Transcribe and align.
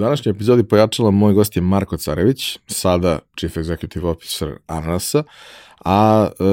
današnjoj 0.00 0.30
epizodi 0.30 0.68
pojačala 0.68 1.10
moj 1.10 1.32
gost 1.32 1.56
je 1.56 1.62
Marko 1.62 1.96
Carević, 1.96 2.58
sada 2.66 3.18
Chief 3.36 3.56
Executive 3.56 4.04
Officer 4.04 4.48
Ananasa, 4.66 5.22
a 5.84 6.28
e, 6.28 6.44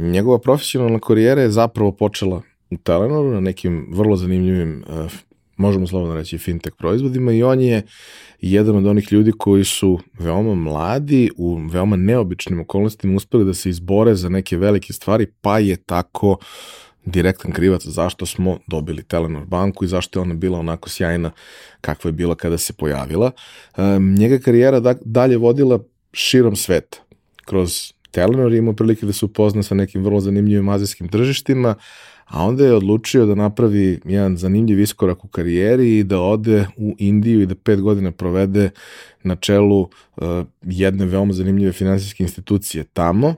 njegova 0.00 0.38
profesionalna 0.38 0.98
karijera 0.98 1.42
je 1.42 1.50
zapravo 1.50 1.92
počela 1.92 2.42
u 2.70 2.76
Telenoru 2.76 3.30
na 3.30 3.40
nekim 3.40 3.88
vrlo 3.92 4.16
zanimljivim, 4.16 4.84
e, 4.88 5.08
možemo 5.56 5.86
slobodno 5.86 6.14
reći, 6.14 6.38
fintech 6.38 6.74
proizvodima 6.76 7.32
i 7.32 7.42
on 7.42 7.60
je 7.60 7.82
jedan 8.40 8.76
od 8.76 8.86
onih 8.86 9.12
ljudi 9.12 9.32
koji 9.38 9.64
su 9.64 9.98
veoma 10.18 10.54
mladi, 10.54 11.30
u 11.36 11.56
veoma 11.56 11.96
neobičnim 11.96 12.60
okolnostima 12.60 13.16
uspeli 13.16 13.44
da 13.44 13.54
se 13.54 13.70
izbore 13.70 14.14
za 14.14 14.28
neke 14.28 14.56
velike 14.56 14.92
stvari, 14.92 15.26
pa 15.40 15.58
je 15.58 15.76
tako 15.76 16.38
direktan 17.04 17.52
krivac 17.52 17.86
zašto 17.86 18.26
smo 18.26 18.58
dobili 18.66 19.02
Telenor 19.02 19.46
banku 19.46 19.84
i 19.84 19.88
zašto 19.88 20.18
je 20.18 20.22
ona 20.22 20.34
bila 20.34 20.58
onako 20.58 20.88
sjajna 20.88 21.30
kakva 21.80 22.08
je 22.08 22.12
bila 22.12 22.34
kada 22.34 22.58
se 22.58 22.72
pojavila. 22.72 23.30
Njega 24.18 24.38
karijera 24.38 24.80
da, 24.80 24.94
dalje 25.04 25.36
vodila 25.36 25.78
širom 26.12 26.56
sveta. 26.56 26.98
Kroz 27.44 27.92
Telenor 28.10 28.52
imao 28.52 28.74
prilike 28.74 29.06
da 29.06 29.12
se 29.12 29.24
upozna 29.24 29.62
sa 29.62 29.74
nekim 29.74 30.04
vrlo 30.04 30.20
zanimljivim 30.20 30.68
azijskim 30.68 31.08
tržištima, 31.08 31.74
a 32.26 32.44
onda 32.44 32.64
je 32.64 32.74
odlučio 32.74 33.26
da 33.26 33.34
napravi 33.34 34.00
jedan 34.04 34.36
zanimljiv 34.36 34.80
iskorak 34.80 35.24
u 35.24 35.28
karijeri 35.28 35.98
i 35.98 36.04
da 36.04 36.20
ode 36.20 36.66
u 36.76 36.94
Indiju 36.98 37.42
i 37.42 37.46
da 37.46 37.54
pet 37.54 37.80
godina 37.80 38.12
provede 38.12 38.70
na 39.22 39.36
čelu 39.36 39.80
uh, 39.80 39.88
jedne 40.62 41.06
veoma 41.06 41.32
zanimljive 41.32 41.72
finansijske 41.72 42.22
institucije 42.22 42.84
tamo, 42.84 43.28
uh, 43.28 43.34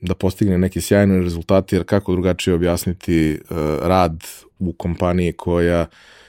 da 0.00 0.14
postigne 0.14 0.58
neke 0.58 0.80
sjajne 0.80 1.20
rezultate, 1.20 1.76
jer 1.76 1.84
kako 1.84 2.12
drugačije 2.12 2.54
objasniti 2.54 3.38
uh, 3.50 3.56
rad 3.82 4.24
u 4.58 4.72
kompaniji 4.72 5.32
koja 5.32 5.86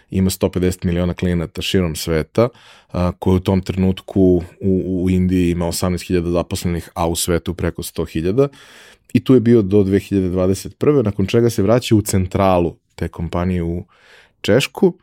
ima 0.09 0.29
150 0.29 0.85
miliona 0.85 1.13
klijenata 1.13 1.61
širom 1.61 1.95
sveta, 1.95 2.49
a, 2.91 3.11
koji 3.19 3.35
u 3.35 3.39
tom 3.39 3.61
trenutku 3.61 4.21
u, 4.61 5.03
u 5.03 5.09
Indiji 5.09 5.51
ima 5.51 5.65
18.000 5.65 6.31
zaposlenih, 6.31 6.89
a 6.93 7.07
u 7.07 7.15
svetu 7.15 7.53
preko 7.53 7.81
100.000 7.81 8.47
i 9.13 9.23
tu 9.23 9.33
je 9.33 9.39
bio 9.39 9.61
do 9.61 9.83
2021. 9.83 11.03
nakon 11.03 11.25
čega 11.25 11.49
se 11.49 11.63
vraća 11.63 11.95
u 11.95 12.01
centralu 12.01 12.75
te 12.95 13.07
kompanije 13.07 13.63
u 13.63 13.85
Češku, 14.41 14.93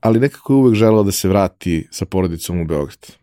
ali 0.00 0.20
nekako 0.20 0.52
je 0.52 0.56
uvek 0.56 0.74
želeo 0.74 1.02
da 1.02 1.12
se 1.12 1.28
vrati 1.28 1.88
sa 1.90 2.04
porodicom 2.04 2.60
u 2.60 2.64
Beograd. 2.64 3.17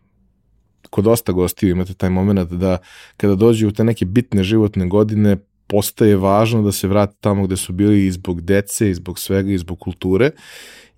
Kod 0.89 1.03
dosta 1.03 1.31
gostiju 1.31 1.69
imate 1.69 1.94
taj 1.94 2.09
moment 2.09 2.52
da 2.52 2.78
kada 3.17 3.36
dođu 3.36 3.67
u 3.67 3.72
te 3.72 3.83
neke 3.83 4.05
bitne 4.05 4.44
životne 4.44 4.88
godine, 4.88 5.38
postaje 5.67 6.16
važno 6.16 6.61
da 6.61 6.72
se 6.72 6.88
vrate 6.88 7.16
tamo 7.22 7.45
gde 7.47 7.58
su 7.58 7.73
bili 7.73 8.05
i 8.05 8.11
zbog 8.11 8.41
dece, 8.41 8.89
i 8.89 8.94
zbog 8.94 9.19
svega, 9.19 9.52
i 9.52 9.58
zbog 9.58 9.80
kulture 9.80 10.31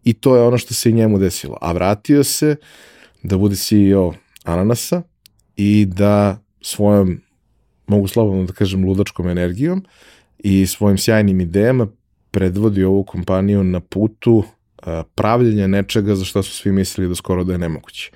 i 0.08 0.14
to 0.14 0.36
je 0.36 0.42
ono 0.42 0.58
što 0.58 0.74
se 0.74 0.90
i 0.90 0.94
njemu 0.94 1.20
desilo. 1.20 1.58
A 1.62 1.72
vratio 1.72 2.24
se 2.24 2.56
da 3.24 3.38
bude 3.38 3.56
CEO 3.56 4.14
Ananasa 4.44 5.02
i 5.56 5.86
da 5.86 6.40
svojom 6.62 7.22
mogu 7.88 8.08
slobodno 8.08 8.44
da 8.44 8.54
kažem, 8.54 8.86
ludačkom 8.86 9.30
energijom 9.30 9.86
i 10.38 10.66
svojim 10.66 10.98
sjajnim 10.98 11.42
idejama 11.42 11.88
predvodi 12.32 12.84
ovu 12.84 13.04
kompaniju 13.04 13.64
na 13.64 13.80
putu 13.80 14.44
pravljenja 15.16 15.68
nečega 15.68 16.16
za 16.16 16.26
što 16.26 16.44
su 16.44 16.52
svi 16.52 16.72
mislili 16.72 17.10
da 17.10 17.16
skoro 17.16 17.44
da 17.44 17.54
je 17.54 17.58
nemoguće. 17.58 18.12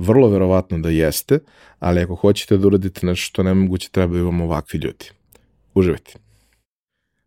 Vrlo 0.00 0.28
verovatno 0.28 0.78
da 0.78 0.90
jeste, 0.90 1.38
ali 1.78 2.00
ako 2.00 2.14
hoćete 2.14 2.56
da 2.56 2.66
uradite 2.66 3.06
nešto 3.06 3.24
što 3.24 3.42
nemoguće, 3.42 3.88
treba 3.90 4.16
da 4.16 4.22
vam 4.22 4.40
ovakvi 4.40 4.78
ljudi. 4.78 5.10
Uživajte. 5.74 6.14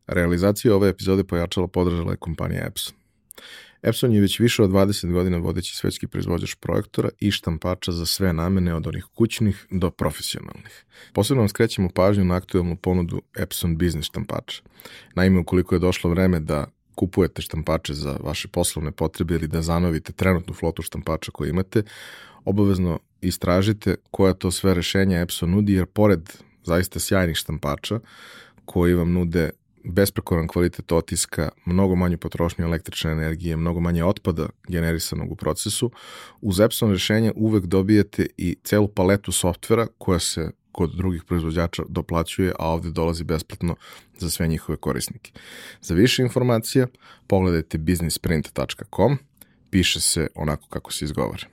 Realizaciju 0.08 0.74
ove 0.76 0.90
epizode 0.90 1.24
pojačala 1.24 1.68
podržala 1.68 2.12
je 2.12 2.18
kompanija 2.18 2.66
Epson. 2.68 2.96
Epson 3.84 4.14
je 4.14 4.22
već 4.22 4.40
više 4.40 4.64
od 4.64 4.70
20 4.70 5.12
godina 5.12 5.38
vodeći 5.38 5.76
svetski 5.76 6.08
proizvođač 6.08 6.56
projektora 6.56 7.10
i 7.20 7.32
štampača 7.32 7.92
za 7.92 8.06
sve 8.06 8.34
namene 8.34 8.76
od 8.76 8.88
onih 8.88 9.06
kućnih 9.16 9.68
do 9.72 9.92
profesionalnih. 9.92 10.86
Posebno 11.14 11.42
vam 11.42 11.50
skrećemo 11.50 11.90
pažnju 11.90 12.26
na 12.26 12.36
aktualnu 12.36 12.76
ponudu 12.76 13.22
Epson 13.38 13.78
Business 13.78 14.08
štampača. 14.08 14.62
Naime, 15.16 15.40
ukoliko 15.40 15.76
je 15.76 15.80
došlo 15.80 16.10
vreme 16.10 16.40
da 16.40 16.66
kupujete 16.96 17.42
štampače 17.42 17.94
za 17.94 18.18
vaše 18.24 18.48
poslovne 18.48 18.92
potrebe 18.92 19.36
ili 19.36 19.48
da 19.48 19.62
zanovite 19.62 20.14
trenutnu 20.14 20.54
flotu 20.54 20.82
štampača 20.82 21.32
koju 21.32 21.50
imate, 21.50 21.84
obavezno 22.46 23.00
istražite 23.22 23.96
koja 24.12 24.34
to 24.34 24.52
sve 24.52 24.74
rešenja 24.74 25.20
Epson 25.20 25.52
nudi, 25.52 25.74
jer 25.74 25.86
pored 25.86 26.30
zaista 26.64 27.00
sjajnih 27.00 27.36
štampača 27.38 28.00
koji 28.66 28.94
vam 28.94 29.12
nude 29.14 29.50
besprekoran 29.84 30.48
kvalitet 30.48 30.92
otiska, 30.92 31.50
mnogo 31.66 31.96
manju 31.96 32.18
potrošnju 32.18 32.66
električne 32.66 33.12
energije, 33.12 33.58
mnogo 33.58 33.80
manje 33.80 34.04
otpada 34.04 34.50
generisanog 34.68 35.32
u 35.32 35.36
procesu. 35.36 35.92
Uz 36.42 36.60
Epson 36.60 36.92
rešenje 36.92 37.32
uvek 37.36 37.66
dobijete 37.66 38.28
i 38.38 38.56
celu 38.64 38.88
paletu 38.88 39.32
softvera 39.32 39.88
koja 39.98 40.20
se 40.20 40.52
kod 40.72 40.96
drugih 40.96 41.24
proizvođača 41.24 41.84
doplaćuje, 41.90 42.54
a 42.60 42.70
ovde 42.70 42.92
dolazi 42.92 43.24
besplatno 43.24 43.76
za 44.18 44.30
sve 44.30 44.48
njihove 44.48 44.78
korisnike. 44.78 45.32
Za 45.82 45.94
više 45.94 46.22
informacija 46.24 46.88
pogledajte 47.28 47.78
businessprint.com, 47.78 49.18
piše 49.70 50.02
se 50.02 50.28
onako 50.36 50.68
kako 50.68 50.94
se 50.94 51.06
izgovara. 51.06 51.53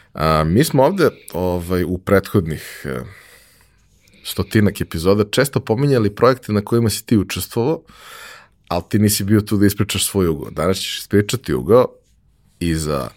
A, 0.13 0.43
mi 0.43 0.63
smo 0.63 0.83
ovde 0.83 1.09
ovaj, 1.33 1.83
u 1.83 1.97
prethodnih 1.97 2.85
stotinak 4.23 4.81
epizoda 4.81 5.23
često 5.31 5.59
pominjali 5.59 6.15
projekte 6.15 6.53
na 6.53 6.61
kojima 6.61 6.89
si 6.89 7.05
ti 7.05 7.17
učestvovao, 7.17 7.81
ali 8.67 8.83
ti 8.89 8.99
nisi 8.99 9.23
bio 9.23 9.41
tu 9.41 9.57
da 9.57 9.65
ispričaš 9.65 10.05
svoj 10.07 10.27
ugao. 10.27 10.51
Danas 10.51 10.77
ćeš 10.77 10.99
ispričati 10.99 11.53
ugao 11.53 11.87
i 12.59 12.75
za 12.75 13.07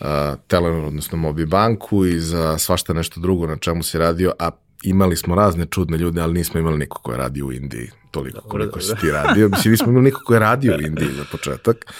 uh, 0.00 0.06
Telenor, 0.46 0.84
odnosno 0.84 1.18
Mobi 1.18 1.46
banku 1.46 2.04
i 2.06 2.20
za 2.20 2.58
svašta 2.58 2.92
nešto 2.92 3.20
drugo 3.20 3.46
na 3.46 3.56
čemu 3.56 3.82
si 3.82 3.98
radio, 3.98 4.32
a 4.38 4.50
imali 4.82 5.16
smo 5.16 5.34
razne 5.34 5.66
čudne 5.66 5.98
ljude, 5.98 6.20
ali 6.20 6.34
nismo 6.34 6.60
imali 6.60 6.78
niko 6.78 7.02
ko 7.02 7.12
je 7.12 7.18
radio 7.18 7.46
u 7.46 7.52
Indiji, 7.52 7.90
toliko 8.10 8.36
dobro, 8.36 8.50
koliko 8.50 8.78
dobro. 8.78 8.96
si 8.96 9.00
ti 9.00 9.10
radio. 9.10 9.48
Mislim, 9.48 9.70
nismo 9.70 9.90
imali 9.90 10.04
niko 10.04 10.20
ko 10.24 10.34
je 10.34 10.40
radio 10.40 10.76
u 10.76 10.80
Indiji 10.80 11.08
za 11.16 11.24
početak. 11.32 11.92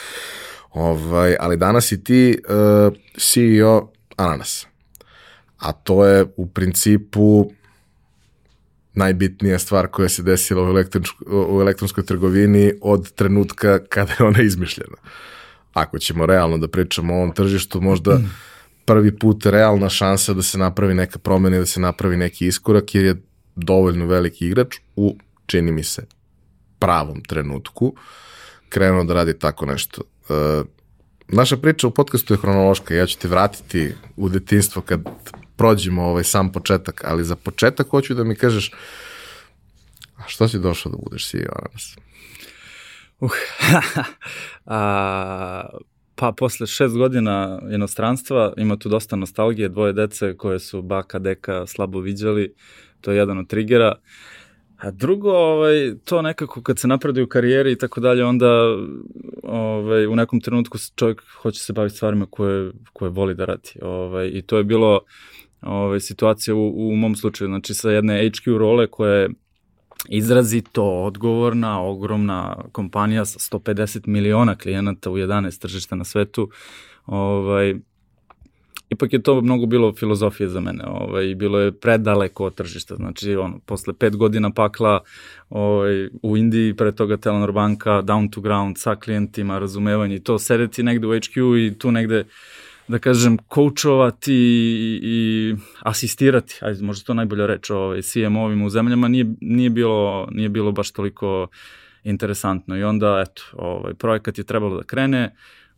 Ovaj, 0.70 1.36
ali 1.40 1.56
danas 1.56 1.86
si 1.86 2.04
ti 2.04 2.38
uh, 2.48 2.92
CEO 3.18 3.92
Ananas. 4.24 4.66
A 5.58 5.72
to 5.72 6.04
je 6.06 6.26
u 6.36 6.46
principu 6.46 7.50
najbitnija 8.94 9.58
stvar 9.58 9.88
koja 9.88 10.08
se 10.08 10.22
desila 10.22 10.62
u, 10.62 10.74
u 11.26 11.60
elektronskoj 11.60 12.04
trgovini 12.04 12.72
od 12.80 13.12
trenutka 13.12 13.78
kada 13.88 14.12
je 14.12 14.26
ona 14.26 14.42
izmišljena. 14.42 14.96
Ako 15.72 15.98
ćemo 15.98 16.26
realno 16.26 16.58
da 16.58 16.68
pričamo 16.68 17.14
o 17.14 17.16
ovom 17.16 17.34
tržištu, 17.34 17.80
možda 17.80 18.20
prvi 18.84 19.18
put 19.18 19.46
realna 19.46 19.88
šansa 19.88 20.34
da 20.34 20.42
se 20.42 20.58
napravi 20.58 20.94
neka 20.94 21.18
promena 21.18 21.56
i 21.56 21.60
da 21.60 21.66
se 21.66 21.80
napravi 21.80 22.16
neki 22.16 22.46
iskorak, 22.46 22.94
jer 22.94 23.04
je 23.04 23.22
dovoljno 23.56 24.06
veliki 24.06 24.46
igrač 24.46 24.76
u, 24.96 25.16
čini 25.46 25.72
mi 25.72 25.84
se, 25.84 26.06
pravom 26.78 27.22
trenutku 27.22 27.94
krenuo 28.68 29.04
da 29.04 29.14
radi 29.14 29.38
tako 29.38 29.66
nešto. 29.66 30.02
E, 30.28 30.62
naša 31.32 31.56
priča 31.56 31.86
u 31.86 31.90
podcastu 31.90 32.34
je 32.34 32.38
hronološka, 32.38 32.94
ja 32.94 33.06
ću 33.06 33.18
te 33.18 33.28
vratiti 33.28 33.94
u 34.16 34.28
detinstvo 34.28 34.82
kad 34.82 35.00
prođemo 35.56 36.02
ovaj 36.02 36.24
sam 36.24 36.52
početak, 36.52 37.04
ali 37.04 37.24
za 37.24 37.36
početak 37.36 37.88
hoću 37.88 38.14
da 38.14 38.24
mi 38.24 38.34
kažeš 38.36 38.70
a 40.22 40.28
što 40.28 40.48
si 40.48 40.58
došao 40.58 40.92
da 40.92 40.98
budeš 41.04 41.30
CEO 41.30 41.54
danas? 41.66 41.96
Uh, 43.20 43.30
a, 44.66 45.68
pa 46.14 46.32
posle 46.32 46.66
šest 46.66 46.96
godina 46.96 47.60
inostranstva 47.70 48.52
ima 48.56 48.76
tu 48.76 48.88
dosta 48.88 49.16
nostalgije, 49.16 49.68
dvoje 49.68 49.92
dece 49.92 50.36
koje 50.36 50.58
su 50.58 50.82
baka, 50.82 51.18
deka 51.18 51.66
slabo 51.66 52.00
viđali, 52.00 52.54
to 53.00 53.10
je 53.10 53.18
jedan 53.18 53.38
od 53.38 53.48
trigera. 53.48 53.94
A 54.82 54.90
drugo, 54.90 55.30
ovaj, 55.30 55.94
to 56.04 56.22
nekako 56.22 56.62
kad 56.62 56.78
se 56.78 56.88
napreduje 56.88 57.24
u 57.24 57.28
karijeri 57.28 57.72
i 57.72 57.78
tako 57.78 58.00
dalje, 58.00 58.24
onda 58.24 58.48
ovaj, 59.42 60.06
u 60.06 60.16
nekom 60.16 60.40
trenutku 60.40 60.78
čovjek 60.96 61.22
hoće 61.42 61.60
se 61.60 61.72
baviti 61.72 61.96
stvarima 61.96 62.26
koje, 62.30 62.72
koje 62.92 63.10
voli 63.10 63.34
da 63.34 63.44
radi. 63.44 63.70
Ovaj, 63.82 64.28
I 64.28 64.42
to 64.42 64.58
je 64.58 64.64
bilo 64.64 65.00
ovaj, 65.60 66.00
situacija 66.00 66.54
u, 66.54 66.88
u 66.88 66.96
mom 66.96 67.16
slučaju, 67.16 67.48
znači 67.48 67.74
sa 67.74 67.90
jedne 67.90 68.30
HQ 68.30 68.58
role 68.58 68.86
koja 68.86 69.14
je 69.14 69.28
izrazito 70.08 70.84
odgovorna, 70.84 71.82
ogromna 71.82 72.56
kompanija 72.72 73.24
sa 73.24 73.56
150 73.58 74.06
miliona 74.06 74.56
klijenata 74.56 75.10
u 75.10 75.16
11 75.16 75.60
tržišta 75.60 75.96
na 75.96 76.04
svetu, 76.04 76.50
ovaj, 77.06 77.74
ipak 78.92 79.12
je 79.12 79.22
to 79.22 79.40
mnogo 79.40 79.66
bilo 79.66 79.92
filozofije 79.94 80.48
za 80.48 80.60
mene, 80.60 80.84
ovaj, 80.86 81.34
bilo 81.34 81.58
je 81.58 81.72
predaleko 81.72 82.44
od 82.44 82.54
tržišta, 82.54 82.96
znači 82.96 83.36
ono, 83.36 83.58
posle 83.66 83.94
pet 83.94 84.16
godina 84.16 84.50
pakla 84.50 85.00
ovaj, 85.50 86.08
u 86.22 86.36
Indiji, 86.36 86.74
pre 86.76 86.92
toga 86.92 87.16
Telenor 87.16 87.52
banka, 87.52 88.02
down 88.02 88.30
to 88.32 88.40
ground, 88.40 88.78
sa 88.78 88.96
klijentima, 88.96 89.58
razumevanje 89.58 90.16
i 90.16 90.20
to, 90.20 90.38
sedeti 90.38 90.82
negde 90.82 91.06
u 91.06 91.10
HQ 91.10 91.66
i 91.66 91.78
tu 91.78 91.90
negde 91.92 92.24
da 92.88 92.98
kažem, 92.98 93.38
koučovati 93.38 94.34
i, 94.34 95.00
i 95.02 95.54
asistirati, 95.82 96.58
ajde, 96.60 96.82
možda 96.82 97.04
to 97.04 97.14
najbolja 97.14 97.46
reč, 97.46 97.70
ovaj, 97.70 98.02
CMO-ovima 98.02 98.66
u 98.66 98.70
zemljama 98.70 99.08
nije, 99.08 99.26
nije, 99.40 99.70
bilo, 99.70 100.28
nije 100.30 100.48
bilo 100.48 100.72
baš 100.72 100.90
toliko 100.90 101.46
interesantno. 102.04 102.76
I 102.76 102.82
onda, 102.82 103.24
eto, 103.26 103.42
ovaj, 103.52 103.94
projekat 103.94 104.38
je 104.38 104.44
trebalo 104.44 104.76
da 104.76 104.82
krene, 104.82 105.34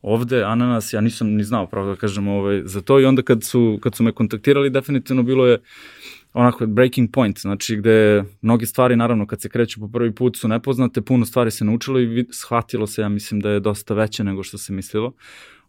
ovde 0.06 0.43
ananas, 0.45 0.93
ja 0.93 1.01
nisam 1.01 1.29
ni 1.29 1.45
znao 1.45 1.67
pravo 1.67 1.89
da 1.89 1.97
kažem 1.97 2.29
ovaj, 2.29 2.62
za 2.65 2.81
to 2.81 3.01
i 3.01 3.05
onda 3.05 3.23
kad 3.23 3.45
su, 3.45 3.79
kad 3.83 3.95
su 3.95 4.03
me 4.03 4.12
kontaktirali 4.12 4.71
definitivno 4.71 5.23
bilo 5.23 5.47
je 5.47 5.59
onako 6.33 6.67
breaking 6.67 7.11
point, 7.12 7.41
znači 7.41 7.77
gde 7.77 8.25
mnogi 8.43 8.67
stvari 8.67 8.97
naravno 8.97 9.27
kad 9.27 9.41
se 9.41 9.49
kreću 9.49 9.81
po 9.81 9.89
prvi 9.89 10.15
put 10.15 10.37
su 10.37 10.49
nepoznate, 10.49 11.03
puno 11.03 11.27
stvari 11.27 11.51
se 11.51 11.65
naučilo 11.65 12.01
i 12.01 12.27
shvatilo 12.31 12.87
se, 12.87 13.03
ja 13.03 13.09
mislim 13.09 13.41
da 13.41 13.51
je 13.51 13.61
dosta 13.61 13.95
veće 13.95 14.25
nego 14.25 14.43
što 14.43 14.59
se 14.59 14.73
mislilo. 14.73 15.12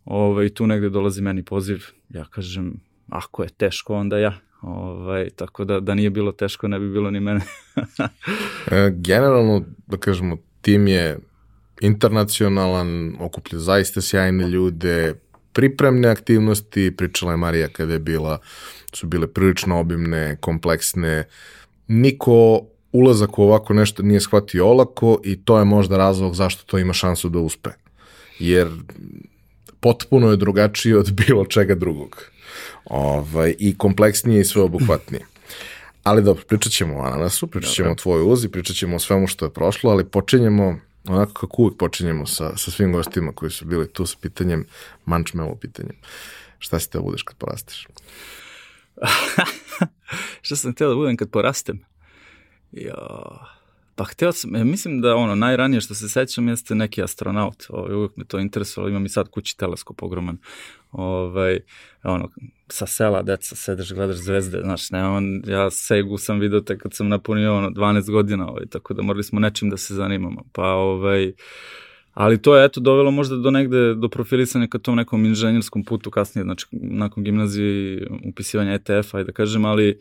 Ove, 0.06 0.46
I 0.46 0.50
tu 0.50 0.68
negde 0.68 0.90
dolazi 0.90 1.22
meni 1.22 1.44
poziv, 1.44 1.86
ja 2.10 2.26
kažem, 2.26 2.74
ako 3.10 3.44
je 3.44 3.50
teško, 3.50 3.96
onda 3.96 4.18
ja. 4.18 4.34
Ovaj, 4.62 5.30
tako 5.30 5.66
da, 5.66 5.80
da 5.80 5.96
nije 5.96 6.10
bilo 6.10 6.31
teško, 6.31 6.68
ne 6.68 6.80
bi 6.80 6.92
bilo 6.92 7.12
ni 7.12 7.20
mene. 7.20 7.42
e, 8.72 8.92
generalno, 8.96 9.66
da 9.88 9.98
kažemo, 9.98 10.38
tim 10.62 10.88
je 10.88 11.18
internacionalan, 11.81 13.16
okuplja 13.19 13.60
zaista 13.60 14.01
sjajne 14.01 14.48
ljude, 14.48 15.13
pripremne 15.54 16.07
aktivnosti, 16.07 16.94
pričala 16.98 17.31
je 17.31 17.38
Marija 17.38 17.68
kada 17.68 17.94
je 17.94 18.00
bila, 18.00 18.38
su 18.94 19.07
bile 19.07 19.27
prilično 19.27 19.80
obimne, 19.80 20.38
kompleksne, 20.42 21.27
niko 21.88 22.62
ulazak 22.92 23.39
u 23.39 23.44
ovako 23.44 23.74
nešto 23.74 24.04
nije 24.04 24.22
shvatio 24.22 24.68
olako 24.68 25.19
i 25.24 25.36
to 25.45 25.60
je 25.60 25.66
možda 25.66 25.98
razlog 25.98 26.36
zašto 26.36 26.63
to 26.66 26.77
ima 26.77 26.94
šansu 26.94 27.30
da 27.30 27.39
uspe. 27.39 27.69
Jer 28.39 28.68
potpuno 29.80 30.31
je 30.31 30.38
drugačije 30.38 30.98
od 30.98 31.12
bilo 31.12 31.45
čega 31.45 31.75
drugog. 31.75 32.24
Ovaj, 32.86 33.56
I 33.60 33.78
kompleksnije 33.78 34.42
i 34.42 34.45
sveobuhvatnije. 34.45 35.25
Ali 36.04 36.24
dobro, 36.24 36.44
pričat 36.48 36.71
ćemo 36.71 36.98
o 36.98 37.01
ananasu, 37.01 37.48
pričat 37.48 37.74
ćemo 37.74 37.92
o 37.92 37.95
tvojoj 37.95 38.24
uzi, 38.33 38.50
pričat 38.50 38.75
ćemo 38.75 38.95
o 38.95 39.00
svemu 39.00 39.28
što 39.28 39.45
je 39.45 39.54
prošlo, 39.54 39.92
ali 39.92 40.06
počinjemo 40.06 40.80
onako 41.07 41.34
kako 41.34 41.62
uvijek 41.62 41.78
počinjemo 41.78 42.25
sa, 42.25 42.57
sa 42.57 42.72
svim 42.72 42.92
gostima 42.92 43.31
koji 43.31 43.52
su 43.52 43.66
bili 43.66 43.94
tu 43.94 44.06
sa 44.06 44.18
pitanjem, 44.22 44.66
manč 45.06 45.34
me 45.34 45.44
ovo 45.44 45.56
pitanjem. 45.56 45.96
Šta 46.60 46.80
si 46.80 46.92
te 46.92 46.98
da 46.98 47.02
budeš 47.02 47.24
kad 47.24 47.38
porasteš? 47.38 47.88
Šta 50.42 50.56
sam 50.56 50.74
htio 50.74 50.90
da 50.90 50.96
budem 50.96 51.18
kad 51.18 51.30
porastem? 51.30 51.86
Jo, 52.72 52.96
pa 53.96 54.04
htio 54.04 54.31
sam, 54.31 54.56
ja 54.56 54.63
mislim 54.63 55.02
da 55.02 55.16
ono, 55.16 55.36
najranije 55.36 55.81
što 55.81 55.96
se 55.96 56.10
sećam 56.10 56.48
jeste 56.48 56.75
neki 56.75 57.04
astronaut, 57.04 57.66
ovaj, 57.69 57.96
uvijek 57.96 58.18
me 58.18 58.25
to 58.25 58.40
interesovalo, 58.40 58.90
imam 58.90 59.06
i 59.06 59.10
sad 59.10 59.30
kući 59.30 59.57
teleskop 59.57 60.04
ogroman, 60.04 60.38
ovaj, 60.97 61.59
ono, 62.03 62.30
sa 62.68 62.86
sela, 62.86 63.21
deca, 63.21 63.56
sedeš, 63.56 63.94
gledaš 63.94 64.15
zvezde, 64.15 64.62
znaš, 64.63 64.92
ne, 64.92 65.03
on, 65.07 65.42
ja 65.47 65.69
Segu 65.71 66.18
sam 66.18 66.39
vidio 66.39 66.59
te 66.59 66.77
kad 66.77 66.94
sam 66.94 67.07
napunio, 67.07 67.57
ono, 67.57 67.69
12 67.69 68.12
godina, 68.12 68.50
ovaj, 68.50 68.65
tako 68.65 68.94
da 68.94 69.01
morali 69.01 69.24
smo 69.24 69.39
nečim 69.39 69.69
da 69.69 69.77
se 69.77 69.94
zanimamo, 69.94 70.44
pa, 70.51 70.68
ovaj, 70.68 71.33
ali 72.13 72.42
to 72.42 72.56
je, 72.56 72.65
eto, 72.65 72.80
dovelo 72.80 73.12
možda 73.12 73.36
do 73.36 73.51
negde, 73.51 73.95
do 73.95 74.09
profilisanja 74.09 74.68
ka 74.68 74.80
tom 74.80 74.95
nekom 74.95 75.25
inženjerskom 75.25 75.83
putu 75.83 76.12
kasnije, 76.12 76.44
znači, 76.44 76.65
nakon 76.71 77.24
gimnazije 77.24 78.07
upisivanja 78.30 78.74
ETF-a, 78.74 79.24
da 79.24 79.31
kažem, 79.31 79.65
ali, 79.65 80.00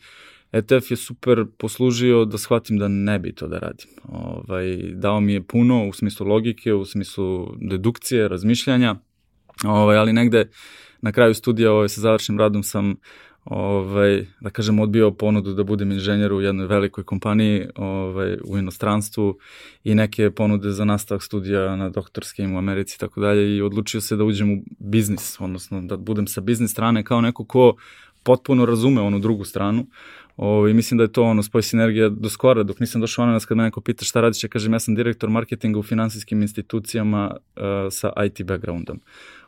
ETF 0.55 0.91
je 0.91 0.97
super 0.97 1.45
poslužio 1.59 2.25
da 2.25 2.39
shvatim 2.39 2.79
da 2.79 2.89
ne 2.89 3.19
bi 3.19 3.33
to 3.35 3.49
da 3.49 3.59
radim. 3.59 3.89
Ovaj, 4.09 4.77
dao 4.77 5.21
mi 5.21 5.33
je 5.33 5.43
puno 5.43 5.89
u 5.89 5.93
smislu 5.93 6.27
logike, 6.27 6.75
u 6.75 6.85
smislu 6.85 7.57
dedukcije, 7.61 8.29
razmišljanja, 8.29 8.97
ovaj, 9.65 9.97
ali 9.97 10.13
negde 10.13 10.49
na 11.01 11.13
kraju 11.13 11.35
studija 11.35 11.73
ovaj, 11.73 11.89
sa 11.89 12.01
završnim 12.01 12.39
radom 12.39 12.63
sam 12.63 12.95
ovaj, 13.45 14.27
da 14.41 14.51
kažem, 14.51 14.79
odbio 14.81 15.11
ponudu 15.11 15.55
da 15.55 15.65
budem 15.65 15.93
inženjer 15.93 16.33
u 16.33 16.41
jednoj 16.41 16.67
velikoj 16.67 17.05
kompaniji 17.05 17.67
ovaj, 17.77 18.37
u 18.45 18.59
inostranstvu 18.59 19.39
i 19.85 19.95
neke 19.95 20.31
ponude 20.31 20.71
za 20.71 20.85
nastavak 20.85 21.23
studija 21.23 21.77
na 21.77 21.89
doktorskim 21.89 22.55
u 22.55 22.59
Americi 22.59 22.97
i 22.97 23.01
tako 23.01 23.21
dalje 23.21 23.57
i 23.57 23.63
odlučio 23.63 24.01
se 24.01 24.17
da 24.17 24.25
uđem 24.25 24.53
u 24.53 24.63
biznis, 24.79 25.41
odnosno 25.41 25.81
da 25.81 25.97
budem 25.97 26.27
sa 26.27 26.41
biznis 26.41 26.71
strane 26.71 27.05
kao 27.05 27.21
neko 27.21 27.45
ko 27.45 27.77
potpuno 28.23 28.67
razume 28.67 29.01
onu 29.01 29.19
drugu 29.19 29.45
stranu, 29.45 29.87
Ovo, 30.37 30.69
I 30.69 30.75
mislim 30.75 30.99
da 30.99 31.05
je 31.05 31.13
to 31.13 31.23
ono 31.23 31.43
spoj 31.43 31.63
sinergija 31.63 32.09
do 32.09 32.29
skora, 32.29 32.63
dok 32.63 32.81
nisam 32.81 33.01
došao 33.01 33.27
nas 33.27 33.45
kad 33.45 33.57
me 33.57 33.63
neko 33.63 33.81
pita 33.81 34.05
šta 34.05 34.21
radiš, 34.21 34.45
ja 34.45 34.49
kažem 34.49 34.73
ja 34.73 34.79
sam 34.79 34.95
direktor 34.95 35.31
marketinga 35.31 35.79
u 35.79 35.83
finansijskim 35.83 36.43
institucijama 36.43 37.37
uh, 37.37 37.63
sa 37.91 38.13
IT 38.27 38.47
backgroundom. 38.47 39.01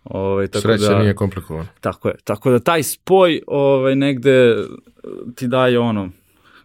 Ovaj 0.05 0.47
tako 0.47 0.63
Sreća 0.63 0.89
da, 0.89 0.99
nije 0.99 1.15
komplikovan. 1.15 1.67
Tako 1.81 2.09
je. 2.09 2.15
Tako 2.25 2.51
da 2.51 2.59
taj 2.59 2.83
spoj 2.83 3.43
ovaj 3.47 3.97
negde 3.97 4.57
ti 5.35 5.49
daje 5.49 5.79
ono 5.79 6.11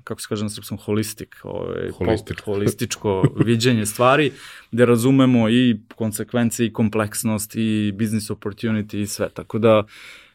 kako 0.04 0.22
se 0.22 0.28
kaže 0.28 0.44
na 0.44 0.50
srpskom, 0.50 0.78
holistik, 0.78 1.36
ovaj, 1.44 1.90
holističko, 1.98 2.46
holističko 2.52 3.24
viđenje 3.46 3.86
stvari, 3.86 4.32
gde 4.72 4.86
razumemo 4.86 5.50
i 5.50 5.80
konsekvence 5.96 6.66
i 6.66 6.74
kompleksnost 6.74 7.56
i 7.56 7.92
business 7.92 8.30
opportunity 8.30 8.98
i 8.98 9.08
sve. 9.08 9.30
Tako 9.30 9.60
da 9.60 9.84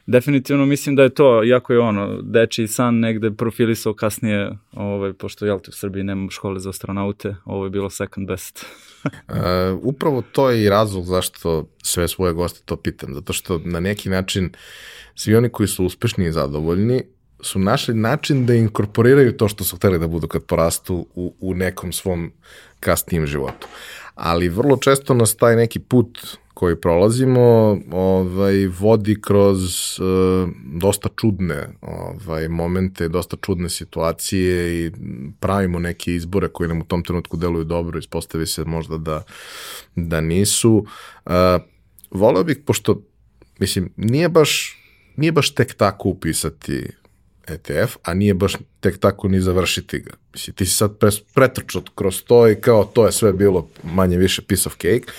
definitivno 0.07 0.67
mislim 0.67 0.97
da 0.97 1.03
je 1.03 1.15
to, 1.15 1.43
jako 1.43 1.73
je 1.73 1.79
ono, 1.79 2.23
deči 2.23 2.67
san 2.67 2.99
negde 2.99 3.31
profilisao 3.31 3.95
kasnije, 3.95 4.51
ovaj, 4.73 5.13
pošto 5.13 5.47
jel 5.47 5.61
te 5.61 5.69
u 5.69 5.73
Srbiji 5.73 6.05
nema 6.05 6.31
škole 6.31 6.61
za 6.61 6.71
astronaute, 6.71 7.35
ovo 7.45 7.65
je 7.65 7.71
bilo 7.71 7.91
second 7.91 8.29
best. 8.29 8.67
uh, 9.05 9.13
upravo 9.93 10.23
to 10.33 10.51
je 10.51 10.65
i 10.65 10.69
razlog 10.69 11.05
zašto 11.05 11.69
sve 11.83 12.09
svoje 12.09 12.33
goste 12.33 12.61
to 12.65 12.77
pitam, 12.77 13.15
zato 13.15 13.33
što 13.33 13.61
na 13.65 13.81
neki 13.81 14.09
način 14.09 14.51
svi 15.15 15.35
oni 15.35 15.49
koji 15.49 15.69
su 15.69 15.85
uspešni 15.85 16.27
i 16.27 16.33
zadovoljni 16.33 17.03
su 17.41 17.59
našli 17.59 17.95
način 17.95 18.47
da 18.47 18.55
inkorporiraju 18.55 19.37
to 19.37 19.49
što 19.49 19.65
su 19.65 19.77
hteli 19.77 19.99
da 19.99 20.07
budu 20.07 20.29
kad 20.29 20.45
porastu 20.45 21.07
u, 21.15 21.35
u 21.41 21.55
nekom 21.55 21.93
svom 21.93 22.33
kasnijem 22.81 23.27
životu. 23.27 23.69
Ali 24.15 24.49
vrlo 24.49 24.77
često 24.77 25.15
nas 25.15 25.37
taj 25.37 25.57
neki 25.57 25.79
put 25.79 26.19
koji 26.55 26.77
prolazimo 26.77 27.77
ovaj, 27.93 28.67
vodi 28.67 29.21
kroz 29.21 29.61
uh, 30.01 30.49
dosta 30.65 31.09
čudne 31.17 31.69
ovaj, 31.81 32.49
momente, 32.49 33.09
dosta 33.09 33.37
čudne 33.37 33.69
situacije 33.69 34.87
i 34.87 34.91
pravimo 35.41 35.79
neke 35.79 36.15
izbore 36.15 36.49
koji 36.49 36.69
nam 36.69 36.81
u 36.81 36.85
tom 36.85 37.05
trenutku 37.05 37.37
deluju 37.37 37.65
dobro, 37.65 37.99
ispostavi 37.99 38.47
se 38.47 38.65
možda 38.65 38.99
da, 38.99 39.23
da 39.97 40.21
nisu. 40.21 40.87
Uh, 41.27 41.33
voleo 42.11 42.45
bih, 42.45 42.59
pošto, 42.67 43.03
mislim, 43.59 43.93
nije 43.97 44.29
baš, 44.29 44.79
nije 45.17 45.33
baš 45.33 45.55
tek 45.55 45.75
tako 45.75 46.09
upisati 46.09 46.89
ETF, 47.47 47.97
a 48.03 48.15
nije 48.15 48.35
baš 48.35 48.57
tek 48.81 48.99
tako 48.99 49.29
ni 49.29 49.41
završiti 49.41 49.99
ga. 49.99 50.11
Mislim, 50.33 50.55
ti 50.55 50.67
si 50.67 50.75
sad 50.75 50.99
pretrčao 51.35 51.83
kroz 51.95 52.23
to 52.23 52.49
i 52.49 52.55
kao 52.55 52.85
to 52.85 53.07
je 53.07 53.13
sve 53.13 53.33
bilo 53.33 53.69
manje 53.83 54.17
više 54.17 54.43
piece 54.43 54.69
of 54.69 54.75
cake 54.75 55.13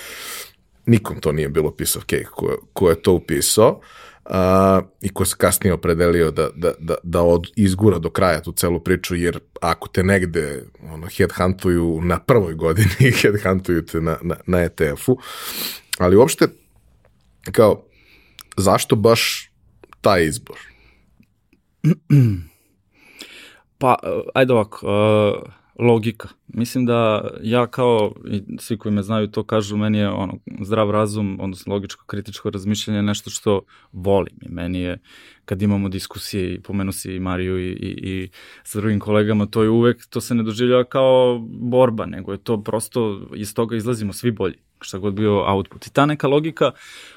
nikom 0.88 1.20
to 1.20 1.32
nije 1.32 1.48
bilo 1.48 1.70
piece 1.70 1.98
of 1.98 2.04
cake 2.04 2.26
ko, 2.30 2.58
ko 2.72 2.90
je 2.90 3.02
to 3.02 3.12
upisao 3.12 3.80
uh, 4.24 4.34
i 5.00 5.08
ko 5.08 5.24
se 5.24 5.36
kasnije 5.38 5.74
opredelio 5.74 6.30
da, 6.30 6.48
da, 6.54 6.72
da, 6.78 6.94
da 7.02 7.22
od, 7.22 7.46
izgura 7.56 7.98
do 7.98 8.10
kraja 8.10 8.42
tu 8.42 8.52
celu 8.52 8.80
priču, 8.80 9.16
jer 9.16 9.38
ako 9.60 9.88
te 9.88 10.02
negde 10.02 10.64
ono, 10.82 11.06
headhuntuju 11.06 12.00
na 12.02 12.18
prvoj 12.18 12.54
godini, 12.54 13.12
headhuntuju 13.22 13.86
te 13.86 14.00
na, 14.00 14.18
na, 14.22 14.36
na 14.46 14.58
ETF-u, 14.58 15.18
ali 15.98 16.16
uopšte 16.16 16.48
kao, 17.52 17.84
zašto 18.56 18.96
baš 18.96 19.50
taj 20.00 20.24
izbor? 20.24 20.58
Pa, 23.78 23.96
ajde 24.34 24.52
ovako, 24.52 24.86
uh, 24.86 25.52
logika. 25.78 26.28
Mislim 26.48 26.86
da 26.86 27.30
ja 27.42 27.66
kao, 27.66 28.14
i 28.30 28.42
svi 28.58 28.78
koji 28.78 28.92
me 28.92 29.02
znaju 29.02 29.26
to 29.26 29.44
kažu, 29.44 29.76
meni 29.76 29.98
je 29.98 30.08
ono, 30.08 30.38
zdrav 30.60 30.90
razum, 30.90 31.38
odnosno 31.40 31.74
logičko 31.74 32.04
kritičko 32.06 32.50
razmišljanje 32.50 33.02
nešto 33.02 33.30
što 33.30 33.60
volim 33.92 34.34
i 34.42 34.48
meni 34.48 34.80
je 34.80 34.98
kad 35.44 35.62
imamo 35.62 35.88
diskusije 35.88 36.54
i 36.54 36.60
pomenu 36.60 36.92
si 36.92 37.14
i 37.14 37.20
Mariju 37.20 37.58
i, 37.58 37.70
i, 37.70 38.10
i 38.10 38.28
sa 38.64 38.80
drugim 38.80 39.00
kolegama, 39.00 39.46
to 39.46 39.62
je 39.62 39.68
uvek, 39.68 40.06
to 40.10 40.20
se 40.20 40.34
ne 40.34 40.42
doživljava 40.42 40.84
kao 40.84 41.38
borba, 41.48 42.06
nego 42.06 42.32
je 42.32 42.38
to 42.38 42.62
prosto, 42.62 43.28
iz 43.34 43.54
toga 43.54 43.76
izlazimo 43.76 44.12
svi 44.12 44.30
bolji 44.30 44.67
šta 44.80 44.98
god 44.98 45.14
bio 45.14 45.44
output. 45.54 45.86
I 45.86 45.92
ta 45.92 46.06
neka 46.06 46.28
logika, 46.28 46.70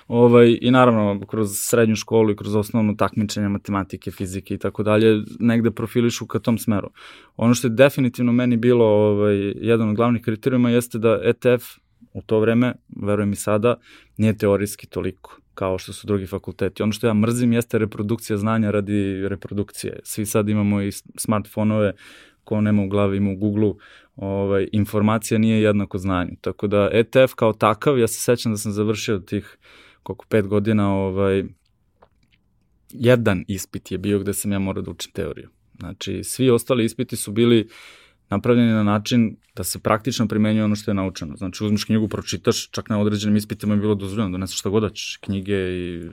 ovaj, 0.07 0.57
i 0.61 0.71
naravno 0.71 1.25
kroz 1.27 1.49
srednju 1.53 1.95
školu 1.95 2.31
i 2.31 2.35
kroz 2.35 2.55
osnovno 2.55 2.93
takmičenje 2.93 3.47
matematike, 3.47 4.11
fizike 4.11 4.53
i 4.53 4.57
tako 4.57 4.83
dalje, 4.83 5.23
negde 5.39 5.71
profilišu 5.71 6.27
ka 6.27 6.39
tom 6.39 6.57
smeru. 6.57 6.89
Ono 7.37 7.53
što 7.53 7.67
je 7.67 7.71
definitivno 7.71 8.31
meni 8.31 8.57
bilo 8.57 8.85
ovaj, 8.85 9.53
jedan 9.55 9.89
od 9.89 9.95
glavnih 9.95 10.21
kriterijuma 10.21 10.69
jeste 10.69 10.97
da 10.97 11.19
ETF 11.23 11.63
u 12.13 12.21
to 12.21 12.39
vreme, 12.39 12.73
verujem 13.01 13.31
i 13.31 13.35
sada, 13.35 13.75
nije 14.17 14.37
teorijski 14.37 14.87
toliko. 14.87 15.37
kao 15.53 15.77
što 15.77 15.93
su 15.93 16.07
drugi 16.07 16.27
fakulteti. 16.27 16.83
Ono 16.83 16.91
što 16.91 17.07
ja 17.07 17.13
mrzim 17.13 17.53
jeste 17.53 17.77
reprodukcija 17.77 18.37
znanja 18.37 18.71
radi 18.71 19.27
reprodukcije. 19.27 19.99
Svi 20.03 20.25
sad 20.25 20.49
imamo 20.49 20.81
i 20.81 20.91
smartfonove, 21.17 21.93
ko 22.43 22.61
nema 22.61 22.83
u 22.83 22.87
glavi 22.87 23.17
ima 23.17 23.31
u 23.31 23.35
Google-u, 23.35 23.77
ovaj, 24.15 24.67
informacija 24.71 25.37
nije 25.37 25.61
jednako 25.61 25.97
znanju. 25.97 26.31
Tako 26.41 26.67
da 26.67 26.89
ETF 26.93 27.33
kao 27.35 27.53
takav, 27.53 27.99
ja 27.99 28.07
se 28.07 28.19
sećam 28.21 28.51
da 28.51 28.57
sam 28.57 28.71
završio 28.71 29.19
tih 29.19 29.57
koliko 30.03 30.25
pet 30.29 30.47
godina, 30.47 30.93
ovaj, 30.93 31.43
jedan 32.89 33.45
ispit 33.47 33.91
je 33.91 33.97
bio 33.97 34.19
gde 34.19 34.33
sam 34.33 34.51
ja 34.51 34.59
morao 34.59 34.81
da 34.81 34.91
učim 34.91 35.11
teoriju. 35.11 35.49
Znači, 35.79 36.23
svi 36.23 36.49
ostali 36.49 36.85
ispiti 36.85 37.15
su 37.15 37.31
bili 37.31 37.67
napravljeni 38.29 38.71
na 38.71 38.83
način 38.83 39.37
da 39.55 39.63
se 39.63 39.79
praktično 39.79 40.27
primenjuje 40.27 40.63
ono 40.63 40.75
što 40.75 40.91
je 40.91 40.95
naučeno. 40.95 41.35
Znači, 41.35 41.63
uzmeš 41.63 41.83
knjigu, 41.83 42.07
pročitaš, 42.07 42.69
čak 42.69 42.89
na 42.89 42.99
određenim 42.99 43.35
ispitima 43.35 43.73
je 43.73 43.79
bilo 43.79 43.95
dozvoljeno, 43.95 44.31
doneseš 44.31 44.59
šta 44.59 44.69
god 44.69 44.83
hoćeš, 44.83 45.17
knjige 45.21 45.55
i 45.55 46.09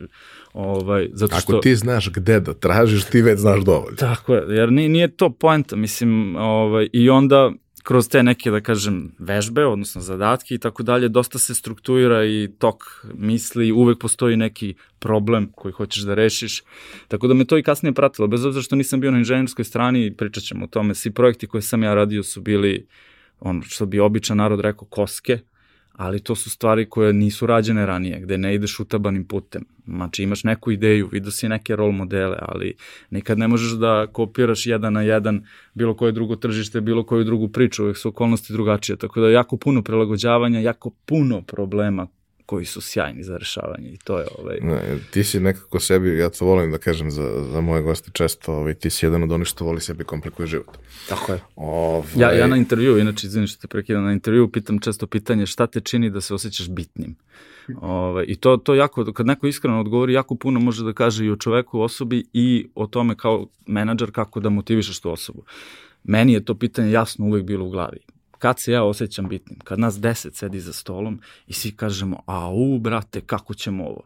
ovaj, 0.52 1.08
zato 1.12 1.36
što... 1.40 1.52
Ako 1.52 1.60
ti 1.60 1.76
znaš 1.76 2.12
gde 2.12 2.40
da 2.40 2.54
tražiš, 2.54 3.04
ti 3.04 3.22
već 3.22 3.38
znaš 3.38 3.64
dovoljno. 3.64 3.96
Tako 3.96 4.34
je, 4.34 4.56
jer 4.56 4.72
nije, 4.72 4.88
nije 4.88 5.16
to 5.16 5.30
poenta, 5.30 5.76
mislim, 5.76 6.36
ovaj, 6.36 6.88
i 6.92 7.10
onda 7.10 7.52
kroz 7.88 8.08
te 8.08 8.20
neke, 8.22 8.50
da 8.52 8.58
kažem, 8.60 8.96
vežbe, 9.18 9.62
odnosno 9.64 10.02
zadatke 10.04 10.54
i 10.54 10.58
tako 10.60 10.82
dalje, 10.84 11.08
dosta 11.08 11.38
se 11.38 11.54
strukturira 11.54 12.18
i 12.24 12.50
tok 12.58 12.84
misli, 13.14 13.70
uvek 13.72 13.98
postoji 13.98 14.36
neki 14.36 14.74
problem 14.98 15.46
koji 15.56 15.72
hoćeš 15.72 16.02
da 16.04 16.14
rešiš. 16.14 16.62
Tako 17.08 17.30
da 17.32 17.34
me 17.34 17.46
to 17.48 17.58
i 17.58 17.62
kasnije 17.62 17.94
pratilo, 17.94 18.28
bez 18.28 18.44
obzira 18.44 18.62
što 18.62 18.76
nisam 18.76 19.00
bio 19.00 19.10
na 19.10 19.18
inženjerskoj 19.18 19.64
strani, 19.64 20.12
pričat 20.16 20.44
ćemo 20.44 20.64
o 20.64 20.68
tome, 20.68 20.94
svi 20.94 21.10
projekti 21.10 21.46
koje 21.46 21.62
sam 21.62 21.82
ja 21.82 21.94
radio 21.94 22.22
su 22.22 22.40
bili, 22.40 22.86
ono 23.40 23.62
što 23.62 23.86
bi 23.86 24.00
običan 24.00 24.36
narod 24.36 24.60
rekao, 24.60 24.88
koske, 24.88 25.38
ali 25.98 26.20
to 26.20 26.34
su 26.34 26.50
stvari 26.50 26.88
koje 26.88 27.12
nisu 27.12 27.46
rađene 27.46 27.86
ranije, 27.86 28.20
gde 28.20 28.38
ne 28.38 28.54
ideš 28.54 28.80
utabanim 28.80 29.24
putem. 29.24 29.64
Znači 29.86 30.22
imaš 30.22 30.44
neku 30.44 30.70
ideju, 30.70 31.08
vidio 31.12 31.30
si 31.30 31.48
neke 31.48 31.76
rol 31.76 31.92
modele, 31.92 32.36
ali 32.40 32.74
nikad 33.10 33.38
ne 33.38 33.48
možeš 33.48 33.72
da 33.72 34.06
kopiraš 34.12 34.66
jedan 34.66 34.92
na 34.92 35.02
jedan 35.02 35.44
bilo 35.74 35.96
koje 35.96 36.12
drugo 36.12 36.36
tržište, 36.36 36.80
bilo 36.80 37.06
koju 37.06 37.24
drugu 37.24 37.48
priču, 37.48 37.84
uvek 37.84 37.96
su 37.96 38.08
okolnosti 38.08 38.52
drugačije, 38.52 38.96
tako 38.96 39.20
da 39.20 39.30
jako 39.30 39.56
puno 39.56 39.82
prilagođavanja, 39.82 40.60
jako 40.60 40.90
puno 40.90 41.42
problema 41.42 42.06
koji 42.48 42.64
su 42.64 42.80
sjajni 42.80 43.22
za 43.22 43.36
rešavanje 43.36 43.88
i 43.88 43.96
to 44.04 44.18
je 44.18 44.26
ovaj... 44.38 44.58
Ne, 44.60 44.98
ti 45.10 45.24
si 45.24 45.40
nekako 45.40 45.80
sebi, 45.80 46.18
ja 46.18 46.30
to 46.30 46.44
volim 46.44 46.70
da 46.72 46.78
kažem 46.78 47.10
za, 47.10 47.44
za 47.52 47.60
moje 47.60 47.82
goste 47.82 48.10
često, 48.12 48.52
ovaj, 48.52 48.74
ti 48.74 48.90
si 48.90 49.06
jedan 49.06 49.22
od 49.22 49.32
onih 49.32 49.46
što 49.46 49.64
voli 49.64 49.80
sebi 49.80 50.04
komplikuje 50.04 50.46
život. 50.46 50.78
Tako 51.08 51.32
je. 51.32 51.40
Ovaj... 51.56 52.08
Ja, 52.16 52.32
ja 52.32 52.46
na 52.46 52.56
intervju, 52.56 52.98
inače, 52.98 53.26
izvini 53.26 53.46
što 53.46 53.60
te 53.60 53.68
prekidam, 53.68 54.04
na 54.04 54.12
intervju 54.12 54.48
pitam 54.48 54.78
često 54.78 55.06
pitanje 55.06 55.46
šta 55.46 55.66
te 55.66 55.80
čini 55.80 56.10
da 56.10 56.20
se 56.20 56.34
osjećaš 56.34 56.68
bitnim. 56.68 57.16
Ovaj, 57.80 58.24
I 58.28 58.36
to, 58.36 58.56
to 58.56 58.74
jako, 58.74 59.12
kad 59.12 59.26
neko 59.26 59.46
iskreno 59.46 59.80
odgovori, 59.80 60.12
jako 60.12 60.34
puno 60.34 60.60
može 60.60 60.84
da 60.84 60.92
kaže 60.92 61.24
i 61.24 61.30
o 61.30 61.36
čoveku, 61.36 61.80
osobi 61.80 62.24
i 62.32 62.68
o 62.74 62.86
tome 62.86 63.16
kao 63.16 63.46
menadžer 63.66 64.10
kako 64.10 64.40
da 64.40 64.48
motivišeš 64.48 65.00
tu 65.00 65.10
osobu. 65.10 65.44
Meni 66.04 66.32
je 66.32 66.44
to 66.44 66.54
pitanje 66.54 66.90
jasno 66.90 67.26
uvek 67.26 67.44
bilo 67.44 67.66
u 67.66 67.70
glavi 67.70 67.98
kad 68.38 68.60
se 68.60 68.72
ja 68.72 68.84
osjećam 68.84 69.28
bitnim, 69.28 69.58
kad 69.64 69.78
nas 69.78 70.00
deset 70.00 70.34
sedi 70.34 70.60
za 70.60 70.72
stolom 70.72 71.20
i 71.46 71.52
svi 71.52 71.70
kažemo, 71.76 72.22
a 72.26 72.50
u, 72.50 72.78
brate, 72.78 73.20
kako 73.20 73.54
ćemo 73.54 73.84
ovo? 73.84 74.02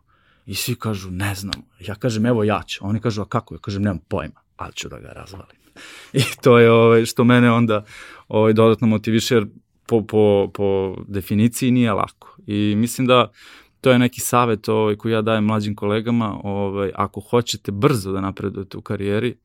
I 0.47 0.55
svi 0.55 0.75
kažu, 0.75 1.11
ne 1.11 1.35
znam. 1.35 1.63
Ja 1.81 1.95
kažem, 1.95 2.27
evo 2.27 2.45
ja 2.45 2.63
ću. 2.67 2.87
Oni 2.87 3.01
kažu, 3.01 3.23
a 3.23 3.25
kako? 3.25 3.55
Ja 3.55 3.59
kažem, 3.59 3.83
nemam 3.83 3.99
pojma, 4.09 4.41
ali 4.57 4.73
ću 4.73 4.89
da 4.89 4.99
ga 4.99 5.09
razvalim. 5.09 5.57
I 6.13 6.23
to 6.43 6.59
je 6.59 6.71
ovaj, 6.71 7.05
što 7.05 7.25
mene 7.25 7.51
onda 7.51 7.85
ovaj, 8.29 8.53
dodatno 8.53 8.87
motiviše, 8.87 9.35
jer 9.35 9.47
po, 9.87 10.07
po, 10.07 10.51
po 10.55 10.97
definiciji 11.09 11.71
nije 11.71 11.93
lako. 11.93 12.37
I 12.47 12.75
mislim 12.77 13.07
da 13.07 13.33
to 13.81 13.91
je 13.91 13.99
neki 13.99 14.21
savet 14.21 14.69
ovaj, 14.69 14.97
koji 14.97 15.13
ja 15.13 15.23
dajem 15.23 15.45
mlađim 15.45 15.75
kolegama, 15.75 16.41
ovaj, 16.45 16.91
ako 16.95 17.21
hoćete 17.21 17.73
brzo 17.73 18.13
da 18.13 18.21
napredujete 18.21 18.77
u 18.77 18.81
karijeri, 18.81 19.37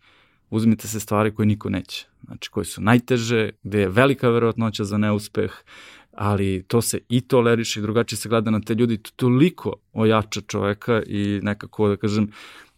uzmite 0.49 0.87
se 0.87 0.99
stvari 0.99 1.35
koje 1.35 1.45
niko 1.45 1.69
neće. 1.69 2.05
Znači, 2.25 2.49
koje 2.49 2.65
su 2.65 2.81
najteže, 2.81 3.49
gde 3.63 3.79
je 3.79 3.89
velika 3.89 4.29
verovatnoća 4.29 4.83
za 4.83 4.97
neuspeh, 4.97 5.51
ali 6.11 6.63
to 6.67 6.81
se 6.81 6.99
i 7.09 7.21
toleriše 7.21 7.79
i 7.79 7.83
drugačije 7.83 8.17
se 8.17 8.29
gleda 8.29 8.51
na 8.51 8.61
te 8.61 8.75
ljudi, 8.75 8.97
to 8.97 9.11
toliko 9.15 9.73
ojača 9.93 10.41
čoveka 10.41 11.03
i 11.07 11.39
nekako, 11.43 11.87
da 11.87 11.97
kažem, 11.97 12.31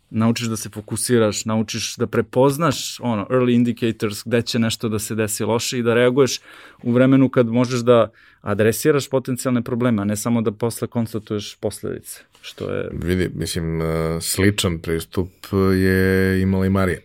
naučiš 0.09 0.47
da 0.47 0.57
se 0.57 0.69
fokusiraš, 0.69 1.45
naučiš 1.45 1.95
da 1.95 2.07
prepoznaš 2.07 2.99
ono, 2.99 3.27
early 3.29 3.55
indicators 3.55 4.23
gde 4.25 4.41
će 4.41 4.59
nešto 4.59 4.89
da 4.89 4.99
se 4.99 5.15
desi 5.15 5.43
loše 5.43 5.79
i 5.79 5.83
da 5.83 5.93
reaguješ 5.93 6.39
u 6.83 6.91
vremenu 6.91 7.29
kad 7.29 7.47
možeš 7.47 7.79
da 7.79 8.11
adresiraš 8.41 9.09
potencijalne 9.09 9.61
probleme, 9.61 10.01
a 10.01 10.05
ne 10.05 10.15
samo 10.15 10.41
da 10.41 10.51
posle 10.51 10.87
konstatuješ 10.87 11.55
posledice. 11.55 12.21
Što 12.41 12.71
je... 12.71 12.89
Vidi, 12.93 13.29
mislim, 13.35 13.81
sličan 14.21 14.79
pristup 14.79 15.29
je 15.75 16.41
imala 16.41 16.65
i 16.65 16.69
Marija. 16.69 16.99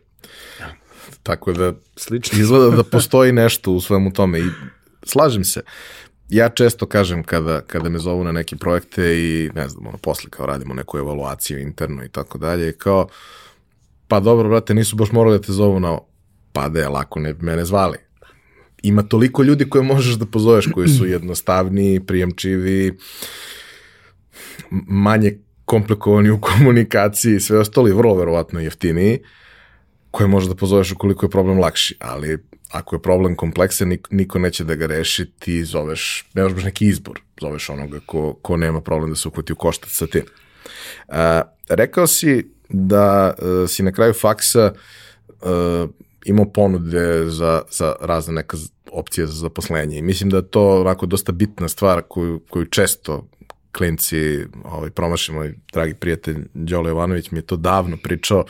Tako 1.23 1.53
da 1.53 1.73
Slično. 1.97 2.41
izgleda 2.41 2.77
da 2.77 2.83
postoji 2.85 3.33
nešto 3.33 3.73
u 3.73 3.81
svemu 3.81 4.13
tome 4.13 4.39
i 4.39 4.45
slažem 5.03 5.45
se. 5.45 5.63
Ja 6.29 6.49
često 6.49 6.87
kažem 6.87 7.23
kada, 7.23 7.61
kada 7.61 7.89
me 7.89 7.99
zovu 7.99 8.25
na 8.25 8.33
neke 8.33 8.57
projekte 8.57 9.19
i 9.19 9.51
ne 9.55 9.69
znam, 9.69 9.87
ono, 9.87 9.99
posle 9.99 10.31
kao 10.31 10.47
radimo 10.47 10.75
neku 10.75 10.99
evaluaciju 10.99 11.59
internu 11.59 12.05
i 12.05 12.09
tako 12.09 12.39
dalje, 12.39 12.73
kao, 12.73 13.09
pa 14.09 14.21
dobro, 14.21 14.49
brate, 14.49 14.75
nisu 14.75 14.97
baš 14.97 15.13
morali 15.13 15.39
da 15.39 15.45
te 15.47 15.53
zovu 15.53 15.81
na, 15.81 15.99
pa 16.53 16.69
da 16.69 16.81
je 16.81 16.89
lako, 16.89 17.21
ne 17.21 17.35
bi 17.35 17.47
mene 17.47 17.65
zvali. 17.65 17.99
Ima 18.83 19.03
toliko 19.03 19.43
ljudi 19.43 19.69
koje 19.71 19.83
možeš 19.83 20.15
da 20.15 20.27
pozoveš, 20.27 20.67
koji 20.75 20.89
su 20.89 21.07
jednostavniji, 21.07 22.01
prijemčivi, 22.01 22.99
manje 24.89 25.39
komplikovani 25.65 26.31
u 26.31 26.41
komunikaciji, 26.41 27.41
sve 27.41 27.59
ostali 27.59 27.93
vrlo 27.93 28.15
verovatno 28.15 28.61
jeftiniji, 28.61 29.19
koje 30.15 30.29
možeš 30.29 30.49
da 30.49 30.55
pozoveš 30.55 30.93
ukoliko 30.93 31.27
je 31.27 31.31
problem 31.31 31.59
lakši, 31.59 31.97
ali 32.01 32.39
ako 32.71 32.97
je 32.97 33.03
problem 33.03 33.37
kompleksan, 33.37 33.97
niko 34.11 34.39
neće 34.39 34.65
da 34.65 34.75
ga 34.75 34.87
reši, 34.87 35.27
ti 35.39 35.65
zoveš, 35.65 36.27
nemaš 36.35 36.53
baš 36.53 36.65
neki 36.65 36.87
izbor, 36.87 37.21
zoveš 37.41 37.71
onoga 37.71 38.01
ko, 38.07 38.35
ko 38.43 38.57
nema 38.57 38.81
problem 38.81 39.11
da 39.11 39.17
se 39.17 39.29
uhvati 39.29 39.53
u 39.53 39.57
koštac 39.57 39.91
sa 39.91 40.07
tim. 40.07 40.23
Uh, 41.09 41.15
rekao 41.69 42.07
si 42.07 42.51
da 42.69 43.35
uh, 43.39 43.69
si 43.71 43.83
na 43.83 43.93
kraju 43.93 44.13
faksa 44.13 44.73
uh, 45.29 45.91
imao 46.25 46.53
ponude 46.53 47.31
za, 47.31 47.63
za 47.71 47.95
razne 48.01 48.35
neka 48.35 48.57
opcije 48.93 49.27
za 49.27 49.33
zaposlenje 49.33 49.99
i 49.99 50.03
mislim 50.03 50.31
da 50.31 50.43
to 50.43 50.81
onako 50.81 51.07
dosta 51.07 51.33
bitna 51.33 51.69
stvar 51.69 52.03
koju, 52.09 52.41
koju 52.51 52.67
često 52.67 53.27
klinci 53.77 54.47
ovaj, 54.65 54.91
promašimo, 54.91 55.45
dragi 55.73 55.95
prijatelj 55.95 56.37
Đolo 56.55 56.89
Jovanović 56.89 57.31
mi 57.31 57.39
je 57.39 57.43
to 57.43 57.57
davno 57.57 57.97
pričao, 57.97 58.45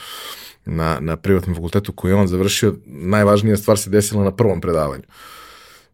na, 0.66 0.98
na 1.00 1.16
privatnom 1.16 1.54
fakultetu 1.54 1.92
koji 1.92 2.10
je 2.12 2.16
on 2.16 2.26
završio, 2.26 2.74
najvažnija 2.86 3.56
stvar 3.56 3.78
se 3.78 3.90
desila 3.90 4.24
na 4.24 4.30
prvom 4.30 4.60
predavanju 4.60 5.02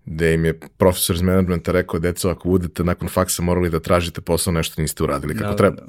gde 0.06 0.34
im 0.34 0.44
je 0.44 0.58
profesor 0.76 1.16
iz 1.16 1.22
menadžmenta 1.22 1.72
rekao, 1.72 2.00
deco, 2.00 2.30
ako 2.30 2.48
budete 2.48 2.84
nakon 2.84 3.08
faksa 3.08 3.42
morali 3.42 3.70
da 3.70 3.80
tražite 3.80 4.20
posao, 4.20 4.52
nešto 4.52 4.82
niste 4.82 5.02
uradili 5.02 5.36
kako 5.36 5.50
da, 5.50 5.56
treba. 5.56 5.76
Da, 5.76 5.82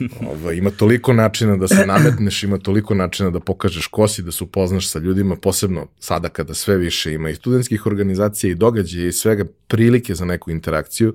da. 0.00 0.28
Ovo, 0.30 0.50
ima 0.52 0.70
toliko 0.70 1.12
načina 1.12 1.56
da 1.56 1.68
se 1.68 1.86
nametneš, 1.86 2.42
ima 2.42 2.58
toliko 2.58 2.94
načina 2.94 3.30
da 3.30 3.40
pokažeš 3.40 3.86
ko 3.86 4.08
si, 4.08 4.22
da 4.22 4.32
se 4.32 4.44
upoznaš 4.44 4.88
sa 4.88 4.98
ljudima, 4.98 5.36
posebno 5.36 5.86
sada 6.00 6.28
kada 6.28 6.54
sve 6.54 6.76
više 6.76 7.12
ima 7.12 7.30
i 7.30 7.34
studentskih 7.34 7.86
organizacija 7.86 8.50
i 8.50 8.54
događaja 8.54 9.06
i 9.06 9.12
svega 9.12 9.44
prilike 9.68 10.14
za 10.14 10.24
neku 10.24 10.50
interakciju. 10.50 11.14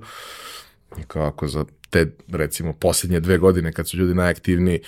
kao 1.06 1.22
ako 1.22 1.48
za 1.48 1.64
te, 1.90 2.06
recimo, 2.28 2.72
posljednje 2.72 3.20
dve 3.20 3.38
godine 3.38 3.72
kad 3.72 3.88
su 3.88 3.96
ljudi 3.96 4.14
najaktivniji, 4.14 4.80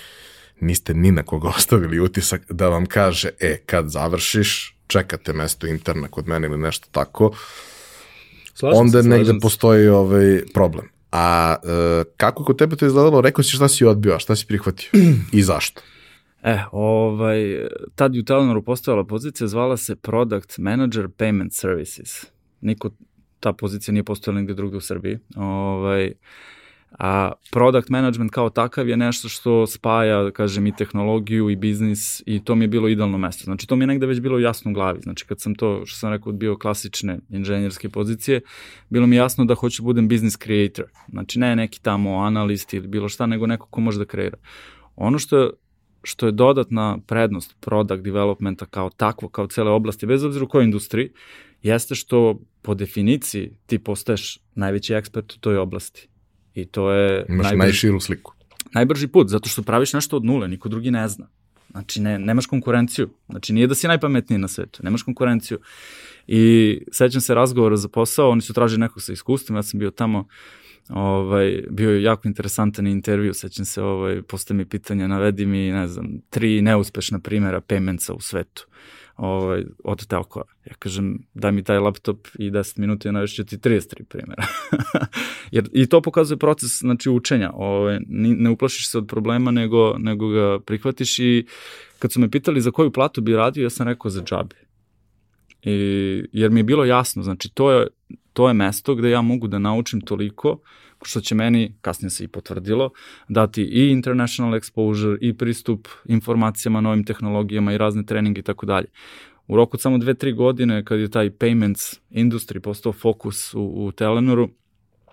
niste 0.60 0.94
ni 0.94 1.10
na 1.10 1.22
koga 1.22 1.48
ostavili 1.56 2.00
utisak 2.00 2.52
da 2.52 2.68
vam 2.68 2.86
kaže, 2.86 3.30
e, 3.40 3.56
kad 3.66 3.88
završiš, 3.88 4.76
čekate 4.86 5.32
mesto 5.32 5.66
interna 5.66 6.08
kod 6.08 6.28
mene 6.28 6.48
ili 6.48 6.58
nešto 6.58 6.88
tako, 6.90 7.30
slažem 8.54 8.80
onda 8.80 9.02
se, 9.02 9.08
negde 9.08 9.32
postoji 9.40 9.88
ovaj 9.88 10.42
problem. 10.54 10.88
A 11.12 11.56
e, 11.64 12.04
kako 12.16 12.44
kod 12.44 12.58
tebe 12.58 12.76
to 12.76 12.86
izgledalo? 12.86 13.20
Rekao 13.20 13.42
si 13.42 13.56
šta 13.56 13.68
si 13.68 13.84
odbio, 13.84 14.14
a 14.14 14.18
šta 14.18 14.36
si 14.36 14.46
prihvatio 14.46 14.90
i 15.32 15.42
zašto? 15.42 15.80
E, 16.42 16.58
ovaj, 16.72 17.66
tad 17.94 18.14
je 18.14 18.20
u 18.20 18.24
Telenoru 18.24 18.62
postojala 18.62 19.04
pozicija, 19.04 19.46
zvala 19.48 19.76
se 19.76 19.96
Product 19.96 20.58
Manager 20.58 21.08
Payment 21.08 21.50
Services. 21.50 22.26
Niko, 22.60 22.90
ta 23.42 23.52
pozicija 23.52 23.92
nije 23.92 24.04
postojala 24.04 24.40
nigde 24.40 24.54
drugde 24.54 24.76
u 24.76 24.80
Srbiji. 24.80 25.18
Ovaj, 25.36 26.12
A 26.98 27.32
product 27.50 27.88
management 27.88 28.32
kao 28.32 28.50
takav 28.50 28.88
je 28.88 28.96
nešto 28.96 29.28
što 29.28 29.66
spaja, 29.66 30.22
da 30.22 30.30
kažem, 30.30 30.66
i 30.66 30.76
tehnologiju 30.76 31.50
i 31.50 31.56
biznis 31.56 32.22
i 32.26 32.44
to 32.44 32.54
mi 32.54 32.64
je 32.64 32.68
bilo 32.68 32.88
idealno 32.88 33.18
mesto. 33.18 33.44
Znači, 33.44 33.66
to 33.66 33.76
mi 33.76 33.82
je 33.82 33.86
negde 33.86 34.06
već 34.06 34.20
bilo 34.20 34.38
jasno 34.38 34.70
u 34.70 34.74
glavi. 34.74 35.00
Znači, 35.00 35.26
kad 35.26 35.40
sam 35.40 35.54
to, 35.54 35.86
što 35.86 35.98
sam 35.98 36.10
rekao, 36.12 36.32
bio 36.32 36.58
klasične 36.58 37.18
inženjerske 37.30 37.88
pozicije, 37.88 38.40
bilo 38.90 39.06
mi 39.06 39.16
jasno 39.16 39.44
da 39.44 39.54
hoću 39.54 39.82
da 39.82 39.84
budem 39.84 40.08
business 40.08 40.38
creator. 40.38 40.84
Znači, 41.08 41.38
ne 41.38 41.56
neki 41.56 41.82
tamo 41.82 42.18
analist 42.18 42.74
ili 42.74 42.88
bilo 42.88 43.08
šta, 43.08 43.26
nego 43.26 43.46
neko 43.46 43.66
ko 43.66 43.80
može 43.80 43.98
da 43.98 44.04
kreira. 44.04 44.36
Ono 44.96 45.18
što 45.18 45.50
što 46.02 46.26
je 46.26 46.32
dodatna 46.32 46.98
prednost 47.06 47.56
product 47.60 48.02
developmenta 48.02 48.66
kao 48.66 48.90
takvo, 48.90 49.28
kao 49.28 49.46
cele 49.46 49.70
oblasti, 49.70 50.06
bez 50.06 50.24
obzira 50.24 50.44
u 50.44 50.48
kojoj 50.48 50.64
industriji, 50.64 51.10
jeste 51.62 51.94
što 51.94 52.40
po 52.62 52.74
definiciji 52.74 53.52
ti 53.66 53.78
postaješ 53.78 54.38
najveći 54.54 54.94
ekspert 54.94 55.32
u 55.32 55.38
toj 55.38 55.56
oblasti. 55.56 56.08
I 56.54 56.64
to 56.64 56.90
je... 56.90 57.26
Imaš 57.28 57.44
najbolj... 57.44 57.58
najširu 57.58 58.00
sliku. 58.00 58.32
najbrži 58.74 59.08
put, 59.08 59.28
zato 59.28 59.48
što 59.48 59.62
praviš 59.62 59.92
nešto 59.92 60.16
od 60.16 60.24
nule, 60.24 60.48
niko 60.48 60.68
drugi 60.68 60.90
ne 60.90 61.08
zna. 61.08 61.28
Znači, 61.70 62.00
ne, 62.00 62.18
nemaš 62.18 62.46
konkurenciju. 62.46 63.10
Znači, 63.28 63.52
nije 63.52 63.66
da 63.66 63.74
si 63.74 63.86
najpametniji 63.86 64.38
na 64.38 64.48
svetu, 64.48 64.80
nemaš 64.82 65.02
konkurenciju. 65.02 65.58
I 66.26 66.78
sećam 66.92 67.20
se 67.20 67.34
razgovora 67.34 67.76
za 67.76 67.88
posao, 67.88 68.30
oni 68.30 68.40
su 68.40 68.52
tražili 68.52 68.80
nekog 68.80 69.02
sa 69.02 69.12
iskustvom, 69.12 69.56
ja 69.56 69.62
sam 69.62 69.80
bio 69.80 69.90
tamo, 69.90 70.28
ovaj, 70.88 71.64
bio 71.70 71.90
je 71.90 72.02
jako 72.02 72.28
interesantan 72.28 72.86
intervju, 72.86 73.34
sećam 73.34 73.64
se, 73.64 73.82
ovaj, 73.82 74.22
postoje 74.22 74.56
mi 74.56 74.64
pitanja, 74.64 75.06
navedi 75.06 75.46
mi, 75.46 75.70
ne 75.70 75.88
znam, 75.88 76.20
tri 76.30 76.62
neuspešna 76.62 77.18
primjera 77.18 77.60
paymentsa 77.60 78.12
u 78.12 78.20
svetu 78.20 78.66
ovaj, 79.16 79.64
od 79.84 80.06
telkova. 80.06 80.44
Ja 80.64 80.74
kažem, 80.78 81.18
daj 81.34 81.52
mi 81.52 81.62
taj 81.62 81.78
laptop 81.78 82.28
i 82.38 82.50
10 82.50 82.78
minuta 82.78 83.08
i 83.08 83.12
navešću 83.12 83.44
ti 83.44 83.56
33 83.56 84.04
primjera. 84.04 84.46
Jer, 85.54 85.68
I 85.72 85.86
to 85.86 86.00
pokazuje 86.00 86.38
proces 86.38 86.78
znači, 86.78 87.10
učenja. 87.10 87.50
Ovaj, 87.54 87.98
ne 88.08 88.50
uplašiš 88.50 88.90
se 88.90 88.98
od 88.98 89.06
problema, 89.06 89.50
nego, 89.50 89.98
nego 89.98 90.28
ga 90.28 90.58
prihvatiš 90.60 91.18
i 91.18 91.46
kad 91.98 92.12
su 92.12 92.20
me 92.20 92.30
pitali 92.30 92.60
za 92.60 92.70
koju 92.70 92.90
platu 92.90 93.20
bi 93.20 93.36
radio, 93.36 93.62
ja 93.62 93.70
sam 93.70 93.88
rekao 93.88 94.10
za 94.10 94.22
džabe. 94.22 94.56
I, 95.62 96.24
jer 96.32 96.50
mi 96.50 96.60
je 96.60 96.64
bilo 96.64 96.84
jasno, 96.84 97.22
znači 97.22 97.50
to 97.54 97.72
je, 97.72 97.86
to 98.32 98.48
je 98.48 98.54
mesto 98.54 98.94
gde 98.94 99.10
ja 99.10 99.22
mogu 99.22 99.48
da 99.48 99.58
naučim 99.58 100.00
toliko 100.00 100.58
što 101.04 101.20
će 101.20 101.34
meni, 101.34 101.74
kasnije 101.80 102.10
se 102.10 102.24
i 102.24 102.28
potvrdilo, 102.28 102.90
dati 103.28 103.62
i 103.62 103.90
international 103.90 104.52
exposure 104.52 105.18
i 105.20 105.34
pristup 105.34 105.88
informacijama, 106.04 106.80
novim 106.80 107.04
tehnologijama 107.04 107.72
i 107.72 107.78
razne 107.78 108.06
treninge 108.06 108.40
i 108.40 108.42
tako 108.44 108.66
dalje. 108.66 108.86
U 109.46 109.56
roku 109.56 109.78
samo 109.78 109.98
dve, 109.98 110.14
tri 110.14 110.32
godine, 110.32 110.84
kad 110.84 111.00
je 111.00 111.10
taj 111.10 111.30
payments 111.30 111.98
industry 112.10 112.58
postao 112.58 112.92
fokus 112.92 113.54
u, 113.54 113.60
u 113.60 113.92
Telenoru, 113.92 114.48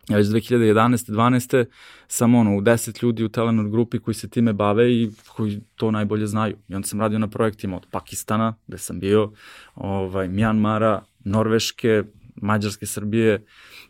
ja 0.09 0.17
već 0.17 0.27
2011. 0.27 1.11
12. 1.11 1.65
sam 2.07 2.35
ono, 2.35 2.57
u 2.57 2.61
10 2.61 3.03
ljudi 3.03 3.23
u 3.23 3.29
Telenor 3.29 3.69
grupi 3.69 3.99
koji 3.99 4.15
se 4.15 4.29
time 4.29 4.53
bave 4.53 4.91
i 4.91 5.11
koji 5.35 5.61
to 5.75 5.91
najbolje 5.91 6.27
znaju. 6.27 6.57
I 6.67 6.75
onda 6.75 6.87
sam 6.87 6.99
radio 6.99 7.19
na 7.19 7.27
projektima 7.27 7.77
od 7.77 7.85
Pakistana, 7.91 8.55
gde 8.67 8.77
sam 8.77 8.99
bio, 8.99 9.31
ovaj, 9.75 10.27
Mjanmara, 10.27 11.01
Norveške, 11.19 12.03
Mađarske, 12.41 12.85
Srbije, 12.85 13.45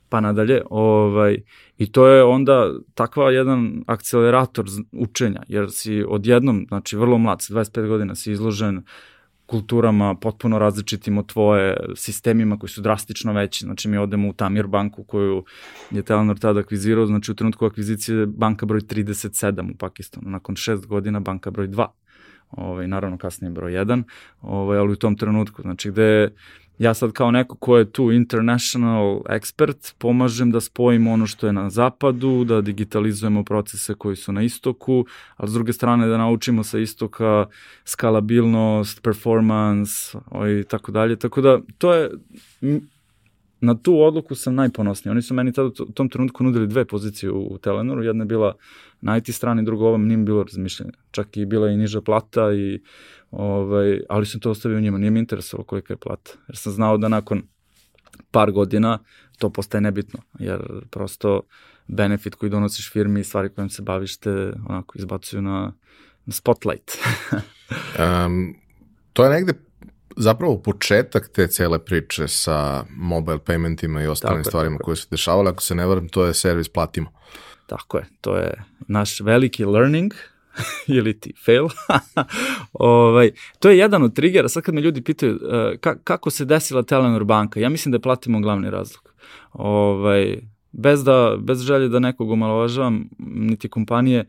pa 0.10 0.22
nadalje. 0.22 0.62
Ovaj, 0.70 1.38
I 1.78 1.92
to 1.92 2.08
je 2.08 2.24
onda 2.24 2.74
takva 2.94 3.32
jedan 3.32 3.84
akcelerator 3.88 4.66
učenja, 4.92 5.44
jer 5.48 5.72
si 5.72 6.06
odjednom, 6.08 6.66
znači 6.68 6.98
vrlo 6.98 7.18
mlad, 7.18 7.40
25 7.40 7.88
godina 7.88 8.16
si 8.16 8.32
izložen 8.32 8.84
kulturama 9.46 10.16
potpuno 10.16 10.60
različitim 10.60 11.18
od 11.18 11.26
tvoje, 11.26 11.78
sistemima 11.96 12.58
koji 12.58 12.70
su 12.70 12.82
drastično 12.82 13.34
veći. 13.34 13.66
Znači 13.66 13.90
mi 13.90 13.98
odemo 13.98 14.30
u 14.30 14.34
Tamir 14.34 14.68
banku 14.68 15.04
koju 15.04 15.44
je 15.92 16.04
Telenor 16.04 16.40
tada 16.40 16.60
akvizirao, 16.60 17.06
znači 17.06 17.32
u 17.32 17.36
trenutku 17.36 17.66
akvizicije 17.66 18.26
banka 18.26 18.66
broj 18.66 18.82
37 18.82 19.72
u 19.74 19.78
Pakistanu, 19.78 20.30
nakon 20.30 20.56
šest 20.56 20.86
godina 20.86 21.20
banka 21.20 21.52
broj 21.52 21.68
2 21.68 21.88
ovaj, 22.52 22.88
naravno 22.88 23.18
kasnije 23.18 23.52
broj 23.52 23.72
1, 23.72 24.04
ovaj, 24.42 24.78
ali 24.78 24.92
u 24.92 24.96
tom 24.96 25.18
trenutku, 25.18 25.62
znači 25.62 25.92
gde 25.92 26.30
ja 26.80 26.94
sad 26.94 27.12
kao 27.12 27.32
neko 27.32 27.56
ko 27.56 27.78
je 27.78 27.92
tu 27.92 28.12
international 28.12 29.22
expert, 29.30 29.94
pomažem 29.98 30.52
da 30.52 30.62
spojimo 30.62 31.12
ono 31.12 31.28
što 31.28 31.48
je 31.48 31.54
na 31.54 31.70
zapadu, 31.70 32.44
da 32.44 32.62
digitalizujemo 32.62 33.44
procese 33.44 33.94
koji 33.94 34.16
su 34.16 34.32
na 34.32 34.42
istoku, 34.42 35.06
a 35.38 35.48
s 35.48 35.54
druge 35.54 35.74
strane 35.74 36.08
da 36.08 36.18
naučimo 36.18 36.64
sa 36.64 36.80
istoka 36.80 37.46
skalabilnost, 37.86 39.04
performance 39.04 40.18
i 40.60 40.64
tako 40.64 40.92
dalje. 40.92 41.16
Tako 41.16 41.42
da 41.42 41.60
to 41.78 41.94
je 41.94 42.10
na 43.62 43.76
tu 43.76 44.02
odluku 44.02 44.36
sam 44.36 44.56
najponosniji. 44.56 45.12
Oni 45.12 45.22
su 45.22 45.34
meni 45.34 45.54
tada 45.54 45.68
u 45.68 45.72
tom 45.72 46.10
trenutku 46.10 46.44
nudili 46.44 46.68
dve 46.68 46.86
pozicije 46.86 47.32
u, 47.32 47.58
Telenoru. 47.58 48.04
Jedna 48.04 48.24
je 48.24 48.28
bila 48.28 48.54
na 49.02 49.18
IT 49.18 49.36
strani, 49.36 49.66
druga 49.66 49.86
ovom 49.86 50.08
nije 50.08 50.18
bilo 50.18 50.44
razmišljanja. 50.44 50.92
Čak 51.12 51.38
i 51.38 51.46
bila 51.46 51.70
i 51.70 51.78
niža 51.78 52.02
plata, 52.02 52.54
i, 52.54 52.82
ovaj, 53.32 54.00
ali 54.10 54.26
sam 54.26 54.42
to 54.42 54.52
ostavio 54.52 54.80
njima. 54.80 54.98
Nije 54.98 55.12
mi 55.12 55.20
interesovalo 55.20 55.66
kolika 55.66 55.94
je 55.94 55.98
plata. 55.98 56.32
Jer 56.48 56.58
sam 56.58 56.72
znao 56.72 56.98
da 56.98 57.08
nakon 57.08 57.42
par 58.32 58.52
godina 58.52 59.00
to 59.38 59.50
postaje 59.50 59.82
nebitno. 59.82 60.20
Jer 60.40 60.62
prosto 60.92 61.42
benefit 61.88 62.36
koji 62.36 62.50
donosiš 62.50 62.92
firmi 62.92 63.20
i 63.20 63.24
stvari 63.24 63.50
kojim 63.50 63.70
se 63.70 63.82
baviš 63.82 64.18
te 64.18 64.54
onako 64.70 64.98
izbacuju 64.98 65.42
na, 65.42 65.74
na 66.26 66.34
spotlight. 66.34 66.92
um, 68.26 68.56
to 69.14 69.24
je 69.24 69.30
negde 69.30 69.54
zapravo 70.18 70.62
početak 70.62 71.28
te 71.28 71.48
cele 71.48 71.80
priče 71.86 72.28
sa 72.28 72.84
mobile 72.90 73.40
paymentima 73.40 74.04
i 74.04 74.08
ostalim 74.08 74.44
tako 74.44 74.50
stvarima 74.50 74.76
je, 74.76 74.80
koje 74.80 74.96
su 74.96 75.08
dešavale, 75.12 75.52
ako 75.52 75.64
se 75.64 75.76
ne 75.76 75.86
varam, 75.86 76.10
to 76.10 76.26
je 76.26 76.34
servis 76.34 76.70
Platimo. 76.70 77.12
Tako 77.70 77.98
je, 77.98 78.06
to 78.22 78.36
je 78.36 78.64
naš 78.88 79.20
veliki 79.20 79.66
learning, 79.66 80.14
ili 80.98 81.20
ti 81.20 81.34
fail. 81.46 81.68
ovaj, 82.74 83.32
to 83.60 83.70
je 83.70 83.78
jedan 83.78 84.04
od 84.04 84.16
triggera, 84.16 84.50
sad 84.50 84.64
kad 84.64 84.76
me 84.76 84.82
ljudi 84.82 85.02
pitaju 85.02 85.36
uh, 85.36 85.80
ka, 85.80 85.96
kako 86.04 86.30
se 86.30 86.46
desila 86.46 86.84
Telenor 86.84 87.24
banka, 87.24 87.60
ja 87.60 87.70
mislim 87.70 87.92
da 87.92 87.96
je 87.96 88.02
Platimo 88.02 88.40
glavni 88.40 88.70
razlog. 88.70 89.14
Ovaj, 89.54 90.38
bez, 90.72 91.04
da, 91.04 91.36
bez 91.40 91.62
želje 91.62 91.88
da 91.88 92.00
nekog 92.00 92.32
omalovažavam, 92.32 93.10
niti 93.20 93.70
kompanije, 93.70 94.26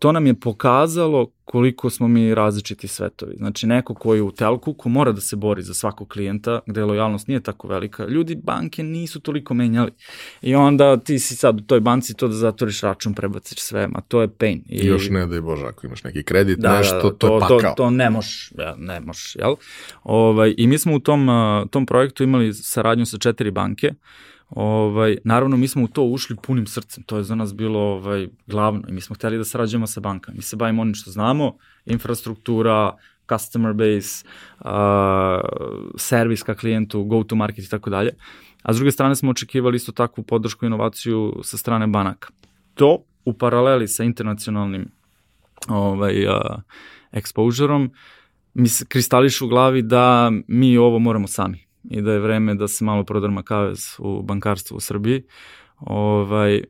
to 0.00 0.12
nam 0.12 0.26
je 0.26 0.34
pokazalo 0.34 1.30
koliko 1.44 1.90
smo 1.90 2.08
mi 2.08 2.34
različiti 2.34 2.88
svetovi. 2.88 3.36
Znači, 3.36 3.66
neko 3.66 3.94
koji 3.94 4.18
je 4.18 4.22
u 4.22 4.30
telku, 4.32 4.74
ko 4.74 4.88
mora 4.88 5.12
da 5.12 5.20
se 5.20 5.36
bori 5.36 5.62
za 5.62 5.74
svakog 5.74 6.08
klijenta, 6.08 6.60
gde 6.66 6.84
lojalnost 6.84 7.28
nije 7.28 7.40
tako 7.40 7.68
velika, 7.68 8.06
ljudi 8.06 8.34
banke 8.34 8.82
nisu 8.82 9.20
toliko 9.20 9.54
menjali. 9.54 9.90
I 10.42 10.54
onda 10.54 10.96
ti 10.96 11.18
si 11.18 11.36
sad 11.36 11.60
u 11.60 11.62
toj 11.62 11.80
banci 11.80 12.14
to 12.14 12.28
da 12.28 12.34
zatvoriš 12.34 12.80
račun, 12.80 13.14
prebaciš 13.14 13.58
sve, 13.58 13.88
ma 13.88 14.00
to 14.00 14.20
je 14.20 14.28
pain. 14.28 14.62
I, 14.68 14.86
još 14.86 15.08
ne 15.10 15.26
daj 15.26 15.40
Bože, 15.40 15.66
ako 15.66 15.86
imaš 15.86 16.04
neki 16.04 16.22
kredit, 16.22 16.58
da, 16.58 16.78
nešto, 16.78 16.94
da, 16.94 17.02
to, 17.02 17.10
to 17.10 17.34
je 17.34 17.40
pakao. 17.40 17.58
To, 17.58 17.74
to 17.76 17.90
ne 17.90 18.10
moš, 18.10 18.52
ja, 18.58 18.74
ne 18.78 19.00
moš, 19.00 19.36
jel? 19.36 19.54
Ovaj, 20.02 20.54
I 20.56 20.66
mi 20.66 20.78
smo 20.78 20.94
u 20.94 20.98
tom, 20.98 21.28
tom 21.70 21.86
projektu 21.86 22.22
imali 22.22 22.54
saradnju 22.54 23.06
sa 23.06 23.18
četiri 23.18 23.50
banke, 23.50 23.94
Ovaj, 24.50 25.16
naravno, 25.24 25.56
mi 25.56 25.68
smo 25.68 25.84
u 25.84 25.88
to 25.88 26.02
ušli 26.02 26.36
punim 26.42 26.66
srcem, 26.66 27.02
to 27.02 27.16
je 27.16 27.22
za 27.22 27.34
nas 27.34 27.54
bilo 27.54 27.80
ovaj, 27.80 28.28
glavno 28.46 28.82
i 28.88 28.92
mi 28.92 29.00
smo 29.00 29.14
hteli 29.14 29.38
da 29.38 29.44
sarađujemo 29.44 29.86
sa 29.86 30.00
bankama. 30.00 30.36
Mi 30.36 30.42
se 30.42 30.56
bavimo 30.56 30.82
onim 30.82 30.94
što 30.94 31.10
znamo, 31.10 31.56
infrastruktura, 31.86 32.96
customer 33.28 33.72
base, 33.72 34.24
uh, 34.60 34.70
servis 35.96 36.42
ka 36.42 36.54
klijentu, 36.54 37.04
go 37.04 37.24
to 37.24 37.36
market 37.36 37.64
i 37.64 37.70
tako 37.70 37.90
dalje. 37.90 38.10
A 38.62 38.72
s 38.72 38.76
druge 38.76 38.90
strane 38.90 39.16
smo 39.16 39.30
očekivali 39.30 39.76
isto 39.76 39.92
takvu 39.92 40.24
podršku 40.24 40.64
i 40.64 40.66
inovaciju 40.66 41.40
sa 41.42 41.56
strane 41.56 41.86
banaka. 41.86 42.28
To 42.74 43.04
u 43.24 43.32
paraleli 43.32 43.88
sa 43.88 44.04
internacionalnim 44.04 44.88
ovaj, 45.68 46.26
uh, 46.26 46.34
exposureom 47.12 47.90
mi 48.54 48.68
se 48.68 48.84
kristališ 48.88 49.40
u 49.40 49.48
glavi 49.48 49.82
da 49.82 50.32
mi 50.48 50.76
ovo 50.76 50.98
moramo 50.98 51.26
sami 51.26 51.69
i 51.84 52.02
da 52.02 52.12
je 52.12 52.20
vreme 52.20 52.54
da 52.54 52.68
se 52.68 52.84
malo 52.84 53.04
prodrma 53.04 53.42
kavez 53.42 53.80
u 53.98 54.22
bankarstvu 54.22 54.76
u 54.76 54.80
Srbiji. 54.80 55.22
Ovaj, 55.80 56.64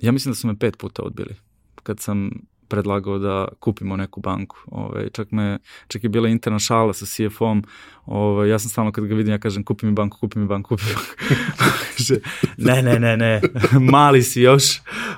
ja 0.00 0.12
mislim 0.12 0.30
da 0.32 0.36
su 0.36 0.46
me 0.46 0.58
pet 0.58 0.78
puta 0.78 1.02
odbili 1.02 1.34
kad 1.82 2.00
sam 2.00 2.30
predlagao 2.68 3.18
da 3.18 3.48
kupimo 3.60 3.96
neku 3.96 4.20
banku. 4.20 4.56
Ovaj, 4.66 5.08
čak, 5.12 5.30
me, 5.30 5.58
čak 5.88 6.04
je 6.04 6.08
bila 6.08 6.28
interna 6.28 6.58
šala 6.58 6.92
sa 6.92 7.06
CFO-om. 7.06 7.64
Ovaj, 8.06 8.48
ja 8.48 8.58
sam 8.58 8.70
stalno 8.70 8.92
kad 8.92 9.06
ga 9.06 9.14
vidim, 9.14 9.32
ja 9.32 9.38
kažem 9.38 9.64
kupi 9.64 9.86
mi 9.86 9.92
banku, 9.92 10.18
kupi 10.18 10.38
mi 10.38 10.46
banku, 10.46 10.68
kupi 10.68 10.84
mi 10.84 10.94
banku. 10.94 12.14
ne, 12.66 12.82
ne, 12.82 12.98
ne, 12.98 13.16
ne, 13.16 13.40
mali 13.92 14.22
si 14.22 14.40
još. 14.40 14.64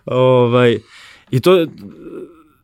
Ovaj, 0.05 0.79
I 1.31 1.41
to 1.41 1.67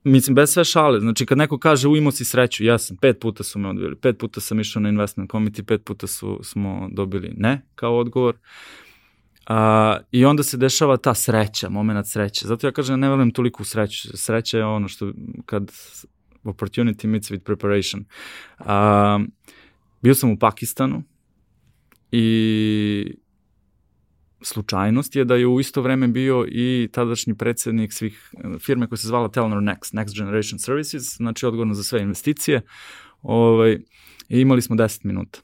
mislim, 0.05 0.35
bez 0.35 0.51
sve 0.51 0.65
šale, 0.65 1.01
znači 1.01 1.27
kad 1.27 1.39
neko 1.39 1.59
kaže 1.59 1.89
u 1.89 2.13
si 2.13 2.25
sreću, 2.25 2.65
ja 2.65 2.79
sam, 2.79 2.97
pet 2.97 3.21
puta 3.21 3.45
su 3.45 3.59
me 3.59 3.69
odbili, 3.69 3.97
pet 3.97 4.19
puta 4.19 4.41
sam 4.41 4.61
išao 4.61 4.83
na 4.83 4.89
investment 4.89 5.31
committee, 5.31 5.65
pet 5.65 5.85
puta 5.85 6.07
su, 6.07 6.41
smo 6.43 6.89
dobili 6.93 7.35
ne 7.37 7.63
kao 7.75 7.99
odgovor. 7.99 8.37
A, 9.47 9.99
I 10.13 10.25
onda 10.25 10.43
se 10.43 10.57
dešava 10.57 10.97
ta 10.97 11.15
sreća, 11.15 11.69
moment 11.69 12.07
sreće. 12.07 12.47
Zato 12.47 12.67
ja 12.67 12.73
kažem, 12.73 13.01
ne 13.01 13.09
verujem 13.09 13.31
toliko 13.31 13.63
u 13.63 13.67
sreću. 13.67 14.17
Sreća 14.17 14.59
je 14.59 14.65
ono 14.65 14.89
što 14.89 15.13
kad 15.47 15.73
opportunity 16.45 17.07
meets 17.07 17.31
with 17.31 17.43
preparation. 17.45 18.05
A, 18.59 19.21
bio 20.03 20.15
sam 20.15 20.31
u 20.31 20.39
Pakistanu 20.39 21.03
i 22.13 23.17
slučajnost 24.43 25.17
je 25.17 25.25
da 25.25 25.37
je 25.37 25.47
u 25.47 25.61
isto 25.61 25.83
vreme 25.83 26.09
bio 26.09 26.47
i 26.49 26.89
tadašnji 26.93 27.35
predsednik 27.35 27.93
svih 27.93 28.31
eh, 28.33 28.59
firme 28.59 28.89
koja 28.89 28.97
se 28.97 29.07
zvala 29.07 29.29
Telenor 29.29 29.63
Next, 29.63 29.95
Next 29.95 30.19
Generation 30.19 30.59
Services, 30.59 31.17
znači 31.17 31.47
odgovorno 31.47 31.75
za 31.75 31.83
sve 31.83 32.03
investicije. 32.03 32.61
Ovaj, 33.23 33.73
I 34.29 34.41
imali 34.41 34.63
smo 34.63 34.77
10 34.77 35.05
minuta. 35.05 35.41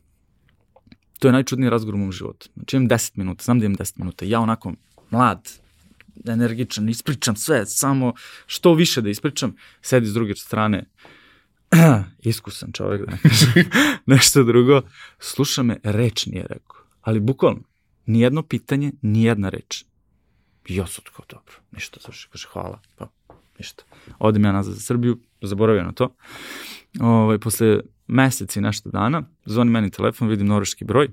To 1.19 1.29
je 1.29 1.33
najčudniji 1.33 1.71
razgovor 1.71 1.95
u 1.95 1.99
mom 1.99 2.13
životu. 2.13 2.49
Znači 2.55 2.77
imam 2.77 2.89
10 2.89 3.13
minuta, 3.15 3.45
znam 3.45 3.59
da 3.59 3.67
imam 3.67 3.77
10 3.77 3.99
minuta. 3.99 4.25
Ja 4.25 4.41
onako 4.41 4.73
mlad, 5.11 5.49
energičan, 6.27 6.89
ispričam 6.89 7.37
sve, 7.37 7.67
samo 7.67 8.13
što 8.47 8.75
više 8.75 9.01
da 9.01 9.11
ispričam, 9.11 9.57
sedi 9.83 10.07
s 10.07 10.15
druge 10.15 10.35
strane, 10.35 10.85
iskusan 12.23 12.73
čovek, 12.73 13.07
da 13.07 13.13
ne 13.13 13.19
kažem 13.23 13.71
nešto 14.07 14.45
drugo, 14.45 14.83
sluša 15.19 15.63
me, 15.63 15.77
reč 15.83 16.27
nije 16.27 16.43
rekao, 16.43 16.77
ali 17.03 17.21
bukvalno, 17.21 17.61
nijedno 18.09 18.43
pitanje, 18.43 18.93
nijedna 19.03 19.49
reč. 19.49 19.85
I 20.67 20.77
ja 20.77 20.87
sam 20.87 21.05
tako, 21.05 21.23
dobro, 21.29 21.55
ništa, 21.73 22.01
završi, 22.01 22.29
kaže, 22.33 22.49
hvala. 22.53 22.81
Pa, 22.97 23.09
ništa. 23.59 23.85
Odem 24.19 24.45
ja 24.45 24.53
nazad 24.53 24.75
za 24.75 24.81
Srbiju, 24.81 25.19
zaboravio 25.43 25.85
na 25.85 25.93
to. 25.93 26.15
Ovaj, 27.01 27.39
posle 27.39 27.81
meseci 28.07 28.61
nešto 28.61 28.91
dana, 28.91 29.23
zvoni 29.45 29.71
meni 29.71 29.91
telefon, 29.91 30.29
vidim 30.29 30.47
norveški 30.47 30.85
broj, 30.85 31.09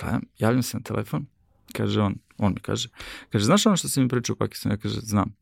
pa 0.00 0.20
javljam 0.38 0.62
se 0.62 0.76
na 0.76 0.82
telefon, 0.82 1.26
kaže 1.72 2.00
on, 2.00 2.14
on 2.38 2.52
mi 2.52 2.60
kaže, 2.60 2.88
kaže, 3.30 3.44
znaš 3.44 3.66
ono 3.66 3.76
što 3.76 3.88
si 3.88 4.00
mi 4.00 4.08
pričao 4.08 4.34
u 4.34 4.36
Pakistanu? 4.36 4.74
Ja 4.74 4.78
kaže, 4.78 5.00
znam. 5.00 5.34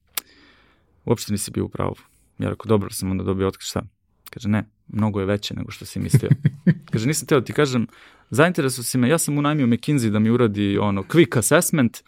Uopšte 1.04 1.32
nisi 1.32 1.50
bio 1.50 1.64
u 1.64 1.68
pravu. 1.68 1.94
Ja 2.38 2.48
rekao, 2.50 2.66
dobro, 2.66 2.90
sam 2.90 3.10
onda 3.10 3.24
dobio 3.24 3.48
otkaz, 3.48 3.66
šta? 3.66 3.82
Kaže, 4.30 4.48
ne, 4.48 4.64
mnogo 4.88 5.20
je 5.20 5.26
veće 5.26 5.54
nego 5.54 5.70
što 5.70 5.84
si 5.84 5.98
mislio. 5.98 6.30
Kaže, 6.92 7.06
nisam 7.06 7.26
teo 7.26 7.40
da 7.40 7.44
ti 7.44 7.52
kažem, 7.52 7.86
zainteresuo 8.34 8.84
si 8.84 8.98
me, 8.98 9.08
ja 9.08 9.18
sam 9.18 9.38
unajmio 9.38 9.66
McKinsey 9.66 10.10
da 10.10 10.18
mi 10.18 10.30
uradi 10.30 10.78
ono 10.78 11.02
quick 11.02 11.38
assessment 11.38 12.02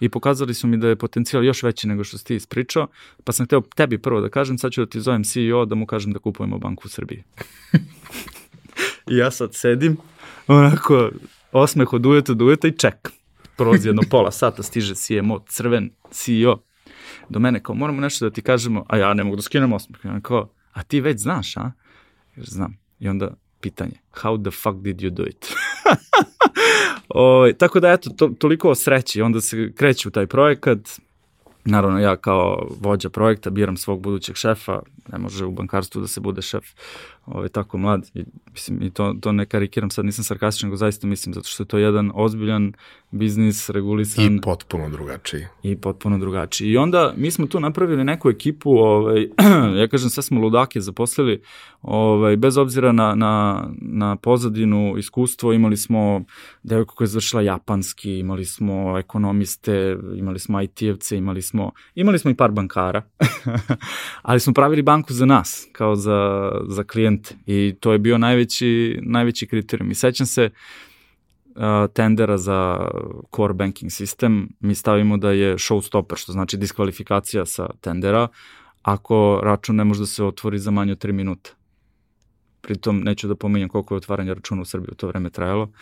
i 0.00 0.08
pokazali 0.08 0.54
su 0.54 0.66
mi 0.66 0.76
da 0.76 0.88
je 0.88 0.96
potencijal 0.96 1.44
još 1.44 1.62
veći 1.62 1.88
nego 1.88 2.04
što 2.04 2.18
si 2.18 2.24
ti 2.24 2.34
ispričao, 2.34 2.86
pa 3.24 3.32
sam 3.32 3.46
hteo 3.46 3.60
tebi 3.60 3.98
prvo 3.98 4.20
da 4.20 4.28
kažem, 4.28 4.58
sad 4.58 4.72
ću 4.72 4.80
da 4.80 4.86
ti 4.86 5.00
zovem 5.00 5.24
CEO 5.24 5.64
da 5.64 5.74
mu 5.74 5.86
kažem 5.86 6.12
da 6.12 6.18
kupujemo 6.18 6.58
banku 6.58 6.82
u 6.84 6.88
Srbiji. 6.88 7.22
I 9.10 9.16
ja 9.16 9.30
sad 9.30 9.54
sedim, 9.54 9.96
onako, 10.46 11.10
osmeh 11.52 11.92
od 11.92 12.06
ujeta 12.06 12.34
do 12.34 12.44
ujeta 12.44 12.68
i 12.68 12.78
čekam. 12.78 13.12
Prolazi 13.56 13.88
jedno 13.88 14.02
pola 14.10 14.30
sata, 14.30 14.62
stiže 14.62 14.94
CMO, 14.94 15.44
crven 15.48 15.90
CEO, 16.10 16.62
do 17.28 17.38
mene 17.38 17.62
kao 17.62 17.74
moramo 17.74 18.00
nešto 18.00 18.24
da 18.24 18.30
ti 18.30 18.42
kažemo, 18.42 18.84
a 18.88 18.96
ja 18.96 19.14
ne 19.14 19.24
mogu 19.24 19.36
da 19.36 19.42
skinem 19.42 19.72
osmeh. 19.72 20.00
Ja 20.04 20.20
kao, 20.20 20.52
a 20.72 20.82
ti 20.82 21.00
već 21.00 21.20
znaš, 21.20 21.56
a? 21.56 21.72
Jer 22.36 22.46
znam. 22.46 22.78
I 22.98 23.08
onda 23.08 23.34
pitanje, 23.60 24.00
how 24.12 24.42
the 24.42 24.50
fuck 24.50 24.76
did 24.82 24.96
you 24.96 25.10
do 25.10 25.22
it? 25.22 25.54
o, 27.08 27.52
tako 27.58 27.80
da 27.80 27.92
eto, 27.92 28.10
to, 28.10 28.28
toliko 28.28 28.70
o 28.70 28.74
sreći, 28.74 29.22
onda 29.22 29.40
se 29.40 29.72
kreće 29.76 30.08
u 30.08 30.10
taj 30.10 30.26
projekat, 30.26 30.78
Naravno, 31.64 32.00
ja 32.00 32.16
kao 32.16 32.68
vođa 32.80 33.10
projekta 33.10 33.50
biram 33.50 33.76
svog 33.76 34.00
budućeg 34.00 34.36
šefa, 34.36 34.80
ne 35.12 35.18
može 35.18 35.44
u 35.44 35.50
bankarstvu 35.50 36.00
da 36.00 36.08
se 36.08 36.20
bude 36.20 36.42
šef 36.42 36.64
ovaj, 37.26 37.48
tako 37.48 37.78
mlad. 37.78 38.10
I, 38.14 38.24
mislim, 38.52 38.82
i 38.82 38.90
to, 38.90 39.14
to 39.20 39.32
ne 39.32 39.46
karikiram 39.46 39.90
sad, 39.90 40.04
nisam 40.04 40.24
sarkastičan, 40.24 40.68
nego 40.68 40.76
zaista 40.76 41.06
mislim, 41.06 41.34
zato 41.34 41.48
što 41.48 41.62
je 41.62 41.66
to 41.66 41.78
jedan 41.78 42.10
ozbiljan 42.14 42.72
biznis, 43.10 43.70
regulisan. 43.70 44.36
I 44.36 44.40
potpuno 44.40 44.88
drugačiji. 44.88 45.46
I 45.62 45.76
potpuno 45.76 46.18
drugačiji. 46.18 46.68
I 46.68 46.76
onda 46.76 47.14
mi 47.16 47.30
smo 47.30 47.46
tu 47.46 47.60
napravili 47.60 48.04
neku 48.04 48.30
ekipu, 48.30 48.70
ovaj, 48.70 49.22
ja 49.80 49.88
kažem, 49.88 50.10
sve 50.10 50.22
smo 50.22 50.40
ludake 50.40 50.80
zaposlili, 50.80 51.42
ovaj, 51.82 52.36
bez 52.36 52.56
obzira 52.56 52.92
na, 52.92 53.14
na, 53.14 53.64
na 53.76 54.16
pozadinu, 54.16 54.94
iskustvo, 54.98 55.52
imali 55.52 55.76
smo 55.76 56.24
devojku 56.62 56.94
koja 56.94 57.04
je 57.04 57.08
završila 57.08 57.42
japanski, 57.42 58.18
imali 58.18 58.44
smo 58.44 58.98
ekonomiste, 58.98 59.96
imali 60.16 60.38
smo 60.38 60.58
IT-evce, 60.58 61.16
imali 61.16 61.42
smo, 61.42 61.70
imali 61.94 62.18
smo 62.18 62.30
i 62.30 62.34
par 62.34 62.50
bankara, 62.50 63.02
ali 64.22 64.40
smo 64.40 64.52
pravili 64.52 64.82
banku 64.82 65.12
za 65.12 65.26
nas, 65.26 65.68
kao 65.72 65.96
za, 65.96 66.50
za 66.68 66.84
klijente 66.84 67.11
i 67.46 67.74
to 67.80 67.92
je 67.92 67.98
bio 67.98 68.18
najveći, 68.18 68.98
najveći 69.02 69.46
kriterijum. 69.46 69.90
I 69.90 69.94
sećam 69.94 70.26
se, 70.26 70.50
tendera 71.92 72.38
za 72.38 72.90
core 73.36 73.54
banking 73.54 73.92
sistem, 73.92 74.48
mi 74.60 74.74
stavimo 74.74 75.16
da 75.16 75.30
je 75.30 75.54
showstopper, 75.54 76.16
što 76.16 76.32
znači 76.32 76.56
diskvalifikacija 76.56 77.46
sa 77.46 77.66
tendera, 77.80 78.28
ako 78.82 79.40
račun 79.44 79.76
ne 79.76 79.84
može 79.84 80.00
da 80.00 80.06
se 80.06 80.24
otvori 80.24 80.58
za 80.58 80.70
manje 80.70 80.92
od 80.92 81.04
3 81.04 81.12
minuta. 81.12 81.50
Pritom 82.60 83.00
neću 83.00 83.28
da 83.28 83.34
pominjem 83.34 83.68
koliko 83.68 83.94
je 83.94 83.96
otvaranje 83.96 84.34
računa 84.34 84.62
u 84.62 84.64
Srbiji 84.64 84.88
u 84.92 84.94
to 84.94 85.08
vreme 85.08 85.30
trajalo. 85.30 85.72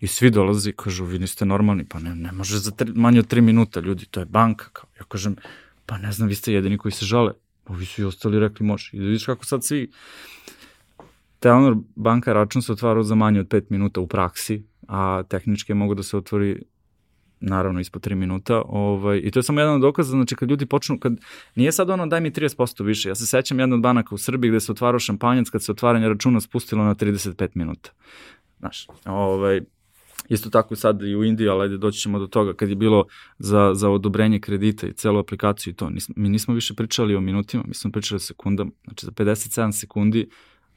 I 0.00 0.06
svi 0.06 0.30
dolazi 0.30 0.70
i 0.70 0.72
kažu, 0.72 1.04
vi 1.04 1.18
niste 1.18 1.44
normalni, 1.44 1.84
pa 1.84 1.98
ne, 1.98 2.14
ne 2.14 2.32
može 2.32 2.58
za 2.58 2.70
tri, 2.70 2.92
manje 2.94 3.20
od 3.20 3.32
3 3.32 3.40
minuta, 3.40 3.80
ljudi, 3.80 4.06
to 4.06 4.20
je 4.20 4.26
banka. 4.26 4.68
Kao, 4.72 4.90
ja 4.98 5.04
kažem, 5.04 5.36
pa 5.86 5.98
ne 5.98 6.12
znam, 6.12 6.28
vi 6.28 6.34
ste 6.34 6.52
jedini 6.52 6.78
koji 6.78 6.92
se 6.92 7.04
žale. 7.04 7.32
Ovi 7.66 7.86
su 7.86 8.02
i 8.02 8.04
ostali 8.04 8.40
rekli 8.40 8.66
može. 8.66 8.90
I 8.92 8.98
da 8.98 9.04
vidiš 9.04 9.26
kako 9.26 9.44
sad 9.44 9.64
svi... 9.64 9.90
Telenor 11.42 11.76
banka 11.96 12.32
račun 12.32 12.62
se 12.62 12.72
otvarao 12.72 13.02
za 13.02 13.14
manje 13.14 13.40
od 13.40 13.48
5 13.48 13.62
minuta 13.68 14.00
u 14.00 14.06
praksi, 14.06 14.62
a 14.88 15.22
tehnički 15.28 15.74
mogu 15.74 15.94
da 15.94 16.02
se 16.02 16.16
otvori 16.16 16.62
naravno 17.40 17.80
ispod 17.80 18.06
3 18.06 18.14
minuta. 18.14 18.62
Ovaj, 18.66 19.20
I 19.24 19.30
to 19.30 19.38
je 19.38 19.42
samo 19.42 19.60
jedan 19.60 19.74
od 19.74 19.80
dokaza, 19.80 20.10
znači 20.10 20.36
kad 20.36 20.50
ljudi 20.50 20.66
počnu, 20.66 20.98
kad 20.98 21.12
nije 21.54 21.72
sad 21.72 21.90
ono 21.90 22.06
daj 22.06 22.20
mi 22.20 22.30
30% 22.30 22.84
više, 22.84 23.08
ja 23.08 23.14
se 23.14 23.26
sećam 23.26 23.60
jedna 23.60 23.76
od 23.76 23.82
banaka 23.82 24.14
u 24.14 24.18
Srbiji 24.18 24.50
gde 24.50 24.60
se 24.60 24.72
otvarao 24.72 24.98
šampanjac 24.98 25.50
kad 25.50 25.62
se 25.62 25.72
otvaranje 25.72 26.08
računa 26.08 26.40
spustilo 26.40 26.84
na 26.84 26.94
35 26.94 27.48
minuta. 27.54 27.90
Znaš, 28.58 28.86
ovaj, 29.04 29.60
Isto 30.28 30.50
tako 30.50 30.76
sad 30.76 31.02
i 31.02 31.16
u 31.16 31.24
Indiji, 31.24 31.48
ali 31.48 31.62
ajde 31.62 31.78
doći 31.78 31.98
ćemo 31.98 32.18
do 32.18 32.26
toga 32.26 32.54
kad 32.54 32.68
je 32.68 32.76
bilo 32.76 33.04
za, 33.38 33.74
za 33.74 33.90
odobrenje 33.90 34.40
kredita 34.40 34.86
i 34.86 34.92
celu 34.92 35.18
aplikaciju 35.18 35.72
i 35.72 35.76
to. 35.76 35.90
Nismo, 35.90 36.14
mi 36.16 36.28
nismo 36.28 36.54
više 36.54 36.74
pričali 36.74 37.16
o 37.16 37.20
minutima, 37.20 37.64
mi 37.66 37.74
smo 37.74 37.90
pričali 37.90 38.16
o 38.16 38.20
sekundama. 38.20 38.70
Znači 38.84 39.06
za 39.06 39.12
57 39.12 39.72
sekundi 39.72 40.28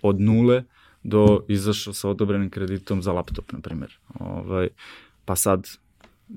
od 0.07 0.21
nule 0.21 0.63
do 1.03 1.39
izašao 1.47 1.93
sa 1.93 2.09
odobrenim 2.09 2.49
kreditom 2.49 3.01
za 3.01 3.11
laptop, 3.11 3.51
na 3.51 3.59
primjer. 3.59 3.97
Ovaj, 4.19 4.67
pa 5.25 5.35
sad 5.35 5.67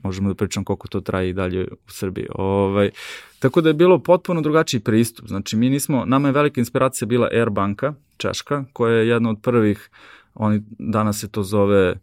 možemo 0.02 0.28
da 0.28 0.34
pričam 0.34 0.64
koliko 0.64 0.88
to 0.88 1.00
traje 1.00 1.30
i 1.30 1.32
dalje 1.32 1.64
u 1.64 1.90
Srbiji. 1.90 2.26
Ovaj, 2.34 2.90
tako 3.38 3.60
da 3.60 3.68
je 3.68 3.74
bilo 3.74 3.98
potpuno 3.98 4.40
drugačiji 4.40 4.80
pristup. 4.80 5.28
Znači, 5.28 5.56
mi 5.56 5.70
nismo, 5.70 6.04
nama 6.04 6.28
je 6.28 6.32
velika 6.32 6.60
inspiracija 6.60 7.06
bila 7.06 7.28
Air 7.32 7.50
banka, 7.50 7.94
Češka, 8.16 8.64
koja 8.72 8.94
je 8.94 9.08
jedna 9.08 9.30
od 9.30 9.38
prvih, 9.42 9.90
oni 10.34 10.62
danas 10.78 11.20
se 11.20 11.28
to 11.28 11.42
zove 11.42 11.94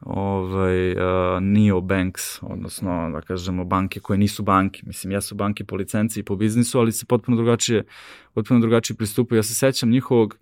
ovaj, 0.00 0.92
uh, 0.92 0.98
neobanks, 1.40 2.42
odnosno 2.42 3.10
da 3.12 3.20
kažemo 3.20 3.64
banke 3.64 4.00
koje 4.00 4.18
nisu 4.18 4.42
banke, 4.42 4.82
mislim 4.86 5.12
jesu 5.12 5.34
banke 5.34 5.64
po 5.64 5.76
licenci 5.76 6.20
i 6.20 6.22
po 6.22 6.36
biznisu, 6.36 6.78
ali 6.78 6.92
se 6.92 7.06
potpuno 7.06 7.36
drugačije, 7.36 7.84
potpuno 8.34 8.60
drugačije 8.60 8.96
pristupaju. 8.96 9.38
Ja 9.38 9.42
se 9.42 9.54
sećam 9.54 9.90
njihovog 9.90 10.36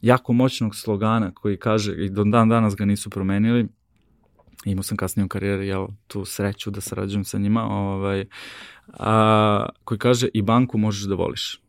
jako 0.00 0.32
moćnog 0.32 0.76
slogana 0.76 1.34
koji 1.34 1.56
kaže, 1.56 2.04
i 2.04 2.10
do 2.10 2.24
dan 2.24 2.48
danas 2.48 2.76
ga 2.76 2.84
nisu 2.84 3.10
promenili, 3.10 3.68
imao 4.64 4.82
sam 4.82 4.96
kasnije 4.96 5.24
u 5.24 5.28
karijeri 5.28 5.68
jel, 5.68 5.86
tu 6.06 6.24
sreću 6.24 6.70
da 6.70 6.80
sarađujem 6.80 7.24
sa 7.24 7.38
njima, 7.38 7.64
ovaj, 7.64 8.24
a, 8.88 9.66
koji 9.84 9.98
kaže 9.98 10.28
i 10.34 10.42
banku 10.42 10.78
možeš 10.78 11.04
da 11.04 11.14
voliš. 11.14 11.60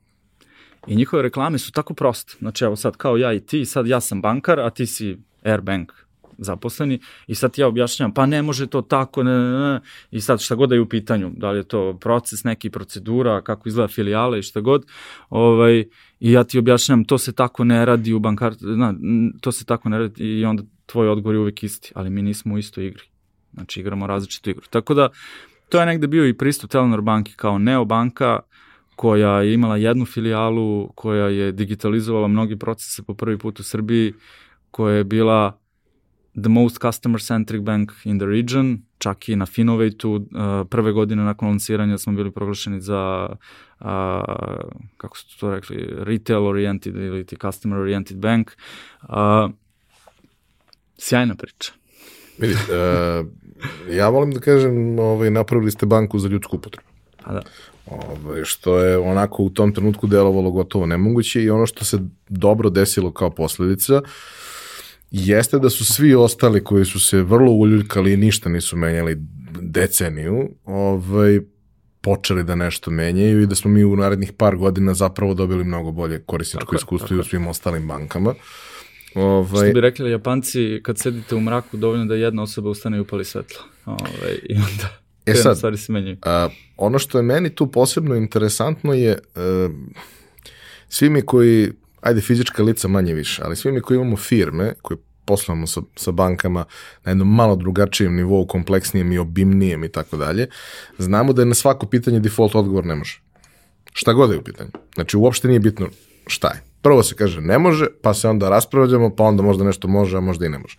I 0.88 0.96
njihove 0.96 1.24
reklame 1.24 1.58
su 1.58 1.72
tako 1.72 1.94
proste. 1.94 2.34
Znači, 2.40 2.64
evo 2.64 2.76
sad, 2.76 2.98
kao 2.98 3.18
ja 3.18 3.34
i 3.34 3.40
ti, 3.40 3.66
sad 3.66 3.88
ja 3.88 4.00
sam 4.00 4.22
bankar, 4.22 4.60
a 4.60 4.70
ti 4.70 4.86
si 4.86 5.18
Airbank 5.44 6.07
zaposleni 6.38 7.00
i 7.28 7.36
sad 7.36 7.54
ja 7.58 7.68
objašnjam, 7.68 8.14
pa 8.14 8.26
ne 8.26 8.42
može 8.42 8.68
to 8.68 8.82
tako, 8.82 9.24
ne, 9.24 9.40
ne, 9.40 9.60
ne, 9.60 9.80
i 10.12 10.22
sad 10.22 10.42
šta 10.42 10.56
god 10.56 10.70
da 10.70 10.76
je 10.76 10.82
u 10.82 10.90
pitanju, 10.90 11.32
da 11.38 11.52
li 11.52 11.60
je 11.60 11.64
to 11.64 11.98
proces, 12.02 12.44
neki 12.44 12.70
procedura, 12.70 13.42
kako 13.42 13.70
izgleda 13.70 13.88
filijale 13.88 14.40
i 14.40 14.44
šta 14.44 14.62
god, 14.62 14.86
ovaj, 15.30 15.86
i 16.20 16.32
ja 16.32 16.44
ti 16.44 16.60
objašnjam, 16.60 17.04
to 17.06 17.18
se 17.18 17.34
tako 17.34 17.64
ne 17.64 17.86
radi 17.86 18.14
u 18.14 18.20
bankar, 18.20 18.56
na, 18.62 18.94
to 19.42 19.52
se 19.52 19.66
tako 19.66 19.90
ne 19.90 20.00
radi 20.00 20.24
i 20.24 20.46
onda 20.46 20.64
tvoj 20.86 21.10
odgovor 21.10 21.36
je 21.36 21.40
uvek 21.40 21.64
isti, 21.64 21.92
ali 21.96 22.10
mi 22.10 22.22
nismo 22.22 22.56
u 22.56 22.58
istoj 22.58 22.88
igri. 22.88 23.04
Znači 23.54 23.80
igramo 23.80 24.08
različitu 24.08 24.50
igru. 24.50 24.66
Tako 24.70 24.94
da, 24.94 25.10
to 25.70 25.80
je 25.80 25.86
negde 25.86 26.08
bio 26.08 26.28
i 26.28 26.38
pristup 26.38 26.72
Telenor 26.72 27.02
banki 27.02 27.34
kao 27.36 27.58
neobanka, 27.58 28.40
koja 28.98 29.42
je 29.42 29.54
imala 29.54 29.78
jednu 29.78 30.06
filijalu, 30.06 30.90
koja 30.96 31.28
je 31.28 31.52
digitalizovala 31.52 32.28
mnogi 32.28 32.56
procese 32.56 33.04
po 33.04 33.14
prvi 33.14 33.38
put 33.38 33.60
u 33.60 33.64
Srbiji, 33.64 34.14
koja 34.72 34.96
je 34.96 35.04
bila 35.04 35.60
the 36.42 36.50
most 36.50 36.78
customer-centric 36.78 37.62
bank 37.62 37.92
in 38.06 38.20
the 38.20 38.26
region, 38.26 38.82
čak 38.98 39.30
i 39.30 39.36
na 39.36 39.46
Finovejtu, 39.46 40.12
uh, 40.12 40.22
prve 40.70 40.92
godine 40.92 41.24
nakon 41.24 41.50
lanciranja 41.50 41.98
smo 41.98 42.14
bili 42.14 42.32
proglašeni 42.32 42.82
za, 42.82 43.30
uh, 43.80 43.88
kako 44.98 45.18
su 45.18 45.40
to 45.40 45.52
rekli, 45.52 45.90
retail-oriented 45.98 46.96
ili 46.96 47.26
ti 47.26 47.36
customer-oriented 47.36 48.16
bank. 48.16 48.52
Uh, 49.02 49.52
sjajna 50.98 51.36
priča. 51.36 51.72
Vidi, 52.38 52.54
uh, 52.54 53.28
ja 53.90 54.10
volim 54.10 54.32
da 54.32 54.40
kažem, 54.40 55.00
ovaj, 55.00 55.32
napravili 55.32 55.72
ste 55.72 55.86
banku 55.86 56.20
za 56.20 56.28
ljudsku 56.28 56.56
upotrebu. 56.56 56.90
Pa 57.24 57.34
da. 57.34 57.42
Ovaj, 57.86 58.42
što 58.44 58.80
je 58.80 58.98
onako 58.98 59.44
u 59.44 59.50
tom 59.50 59.74
trenutku 59.74 60.08
delovalo 60.08 60.52
gotovo 60.52 60.86
nemoguće 60.86 61.44
i 61.44 61.50
ono 61.50 61.66
što 61.66 61.86
se 61.86 62.00
dobro 62.30 62.70
desilo 62.70 63.12
kao 63.12 63.30
posledica, 63.30 63.96
uh, 63.96 64.10
jeste 65.12 65.60
da 65.60 65.70
su 65.70 65.86
svi 65.86 66.16
ostali 66.16 66.64
koji 66.64 66.86
su 66.86 67.00
se 67.00 67.24
vrlo 67.24 67.52
uljuljkali 67.52 68.14
i 68.14 68.18
ništa 68.18 68.50
nisu 68.50 68.78
menjali 68.78 69.18
deceniju, 69.62 70.50
ovaj, 70.66 71.40
počeli 72.02 72.44
da 72.44 72.56
nešto 72.56 72.92
menjaju 72.92 73.42
i 73.42 73.46
da 73.46 73.56
smo 73.56 73.72
mi 73.72 73.84
u 73.84 73.96
narednih 73.96 74.34
par 74.34 74.56
godina 74.56 74.94
zapravo 74.94 75.34
dobili 75.34 75.64
mnogo 75.64 75.92
bolje 75.92 76.20
korisničko 76.26 76.76
iskustvo 76.76 77.18
i 77.18 77.20
u 77.20 77.24
svim 77.24 77.48
ostalim 77.48 77.88
bankama. 77.88 78.34
Ovaj... 79.16 79.68
Što 79.68 79.74
bi 79.74 79.82
rekli 79.82 80.12
Japanci, 80.12 80.82
kad 80.84 80.98
sedite 80.98 81.36
u 81.36 81.42
mraku, 81.42 81.78
dovoljno 81.78 82.06
da 82.06 82.16
jedna 82.16 82.44
osoba 82.44 82.70
ustane 82.70 82.98
i 82.98 83.00
upali 83.00 83.26
svetlo. 83.26 83.60
Ovaj, 83.86 84.40
I 84.50 84.56
onda 84.56 84.98
e 85.26 85.34
sad, 85.36 85.58
stvari 85.58 85.78
se 85.78 85.92
menjaju. 85.92 86.18
A, 86.22 86.50
ono 86.78 87.00
što 87.00 87.18
je 87.18 87.22
meni 87.22 87.50
tu 87.50 87.72
posebno 87.72 88.16
interesantno 88.16 88.94
je 88.94 89.20
a, 89.36 89.70
svi 90.90 91.10
mi 91.10 91.22
koji 91.22 91.72
ajde 92.08 92.22
fizička 92.22 92.64
lica 92.64 92.88
manje 92.88 93.14
više, 93.14 93.42
ali 93.46 93.56
svi 93.56 93.72
mi 93.72 93.82
koji 93.82 93.96
imamo 93.96 94.18
firme, 94.18 94.74
koji 94.82 94.98
poslujemo 95.26 95.68
sa, 95.68 95.82
sa 95.96 96.12
bankama 96.12 96.66
na 97.04 97.12
jednom 97.12 97.36
malo 97.36 97.56
drugačijem 97.56 98.16
nivou, 98.16 98.48
kompleksnijem 98.48 99.12
i 99.12 99.18
obimnijem 99.18 99.84
i 99.84 99.92
tako 99.92 100.18
dalje, 100.18 100.48
znamo 100.98 101.34
da 101.34 101.42
je 101.42 101.46
na 101.46 101.54
svako 101.54 101.86
pitanje 101.86 102.20
default 102.20 102.56
odgovor 102.56 102.86
ne 102.86 102.96
može. 102.96 103.22
Šta 103.94 104.14
god 104.14 104.32
je 104.32 104.38
u 104.38 104.44
pitanju. 104.44 104.70
Znači, 104.96 105.18
uopšte 105.18 105.48
nije 105.48 105.60
bitno 105.60 105.90
šta 106.28 106.48
je. 106.48 106.64
Prvo 106.82 107.04
se 107.04 107.16
kaže 107.16 107.42
ne 107.42 107.60
može, 107.60 107.88
pa 108.02 108.14
se 108.14 108.28
onda 108.28 108.50
raspravljamo, 108.50 109.16
pa 109.16 109.24
onda 109.24 109.44
možda 109.44 109.64
nešto 109.64 109.88
može, 109.88 110.18
a 110.18 110.22
možda 110.22 110.46
i 110.46 110.50
ne 110.50 110.60
može. 110.60 110.78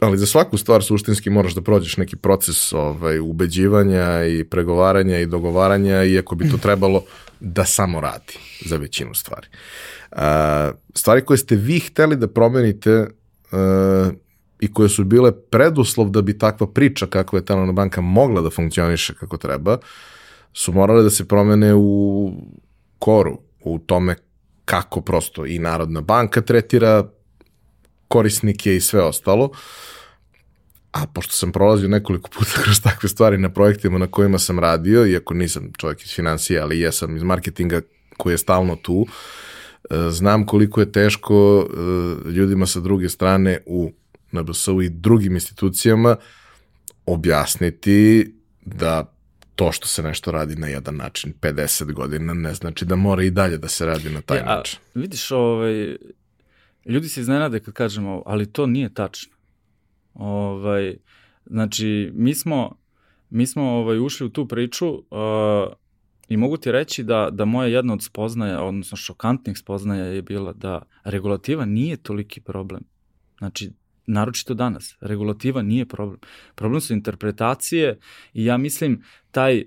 Ali 0.00 0.18
za 0.18 0.26
svaku 0.26 0.58
stvar 0.58 0.82
suštinski 0.82 1.30
moraš 1.30 1.54
da 1.54 1.62
prođeš 1.62 1.96
neki 1.96 2.16
proces 2.16 2.72
ovaj, 2.72 3.20
ubeđivanja 3.20 4.24
i 4.24 4.44
pregovaranja 4.44 5.18
i 5.18 5.26
dogovaranja, 5.26 6.04
iako 6.04 6.34
bi 6.34 6.50
to 6.50 6.56
trebalo 6.66 7.02
da 7.40 7.64
samo 7.64 8.00
radi 8.00 8.38
za 8.64 8.76
većinu 8.76 9.14
stvari. 9.14 9.46
Uh, 10.12 10.18
stvari 10.94 11.24
koje 11.24 11.36
ste 11.36 11.56
vi 11.56 11.78
hteli 11.78 12.16
da 12.16 12.28
promenite 12.28 13.00
uh, 13.00 14.12
i 14.60 14.72
koje 14.72 14.88
su 14.88 15.04
bile 15.04 15.32
preduslov 15.32 16.10
da 16.10 16.22
bi 16.22 16.38
takva 16.38 16.66
priča 16.66 17.06
kakva 17.06 17.38
je 17.38 17.44
Telenom 17.44 17.74
banka 17.74 18.00
mogla 18.00 18.40
da 18.40 18.50
funkcioniše 18.50 19.14
kako 19.14 19.36
treba, 19.36 19.78
su 20.52 20.72
morale 20.72 21.02
da 21.02 21.10
se 21.10 21.28
promene 21.28 21.74
u 21.74 22.32
koru, 22.98 23.38
u 23.64 23.78
tome 23.78 24.16
kako 24.64 25.00
prosto 25.00 25.46
i 25.46 25.58
Narodna 25.58 26.00
banka 26.00 26.40
tretira 26.40 27.04
korisnike 28.08 28.76
i 28.76 28.80
sve 28.80 29.02
ostalo. 29.02 29.50
A 30.92 31.06
pošto 31.06 31.32
sam 31.32 31.52
prolazio 31.52 31.88
nekoliko 31.88 32.30
puta 32.30 32.50
kroz 32.64 32.80
takve 32.80 33.08
stvari 33.08 33.38
na 33.38 33.48
projektima 33.52 33.98
na 33.98 34.06
kojima 34.06 34.38
sam 34.38 34.58
radio, 34.58 35.06
iako 35.06 35.34
nisam 35.34 35.72
čovjek 35.78 36.04
iz 36.04 36.14
financija, 36.14 36.62
ali 36.62 36.80
jesam 36.80 37.16
iz 37.16 37.22
marketinga 37.22 37.80
koji 38.16 38.34
je 38.34 38.38
stalno 38.38 38.76
tu, 38.76 39.06
e, 39.90 40.10
znam 40.10 40.46
koliko 40.46 40.80
je 40.80 40.92
teško 40.92 41.66
e, 41.68 42.30
ljudima 42.30 42.66
sa 42.66 42.80
druge 42.80 43.08
strane 43.08 43.58
u 43.66 43.92
NBS-u 44.32 44.82
i 44.82 44.88
drugim 44.88 45.34
institucijama 45.34 46.16
objasniti 47.06 48.32
da 48.64 49.12
to 49.54 49.72
što 49.72 49.86
se 49.86 50.02
nešto 50.02 50.30
radi 50.30 50.56
na 50.56 50.66
jedan 50.66 50.96
način 50.96 51.32
50 51.40 51.92
godina 51.92 52.34
ne 52.34 52.54
znači 52.54 52.84
da 52.84 52.96
mora 52.96 53.22
i 53.22 53.30
dalje 53.30 53.58
da 53.58 53.68
se 53.68 53.86
radi 53.86 54.10
na 54.10 54.20
taj 54.20 54.38
ja, 54.38 54.44
način. 54.44 54.78
Vidiš, 54.94 55.30
ovaj, 55.30 55.96
ljudi 56.86 57.08
se 57.08 57.20
iznenade 57.20 57.60
kad 57.60 57.74
kažemo, 57.74 58.22
ali 58.26 58.52
to 58.52 58.66
nije 58.66 58.94
tačno. 58.94 59.36
Ovaj, 60.14 60.96
znači, 61.46 62.10
mi 62.14 62.34
smo, 62.34 62.76
mi 63.30 63.46
smo 63.46 63.62
ovaj, 63.62 63.98
ušli 63.98 64.26
u 64.26 64.30
tu 64.30 64.48
priču 64.48 64.88
uh, 64.88 65.02
i 66.28 66.36
mogu 66.36 66.56
ti 66.56 66.72
reći 66.72 67.02
da, 67.02 67.28
da 67.32 67.44
moja 67.44 67.68
jedna 67.68 67.92
od 67.92 68.02
spoznaja, 68.02 68.62
odnosno 68.62 68.96
šokantnih 68.96 69.58
spoznaja 69.58 70.04
je 70.04 70.22
bila 70.22 70.52
da 70.52 70.82
regulativa 71.04 71.64
nije 71.64 71.96
toliki 71.96 72.40
problem. 72.40 72.82
Znači, 73.38 73.70
naročito 74.06 74.54
danas. 74.54 74.96
Regulativa 75.00 75.62
nije 75.62 75.86
problem. 75.86 76.20
Problem 76.54 76.80
su 76.80 76.92
interpretacije 76.92 77.98
i 78.34 78.44
ja 78.44 78.56
mislim 78.56 79.02
taj 79.30 79.60
uh, 79.60 79.64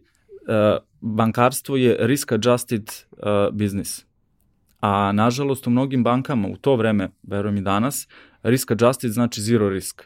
bankarstvo 1.02 1.78
je 1.78 1.98
risk 2.00 2.32
adjusted 2.32 2.90
uh, 3.12 3.18
business. 3.52 4.09
A 4.80 5.12
nažalost 5.12 5.68
u 5.68 5.70
mnogim 5.70 6.04
bankama 6.04 6.48
u 6.48 6.58
to 6.58 6.76
vreme, 6.76 7.10
verujem 7.24 7.58
i 7.58 7.62
danas, 7.62 8.08
risk 8.44 8.72
adjusted 8.72 9.12
znači 9.12 9.42
zero 9.42 9.70
risk. 9.70 10.04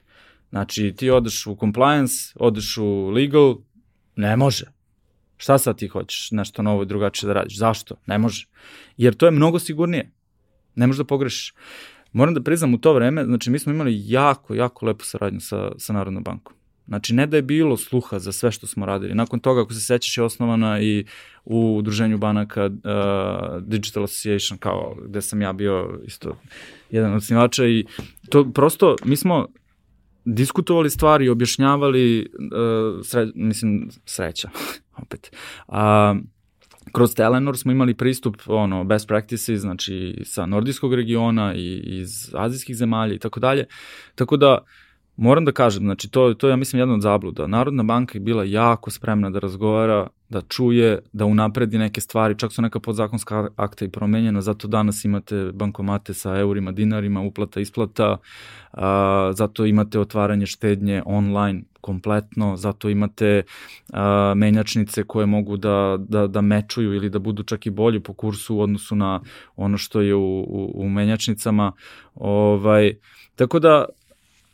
Znači 0.50 0.94
ti 0.98 1.10
odeš 1.10 1.48
u 1.48 1.58
compliance, 1.60 2.34
odeš 2.36 2.78
u 2.78 3.10
legal, 3.10 3.56
ne 4.16 4.38
može. 4.38 4.66
Šta 5.38 5.58
sad 5.58 5.78
ti 5.78 5.88
hoćeš 5.88 6.32
nešto 6.32 6.62
novo 6.62 6.84
i 6.84 6.86
drugačije 6.86 7.28
da 7.28 7.34
radiš? 7.34 7.58
Zašto? 7.58 7.96
Ne 8.06 8.18
može. 8.18 8.48
Jer 8.98 9.14
to 9.14 9.26
je 9.26 9.32
mnogo 9.32 9.60
sigurnije. 9.60 10.12
Ne 10.76 10.88
možeš 10.88 10.98
da 10.98 11.04
pogrešiš. 11.04 11.54
Moram 12.12 12.34
da 12.34 12.42
priznam 12.42 12.74
u 12.74 12.78
to 12.78 12.94
vreme, 12.94 13.26
znači 13.26 13.50
mi 13.50 13.60
smo 13.60 13.74
imali 13.74 14.02
jako, 14.06 14.56
jako 14.56 14.86
lepu 14.86 15.06
saradnju 15.06 15.40
sa, 15.40 15.72
sa 15.78 15.94
Narodnom 15.94 16.24
bankom. 16.24 16.56
Znači, 16.88 17.14
ne 17.14 17.28
da 17.28 17.38
je 17.38 17.42
bilo 17.42 17.78
sluha 17.78 18.20
za 18.20 18.32
sve 18.32 18.52
što 18.52 18.68
smo 18.68 18.86
radili. 18.86 19.16
Nakon 19.16 19.40
toga, 19.40 19.62
ako 19.62 19.74
se 19.74 19.80
sećaš, 19.80 20.18
je 20.18 20.24
osnovana 20.24 20.82
i 20.82 21.06
u 21.46 21.78
udruženju 21.78 22.18
banaka 22.18 22.66
uh, 22.66 23.62
Digital 23.62 24.04
Association, 24.04 24.58
kao 24.58 24.96
gde 25.08 25.22
sam 25.22 25.42
ja 25.42 25.54
bio 25.54 26.00
isto 26.06 26.38
jedan 26.90 27.14
od 27.14 27.24
snivača 27.24 27.68
i 27.68 27.86
to 28.30 28.52
prosto, 28.54 28.96
mi 29.06 29.16
smo 29.16 29.48
diskutovali 30.26 30.90
stvari, 30.90 31.30
objašnjavali, 31.30 32.30
uh, 32.40 33.06
sre, 33.06 33.28
mislim, 33.36 33.90
sreća, 34.06 34.50
opet. 35.04 35.36
Uh, 35.68 35.76
kroz 36.92 37.16
Telenor 37.16 37.58
smo 37.58 37.72
imali 37.72 37.94
pristup 37.94 38.38
ono 38.46 38.84
best 38.84 39.08
practices, 39.08 39.60
znači 39.60 40.22
sa 40.26 40.46
nordijskog 40.46 40.94
regiona 40.94 41.54
i 41.56 41.82
iz 41.86 42.10
azijskih 42.34 42.76
zemalja 42.76 43.14
i 43.14 43.20
tako 43.20 43.40
dalje. 43.40 43.66
Tako 44.16 44.38
da 44.38 44.58
moram 45.16 45.46
da 45.46 45.52
kažem, 45.52 45.84
znači 45.84 46.10
to, 46.10 46.34
to 46.34 46.48
je 46.48 46.52
ja 46.52 46.56
mislim 46.56 46.80
jedna 46.80 46.94
od 46.94 47.02
zabluda. 47.02 47.48
Narodna 47.48 47.84
banka 47.84 48.18
je 48.18 48.20
bila 48.20 48.44
jako 48.44 48.92
spremna 48.92 49.30
da 49.30 49.40
razgovara, 49.40 50.08
da 50.30 50.42
čuje, 50.42 51.00
da 51.14 51.26
unapredi 51.26 51.78
neke 51.78 52.02
stvari, 52.02 52.38
čak 52.38 52.52
su 52.52 52.62
neka 52.62 52.80
podzakonska 52.80 53.48
akta 53.56 53.86
i 53.86 53.90
promenjena, 53.90 54.42
zato 54.42 54.68
danas 54.68 55.06
imate 55.06 55.52
bankomate 55.54 56.14
sa 56.14 56.38
eurima, 56.38 56.72
dinarima, 56.72 57.22
uplata, 57.22 57.60
isplata, 57.60 58.18
a, 58.72 59.32
zato 59.36 59.66
imate 59.66 60.00
otvaranje 60.00 60.46
štednje 60.46 61.04
online 61.06 61.62
kompletno, 61.82 62.58
zato 62.58 62.90
imate 62.90 63.44
a, 63.94 64.34
menjačnice 64.36 65.04
koje 65.04 65.26
mogu 65.26 65.58
da, 65.58 65.98
da, 66.00 66.28
da 66.28 66.42
mečuju 66.42 66.94
ili 66.94 67.10
da 67.10 67.20
budu 67.20 67.44
čak 67.44 67.66
i 67.66 67.70
bolji 67.70 68.00
po 68.00 68.14
kursu 68.14 68.56
u 68.56 68.62
odnosu 68.62 68.96
na 68.96 69.22
ono 69.56 69.78
što 69.78 70.02
je 70.02 70.16
u, 70.16 70.40
u, 70.40 70.72
u 70.76 70.90
menjačnicama. 70.90 71.72
Ovaj, 72.16 72.94
tako 73.36 73.60
da 73.60 73.86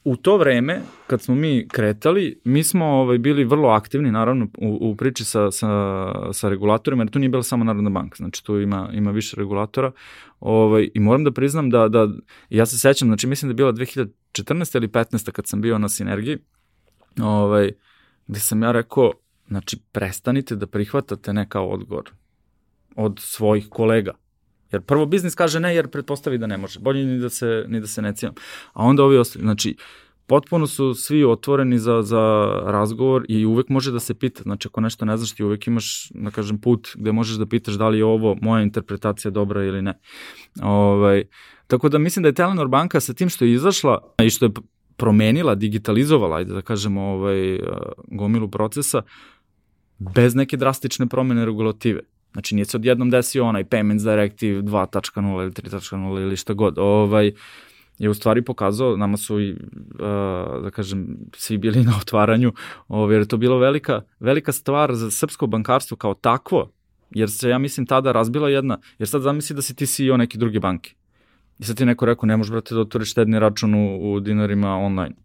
u 0.09 0.15
to 0.15 0.37
vreme, 0.37 0.81
kad 1.07 1.21
smo 1.21 1.35
mi 1.35 1.67
kretali, 1.67 2.41
mi 2.43 2.63
smo 2.63 2.85
ovaj, 2.85 3.17
bili 3.17 3.43
vrlo 3.43 3.69
aktivni, 3.69 4.11
naravno, 4.11 4.47
u, 4.57 4.77
u 4.89 4.95
priči 4.95 5.25
sa, 5.25 5.51
sa, 5.51 5.69
sa 6.33 6.49
regulatorima, 6.49 7.03
jer 7.03 7.09
tu 7.09 7.19
nije 7.19 7.29
bila 7.29 7.43
samo 7.43 7.63
Narodna 7.63 7.89
banka, 7.89 8.15
znači 8.17 8.43
tu 8.43 8.59
ima, 8.59 8.89
ima 8.93 9.11
više 9.11 9.35
regulatora. 9.37 9.91
Ovaj, 10.39 10.89
I 10.93 10.99
moram 10.99 11.23
da 11.23 11.31
priznam 11.31 11.69
da, 11.69 11.87
da, 11.87 12.07
ja 12.49 12.65
se 12.65 12.77
sećam, 12.77 13.07
znači 13.07 13.27
mislim 13.27 13.49
da 13.49 13.51
je 13.51 13.55
bila 13.55 13.73
2014. 13.73 14.75
ili 14.75 14.87
15. 14.87 15.31
kad 15.31 15.47
sam 15.47 15.61
bio 15.61 15.77
na 15.77 15.89
Sinergiji, 15.89 16.37
ovaj, 17.21 17.71
gde 18.27 18.39
sam 18.39 18.63
ja 18.63 18.71
rekao, 18.71 19.11
znači 19.47 19.77
prestanite 19.91 20.55
da 20.55 20.67
prihvatate 20.67 21.33
neka 21.33 21.61
odgovor 21.61 22.11
od 22.95 23.19
svojih 23.19 23.67
kolega. 23.69 24.13
Jer 24.71 24.81
prvo 24.81 25.05
biznis 25.05 25.35
kaže 25.35 25.59
ne, 25.59 25.75
jer 25.75 25.87
pretpostavi 25.87 26.37
da 26.37 26.47
ne 26.47 26.57
može. 26.57 26.79
Bolje 26.79 27.05
ni 27.05 27.19
da 27.19 27.29
se, 27.29 27.65
ni 27.67 27.79
da 27.79 27.87
se 27.87 28.01
ne 28.01 28.15
cijam. 28.15 28.33
A 28.73 28.83
onda 28.83 29.03
ovi 29.03 29.17
ostali, 29.17 29.43
znači, 29.43 29.75
potpuno 30.27 30.67
su 30.67 30.93
svi 30.93 31.23
otvoreni 31.23 31.79
za, 31.79 32.01
za 32.01 32.45
razgovor 32.65 33.25
i 33.29 33.45
uvek 33.45 33.69
može 33.69 33.91
da 33.91 33.99
se 33.99 34.13
pita. 34.13 34.43
Znači, 34.43 34.67
ako 34.67 34.81
nešto 34.81 35.05
ne 35.05 35.17
znaš, 35.17 35.33
ti 35.33 35.43
uvek 35.43 35.67
imaš, 35.67 36.09
da 36.09 36.31
kažem, 36.31 36.61
put 36.61 36.89
gde 36.95 37.11
možeš 37.11 37.37
da 37.37 37.45
pitaš 37.45 37.73
da 37.73 37.89
li 37.89 37.97
je 37.97 38.05
ovo 38.05 38.35
moja 38.41 38.61
interpretacija 38.63 39.31
dobra 39.31 39.63
ili 39.63 39.81
ne. 39.81 39.99
Ovaj, 40.61 41.23
tako 41.67 41.89
da 41.89 41.97
mislim 41.97 42.23
da 42.23 42.29
je 42.29 42.33
Telenor 42.33 42.67
banka 42.67 42.99
sa 42.99 43.13
tim 43.13 43.29
što 43.29 43.45
je 43.45 43.53
izašla 43.53 44.13
i 44.23 44.29
što 44.29 44.45
je 44.45 44.51
promenila, 44.97 45.55
digitalizovala, 45.55 46.37
ajde 46.37 46.53
da 46.53 46.61
kažemo, 46.61 47.01
ovaj, 47.01 47.59
gomilu 48.07 48.51
procesa, 48.51 49.01
bez 49.99 50.35
neke 50.35 50.57
drastične 50.57 51.07
promene 51.07 51.45
regulative. 51.45 52.01
Znači 52.31 52.55
nije 52.55 52.65
se 52.65 52.77
odjednom 52.77 53.09
desio 53.09 53.45
onaj 53.45 53.63
Payments 53.63 54.03
Directive 54.03 54.61
2.0 54.61 55.41
ili 55.41 55.51
3.0 55.51 56.21
ili 56.21 56.37
šta 56.37 56.53
god. 56.53 56.77
Ovaj, 56.77 57.31
je 57.99 58.09
u 58.09 58.13
stvari 58.13 58.41
pokazao, 58.41 58.97
nama 58.97 59.17
su 59.17 59.39
i, 59.41 59.51
uh, 59.51 59.57
da 60.63 60.69
kažem, 60.73 61.17
svi 61.35 61.57
bili 61.57 61.83
na 61.89 61.97
otvaranju, 62.01 62.53
ovaj, 62.87 63.15
jer 63.15 63.21
je 63.21 63.27
to 63.27 63.37
bilo 63.37 63.57
velika, 63.57 64.01
velika 64.19 64.51
stvar 64.51 64.95
za 64.95 65.11
srpsko 65.11 65.47
bankarstvo 65.47 65.97
kao 65.97 66.13
takvo, 66.13 66.71
jer 67.11 67.31
se, 67.31 67.49
ja 67.49 67.57
mislim, 67.57 67.85
tada 67.85 68.11
razbila 68.11 68.49
jedna, 68.49 68.77
jer 68.99 69.09
sad 69.09 69.21
zamisli 69.21 69.55
da 69.55 69.61
si 69.61 69.75
ti 69.75 69.87
CEO 69.87 70.17
neke 70.17 70.37
druge 70.37 70.59
banke. 70.59 70.93
I 71.59 71.63
sad 71.63 71.77
ti 71.77 71.85
neko 71.85 72.05
rekao, 72.05 72.27
ne 72.27 72.37
možeš, 72.37 72.51
brate, 72.51 72.75
da 72.75 72.81
otvoriš 72.81 73.11
štedni 73.11 73.39
račun 73.39 73.73
u, 73.75 74.13
u 74.13 74.19
dinarima 74.19 74.75
online. 74.75 75.15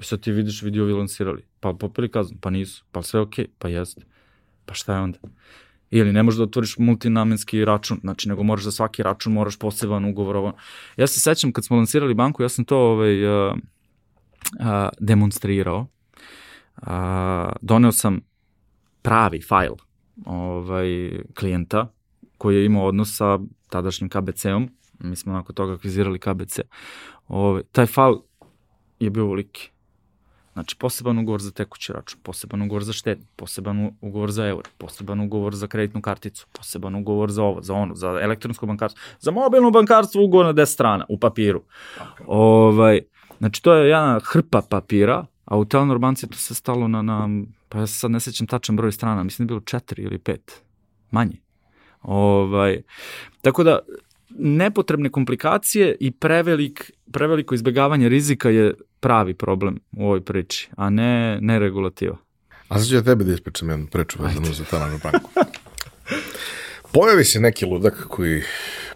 I 0.00 0.04
sad 0.04 0.20
ti 0.20 0.32
vidiš 0.32 0.62
video 0.62 0.84
vi 0.84 0.92
lansirali. 0.92 1.42
Pa 1.60 1.72
popili 1.72 2.08
kaznu, 2.08 2.38
pa 2.40 2.50
nisu, 2.50 2.84
pa 2.92 3.02
sve 3.02 3.20
okej, 3.20 3.44
okay, 3.44 3.48
pa 3.58 3.68
jeste. 3.68 4.02
Pa 4.66 4.74
šta 4.74 4.94
je 4.94 5.00
onda? 5.00 5.18
Ili 5.90 6.12
ne 6.12 6.22
možeš 6.22 6.38
da 6.38 6.44
otvoriš 6.44 6.78
multinamenski 6.78 7.64
račun, 7.64 8.00
znači 8.00 8.28
nego 8.28 8.42
moraš 8.42 8.64
za 8.64 8.72
svaki 8.72 9.02
račun 9.02 9.32
moraš 9.32 9.58
poseban 9.58 10.04
ugovor. 10.04 10.36
Ovo. 10.36 10.52
Ja 10.96 11.06
se 11.06 11.20
sećam 11.20 11.52
kad 11.52 11.64
smo 11.64 11.76
lansirali 11.76 12.14
banku, 12.14 12.42
ja 12.42 12.48
sam 12.48 12.64
to 12.64 12.78
ovaj, 12.78 13.24
uh, 13.24 13.54
uh, 13.54 14.88
demonstrirao. 15.00 15.86
Uh, 16.76 16.86
doneo 17.60 17.92
sam 17.92 18.20
pravi 19.02 19.40
fajl 19.42 19.72
ovaj, 20.24 21.20
klijenta 21.34 21.92
koji 22.38 22.56
je 22.56 22.64
imao 22.64 22.86
odnos 22.86 23.16
sa 23.16 23.38
tadašnjim 23.68 24.10
KBC-om, 24.10 24.68
mi 24.98 25.16
smo 25.16 25.32
nakon 25.32 25.54
toga 25.54 25.72
akvizirali 25.72 26.18
KBC. 26.18 26.60
Ovaj, 27.28 27.62
taj 27.72 27.86
fajl 27.86 28.14
je 29.00 29.10
bio 29.10 29.26
veliki. 29.26 29.70
Znači, 30.52 30.76
poseban 30.76 31.18
ugovor 31.18 31.40
za 31.40 31.50
tekući 31.50 31.92
račun, 31.92 32.20
poseban 32.22 32.62
ugovor 32.62 32.84
za 32.84 32.92
štednju, 32.92 33.24
poseban 33.36 33.90
ugovor 34.00 34.30
za 34.30 34.46
euro, 34.46 34.70
poseban 34.78 35.20
ugovor 35.20 35.54
za 35.54 35.66
kreditnu 35.66 36.02
karticu, 36.02 36.46
poseban 36.52 36.94
ugovor 36.94 37.30
za 37.30 37.42
ovo, 37.42 37.62
za 37.62 37.74
ono, 37.74 37.94
za 37.94 38.18
elektronsko 38.22 38.66
bankarstvo, 38.66 39.00
za 39.20 39.30
mobilno 39.30 39.70
bankarstvo 39.70 40.24
ugovor 40.24 40.46
na 40.46 40.52
10 40.52 40.66
strana 40.66 41.04
u 41.08 41.18
papiru. 41.18 41.62
Okay. 41.96 42.24
Ovaj, 42.26 43.00
znači, 43.38 43.62
to 43.62 43.74
je 43.74 43.88
jedna 43.88 44.20
hrpa 44.24 44.62
papira, 44.68 45.26
a 45.44 45.56
u 45.56 45.64
Telenor 45.64 45.98
banci 45.98 46.28
to 46.28 46.38
se 46.38 46.54
stalo 46.54 46.88
na, 46.88 47.02
na, 47.02 47.28
pa 47.68 47.78
ja 47.78 47.86
sad 47.86 48.10
ne 48.10 48.20
sećam 48.20 48.46
tačan 48.46 48.76
broj 48.76 48.92
strana, 48.92 49.22
mislim 49.22 49.46
da 49.46 49.52
je 49.52 49.54
bilo 49.54 49.64
četiri 49.64 50.02
ili 50.02 50.18
pet. 50.18 50.62
manje. 51.10 51.36
Ovaj, 52.02 52.82
tako 53.40 53.64
da, 53.64 53.78
nepotrebne 54.38 55.10
komplikacije 55.10 55.96
i 56.00 56.10
prevelik, 56.10 56.92
preveliko 57.12 57.54
izbegavanje 57.54 58.08
rizika 58.08 58.50
je 58.50 58.74
pravi 59.00 59.34
problem 59.34 59.78
u 59.92 60.04
ovoj 60.04 60.24
priči, 60.24 60.68
a 60.76 60.90
ne, 60.90 61.38
ne 61.40 61.58
regulativa. 61.58 62.16
A 62.68 62.78
sad 62.78 62.88
ću 62.88 62.94
ja 62.94 63.02
tebe 63.02 63.24
da 63.24 63.32
ispričam 63.32 63.70
jednu 63.70 63.86
priču 63.86 64.22
vezanu 64.22 64.52
za 64.52 64.64
Talaru 64.64 64.98
banku. 65.02 65.30
Pojavi 66.92 67.24
se 67.24 67.40
neki 67.40 67.64
ludak 67.64 68.06
koji 68.08 68.42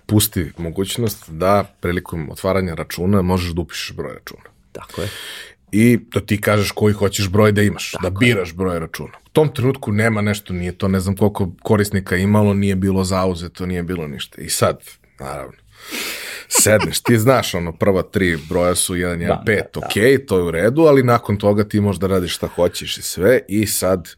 pusti 0.07 0.53
mogućnost 0.59 1.31
da 1.31 1.65
prilikom 1.81 2.31
otvaranja 2.31 2.75
računa 2.75 3.23
možeš 3.23 3.53
da 3.53 3.61
upišeš 3.61 3.97
broj 3.97 4.15
računa. 4.15 4.43
Tako 4.73 5.03
je. 5.03 5.09
I 5.73 5.99
da 6.13 6.21
ti 6.21 6.41
kažeš 6.41 6.71
koji 6.71 6.95
hoćeš 6.95 7.29
broj 7.29 7.53
da 7.53 7.63
imaš, 7.63 7.91
Tako 7.91 8.03
da 8.03 8.11
biraš 8.11 8.55
broj 8.55 8.79
računa. 8.79 9.13
U 9.27 9.29
tom 9.33 9.55
trenutku 9.55 9.93
nema 9.93 10.21
nešto, 10.21 10.53
nije 10.53 10.79
to, 10.79 10.89
ne 10.89 11.01
znam 11.01 11.17
koliko 11.17 11.53
korisnika 11.63 12.17
imalo, 12.17 12.55
nije 12.55 12.77
bilo 12.77 13.05
zauzeto, 13.05 13.67
nije 13.67 13.83
bilo 13.83 14.09
ništa. 14.09 14.41
I 14.41 14.49
sad, 14.49 14.81
naravno, 15.21 15.57
sedneš, 16.49 17.01
ti 17.01 17.19
znaš, 17.19 17.55
ono, 17.55 17.73
prva 17.73 18.03
tri 18.05 18.39
broja 18.49 18.75
su 18.75 18.95
1, 18.95 18.99
1, 19.17 19.27
Da, 19.27 19.43
5, 19.43 19.57
da, 19.57 19.63
da. 19.73 19.81
ok, 19.81 19.93
to 20.27 20.37
je 20.39 20.45
u 20.45 20.51
redu, 20.51 20.83
ali 20.83 21.03
nakon 21.03 21.37
toga 21.37 21.65
ti 21.65 21.81
možeš 21.81 22.01
da 22.01 22.07
radiš 22.07 22.35
šta 22.35 22.47
hoćeš 22.49 22.99
i 22.99 23.03
sve 23.03 23.41
i 23.49 23.67
sad 23.67 24.09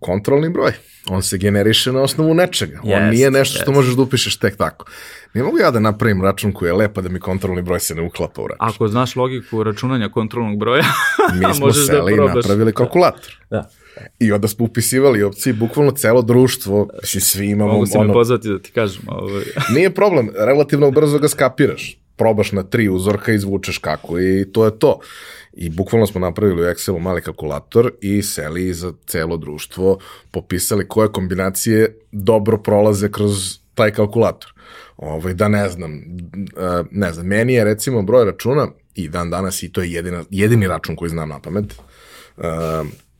kontrolni 0.00 0.48
broj. 0.50 0.72
On 1.08 1.22
se 1.22 1.38
generiše 1.38 1.92
na 1.92 2.00
osnovu 2.00 2.34
nečega. 2.34 2.80
On 2.84 2.90
Jest, 2.90 3.10
nije 3.10 3.30
nešto 3.30 3.54
što 3.54 3.70
jest. 3.70 3.74
možeš 3.74 3.94
da 3.94 4.02
upišeš 4.02 4.36
tek 4.36 4.56
tako. 4.56 4.86
Ne 5.34 5.42
mogu 5.42 5.58
ja 5.58 5.70
da 5.70 5.80
napravim 5.80 6.22
račun 6.22 6.52
koji 6.52 6.68
je 6.68 6.74
lepa 6.74 7.00
da 7.00 7.08
mi 7.08 7.20
kontrolni 7.20 7.62
broj 7.62 7.80
se 7.80 7.94
ne 7.94 8.02
uklapa 8.02 8.42
u 8.42 8.46
račun. 8.46 8.66
Ako 8.66 8.88
znaš 8.88 9.16
logiku 9.16 9.62
računanja 9.62 10.08
kontrolnog 10.08 10.58
broja, 10.58 10.84
Mi 11.40 11.54
smo 11.54 11.66
možeš 11.66 11.80
da 11.80 11.86
seli 11.86 12.12
i 12.12 12.16
probaš. 12.16 12.34
napravili 12.36 12.72
kalkulator. 12.74 13.38
da. 13.50 13.68
I 14.18 14.32
onda 14.32 14.48
smo 14.48 14.64
upisivali 14.64 15.22
opcije, 15.22 15.52
bukvalno 15.52 15.92
celo 15.92 16.22
društvo, 16.22 16.88
mislim, 17.02 17.20
svi 17.20 17.46
imamo 17.46 17.72
Mogu 17.72 17.86
me 17.94 18.00
ono, 18.00 18.12
pozvati 18.12 18.48
da 18.48 18.58
ti 18.58 18.72
kažem. 18.72 19.02
Ovaj. 19.06 19.44
Nije 19.74 19.94
problem, 19.94 20.30
relativno 20.38 20.90
brzo 20.90 21.18
ga 21.18 21.28
skapiraš. 21.28 21.98
Probaš 22.16 22.52
na 22.52 22.62
tri 22.62 22.88
uzorka, 22.88 23.32
izvučeš 23.32 23.78
kako 23.78 24.20
i 24.20 24.46
to 24.52 24.64
je 24.64 24.78
to. 24.78 24.98
I 25.52 25.70
bukvalno 25.70 26.06
smo 26.06 26.20
napravili 26.20 26.62
u 26.62 26.64
Excelu 26.64 26.98
mali 26.98 27.22
kalkulator 27.22 27.92
i 28.00 28.22
seli 28.22 28.74
za 28.74 28.92
celo 29.06 29.36
društvo, 29.36 29.98
popisali 30.30 30.88
koje 30.88 31.12
kombinacije 31.12 31.98
dobro 32.12 32.58
prolaze 32.58 33.10
kroz 33.10 33.58
taj 33.74 33.90
kalkulator. 33.90 34.52
Ovaj, 34.96 35.34
da 35.34 35.48
ne 35.48 35.68
znam, 35.68 35.92
eh, 35.94 36.84
ne 36.90 37.12
znam, 37.12 37.26
meni 37.26 37.54
je 37.54 37.64
recimo 37.64 38.02
broj 38.02 38.24
računa 38.24 38.68
i 38.94 39.08
dan 39.08 39.30
danas 39.30 39.62
i 39.62 39.72
to 39.72 39.80
je 39.82 39.92
jedina, 39.92 40.24
jedini 40.30 40.68
račun 40.68 40.96
koji 40.96 41.08
znam 41.08 41.28
na 41.28 41.40
pamet, 41.40 41.74
uh, 42.36 42.44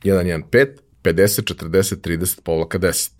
115, 0.03 0.67
50, 1.03 1.53
40, 1.53 1.95
30, 2.01 2.41
povlaka 2.41 2.79
10. 2.79 3.11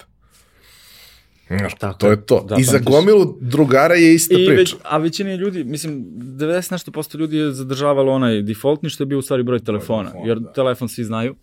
Znaš, 1.47 1.75
Tako 1.75 1.97
to 1.99 2.09
je. 2.09 2.25
to. 2.25 2.45
Da, 2.49 2.55
I 2.59 2.63
za 2.63 2.79
gomilu 2.79 3.37
drugara 3.41 3.95
je 3.95 4.13
ista 4.13 4.33
I 4.33 4.45
priča. 4.45 4.59
već, 4.59 4.75
a 4.83 4.97
većina 4.97 5.35
ljudi, 5.35 5.63
mislim, 5.63 6.05
90 6.15 6.71
nešto 6.71 6.91
posto 6.91 7.17
ljudi 7.17 7.37
je 7.37 7.51
zadržavalo 7.51 8.13
onaj 8.13 8.41
defaultni 8.41 8.89
što 8.89 9.03
je 9.03 9.05
bio 9.05 9.19
u 9.19 9.21
stvari 9.21 9.43
broj 9.43 9.59
telefona, 9.59 10.09
telefona, 10.09 10.27
jer 10.27 10.39
da. 10.39 10.53
telefon 10.53 10.89
svi 10.89 11.03
znaju. 11.03 11.35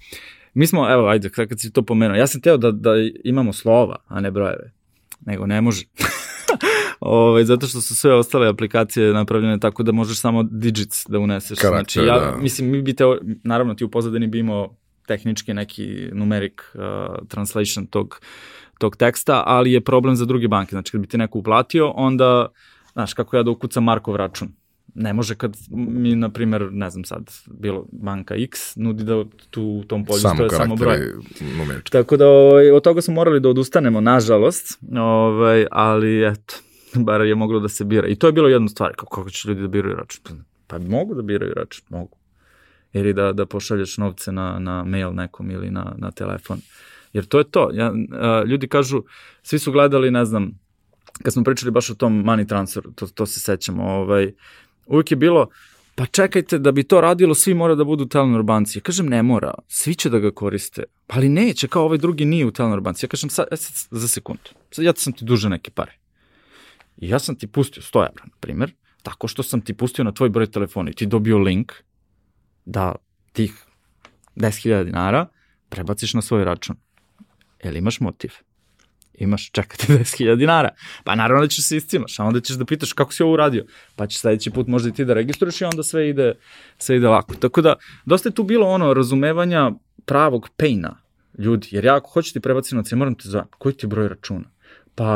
Mi 0.54 0.66
smo, 0.66 0.92
evo, 0.92 1.08
ajde, 1.08 1.30
kad 1.30 1.48
kad 1.48 1.60
si 1.60 1.72
to 1.72 1.82
pomenuo, 1.82 2.16
ja 2.16 2.26
sam 2.26 2.40
teo 2.40 2.56
da, 2.56 2.70
da 2.70 2.90
imamo 3.24 3.52
slova, 3.52 3.96
a 4.06 4.20
ne 4.20 4.30
brojeve, 4.30 4.72
nego 5.26 5.46
ne 5.46 5.60
može. 5.60 5.84
Ove, 7.00 7.44
zato 7.44 7.66
što 7.66 7.80
su 7.80 7.94
sve 7.94 8.14
ostale 8.14 8.48
aplikacije 8.48 9.12
napravljene 9.12 9.60
tako 9.60 9.82
da 9.82 9.92
možeš 9.92 10.20
samo 10.20 10.42
digits 10.42 11.06
da 11.08 11.18
uneseš. 11.18 11.58
Karakter, 11.58 12.02
znači, 12.02 12.08
ja, 12.08 12.20
da. 12.20 12.36
mislim, 12.40 12.70
mi 12.70 12.82
bi 12.82 12.94
teo, 12.96 13.18
naravno 13.44 13.74
ti 13.74 13.84
u 13.84 13.90
pozadini 13.90 14.26
bi 14.26 14.38
imao 14.38 14.76
tehnički 15.06 15.54
neki 15.54 16.08
numeric 16.12 16.52
uh, 16.74 16.80
translation 17.28 17.86
tog, 17.86 18.20
tog 18.78 18.96
teksta, 18.96 19.42
ali 19.46 19.72
je 19.72 19.80
problem 19.80 20.16
za 20.16 20.24
druge 20.24 20.48
banke. 20.48 20.70
Znači, 20.70 20.92
kad 20.92 21.00
bi 21.00 21.06
ti 21.06 21.18
neko 21.18 21.38
uplatio, 21.38 21.90
onda, 21.90 22.48
znaš, 22.92 23.14
kako 23.14 23.36
ja 23.36 23.42
da 23.42 23.50
ukucam 23.50 23.84
Markov 23.84 24.16
račun? 24.16 24.48
Ne 24.94 25.12
može 25.12 25.34
kad 25.34 25.56
mi, 25.70 26.14
na 26.14 26.28
primjer, 26.28 26.68
ne 26.72 26.90
znam 26.90 27.04
sad, 27.04 27.30
bilo 27.46 27.86
banka 27.92 28.34
X, 28.34 28.76
nudi 28.76 29.04
da 29.04 29.24
tu 29.50 29.62
u 29.62 29.84
tom 29.84 30.04
polju 30.04 30.20
Samo 30.20 30.34
stoje 30.34 30.50
samo 30.50 30.76
broj. 30.76 30.98
numerički. 31.58 31.90
Tako 31.90 32.16
da 32.16 32.28
ovaj, 32.28 32.70
od 32.70 32.82
toga 32.82 33.02
smo 33.02 33.14
morali 33.14 33.40
da 33.40 33.48
odustanemo, 33.48 34.00
nažalost, 34.00 34.78
ovaj, 34.96 35.66
ali 35.70 36.26
eto, 36.26 36.54
bar 37.06 37.20
je 37.20 37.34
moglo 37.34 37.60
da 37.60 37.68
se 37.68 37.84
bira. 37.84 38.08
I 38.08 38.16
to 38.16 38.26
je 38.26 38.32
bilo 38.32 38.48
jedna 38.48 38.68
stvar, 38.68 38.92
kako, 38.96 39.16
kako 39.16 39.30
će 39.30 39.48
ljudi 39.48 39.60
da 39.60 39.68
biraju 39.68 39.96
račun? 39.96 40.44
Pa 40.66 40.78
mogu 40.78 41.14
da 41.14 41.22
biraju 41.22 41.52
račun, 41.54 41.84
mogu. 41.88 42.16
Ili 42.94 43.12
da, 43.12 43.32
da 43.32 43.46
pošalješ 43.46 43.98
novce 43.98 44.32
na, 44.32 44.58
na 44.58 44.84
mail 44.84 45.14
nekom 45.14 45.50
ili 45.50 45.70
na, 45.70 45.94
na 45.98 46.10
telefon. 46.10 46.60
Jer 47.12 47.26
to 47.26 47.38
je 47.38 47.44
to. 47.44 47.70
Ja, 47.72 47.92
a, 48.12 48.42
ljudi 48.46 48.68
kažu, 48.68 49.02
svi 49.42 49.58
su 49.58 49.72
gledali, 49.72 50.10
ne 50.10 50.24
znam, 50.24 50.58
kad 51.22 51.32
smo 51.32 51.44
pričali 51.44 51.70
baš 51.70 51.90
o 51.90 51.94
tom 51.94 52.24
money 52.24 52.48
transferu, 52.48 52.92
to, 52.92 53.06
to 53.06 53.26
se 53.26 53.40
sećamo, 53.40 53.84
ovaj, 53.84 54.32
uvijek 54.86 55.10
je 55.10 55.16
bilo, 55.16 55.48
pa 55.94 56.06
čekajte, 56.06 56.58
da 56.58 56.72
bi 56.72 56.82
to 56.82 57.00
radilo, 57.00 57.34
svi 57.34 57.54
mora 57.54 57.74
da 57.74 57.84
budu 57.84 58.04
u 58.04 58.08
Telenor 58.08 58.42
banci. 58.42 58.78
Ja 58.78 58.82
kažem, 58.82 59.06
ne 59.06 59.22
mora, 59.22 59.54
svi 59.68 59.94
će 59.94 60.10
da 60.10 60.18
ga 60.18 60.30
koriste, 60.30 60.84
ali 61.06 61.28
neće, 61.28 61.68
kao 61.68 61.84
ovaj 61.84 61.98
drugi 61.98 62.24
nije 62.24 62.46
u 62.46 62.50
Telenor 62.50 62.80
banci. 62.80 63.06
Ja 63.06 63.08
kažem, 63.08 63.30
sad, 63.30 63.46
e, 63.50 63.56
sad 63.56 64.00
za 64.00 64.08
sekundu, 64.08 64.50
sad 64.70 64.84
ja 64.84 64.92
sam 64.96 65.12
ti 65.12 65.24
duže 65.24 65.48
neke 65.48 65.70
pare. 65.70 65.92
I 66.96 67.08
ja 67.08 67.18
sam 67.18 67.36
ti 67.36 67.46
pustio 67.46 67.82
100 67.82 67.98
evra, 67.98 68.24
na 68.24 68.36
primjer, 68.40 68.72
tako 69.02 69.28
što 69.28 69.42
sam 69.42 69.60
ti 69.60 69.74
pustio 69.74 70.04
na 70.04 70.12
tvoj 70.12 70.28
broj 70.28 70.46
telefona 70.46 70.90
i 70.90 70.94
ti 70.94 71.06
dobio 71.06 71.38
link 71.38 71.72
da 72.64 72.94
tih 73.32 73.52
10.000 74.36 74.84
dinara 74.84 75.26
prebaciš 75.68 76.14
na 76.14 76.22
svoj 76.22 76.44
račun. 76.44 76.76
Jel 77.64 77.76
imaš 77.76 78.00
motiv? 78.00 78.30
Imaš, 79.14 79.50
čekati 79.50 79.86
10.000 79.92 80.36
dinara. 80.36 80.68
Pa 81.04 81.14
naravno 81.14 81.42
da 81.42 81.48
ćeš 81.48 81.68
se 81.68 81.76
iscimaš, 81.76 82.18
a 82.20 82.24
onda 82.24 82.40
ćeš 82.40 82.56
da 82.56 82.64
pitaš 82.64 82.92
kako 82.92 83.12
si 83.12 83.22
ovo 83.22 83.32
uradio. 83.32 83.66
Pa 83.96 84.06
ćeš 84.06 84.20
sledeći 84.20 84.50
put 84.50 84.66
možda 84.66 84.88
i 84.88 84.92
ti 84.92 85.04
da 85.04 85.14
registruješ 85.14 85.60
i 85.60 85.64
onda 85.64 85.82
sve 85.82 86.08
ide, 86.08 86.34
sve 86.78 86.96
ide 86.96 87.08
lako. 87.08 87.34
Tako 87.34 87.62
da, 87.62 87.74
dosta 88.04 88.28
je 88.28 88.34
tu 88.34 88.42
bilo 88.42 88.66
ono 88.66 88.94
razumevanja 88.94 89.70
pravog 90.04 90.48
paina 90.56 90.96
ljudi. 91.38 91.68
Jer 91.70 91.84
ja 91.84 91.96
ako 91.96 92.10
hoću 92.10 92.32
ti 92.32 92.40
prebaciti 92.40 92.74
novac, 92.74 92.92
ja 92.92 92.98
moram 92.98 93.14
te 93.14 93.28
zovem. 93.28 93.46
Koji 93.58 93.74
ti 93.74 93.86
je 93.86 93.88
broj 93.88 94.08
računa? 94.08 94.53
Pa 94.94 95.10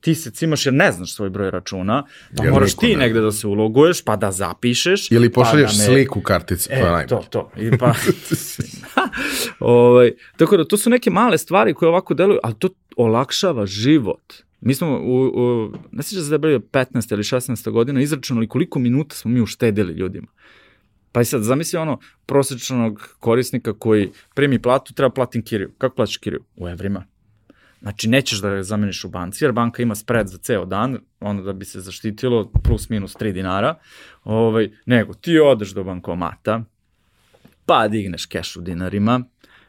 ti 0.00 0.14
se 0.14 0.30
cimaš 0.30 0.66
jer 0.66 0.74
ne 0.74 0.92
znaš 0.92 1.14
svoj 1.14 1.30
broj 1.30 1.50
računa, 1.50 2.04
pa 2.36 2.44
Jer 2.44 2.52
moraš 2.52 2.76
ti 2.76 2.86
ne. 2.88 2.96
negde 2.96 3.20
da 3.20 3.32
se 3.32 3.46
uloguješ, 3.46 4.04
pa 4.04 4.16
da 4.16 4.32
zapišeš. 4.32 5.10
Ili 5.10 5.32
pošalješ 5.32 5.70
pa 5.70 5.76
da 5.76 5.82
me- 5.82 5.84
sliku 5.86 6.20
kartice, 6.20 6.70
E, 6.72 6.82
najbolje. 6.82 7.06
to, 7.08 7.24
to. 7.30 7.50
I 7.56 7.78
pa, 7.78 7.94
ovaj, 9.60 10.12
tako 10.36 10.56
da, 10.56 10.64
to 10.64 10.76
su 10.76 10.90
neke 10.90 11.10
male 11.10 11.38
stvari 11.38 11.74
koje 11.74 11.88
ovako 11.88 12.14
deluju, 12.14 12.38
ali 12.42 12.54
to 12.54 12.68
olakšava 12.96 13.66
život. 13.66 14.32
Mi 14.60 14.74
smo, 14.74 14.98
u, 14.98 15.22
u, 15.24 15.72
ne 15.92 16.02
sjeća 16.02 16.22
se 16.22 16.28
da 16.28 16.34
je 16.34 16.38
bilo 16.38 16.58
15. 16.58 17.12
ili 17.12 17.22
16. 17.22 17.70
godina, 17.70 18.00
izračunali 18.00 18.48
koliko 18.48 18.78
minuta 18.78 19.16
smo 19.16 19.30
mi 19.30 19.40
uštedili 19.40 19.92
ljudima. 19.92 20.26
Pa 21.12 21.20
i 21.20 21.24
sad, 21.24 21.42
zamisli 21.42 21.78
ono 21.78 21.98
prosječnog 22.26 23.16
korisnika 23.20 23.72
koji 23.72 24.10
primi 24.34 24.62
platu, 24.62 24.94
treba 24.94 25.10
platim 25.10 25.44
kiriju. 25.44 25.70
Kako 25.78 25.94
plaćaš 25.96 26.16
kiriju? 26.16 26.40
U 26.56 26.68
evrima. 26.68 27.04
Znači, 27.82 28.08
nećeš 28.08 28.40
da 28.40 28.50
ga 28.50 28.62
zameniš 28.62 29.04
u 29.04 29.08
banci, 29.08 29.44
jer 29.44 29.52
banka 29.52 29.82
ima 29.82 29.94
spread 29.94 30.28
za 30.28 30.38
ceo 30.38 30.64
dan, 30.64 30.98
ono 31.20 31.42
da 31.42 31.52
bi 31.52 31.64
se 31.64 31.80
zaštitilo 31.80 32.50
plus 32.64 32.88
minus 32.88 33.16
3 33.16 33.32
dinara, 33.32 33.74
ovaj, 34.24 34.70
nego 34.86 35.14
ti 35.14 35.38
odeš 35.38 35.70
do 35.70 35.84
bankomata, 35.84 36.64
pa 37.66 37.88
digneš 37.88 38.26
keš 38.26 38.56
u 38.56 38.60
dinarima, 38.60 39.20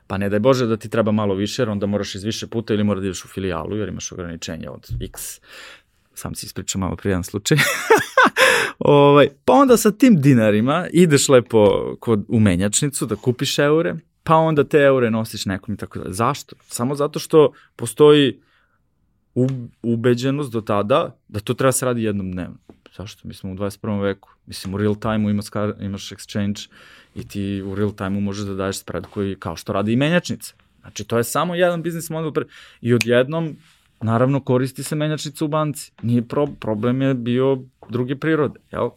pa 0.08 0.18
ne 0.18 0.30
daj 0.30 0.40
Bože 0.40 0.66
da 0.66 0.78
ti 0.78 0.90
treba 0.90 1.12
malo 1.12 1.36
više, 1.36 1.62
jer 1.62 1.70
onda 1.70 1.86
moraš 1.86 2.16
iz 2.16 2.24
više 2.24 2.48
puta 2.48 2.74
ili 2.74 2.84
mora 2.84 3.00
da 3.00 3.06
ideš 3.06 3.26
u 3.26 3.28
filijalu, 3.28 3.78
jer 3.78 3.90
imaš 3.90 4.12
ograničenje 4.12 4.70
od 4.70 4.88
x. 5.02 5.40
Sam 6.14 6.36
si 6.36 6.46
ispričao 6.46 6.80
malo 6.80 6.96
prije 6.96 7.12
jedan 7.12 7.24
slučaj. 7.24 7.58
ovaj, 8.80 9.30
pa 9.46 9.54
onda 9.54 9.78
sa 9.78 9.92
tim 9.92 10.22
dinarima 10.22 10.88
ideš 10.94 11.30
lepo 11.30 11.96
kod, 12.00 12.26
u 12.28 12.40
menjačnicu 12.40 13.06
da 13.06 13.16
kupiš 13.16 13.60
eure, 13.60 13.96
pa 14.30 14.36
onda 14.36 14.64
te 14.64 14.78
eure 14.78 15.12
nosiš 15.12 15.46
nekom 15.46 15.74
i 15.74 15.78
tako 15.78 16.00
dalje. 16.00 16.14
Zašto? 16.14 16.56
Samo 16.68 16.96
zato 16.96 17.20
što 17.20 17.52
postoji 17.76 18.40
ubeđenost 19.82 20.52
do 20.52 20.62
tada 20.62 21.16
da 21.28 21.40
to 21.40 21.54
treba 21.54 21.72
se 21.72 21.86
radi 21.86 22.04
jednom 22.04 22.32
dnevno. 22.32 22.58
Zašto? 22.98 23.28
Mi 23.28 23.34
smo 23.34 23.52
u 23.52 23.56
21. 23.56 24.02
veku. 24.02 24.30
Mislim, 24.46 24.74
u 24.74 24.78
real 24.78 24.96
time-u 24.96 25.30
imaš, 25.30 25.46
imaš 25.80 26.10
exchange 26.10 26.70
i 27.16 27.28
ti 27.28 27.62
u 27.62 27.76
real 27.76 27.92
time-u 27.92 28.22
možeš 28.22 28.46
da 28.46 28.54
daješ 28.54 28.80
spread 28.80 29.06
koji, 29.06 29.36
kao 29.36 29.56
što 29.56 29.74
radi 29.74 29.94
i 29.94 29.96
menjačnica. 29.96 30.54
Znači, 30.82 31.04
to 31.04 31.18
je 31.18 31.24
samo 31.24 31.56
jedan 31.56 31.82
biznis 31.82 32.10
model. 32.10 32.32
Pre... 32.32 32.46
I 32.82 32.94
odjednom, 32.94 33.56
naravno, 34.02 34.40
koristi 34.40 34.84
se 34.84 34.96
menjačnica 34.96 35.46
u 35.46 35.48
banci. 35.48 35.92
Nije 36.02 36.28
pro... 36.28 36.48
problem 36.48 37.02
je 37.02 37.14
bio 37.14 37.58
druge 37.90 38.16
prirode, 38.16 38.60
jel? 38.72 38.90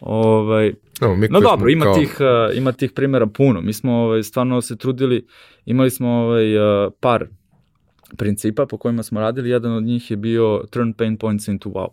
Ovaj, 0.00 0.74
No, 1.00 1.16
mi 1.16 1.28
No 1.28 1.40
dobro, 1.40 1.70
ima, 1.70 1.84
kao- 1.84 1.94
tih, 1.94 2.16
uh, 2.20 2.56
ima 2.56 2.72
tih 2.72 2.92
primjera 2.92 3.26
puno. 3.26 3.60
Mi 3.60 3.72
smo 3.72 3.92
ovaj, 3.92 4.22
stvarno 4.22 4.60
se 4.60 4.76
trudili, 4.76 5.26
imali 5.64 5.90
smo 5.90 6.08
ovaj, 6.08 6.56
uh, 6.56 6.92
par 7.00 7.26
principa 8.16 8.66
po 8.66 8.76
kojima 8.78 9.02
smo 9.02 9.20
radili, 9.20 9.50
jedan 9.50 9.72
od 9.72 9.82
njih 9.82 10.10
je 10.10 10.16
bio 10.16 10.64
turn 10.70 10.92
pain 10.92 11.16
points 11.16 11.48
into 11.48 11.68
wow. 11.68 11.88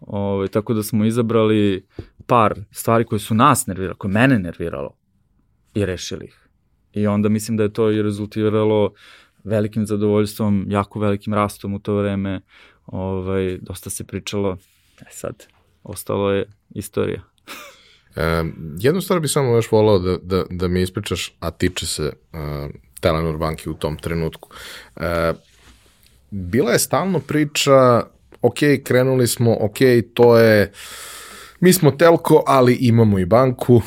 Ovaj, 0.00 0.48
tako 0.48 0.74
da 0.74 0.82
smo 0.82 1.04
izabrali 1.04 1.86
par 2.26 2.54
stvari 2.70 3.04
koje 3.04 3.18
su 3.18 3.34
nas 3.34 3.66
nervirale, 3.66 3.94
koje 3.94 4.12
mene 4.12 4.38
nerviralo 4.38 4.96
i 5.74 5.86
rešili 5.86 6.24
ih. 6.24 6.48
I 6.92 7.06
onda 7.06 7.28
mislim 7.28 7.56
da 7.56 7.62
je 7.62 7.72
to 7.72 7.90
i 7.90 8.02
rezultiralo 8.02 8.92
velikim 9.44 9.86
zadovoljstvom, 9.86 10.66
jako 10.68 11.00
velikim 11.00 11.34
rastom 11.34 11.74
u 11.74 11.78
to 11.78 11.94
vreme, 11.94 12.40
ovaj, 12.86 13.58
dosta 13.62 13.90
se 13.90 14.04
pričalo, 14.04 14.56
e 15.00 15.04
sad, 15.10 15.46
ostalo 15.82 16.30
je 16.30 16.46
istorija. 16.70 17.31
E, 18.16 18.44
jednu 18.78 19.00
stvar 19.00 19.20
bih 19.20 19.30
samo 19.30 19.54
još 19.54 19.70
volao 19.70 19.98
da, 19.98 20.16
da, 20.22 20.44
da 20.50 20.68
mi 20.68 20.82
ispričaš, 20.82 21.36
a 21.40 21.50
tiče 21.50 21.86
se 21.86 22.12
uh, 22.32 22.70
Telenor 23.00 23.36
banki 23.36 23.70
u 23.70 23.74
tom 23.74 23.96
trenutku. 23.98 24.48
E, 24.96 25.32
bila 26.30 26.72
je 26.72 26.78
stalno 26.78 27.20
priča, 27.20 28.02
ok, 28.42 28.58
krenuli 28.84 29.26
smo, 29.26 29.56
ok, 29.60 29.78
to 30.14 30.38
je, 30.38 30.72
mi 31.60 31.72
smo 31.72 31.90
telko, 31.90 32.42
ali 32.46 32.74
imamo 32.74 33.18
i 33.18 33.24
banku, 33.24 33.82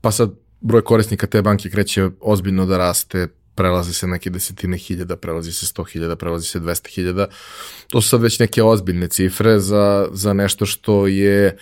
pa 0.00 0.10
sad 0.10 0.30
broj 0.60 0.84
korisnika 0.84 1.26
te 1.26 1.42
banke 1.42 1.70
kreće 1.70 2.08
ozbiljno 2.20 2.66
da 2.66 2.78
raste, 2.78 3.28
prelazi 3.54 3.94
se 3.94 4.06
neke 4.06 4.30
desetine 4.30 4.78
hiljada, 4.78 5.16
prelazi 5.16 5.52
se 5.52 5.66
sto 5.66 5.84
hiljada, 5.84 6.16
prelazi 6.16 6.48
se 6.48 6.60
dvesta 6.60 6.88
hiljada. 6.88 7.26
To 7.88 8.00
su 8.00 8.08
sad 8.08 8.22
već 8.22 8.38
neke 8.38 8.62
ozbiljne 8.62 9.08
cifre 9.08 9.60
za, 9.60 10.08
za 10.12 10.32
nešto 10.32 10.66
što 10.66 11.06
je 11.06 11.56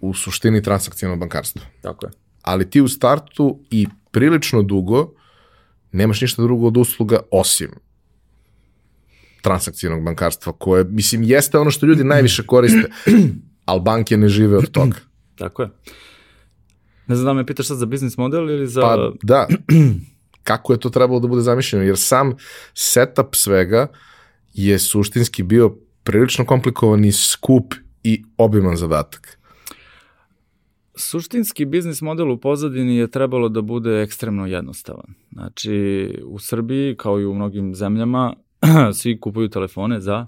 u 0.00 0.14
suštini 0.14 0.62
transakcijno 0.62 1.16
bankarstvo. 1.16 1.62
Tako 1.82 2.06
je. 2.06 2.12
Ali 2.42 2.70
ti 2.70 2.80
u 2.80 2.88
startu 2.88 3.60
i 3.70 3.86
prilično 4.10 4.62
dugo 4.62 5.12
nemaš 5.92 6.20
ništa 6.20 6.42
drugo 6.42 6.66
od 6.66 6.76
usluga 6.76 7.20
osim 7.30 7.70
transakcijnog 9.42 10.02
bankarstva 10.04 10.52
koje, 10.52 10.84
mislim, 10.84 11.22
jeste 11.22 11.58
ono 11.58 11.70
što 11.70 11.86
ljudi 11.86 12.04
najviše 12.04 12.42
koriste, 12.46 12.90
ali 13.70 13.80
banke 13.80 14.16
ne 14.16 14.28
žive 14.28 14.56
od 14.58 14.70
toga. 14.70 14.96
Tako 15.38 15.62
je. 15.62 15.70
Ne 17.06 17.16
znam 17.16 17.26
da 17.26 17.32
me 17.32 17.46
pitaš 17.46 17.66
sad 17.66 17.78
za 17.78 17.86
biznis 17.86 18.16
model 18.16 18.50
ili 18.50 18.66
za... 18.66 18.80
Pa 18.80 19.12
da, 19.22 19.46
kako 20.48 20.72
je 20.72 20.80
to 20.80 20.90
trebalo 20.90 21.20
da 21.20 21.28
bude 21.28 21.42
zamišljeno, 21.42 21.84
jer 21.84 21.98
sam 21.98 22.34
setup 22.74 23.34
svega 23.34 23.86
je 24.52 24.78
suštinski 24.78 25.42
bio 25.42 25.76
prilično 26.02 26.44
komplikovan 26.44 27.04
i 27.04 27.12
skup 27.12 27.74
i 28.02 28.24
obiman 28.36 28.76
zadatak. 28.76 29.35
Suštinski 30.98 31.64
biznis 31.64 32.02
model 32.02 32.30
u 32.30 32.40
pozadini 32.40 32.96
je 32.96 33.10
trebalo 33.10 33.48
da 33.48 33.62
bude 33.62 34.02
ekstremno 34.02 34.46
jednostavan. 34.46 35.14
Znači, 35.32 36.08
u 36.26 36.38
Srbiji, 36.38 36.96
kao 36.96 37.20
i 37.20 37.26
u 37.26 37.34
mnogim 37.34 37.74
zemljama, 37.74 38.34
svi 38.98 39.20
kupuju 39.20 39.48
telefone 39.48 40.00
za 40.00 40.26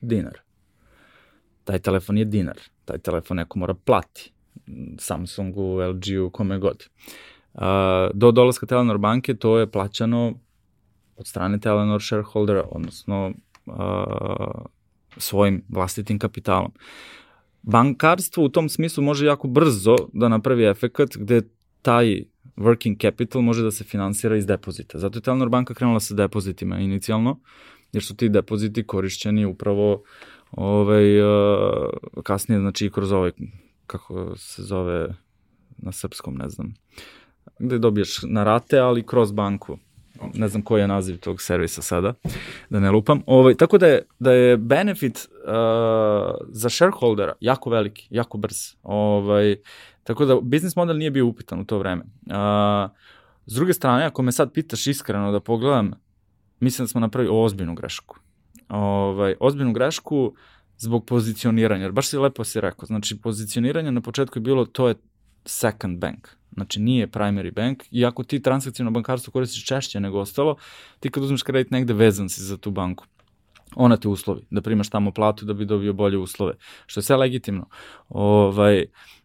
dinar. 0.00 0.38
Taj 1.64 1.78
telefon 1.78 2.18
je 2.18 2.24
dinar. 2.24 2.58
Taj 2.84 2.98
telefon 2.98 3.36
neko 3.36 3.58
mora 3.58 3.74
plati. 3.74 4.32
Samsungu, 4.98 5.80
LG-u, 5.80 6.30
kome 6.30 6.58
god. 6.58 6.84
do 8.14 8.30
dolaska 8.30 8.66
Telenor 8.66 8.98
banke 8.98 9.34
to 9.34 9.58
je 9.58 9.70
plaćano 9.70 10.34
od 11.16 11.26
strane 11.26 11.60
Telenor 11.60 12.02
shareholdera, 12.02 12.68
odnosno 12.70 13.32
svojim 15.16 15.64
vlastitim 15.68 16.18
kapitalom. 16.18 16.72
Bankarstvo 17.66 18.44
u 18.44 18.48
tom 18.48 18.68
smislu 18.68 19.04
može 19.04 19.26
jako 19.26 19.48
brzo 19.48 19.96
da 20.12 20.28
napravi 20.28 20.64
efekat 20.64 21.08
gde 21.16 21.42
taj 21.82 22.22
working 22.56 23.02
capital 23.02 23.42
može 23.42 23.62
da 23.62 23.70
se 23.70 23.84
finansira 23.84 24.36
iz 24.36 24.46
depozita. 24.46 24.98
Zato 24.98 25.18
je 25.18 25.22
Telenor 25.22 25.48
banka 25.48 25.74
krenula 25.74 26.00
sa 26.00 26.14
depozitima 26.14 26.78
inicijalno, 26.78 27.40
jer 27.92 28.02
su 28.02 28.16
ti 28.16 28.28
depoziti 28.28 28.86
korišćeni 28.86 29.44
upravo 29.44 30.02
ovaj, 30.50 31.20
uh, 31.20 31.90
kasnije, 32.22 32.60
znači 32.60 32.90
kroz 32.90 33.12
ovaj, 33.12 33.30
kako 33.86 34.36
se 34.36 34.62
zove 34.62 35.14
na 35.78 35.92
srpskom, 35.92 36.34
ne 36.34 36.48
znam, 36.48 36.74
gde 37.58 37.78
dobiješ 37.78 38.18
na 38.22 38.44
rate, 38.44 38.78
ali 38.78 39.06
kroz 39.06 39.32
banku. 39.32 39.78
Ne 40.34 40.48
znam 40.48 40.62
koji 40.62 40.80
je 40.80 40.88
naziv 40.88 41.18
tog 41.18 41.42
servisa 41.42 41.82
sada, 41.82 42.14
da 42.70 42.80
ne 42.80 42.90
lupam. 42.90 43.22
Ovaj, 43.26 43.54
tako 43.54 43.78
da 43.78 43.86
je, 43.86 44.02
da 44.18 44.32
je 44.32 44.56
benefit 44.56 45.16
uh, 45.16 45.50
za 46.48 46.68
shareholdera 46.68 47.32
jako 47.40 47.70
veliki, 47.70 48.08
jako 48.10 48.38
brz. 48.38 48.56
Ovaj, 48.82 49.56
Tako 50.06 50.24
da 50.24 50.40
biznis 50.42 50.76
model 50.76 50.96
nije 50.96 51.10
bio 51.10 51.26
upitan 51.26 51.60
u 51.60 51.64
to 51.64 51.78
vreme. 51.78 52.04
A, 52.30 52.88
s 53.46 53.54
druge 53.54 53.72
strane, 53.72 54.04
ako 54.04 54.22
me 54.22 54.32
sad 54.32 54.52
pitaš 54.52 54.86
iskreno 54.86 55.32
da 55.32 55.40
pogledam, 55.40 55.92
mislim 56.60 56.84
da 56.84 56.88
smo 56.88 57.00
napravili 57.00 57.34
ozbiljnu 57.34 57.74
grešku. 57.74 58.16
Ovaj, 58.68 59.34
ozbiljnu 59.40 59.72
grešku 59.72 60.34
zbog 60.78 61.06
pozicioniranja, 61.06 61.82
jer 61.82 61.92
baš 61.92 62.08
si 62.08 62.18
lepo 62.18 62.44
si 62.44 62.60
rekao, 62.60 62.86
znači 62.86 63.18
pozicioniranje 63.20 63.92
na 63.92 64.00
početku 64.00 64.38
je 64.38 64.40
bilo 64.40 64.64
to 64.64 64.88
je 64.88 64.94
second 65.46 65.98
bank, 65.98 66.28
znači 66.52 66.80
nije 66.80 67.06
primary 67.06 67.54
bank, 67.54 67.82
iako 67.90 68.24
ti 68.24 68.42
transakcijno 68.42 68.90
bankarstvo 68.90 69.30
koristiš 69.30 69.66
češće 69.66 70.00
nego 70.00 70.20
ostalo, 70.20 70.56
ti 71.00 71.10
kad 71.10 71.22
uzmeš 71.22 71.42
kredit 71.42 71.70
negde 71.70 71.92
vezan 71.92 72.28
si 72.28 72.42
za 72.42 72.56
tu 72.56 72.70
banku. 72.70 73.04
Ona 73.74 73.96
te 73.96 74.08
uslovi, 74.08 74.46
da 74.50 74.60
primaš 74.60 74.90
tamo 74.90 75.10
platu 75.10 75.44
da 75.44 75.54
bi 75.54 75.64
dobio 75.64 75.92
bolje 75.92 76.18
uslove, 76.18 76.54
što 76.86 77.00
je 77.00 77.04
sve 77.04 77.16
legitimno. 77.16 77.68
Ovaj, 78.08 78.84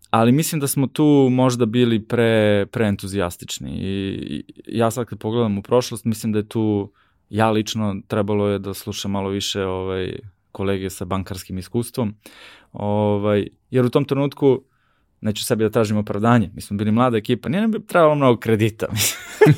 ali 0.09 0.31
mislim 0.31 0.61
da 0.61 0.67
smo 0.67 0.87
tu 0.87 1.27
možda 1.31 1.65
bili 1.65 2.07
pre, 2.07 2.65
pre 2.71 2.87
entuzijastični 2.87 3.71
i 3.71 4.43
ja 4.67 4.91
sad 4.91 5.05
kad 5.05 5.19
pogledam 5.19 5.57
u 5.57 5.61
prošlost, 5.61 6.05
mislim 6.05 6.33
da 6.33 6.39
je 6.39 6.47
tu, 6.47 6.91
ja 7.29 7.51
lično 7.51 8.01
trebalo 8.07 8.47
je 8.47 8.59
da 8.59 8.73
slušam 8.73 9.11
malo 9.11 9.29
više 9.29 9.65
ovaj, 9.65 10.19
kolege 10.51 10.89
sa 10.89 11.05
bankarskim 11.05 11.57
iskustvom, 11.57 12.15
ovaj, 12.71 13.47
jer 13.69 13.85
u 13.85 13.89
tom 13.89 14.05
trenutku 14.05 14.63
neću 15.21 15.45
sebi 15.45 15.63
da 15.63 15.69
tražim 15.69 15.97
opravdanje, 15.97 16.49
mi 16.55 16.61
smo 16.61 16.77
bili 16.77 16.91
mlada 16.91 17.17
ekipa, 17.17 17.49
nije 17.49 17.61
nam 17.61 17.71
bi 17.71 17.87
trebalo 17.87 18.15
mnogo 18.15 18.39
kredita. 18.39 18.87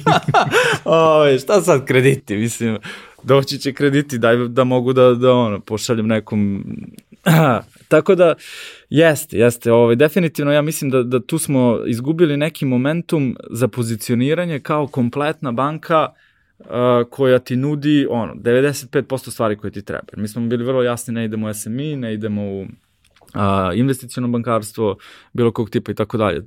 Ove, 0.85 1.39
šta 1.39 1.61
sad 1.61 1.85
krediti, 1.85 2.37
mislim, 2.37 2.77
doći 3.23 3.57
će 3.57 3.73
krediti, 3.73 4.17
daj 4.17 4.37
da 4.47 4.63
mogu 4.63 4.93
da, 4.93 5.13
da 5.13 5.33
ono, 5.33 5.59
pošaljem 5.59 6.07
nekom 6.07 6.65
Tako 7.87 8.15
da, 8.15 8.35
jeste, 8.89 9.37
jeste. 9.37 9.71
Ovaj, 9.71 9.95
definitivno 9.95 10.51
ja 10.51 10.61
mislim 10.61 10.91
da, 10.91 11.03
da 11.03 11.19
tu 11.19 11.37
smo 11.37 11.79
izgubili 11.85 12.37
neki 12.37 12.65
momentum 12.65 13.35
za 13.49 13.67
pozicioniranje 13.67 14.59
kao 14.59 14.87
kompletna 14.87 15.51
banka 15.51 16.07
uh, 16.59 16.65
koja 17.09 17.39
ti 17.39 17.55
nudi 17.55 18.07
ono, 18.09 18.33
95% 18.33 19.31
stvari 19.31 19.57
koje 19.57 19.71
ti 19.71 19.81
treba. 19.81 20.07
Mi 20.15 20.27
smo 20.27 20.47
bili 20.47 20.63
vrlo 20.63 20.83
jasni, 20.83 21.13
ne 21.13 21.25
idemo 21.25 21.47
u 21.47 21.53
SMI, 21.53 21.95
ne 21.95 22.13
idemo 22.13 22.41
u 22.43 22.65
a, 23.33 23.71
bankarstvo, 24.27 24.97
bilo 25.33 25.51
kog 25.51 25.69
tipa 25.69 25.91
i 25.91 25.95
tako 25.95 26.17
dalje. 26.17 26.45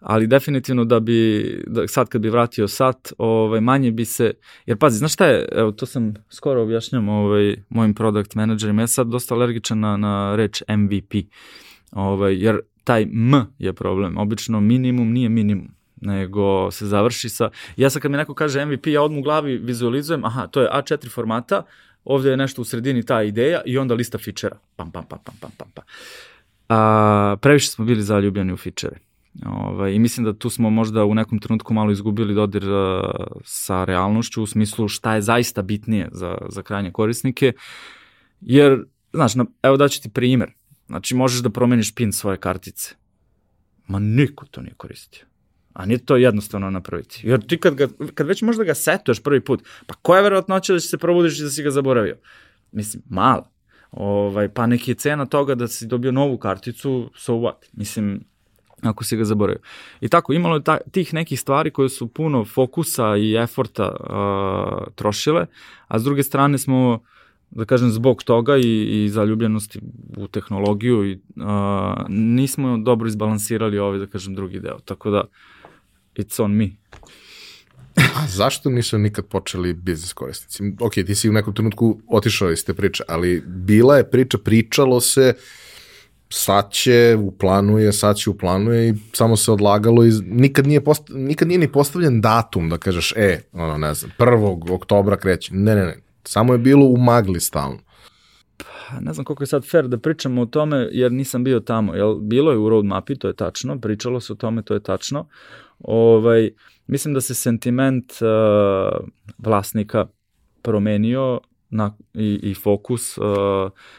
Ali 0.00 0.26
definitivno 0.26 0.84
da 0.84 1.00
bi, 1.00 1.44
da 1.66 1.88
sad 1.88 2.08
kad 2.08 2.20
bi 2.20 2.30
vratio 2.30 2.68
sat, 2.68 3.12
ovaj, 3.18 3.60
manje 3.60 3.90
bi 3.90 4.04
se, 4.04 4.32
jer 4.66 4.78
pazi, 4.78 4.98
znaš 4.98 5.12
šta 5.12 5.26
je, 5.26 5.48
evo 5.52 5.72
to 5.72 5.86
sam 5.86 6.14
skoro 6.28 6.62
objašnjam 6.62 7.08
ovaj, 7.08 7.56
mojim 7.68 7.94
product 7.94 8.34
managerima, 8.34 8.82
ja 8.82 8.86
sam 8.86 9.10
dosta 9.10 9.34
alergičan 9.34 9.80
na, 9.80 9.96
na 9.96 10.36
reč 10.36 10.62
MVP, 10.68 11.14
ovaj, 11.92 12.44
jer 12.44 12.60
taj 12.84 13.02
M 13.02 13.46
je 13.58 13.72
problem, 13.72 14.18
obično 14.18 14.60
minimum 14.60 15.12
nije 15.12 15.28
minimum 15.28 15.68
nego 16.04 16.70
se 16.70 16.86
završi 16.86 17.28
sa, 17.28 17.50
ja 17.76 17.90
sad 17.90 18.02
kad 18.02 18.10
mi 18.10 18.16
neko 18.16 18.34
kaže 18.34 18.64
MVP, 18.64 18.86
ja 18.86 19.02
odmah 19.02 19.18
u 19.18 19.22
glavi 19.22 19.58
vizualizujem, 19.58 20.24
aha, 20.24 20.46
to 20.46 20.60
je 20.60 20.68
A4 20.68 21.10
formata, 21.10 21.62
ovde 22.04 22.30
je 22.30 22.36
nešto 22.36 22.62
u 22.62 22.64
sredini 22.64 23.02
ta 23.02 23.22
ideja 23.22 23.62
i 23.66 23.78
onda 23.78 23.94
lista 23.94 24.18
fičera. 24.18 24.56
Pam, 24.76 24.90
pam, 24.90 25.04
pam, 25.08 25.18
pam, 25.24 25.34
pam, 25.40 25.50
pam, 25.58 25.70
pam. 25.74 25.84
A, 26.68 27.36
previše 27.40 27.68
smo 27.68 27.84
bili 27.84 28.02
zaljubljeni 28.02 28.52
u 28.52 28.56
fičere. 28.56 28.96
Ovaj, 29.46 29.92
I 29.92 29.98
mislim 29.98 30.24
da 30.24 30.32
tu 30.32 30.50
smo 30.50 30.70
možda 30.70 31.04
u 31.04 31.14
nekom 31.14 31.38
trenutku 31.38 31.74
malo 31.74 31.90
izgubili 31.90 32.34
dodir 32.34 32.70
uh, 32.70 33.00
sa 33.44 33.84
realnošću 33.84 34.42
u 34.42 34.46
smislu 34.46 34.88
šta 34.88 35.14
je 35.14 35.22
zaista 35.22 35.62
bitnije 35.62 36.08
za, 36.12 36.38
za 36.48 36.62
krajnje 36.62 36.92
korisnike. 36.92 37.52
Jer, 38.40 38.84
znaš, 39.12 39.34
na, 39.34 39.44
evo 39.62 39.76
daću 39.76 40.02
ti 40.02 40.08
primer. 40.08 40.52
Znači, 40.86 41.14
možeš 41.14 41.40
da 41.40 41.50
promeniš 41.50 41.94
pin 41.94 42.12
svoje 42.12 42.36
kartice. 42.36 42.94
Ma 43.86 43.98
niko 43.98 44.46
to 44.46 44.60
nije 44.62 44.74
koristio. 44.74 45.26
A 45.74 45.86
nije 45.86 45.98
to 45.98 46.16
jednostavno 46.16 46.70
napraviti. 46.70 47.20
Jer 47.22 47.46
ti 47.46 47.58
kad, 47.58 47.74
ga, 47.74 47.88
kad 48.14 48.26
već 48.26 48.42
možda 48.42 48.64
ga 48.64 48.74
setuješ 48.74 49.22
prvi 49.22 49.40
put, 49.40 49.62
pa 49.86 49.94
koja 49.94 50.18
je 50.18 50.22
verovatnoća 50.22 50.72
da 50.72 50.78
će 50.78 50.88
se 50.88 50.98
probudiš 50.98 51.38
i 51.38 51.42
da 51.42 51.50
si 51.50 51.62
ga 51.62 51.70
zaboravio? 51.70 52.16
Mislim, 52.72 53.02
mala. 53.10 53.50
Ovaj, 53.90 54.48
pa 54.48 54.66
neki 54.66 54.90
je 54.90 54.94
cena 54.94 55.26
toga 55.26 55.54
da 55.54 55.68
si 55.68 55.86
dobio 55.86 56.12
novu 56.12 56.38
karticu, 56.38 57.10
so 57.16 57.32
what? 57.32 57.68
Mislim, 57.72 58.24
ako 58.82 59.04
si 59.04 59.16
ga 59.16 59.24
zaboravio. 59.24 59.60
I 60.00 60.08
tako, 60.08 60.32
imalo 60.32 60.56
je 60.56 60.64
ta, 60.64 60.78
tih 60.90 61.14
nekih 61.14 61.40
stvari 61.40 61.70
koje 61.70 61.88
su 61.88 62.06
puno 62.06 62.44
fokusa 62.44 63.16
i 63.16 63.34
eforta 63.34 63.88
uh, 63.88 64.94
trošile, 64.94 65.46
a 65.88 65.98
s 65.98 66.04
druge 66.04 66.22
strane 66.22 66.58
smo 66.58 67.02
da 67.50 67.64
kažem, 67.64 67.90
zbog 67.90 68.22
toga 68.22 68.56
i, 68.56 69.04
i 69.04 69.08
zaljubljenosti 69.08 69.80
u 70.16 70.26
tehnologiju 70.28 71.10
i 71.10 71.12
uh, 71.36 71.44
nismo 72.08 72.78
dobro 72.78 73.08
izbalansirali 73.08 73.78
ovaj, 73.78 73.98
da 73.98 74.06
kažem, 74.06 74.34
drugi 74.34 74.60
deo. 74.60 74.78
Tako 74.84 75.10
da, 75.10 75.24
it's 76.14 76.42
on 76.42 76.52
me. 76.56 76.70
A 77.96 78.26
zašto 78.26 78.70
nisu 78.70 78.98
nikad 78.98 79.26
počeli 79.26 79.72
biznis 79.72 80.12
korisnici? 80.12 80.62
Ok, 80.80 80.92
ti 80.92 81.14
si 81.14 81.28
u 81.28 81.32
nekom 81.32 81.54
trenutku 81.54 82.00
otišao 82.08 82.50
iz 82.50 82.64
te 82.64 82.74
priče, 82.74 83.04
ali 83.08 83.42
bila 83.46 83.96
je 83.96 84.10
priča, 84.10 84.38
pričalo 84.38 85.00
se 85.00 85.34
sad 86.28 86.70
će 86.70 87.16
u 87.20 87.30
planu 87.30 87.78
je, 87.78 87.92
sad 87.92 88.16
će 88.16 88.30
u 88.30 88.38
planu 88.38 88.72
je 88.72 88.88
i 88.88 88.94
samo 89.12 89.36
se 89.36 89.52
odlagalo 89.52 90.04
i 90.04 90.10
nikad 90.24 90.66
nije, 90.66 90.84
post, 90.84 91.02
nikad 91.08 91.48
nije 91.48 91.58
ni 91.58 91.72
postavljen 91.72 92.20
datum 92.20 92.68
da 92.68 92.78
kažeš, 92.78 93.12
e, 93.16 93.40
ono, 93.52 93.78
ne 93.78 93.94
znam, 93.94 94.12
1. 94.18 94.72
oktobra 94.72 95.16
kreće. 95.16 95.54
Ne, 95.54 95.74
ne, 95.74 95.84
ne. 95.84 95.96
Samo 96.24 96.52
je 96.52 96.58
bilo 96.58 96.86
u 96.86 96.96
magli 96.96 97.40
stalno. 97.40 97.78
Pa, 98.56 99.00
ne 99.00 99.12
znam 99.12 99.24
koliko 99.24 99.42
je 99.42 99.46
sad 99.46 99.70
fair 99.70 99.88
da 99.88 99.98
pričamo 99.98 100.42
o 100.42 100.46
tome, 100.46 100.88
jer 100.92 101.12
nisam 101.12 101.44
bio 101.44 101.60
tamo. 101.60 101.94
Jel, 101.94 102.14
bilo 102.14 102.52
je 102.52 102.58
u 102.58 102.68
roadmapi, 102.68 103.16
to 103.16 103.28
je 103.28 103.36
tačno, 103.36 103.80
pričalo 103.80 104.20
se 104.20 104.32
o 104.32 104.36
tome, 104.36 104.62
to 104.62 104.74
je 104.74 104.82
tačno. 104.82 105.28
Ovaj, 105.84 106.50
mislim 106.86 107.14
da 107.14 107.20
se 107.20 107.34
sentiment 107.34 108.12
uh, 108.12 109.06
vlasnika 109.38 110.06
promenio 110.62 111.40
na, 111.70 111.96
i, 112.14 112.40
i 112.42 112.54
fokus 112.54 113.18
uh, 113.18 113.24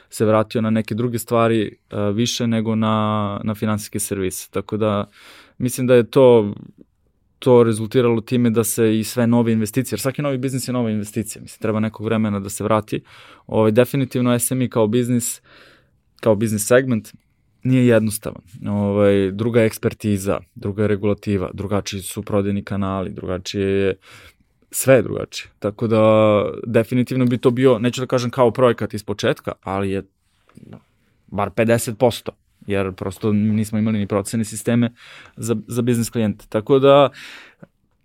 se 0.10 0.26
vratio 0.26 0.62
na 0.62 0.70
neke 0.70 0.96
druge 0.96 1.20
stvari 1.20 1.78
uh, 1.92 2.16
više 2.16 2.48
nego 2.48 2.76
na, 2.76 3.40
na 3.44 3.56
finansijske 3.56 4.00
servise. 4.00 4.50
Tako 4.52 4.78
da 4.78 5.10
mislim 5.58 5.88
da 5.88 5.96
je 5.96 6.10
to 6.10 6.54
to 7.40 7.64
rezultiralo 7.64 8.22
time 8.22 8.50
da 8.50 8.64
se 8.64 9.00
i 9.00 9.04
sve 9.04 9.28
nove 9.28 9.52
investicije, 9.52 9.96
jer 9.96 10.00
svaki 10.00 10.22
novi 10.22 10.38
biznis 10.38 10.68
je 10.68 10.74
nova 10.74 10.90
investicija, 10.90 11.42
mislim, 11.42 11.62
treba 11.62 11.80
nekog 11.80 12.06
vremena 12.06 12.40
da 12.40 12.50
se 12.50 12.64
vrati. 12.64 13.04
Ovaj, 13.48 13.72
definitivno 13.72 14.40
SME 14.40 14.70
kao 14.70 14.88
biznis, 14.88 15.42
kao 16.22 16.36
biznis 16.36 16.68
segment, 16.68 17.14
nije 17.66 17.88
jednostavan. 17.88 18.42
Ovaj, 18.68 19.32
druga 19.32 19.60
je 19.60 19.66
ekspertiza, 19.66 20.40
druga 20.56 20.82
je 20.82 20.88
regulativa, 20.88 21.50
drugačiji 21.54 22.02
su 22.02 22.24
prodajni 22.24 22.64
kanali, 22.64 23.10
drugačije 23.10 23.70
je 23.70 23.96
sve 24.72 24.96
je 24.96 25.02
drugačije. 25.02 25.52
Tako 25.60 25.88
da 25.88 26.02
definitivno 26.68 27.26
bi 27.26 27.38
to 27.38 27.52
bio, 27.52 27.80
neću 27.80 28.02
da 28.02 28.08
kažem 28.08 28.30
kao 28.30 28.52
projekat 28.52 28.94
iz 28.94 29.04
početka, 29.04 29.52
ali 29.64 29.90
je 29.90 30.04
bar 31.28 31.50
50%, 31.50 32.30
jer 32.68 32.92
prosto 32.94 33.34
nismo 33.34 33.80
imali 33.80 34.00
ni 34.00 34.08
procene 34.08 34.46
sisteme 34.46 34.94
za, 35.38 35.56
za 35.68 35.82
biznis 35.82 36.10
klijente. 36.10 36.46
Tako 36.50 36.80
da 36.80 37.10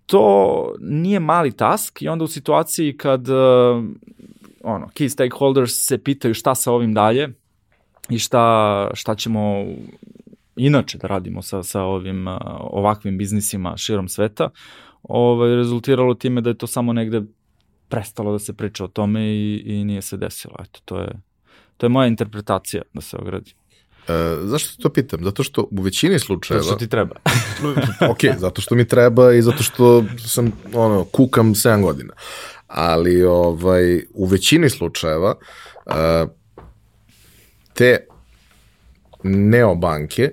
to 0.05 0.75
nije 0.79 1.19
mali 1.19 1.51
task 1.51 2.01
i 2.01 2.07
onda 2.07 2.23
u 2.23 2.27
situaciji 2.27 2.97
kad 2.97 3.29
uh, 3.29 3.35
ono, 4.63 4.87
key 4.87 5.09
stakeholders 5.09 5.71
se 5.73 5.97
pitaju 5.97 6.33
šta 6.33 6.55
sa 6.55 6.71
ovim 6.71 6.93
dalje 6.93 7.40
i 8.11 8.19
šta, 8.19 8.87
šta 8.93 9.15
ćemo 9.15 9.65
inače 10.55 10.97
da 10.97 11.07
radimo 11.07 11.41
sa, 11.41 11.63
sa 11.63 11.81
ovim 11.81 12.27
ovakvim 12.59 13.17
biznisima 13.17 13.77
širom 13.77 14.09
sveta, 14.09 14.49
ovaj, 15.03 15.55
rezultiralo 15.55 16.13
time 16.13 16.41
da 16.41 16.49
je 16.49 16.57
to 16.57 16.67
samo 16.67 16.93
negde 16.93 17.21
prestalo 17.87 18.31
da 18.31 18.39
se 18.39 18.53
priča 18.53 18.83
o 18.83 18.87
tome 18.87 19.21
i, 19.21 19.63
i 19.65 19.85
nije 19.85 20.01
se 20.01 20.17
desilo. 20.17 20.55
Eto, 20.59 20.79
to 20.85 20.99
je, 20.99 21.09
to 21.77 21.85
je 21.85 21.89
moja 21.89 22.07
interpretacija 22.07 22.81
da 22.93 23.01
se 23.01 23.17
ogradi. 23.17 23.53
E, 24.07 24.37
zašto 24.43 24.81
to 24.81 24.89
pitam? 24.89 25.23
Zato 25.23 25.43
što 25.43 25.67
u 25.71 25.81
većini 25.81 26.19
slučajeva... 26.19 26.63
Zato 26.63 26.75
što 26.75 26.85
ti 26.85 26.89
treba. 26.89 27.15
ok, 28.11 28.19
zato 28.37 28.61
što 28.61 28.75
mi 28.75 28.87
treba 28.87 29.33
i 29.33 29.41
zato 29.41 29.63
što 29.63 30.03
sam, 30.27 30.51
ono, 30.73 31.03
kukam 31.03 31.53
7 31.53 31.81
godina. 31.81 32.13
Ali, 32.67 33.23
ovaj, 33.23 34.03
u 34.13 34.25
većini 34.25 34.69
slučajeva 34.69 35.35
uh, 35.85 35.93
te 37.81 38.05
neobanke 39.23 40.31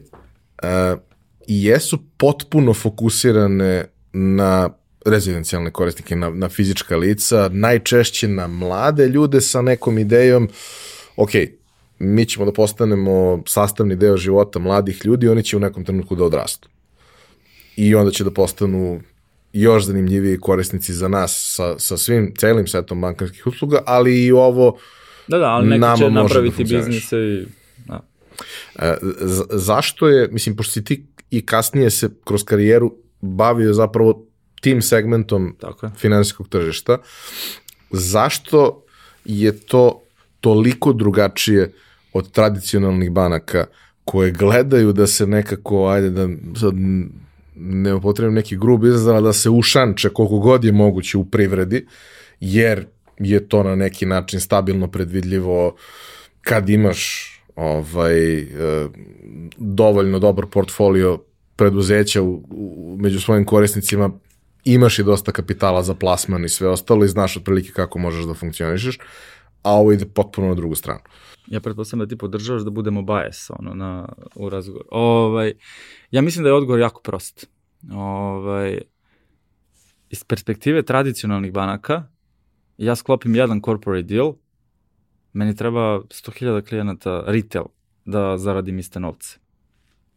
uh, 0.62 0.98
jesu 1.46 1.98
potpuno 2.16 2.74
fokusirane 2.74 3.84
na 4.12 4.70
rezidencijalne 5.06 5.70
korisnike, 5.70 6.16
na, 6.16 6.30
na 6.30 6.48
fizička 6.48 6.96
lica, 6.96 7.48
najčešće 7.52 8.28
na 8.28 8.46
mlade 8.46 9.06
ljude 9.08 9.40
sa 9.40 9.62
nekom 9.62 9.98
idejom, 9.98 10.48
ok, 11.16 11.30
mi 11.98 12.26
ćemo 12.26 12.44
da 12.46 12.52
postanemo 12.52 13.42
sastavni 13.46 13.96
deo 13.96 14.16
života 14.16 14.58
mladih 14.58 15.00
ljudi, 15.04 15.28
oni 15.28 15.42
će 15.42 15.56
u 15.56 15.60
nekom 15.60 15.84
trenutku 15.84 16.16
da 16.16 16.24
odrastu. 16.24 16.68
I 17.76 17.94
onda 17.94 18.10
će 18.10 18.24
da 18.24 18.30
postanu 18.30 19.00
još 19.52 19.84
zanimljiviji 19.84 20.38
korisnici 20.38 20.92
za 20.92 21.08
nas 21.08 21.54
sa, 21.56 21.78
sa 21.78 21.96
svim, 21.96 22.34
celim 22.38 22.66
setom 22.66 23.00
bankarskih 23.00 23.46
usluga, 23.46 23.82
ali 23.86 24.24
i 24.24 24.32
ovo 24.32 24.78
da, 25.28 25.38
da, 25.38 25.46
ali 25.46 25.68
neki 25.68 25.98
će 25.98 26.04
da 26.04 26.10
napraviti 26.10 26.64
da 26.64 26.76
biznise 26.76 27.16
i... 27.16 27.46
Da. 27.86 28.00
E, 28.78 28.96
zašto 29.50 30.08
je, 30.08 30.28
mislim, 30.32 30.56
pošto 30.56 30.72
si 30.72 30.84
ti 30.84 31.06
i 31.30 31.46
kasnije 31.46 31.90
se 31.90 32.10
kroz 32.24 32.44
karijeru 32.44 32.94
bavio 33.20 33.72
zapravo 33.72 34.26
tim 34.60 34.82
segmentom 34.82 35.56
Tako 35.60 35.86
je. 35.86 35.92
finansijskog 35.96 36.48
tržišta, 36.48 36.98
zašto 37.90 38.84
je 39.24 39.58
to 39.58 40.02
toliko 40.40 40.92
drugačije 40.92 41.72
od 42.12 42.32
tradicionalnih 42.32 43.10
banaka 43.10 43.66
koje 44.04 44.30
gledaju 44.32 44.92
da 44.92 45.06
se 45.06 45.26
nekako, 45.26 45.88
ajde 45.88 46.10
da 46.10 46.28
sad 46.60 46.72
ne 47.54 47.94
upotrebim 47.94 48.34
neki 48.34 48.56
grub 48.56 48.84
izraz, 48.84 49.22
da 49.22 49.32
se 49.32 49.50
ušanče 49.50 50.08
koliko 50.08 50.38
god 50.38 50.64
je 50.64 50.72
moguće 50.72 51.18
u 51.18 51.24
privredi, 51.24 51.86
jer 52.40 52.86
je 53.18 53.48
to 53.48 53.62
na 53.62 53.76
neki 53.76 54.06
način 54.06 54.40
stabilno 54.40 54.90
predvidljivo 54.90 55.74
kad 56.40 56.68
imaš 56.68 57.32
ovaj, 57.56 58.38
e, 58.38 58.46
dovoljno 59.56 60.18
dobar 60.18 60.46
portfolio 60.46 61.18
preduzeća 61.56 62.22
u, 62.22 62.44
u, 62.50 62.96
među 63.00 63.20
svojim 63.20 63.44
korisnicima 63.44 64.10
imaš 64.64 64.98
i 64.98 65.04
dosta 65.04 65.32
kapitala 65.32 65.82
za 65.82 65.94
plasman 65.94 66.44
i 66.44 66.48
sve 66.48 66.68
ostalo 66.68 67.04
i 67.04 67.08
znaš 67.08 67.36
otprilike 67.36 67.72
kako 67.72 67.98
možeš 67.98 68.24
da 68.24 68.34
funkcionišeš, 68.34 68.98
a 69.62 69.72
ovo 69.72 69.92
ide 69.92 70.06
potpuno 70.06 70.48
na 70.48 70.54
drugu 70.54 70.74
stranu. 70.74 71.00
Ja 71.46 71.60
pretpostavljam 71.60 72.06
da 72.06 72.08
ti 72.08 72.18
podržavaš 72.18 72.62
da 72.62 72.70
budemo 72.70 73.02
bias 73.02 73.50
ono, 73.58 73.74
na, 73.74 74.08
u 74.34 74.48
razgovoru. 74.48 74.88
Ovaj, 74.90 75.52
ja 76.10 76.22
mislim 76.22 76.42
da 76.42 76.48
je 76.48 76.54
odgovor 76.54 76.80
jako 76.80 77.02
prost. 77.02 77.46
Ovaj, 77.92 78.78
iz 80.10 80.24
perspektive 80.24 80.82
tradicionalnih 80.82 81.52
banaka, 81.52 82.02
ja 82.78 82.96
sklopim 82.96 83.34
jedan 83.34 83.60
corporate 83.60 84.02
deal, 84.02 84.34
meni 85.32 85.56
treba 85.56 85.80
100.000 86.00 86.68
klijenata 86.68 87.24
retail 87.26 87.64
da 88.04 88.38
zaradim 88.38 88.78
iste 88.78 89.00
novce 89.00 89.38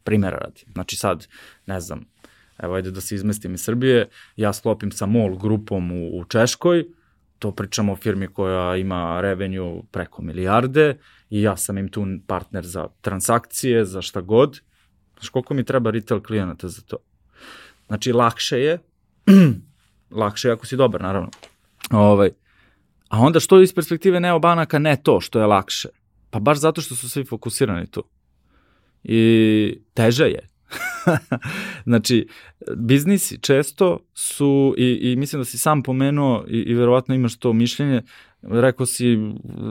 primjera 0.04 0.38
radi. 0.38 0.66
Znači 0.74 0.96
sad, 0.96 1.28
ne 1.66 1.80
znam, 1.80 2.06
evo 2.58 2.76
ajde 2.76 2.92
da 2.92 3.02
se 3.02 3.16
izmestim 3.16 3.54
iz 3.54 3.64
Srbije, 3.64 4.10
ja 4.36 4.54
sklopim 4.54 4.92
sa 4.92 5.06
MOL 5.06 5.38
grupom 5.38 5.92
u, 5.92 6.20
u 6.20 6.26
Češkoj, 6.26 6.86
to 7.40 7.52
pričamo 7.52 7.94
o 7.94 7.96
firmi 7.96 8.28
koja 8.28 8.76
ima 8.76 9.22
revenju 9.22 9.84
preko 9.92 10.22
milijarde 10.22 10.98
i 11.30 11.42
ja 11.42 11.58
sam 11.58 11.78
im 11.78 11.90
tu 11.90 12.06
partner 12.28 12.66
za 12.66 12.88
transakcije, 13.02 13.86
za 13.86 14.02
šta 14.02 14.22
god. 14.22 14.60
Znaš 15.14 15.30
koliko 15.30 15.54
mi 15.54 15.64
treba 15.64 15.92
retail 15.92 16.22
klijenata 16.22 16.68
za 16.68 16.82
to? 16.82 16.98
Znači, 17.88 18.14
lakše 18.14 18.60
je, 18.60 18.80
lakše 20.22 20.48
je 20.48 20.52
ako 20.52 20.66
si 20.66 20.78
dobar, 20.78 21.02
naravno. 21.02 21.30
Ovaj, 21.92 22.30
a 23.12 23.20
onda 23.20 23.40
što 23.40 23.62
iz 23.62 23.74
perspektive 23.74 24.20
neobanaka 24.20 24.80
ne 24.80 24.96
to 25.04 25.22
što 25.22 25.40
je 25.40 25.46
lakše? 25.46 25.90
Pa 26.30 26.40
baš 26.40 26.58
zato 26.58 26.82
što 26.82 26.96
su 26.96 27.10
svi 27.10 27.24
fokusirani 27.24 27.88
tu 27.88 28.04
i 29.04 29.78
teže 29.94 30.26
je. 30.26 30.48
znači, 31.90 32.28
biznisi 32.78 33.42
često 33.42 34.00
su, 34.14 34.76
i, 34.78 35.00
i 35.02 35.16
mislim 35.16 35.42
da 35.42 35.46
si 35.46 35.58
sam 35.58 35.84
pomenuo 35.84 36.46
i, 36.48 36.58
i 36.58 36.74
verovatno 36.74 37.16
imaš 37.16 37.40
to 37.40 37.54
mišljenje, 37.54 38.02
rekao 38.42 38.86
si 38.86 39.18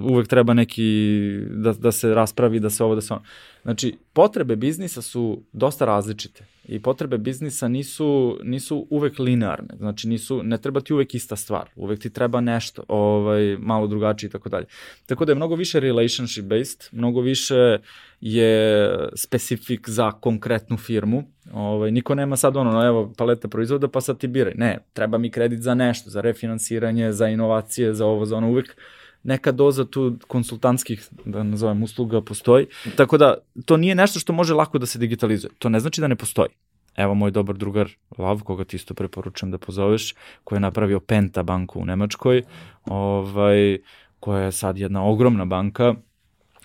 uvek 0.02 0.28
treba 0.28 0.54
neki 0.54 1.10
da, 1.50 1.72
da 1.72 1.92
se 1.92 2.14
raspravi, 2.14 2.60
da 2.60 2.70
se 2.70 2.84
ovo, 2.84 2.94
da 2.94 3.00
se 3.00 3.14
ono. 3.14 3.22
Znači, 3.62 3.96
potrebe 4.12 4.56
biznisa 4.56 5.02
su 5.02 5.42
dosta 5.52 5.84
različite 5.84 6.44
i 6.70 6.82
potrebe 6.82 7.18
biznisa 7.18 7.68
nisu, 7.68 8.38
nisu 8.42 8.86
uvek 8.90 9.18
linearne, 9.18 9.74
znači 9.78 10.08
nisu, 10.08 10.42
ne 10.42 10.58
treba 10.58 10.80
ti 10.80 10.94
uvek 10.94 11.14
ista 11.14 11.36
stvar, 11.36 11.70
uvek 11.76 12.00
ti 12.00 12.10
treba 12.10 12.40
nešto 12.40 12.82
ovaj, 12.88 13.56
malo 13.58 13.86
drugačije 13.86 14.28
i 14.28 14.30
tako 14.30 14.48
dalje. 14.48 14.66
Tako 15.06 15.24
da 15.24 15.32
je 15.32 15.36
mnogo 15.36 15.54
više 15.54 15.80
relationship 15.80 16.44
based, 16.44 16.84
mnogo 16.92 17.20
više 17.20 17.78
je 18.20 18.90
specifik 19.14 19.88
za 19.88 20.12
konkretnu 20.12 20.76
firmu, 20.76 21.24
ovaj, 21.52 21.90
niko 21.90 22.14
nema 22.14 22.36
sad 22.36 22.56
ono, 22.56 22.72
no, 22.72 22.86
evo 22.86 23.12
paleta 23.16 23.48
proizvoda 23.48 23.88
pa 23.88 24.00
sad 24.00 24.18
ti 24.18 24.26
biraj, 24.26 24.54
ne, 24.56 24.78
treba 24.92 25.18
mi 25.18 25.30
kredit 25.30 25.60
za 25.60 25.74
nešto, 25.74 26.10
za 26.10 26.20
refinansiranje, 26.20 27.12
za 27.12 27.28
inovacije, 27.28 27.94
za 27.94 28.06
ovo, 28.06 28.26
za 28.26 28.36
ono, 28.36 28.50
uvek 28.50 28.76
neka 29.22 29.52
doza 29.52 29.84
tu 29.84 30.16
konsultantskih, 30.26 31.08
da 31.24 31.42
nazovem, 31.42 31.82
usluga 31.82 32.20
postoji. 32.20 32.66
Tako 32.96 33.18
da, 33.18 33.34
to 33.64 33.76
nije 33.76 33.94
nešto 33.94 34.20
što 34.20 34.32
može 34.32 34.54
lako 34.54 34.78
da 34.78 34.86
se 34.86 34.98
digitalizuje. 34.98 35.50
To 35.58 35.68
ne 35.68 35.80
znači 35.80 36.00
da 36.00 36.08
ne 36.08 36.16
postoji. 36.16 36.48
Evo 36.96 37.14
moj 37.14 37.30
dobar 37.30 37.56
drugar 37.56 37.88
Lav, 38.18 38.42
koga 38.42 38.64
ti 38.64 38.76
isto 38.76 38.94
preporučujem 38.94 39.50
da 39.50 39.58
pozoveš, 39.58 40.14
koji 40.44 40.56
je 40.56 40.60
napravio 40.60 41.00
Penta 41.00 41.42
banku 41.42 41.80
u 41.80 41.84
Nemačkoj, 41.84 42.42
ovaj, 42.84 43.78
koja 44.20 44.44
je 44.44 44.52
sad 44.52 44.78
jedna 44.78 45.04
ogromna 45.04 45.44
banka, 45.44 45.94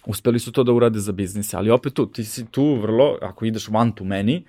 uspeli 0.05 0.39
su 0.39 0.51
to 0.51 0.63
da 0.63 0.73
urade 0.73 0.99
za 0.99 1.11
biznise, 1.11 1.57
ali 1.57 1.69
opet 1.69 1.93
tu, 1.93 2.05
ti 2.05 2.23
si 2.23 2.45
tu 2.45 2.75
vrlo, 2.75 3.17
ako 3.21 3.45
ideš 3.45 3.69
one 3.69 3.91
to 3.95 4.03
many, 4.03 4.41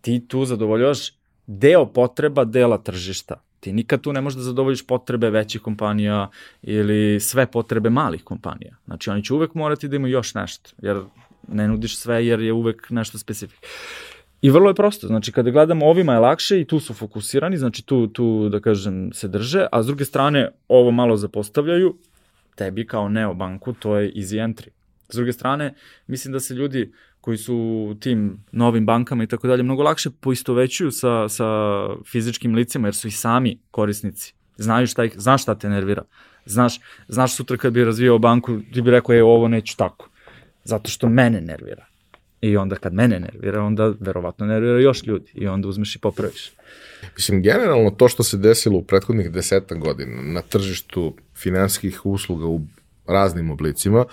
ti 0.00 0.28
tu 0.28 0.44
zadovoljavaš 0.44 1.21
deo 1.58 1.86
potreba 1.86 2.44
dela 2.44 2.78
tržišta. 2.78 3.40
Ti 3.60 3.72
nikad 3.72 4.00
tu 4.00 4.12
ne 4.12 4.20
možeš 4.20 4.36
da 4.36 4.42
zadovoljiš 4.42 4.86
potrebe 4.86 5.30
većih 5.30 5.60
kompanija 5.60 6.30
ili 6.62 7.20
sve 7.20 7.46
potrebe 7.46 7.90
malih 7.90 8.24
kompanija. 8.24 8.76
Znači, 8.84 9.10
oni 9.10 9.24
će 9.24 9.34
uvek 9.34 9.54
morati 9.54 9.88
da 9.88 9.96
imaju 9.96 10.12
još 10.12 10.34
nešto, 10.34 10.70
jer 10.82 11.00
ne 11.48 11.68
nudiš 11.68 11.96
sve 11.96 12.26
jer 12.26 12.40
je 12.40 12.52
uvek 12.52 12.90
nešto 12.90 13.18
specifično. 13.18 13.68
I 14.42 14.50
vrlo 14.50 14.70
je 14.70 14.74
prosto, 14.74 15.06
znači 15.06 15.32
kada 15.32 15.50
gledamo 15.50 15.86
ovima 15.86 16.12
je 16.12 16.18
lakše 16.18 16.60
i 16.60 16.64
tu 16.64 16.80
su 16.80 16.94
fokusirani, 16.94 17.58
znači 17.58 17.86
tu, 17.86 18.06
tu 18.06 18.48
da 18.48 18.60
kažem 18.60 19.12
se 19.12 19.28
drže, 19.28 19.66
a 19.72 19.82
s 19.82 19.86
druge 19.86 20.04
strane 20.04 20.50
ovo 20.68 20.90
malo 20.90 21.16
zapostavljaju, 21.16 21.96
tebi 22.54 22.86
kao 22.86 23.08
neobanku 23.08 23.72
to 23.72 23.96
je 23.96 24.12
easy 24.12 24.42
entry. 24.42 24.68
S 25.08 25.14
druge 25.14 25.32
strane, 25.32 25.74
mislim 26.06 26.32
da 26.32 26.40
se 26.40 26.54
ljudi 26.54 26.92
koji 27.22 27.38
su 27.38 27.96
tim 28.00 28.38
novim 28.52 28.86
bankama 28.86 29.24
i 29.24 29.26
tako 29.26 29.46
dalje 29.46 29.62
mnogo 29.62 29.82
lakše 29.82 30.10
poistovećuju 30.10 30.90
sa, 30.90 31.28
sa 31.28 31.46
fizičkim 32.04 32.54
licima 32.54 32.88
jer 32.88 32.94
su 32.94 33.08
i 33.08 33.10
sami 33.10 33.58
korisnici. 33.70 34.34
Znaju 34.56 34.86
šta 34.86 35.04
ih, 35.04 35.12
znaš 35.16 35.42
šta 35.42 35.54
te 35.54 35.68
nervira. 35.68 36.02
Znaš, 36.46 36.80
znaš 37.08 37.36
sutra 37.36 37.56
kad 37.56 37.72
bi 37.72 37.84
razvijao 37.84 38.18
banku, 38.18 38.58
ti 38.72 38.82
bi 38.82 38.90
rekao, 38.90 39.12
je, 39.12 39.22
ovo 39.22 39.48
neću 39.48 39.76
tako. 39.76 40.08
Zato 40.64 40.90
što 40.90 41.08
mene 41.08 41.40
nervira. 41.40 41.86
I 42.40 42.56
onda 42.56 42.76
kad 42.76 42.94
mene 42.94 43.20
nervira, 43.20 43.62
onda 43.62 43.92
verovatno 44.00 44.46
nervira 44.46 44.80
još 44.80 45.06
ljudi. 45.06 45.30
I 45.34 45.46
onda 45.46 45.68
uzmeš 45.68 45.96
i 45.96 45.98
popraviš. 45.98 46.52
Mislim, 47.16 47.42
generalno 47.42 47.90
to 47.90 48.08
što 48.08 48.22
se 48.22 48.36
desilo 48.36 48.78
u 48.78 48.84
prethodnih 48.84 49.30
deseta 49.30 49.74
godina 49.74 50.22
na 50.22 50.42
tržištu 50.42 51.16
finansijskih 51.36 52.06
usluga 52.06 52.46
u 52.46 52.60
raznim 53.06 53.50
oblicima 53.50 54.04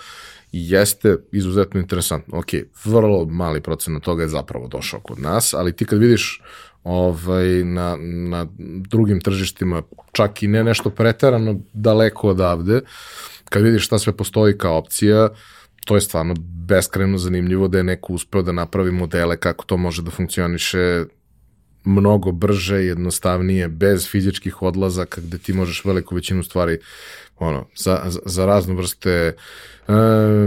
jeste 0.52 1.16
izuzetno 1.32 1.80
interesantno. 1.80 2.38
Ok, 2.38 2.46
vrlo 2.84 3.24
mali 3.24 3.60
procenat 3.60 4.02
toga 4.02 4.22
je 4.22 4.28
zapravo 4.28 4.68
došao 4.68 5.00
kod 5.00 5.18
nas, 5.18 5.54
ali 5.54 5.72
ti 5.72 5.84
kad 5.84 5.98
vidiš 5.98 6.42
ovaj, 6.84 7.64
na, 7.64 7.96
na 8.00 8.46
drugim 8.88 9.20
tržištima, 9.20 9.82
čak 10.12 10.42
i 10.42 10.48
ne 10.48 10.64
nešto 10.64 10.90
preterano 10.90 11.60
daleko 11.72 12.28
odavde, 12.28 12.80
kad 13.44 13.62
vidiš 13.62 13.86
šta 13.86 13.98
sve 13.98 14.16
postoji 14.16 14.58
kao 14.58 14.76
opcija, 14.76 15.28
to 15.84 15.94
je 15.94 16.00
stvarno 16.00 16.34
beskreno 16.66 17.18
zanimljivo 17.18 17.68
da 17.68 17.78
je 17.78 17.84
neko 17.84 18.12
uspeo 18.12 18.42
da 18.42 18.52
napravi 18.52 18.92
modele 18.92 19.36
kako 19.36 19.64
to 19.64 19.76
može 19.76 20.02
da 20.02 20.10
funkcioniše 20.10 21.04
mnogo 21.84 22.32
brže, 22.32 22.76
jednostavnije, 22.76 23.68
bez 23.68 24.08
fizičkih 24.08 24.62
odlazaka, 24.62 25.20
gde 25.20 25.38
ti 25.38 25.52
možeš 25.52 25.84
veliku 25.84 26.14
većinu 26.14 26.42
stvari 26.42 26.78
ono, 27.38 27.66
za, 27.76 28.02
za 28.24 28.46
razne 28.46 28.74
vrste 28.74 29.10
e, 29.10 29.92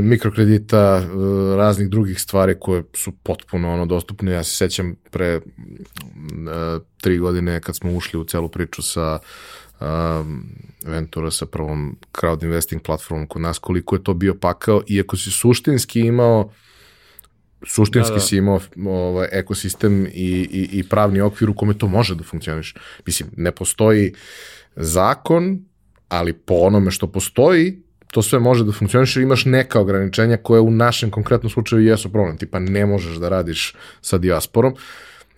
mikrokredita, 0.01 1.01
e, 1.01 1.07
raznih 1.55 1.89
drugih 1.89 2.21
stvari 2.21 2.55
koje 2.59 2.83
su 2.93 3.11
potpuno 3.11 3.73
ono 3.73 3.85
dostupne. 3.85 4.31
Ja 4.31 4.43
se 4.43 4.55
sećam 4.55 4.95
pre 5.11 5.27
e, 5.27 5.41
tri 7.01 7.17
godine 7.17 7.61
kad 7.61 7.75
smo 7.75 7.91
ušli 7.91 8.19
u 8.19 8.23
celu 8.23 8.49
priču 8.49 8.81
sa 8.81 9.19
um, 9.79 10.43
Ventura 10.85 11.31
sa 11.31 11.45
prvom 11.45 11.97
crowd 12.13 12.43
investing 12.43 12.81
platformom 12.81 13.27
kod 13.27 13.41
nas, 13.41 13.59
koliko 13.59 13.95
je 13.95 14.03
to 14.03 14.13
bio 14.13 14.35
pakao, 14.35 14.81
iako 14.87 15.17
si 15.17 15.31
suštinski 15.31 15.99
imao 15.99 16.51
suštinski 17.67 18.11
da, 18.11 18.15
da. 18.15 18.21
si 18.21 18.37
imao 18.37 18.59
ovaj, 18.85 19.27
ekosistem 19.31 20.05
i, 20.05 20.09
i, 20.51 20.69
i 20.71 20.83
pravni 20.89 21.21
okvir 21.21 21.49
u 21.49 21.53
kome 21.53 21.77
to 21.77 21.87
može 21.87 22.15
da 22.15 22.23
funkcioniš. 22.23 22.75
Mislim, 23.05 23.29
ne 23.37 23.51
postoji 23.51 24.13
zakon, 24.75 25.65
ali 26.09 26.33
po 26.33 26.53
onome 26.53 26.91
što 26.91 27.07
postoji, 27.07 27.83
to 28.11 28.21
sve 28.21 28.39
može 28.39 28.63
da 28.63 28.71
funkcioniše, 28.71 29.21
imaš 29.21 29.45
neka 29.45 29.79
ograničenja 29.79 30.37
koje 30.37 30.61
u 30.61 30.71
našem 30.71 31.11
konkretnom 31.11 31.49
slučaju 31.49 31.85
jesu 31.85 32.11
problem, 32.11 32.37
tipa 32.37 32.59
ne 32.59 32.85
možeš 32.85 33.17
da 33.17 33.29
radiš 33.29 33.73
sa 34.01 34.17
dijasporom, 34.17 34.75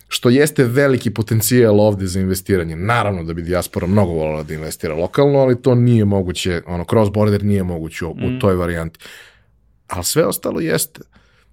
što 0.08 0.30
jeste 0.30 0.64
veliki 0.64 1.10
potencijal 1.10 1.80
ovde 1.80 2.06
za 2.06 2.20
investiranje. 2.20 2.76
Naravno 2.76 3.24
da 3.24 3.34
bi 3.34 3.42
dijaspora 3.42 3.86
mnogo 3.86 4.12
volila 4.12 4.42
da 4.42 4.54
investira 4.54 4.94
lokalno, 4.94 5.38
ali 5.38 5.62
to 5.62 5.74
nije 5.74 6.04
moguće, 6.04 6.62
ono, 6.66 6.84
cross 6.84 7.10
border 7.10 7.44
nije 7.44 7.62
moguće 7.62 8.04
u, 8.04 8.14
mm. 8.14 8.36
u 8.36 8.38
toj 8.40 8.54
varijanti. 8.54 8.98
Ali 9.88 10.04
sve 10.04 10.24
ostalo 10.24 10.60
jeste. 10.60 11.00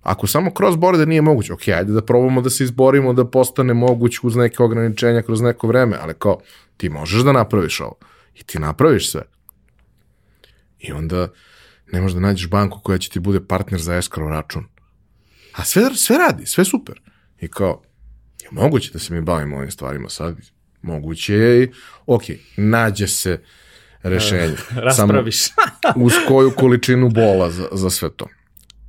Ako 0.04 0.28
samo 0.28 0.52
cross 0.58 0.78
border 0.78 1.08
nije 1.08 1.22
moguće, 1.22 1.54
ok, 1.54 1.68
ajde 1.68 1.92
da 1.92 2.02
probamo 2.02 2.42
da 2.42 2.50
se 2.50 2.64
izborimo 2.64 3.14
da 3.14 3.26
postane 3.26 3.74
moguće 3.74 4.20
uz 4.24 4.36
neke 4.36 4.64
ograničenja 4.64 5.22
kroz 5.22 5.42
neko 5.42 5.68
vreme, 5.68 5.98
ali 6.02 6.14
kao, 6.14 6.40
ti 6.78 6.90
možeš 6.90 7.22
da 7.22 7.32
napraviš 7.32 7.80
ovo 7.80 7.96
i 8.36 8.44
ti 8.44 8.60
napraviš 8.60 9.12
sve. 9.12 9.22
I 10.80 10.92
onda 10.92 11.28
ne 11.92 12.02
možeš 12.02 12.14
da 12.14 12.20
nađeš 12.20 12.50
banku 12.50 12.80
koja 12.84 12.98
će 12.98 13.10
ti 13.10 13.20
bude 13.20 13.48
partner 13.48 13.82
za 13.82 13.94
escrow 13.94 14.30
račun. 14.30 14.66
A 15.54 15.64
sve, 15.64 15.96
sve 15.96 16.18
radi, 16.18 16.46
sve 16.46 16.66
super. 16.66 17.02
I 17.40 17.48
kao, 17.48 17.82
je 18.42 18.50
moguće 18.52 18.92
da 18.94 19.00
se 19.00 19.14
mi 19.14 19.22
bavimo 19.22 19.58
ovim 19.58 19.72
stvarima 19.72 20.10
sad? 20.10 20.36
Moguće 20.82 21.34
je 21.34 21.64
i, 21.64 21.72
ok, 22.06 22.24
nađe 22.58 23.08
se 23.08 23.42
rešenje. 24.04 24.56
Raspraviš. 24.86 25.44
Samo 25.44 26.06
uz 26.06 26.14
koju 26.28 26.52
količinu 26.52 27.10
bola 27.10 27.50
za, 27.50 27.68
za 27.72 27.90
sve 27.90 28.10
to. 28.10 28.26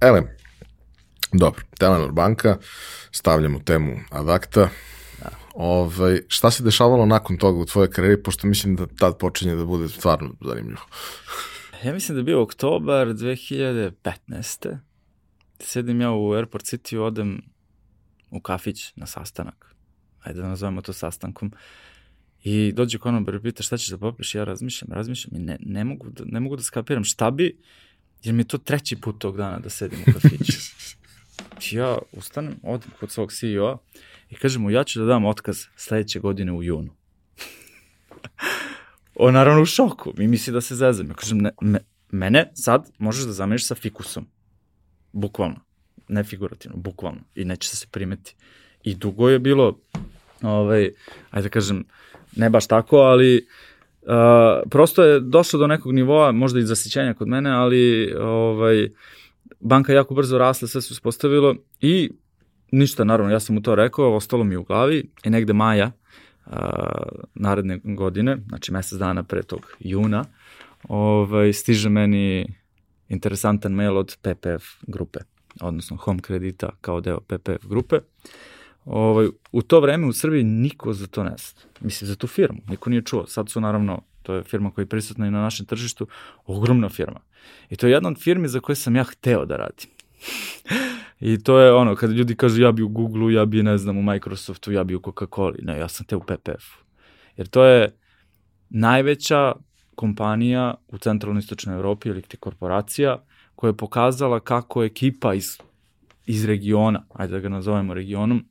Ele, 0.00 0.33
dobro, 1.38 1.62
Telenor 1.78 2.12
banka, 2.12 2.56
stavljamo 3.10 3.58
temu 3.58 3.96
ad 4.10 4.28
acta, 4.28 4.68
Ovaj, 5.54 6.20
šta 6.28 6.50
se 6.50 6.62
dešavalo 6.62 7.06
nakon 7.06 7.36
toga 7.36 7.58
u 7.58 7.64
tvojoj 7.64 7.90
karijeri, 7.90 8.22
pošto 8.22 8.46
mislim 8.46 8.76
da 8.76 8.86
tad 8.86 9.18
počinje 9.18 9.54
da 9.54 9.64
bude 9.64 9.88
stvarno 9.88 10.34
zanimljivo. 10.40 10.80
ja 11.84 11.92
mislim 11.92 12.16
da 12.16 12.20
je 12.20 12.24
bio 12.24 12.42
oktobar 12.42 13.06
2015. 13.08 14.78
Sedim 15.60 16.00
ja 16.00 16.10
u 16.10 16.32
Airport 16.32 16.64
City, 16.64 16.98
odem 16.98 17.42
u 18.30 18.40
kafić 18.40 18.92
na 18.96 19.06
sastanak. 19.06 19.74
Ajde 20.22 20.40
da 20.40 20.48
nazovemo 20.48 20.82
to 20.82 20.92
sastankom. 20.92 21.52
I 22.42 22.72
dođe 22.72 22.98
konobar 22.98 23.34
i 23.34 23.42
pita 23.42 23.62
šta 23.62 23.76
ćeš 23.76 23.88
da 23.88 23.98
popiješ, 23.98 24.34
ja 24.34 24.44
razmišljam, 24.44 24.92
razmišljam 24.92 25.36
i 25.36 25.44
ne, 25.44 25.58
ne, 25.60 25.84
mogu 25.84 26.10
da, 26.10 26.24
ne 26.26 26.40
mogu 26.40 26.56
da 26.56 26.62
skapiram 26.62 27.04
šta 27.04 27.30
bi, 27.30 27.58
jer 28.22 28.34
mi 28.34 28.40
je 28.40 28.48
to 28.48 28.58
treći 28.58 28.96
put 28.96 29.18
tog 29.18 29.36
dana 29.36 29.58
da 29.58 29.70
sedim 29.70 29.98
u 30.00 30.12
kafiću. 30.12 30.52
ja 31.72 31.98
ustanem, 32.12 32.54
odem 32.62 32.90
kod 33.00 33.10
svog 33.10 33.32
CEO-a, 33.32 33.78
I 34.34 34.36
kaže 34.36 34.58
mu, 34.58 34.70
ja 34.70 34.84
ću 34.84 35.00
da 35.00 35.06
dam 35.06 35.24
otkaz 35.24 35.66
sledeće 35.76 36.20
godine 36.20 36.52
u 36.52 36.62
junu. 36.62 36.90
On 39.14 39.34
naravno 39.34 39.62
u 39.62 39.66
šoku, 39.66 40.12
mi 40.16 40.26
misli 40.26 40.52
da 40.52 40.60
se 40.60 40.74
zezam. 40.74 41.08
Ja 41.08 41.14
kažem, 41.14 41.38
ne, 41.38 41.50
me, 41.60 41.78
mene 42.10 42.50
sad 42.54 42.90
možeš 42.98 43.24
da 43.24 43.32
zameniš 43.32 43.66
sa 43.66 43.74
fikusom. 43.74 44.26
Bukvalno. 45.12 45.60
Ne 46.08 46.24
figurativno, 46.24 46.76
bukvalno. 46.76 47.20
I 47.34 47.44
neće 47.44 47.76
se 47.76 47.86
primeti. 47.90 48.34
I 48.82 48.94
dugo 48.94 49.28
je 49.28 49.38
bilo, 49.38 49.78
ovaj, 50.42 50.90
ajde 51.30 51.48
da 51.48 51.52
kažem, 51.52 51.84
ne 52.36 52.50
baš 52.50 52.66
tako, 52.66 52.96
ali 52.96 53.46
uh, 54.02 54.70
prosto 54.70 55.04
je 55.04 55.20
došlo 55.20 55.58
do 55.58 55.66
nekog 55.66 55.92
nivoa, 55.92 56.32
možda 56.32 56.60
i 56.60 56.66
zasićenja 56.66 57.14
kod 57.14 57.28
mene, 57.28 57.50
ali 57.50 58.14
ovaj, 58.20 58.88
banka 59.60 59.92
jako 59.92 60.14
brzo 60.14 60.38
rasla, 60.38 60.68
sve 60.68 60.82
se 60.82 60.92
uspostavilo 60.92 61.54
i 61.80 62.10
ništa, 62.72 63.04
naravno, 63.04 63.32
ja 63.32 63.40
sam 63.40 63.54
mu 63.54 63.62
to 63.62 63.74
rekao, 63.74 64.14
ostalo 64.14 64.44
mi 64.44 64.56
u 64.56 64.64
glavi 64.64 65.10
i 65.24 65.30
negde 65.30 65.52
maja 65.52 65.92
a, 66.46 66.68
naredne 67.34 67.80
godine, 67.84 68.38
znači 68.48 68.72
mesec 68.72 68.98
dana 68.98 69.22
pre 69.22 69.42
tog 69.42 69.76
juna, 69.80 70.24
ovaj, 70.88 71.52
stiže 71.52 71.88
meni 71.88 72.54
interesantan 73.08 73.72
mail 73.72 73.98
od 73.98 74.16
PPF 74.22 74.64
grupe, 74.86 75.18
odnosno 75.60 75.96
Home 75.96 76.20
Kredita 76.22 76.70
kao 76.80 77.00
deo 77.00 77.20
PPF 77.20 77.66
grupe. 77.66 77.98
Ovaj, 78.84 79.28
u 79.52 79.62
to 79.62 79.80
vreme 79.80 80.06
u 80.06 80.12
Srbiji 80.12 80.44
niko 80.44 80.92
za 80.92 81.06
to 81.06 81.24
ne 81.24 81.34
zna. 81.38 81.70
Mislim, 81.80 82.08
za 82.08 82.16
tu 82.16 82.26
firmu. 82.26 82.58
Niko 82.68 82.90
nije 82.90 83.02
čuo. 83.02 83.26
Sad 83.26 83.48
su 83.48 83.60
naravno, 83.60 84.02
to 84.24 84.34
je 84.34 84.42
firma 84.42 84.70
koja 84.70 84.82
je 84.82 84.88
prisutna 84.88 85.26
i 85.26 85.30
na 85.30 85.42
našem 85.42 85.66
tržištu, 85.66 86.06
ogromna 86.46 86.88
firma. 86.88 87.20
I 87.70 87.76
to 87.76 87.86
je 87.86 87.92
jedna 87.92 88.08
od 88.08 88.20
firmi 88.20 88.48
za 88.48 88.60
koje 88.60 88.76
sam 88.76 88.96
ja 88.96 89.04
hteo 89.04 89.44
da 89.44 89.56
radim. 89.56 89.90
I 91.30 91.42
to 91.42 91.58
je 91.58 91.72
ono, 91.72 91.94
kada 91.94 92.12
ljudi 92.12 92.36
kažu 92.36 92.62
ja 92.62 92.72
bi 92.72 92.82
u 92.82 92.88
Google-u, 92.88 93.30
ja 93.30 93.44
bi, 93.44 93.62
ne 93.62 93.78
znam, 93.78 93.98
u 93.98 94.02
Microsoftu, 94.02 94.72
ja 94.72 94.84
bi 94.84 94.94
u 94.94 95.00
Coca-Cola. 95.00 95.54
Ne, 95.62 95.78
ja 95.78 95.88
sam 95.88 96.06
te 96.06 96.16
u 96.16 96.20
PPF-u. 96.20 96.84
Jer 97.36 97.46
to 97.48 97.64
je 97.64 97.96
najveća 98.70 99.52
kompanija 99.94 100.74
u 100.88 100.98
centralnoj 100.98 101.40
istočnoj 101.40 101.76
Evropi 101.76 102.08
ili 102.08 102.22
ti 102.22 102.36
korporacija 102.36 103.24
koja 103.54 103.68
je 103.68 103.76
pokazala 103.76 104.40
kako 104.40 104.84
ekipa 104.84 105.34
iz, 105.34 105.58
iz 106.26 106.44
regiona, 106.44 107.04
ajde 107.14 107.32
da 107.32 107.40
ga 107.40 107.48
nazovemo 107.48 107.94
regionom, 107.94 108.44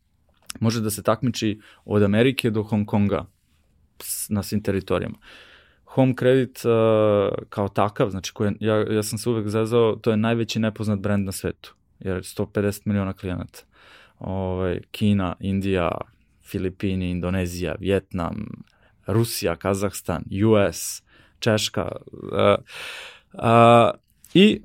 može 0.60 0.82
da 0.82 0.90
se 0.90 1.04
takmiči 1.04 1.60
od 1.86 2.04
Amerike 2.04 2.50
do 2.50 2.64
Hong 2.64 2.88
Konga 2.88 3.26
na 4.30 4.44
svim 4.44 4.64
teritorijama. 4.64 5.18
Home 5.94 6.14
Credit 6.20 6.62
uh, 6.66 6.72
kao 7.50 7.68
takav, 7.68 8.10
znači 8.10 8.34
koje, 8.34 8.54
ja, 8.60 8.76
ja 8.76 9.04
sam 9.04 9.18
se 9.18 9.30
uvek 9.30 9.48
zezao, 9.48 9.96
to 9.96 10.12
je 10.12 10.18
najveći 10.18 10.60
nepoznat 10.60 11.00
brend 11.00 11.26
na 11.26 11.32
svetu 11.32 11.76
jer 12.00 12.18
150 12.18 12.82
miliona 12.86 13.14
klijenata. 13.14 13.60
Ovaj, 14.20 14.82
Kina, 14.92 15.36
Indija, 15.40 15.92
Filipini, 16.52 17.10
Indonezija, 17.10 17.76
Vjetnam, 17.80 18.46
Rusija, 19.08 19.56
Kazahstan, 19.56 20.24
US, 20.46 21.04
Češka. 21.40 21.92
Uh, 22.12 22.20
uh, 23.34 23.90
I 24.34 24.62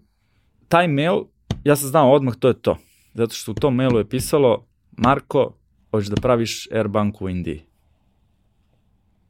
taj 0.68 0.88
mail, 0.88 1.22
ja 1.64 1.76
sam 1.76 1.88
znao 1.88 2.12
odmah 2.12 2.34
to 2.36 2.48
je 2.48 2.54
to. 2.54 2.78
Zato 3.14 3.34
što 3.34 3.50
u 3.50 3.54
tom 3.54 3.74
mailu 3.74 3.98
je 3.98 4.08
pisalo 4.08 4.66
Marko, 4.96 5.54
hoćeš 5.90 6.08
da 6.08 6.20
praviš 6.20 6.68
Airbank 6.72 7.22
u 7.22 7.28
Indiji. 7.28 7.67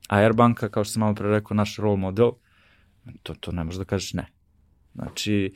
A 0.09 0.17
Airbanka, 0.17 0.69
kao 0.69 0.85
što 0.85 0.93
sam 0.93 1.01
malo 1.01 1.15
pre 1.15 1.31
rekao, 1.31 1.55
naš 1.55 1.77
role 1.77 1.97
model, 1.97 2.31
to, 3.23 3.35
to 3.35 3.53
ne 3.53 3.65
možeš 3.65 3.79
da 3.79 3.85
kažeš 3.85 4.13
ne. 4.13 4.27
Znači, 4.95 5.53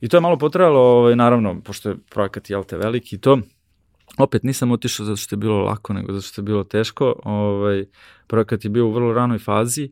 i 0.00 0.08
to 0.08 0.16
je 0.16 0.20
malo 0.20 0.38
potrajalo, 0.38 0.80
ovaj, 0.80 1.16
naravno, 1.16 1.60
pošto 1.60 1.88
je 1.88 1.96
projekat, 2.10 2.50
jel 2.50 2.64
te, 2.64 2.76
veliki 2.76 3.16
i 3.16 3.18
to, 3.18 3.38
opet 4.18 4.42
nisam 4.42 4.70
otišao 4.70 5.06
zato 5.06 5.16
što 5.16 5.34
je 5.34 5.38
bilo 5.38 5.62
lako, 5.62 5.92
nego 5.92 6.12
zato 6.12 6.26
što 6.26 6.40
je 6.40 6.44
bilo 6.44 6.64
teško. 6.64 7.14
Ovaj, 7.24 7.84
projekat 8.26 8.64
je 8.64 8.70
bio 8.70 8.86
u 8.86 8.92
vrlo 8.92 9.12
ranoj 9.12 9.38
fazi 9.38 9.90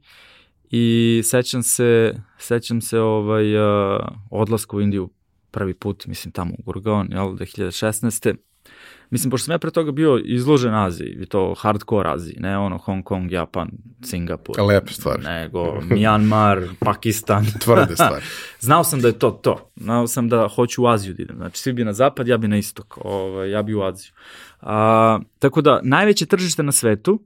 i 0.71 1.23
sećam 1.25 1.63
se, 1.63 2.15
sećam 2.39 2.81
se 2.81 3.01
ovaj, 3.01 3.57
uh, 3.57 4.01
odlaska 4.31 4.77
u 4.77 4.81
Indiju 4.81 5.11
prvi 5.51 5.75
put, 5.75 6.07
mislim 6.07 6.33
tamo 6.33 6.55
u 6.59 6.63
Gurgaon, 6.63 7.09
jel, 7.13 7.27
2016. 7.27 8.35
Mislim, 9.11 9.31
pošto 9.31 9.45
sam 9.45 9.53
ja 9.53 9.59
pre 9.59 9.71
toga 9.71 9.93
bio 9.93 10.21
izložen 10.25 10.75
Aziji, 10.75 11.17
i 11.21 11.27
to 11.27 11.55
hardcore 11.59 12.11
Aziji, 12.11 12.37
ne 12.39 12.59
ono 12.59 12.79
Hong 12.79 13.05
Kong, 13.05 13.33
Japan, 13.33 13.71
Singapur. 14.05 14.61
Lepe 14.61 14.93
stvari. 14.93 15.23
Nego 15.23 15.81
Myanmar, 15.81 16.69
Pakistan. 16.81 17.47
Tvrde 17.65 17.95
stvari. 17.95 18.25
Znao 18.61 18.85
sam 18.85 19.01
da 19.01 19.09
je 19.09 19.19
to 19.19 19.31
to. 19.31 19.71
Znao 19.77 20.07
sam 20.07 20.29
da 20.29 20.49
hoću 20.49 20.83
u 20.83 20.87
Aziju 20.87 21.15
da 21.15 21.23
idem. 21.23 21.37
Znači, 21.37 21.61
svi 21.61 21.73
bi 21.73 21.85
na 21.85 21.93
zapad, 21.93 22.29
ja 22.29 22.37
bi 22.37 22.49
na 22.49 22.57
istok. 22.57 22.99
Ovaj, 23.05 23.51
ja 23.51 23.63
bi 23.63 23.75
u 23.75 23.83
Aziju. 23.83 24.13
A, 24.61 25.19
tako 25.39 25.61
da, 25.61 25.81
najveće 25.83 26.27
tržište 26.27 26.63
na 26.63 26.73
svetu, 26.73 27.23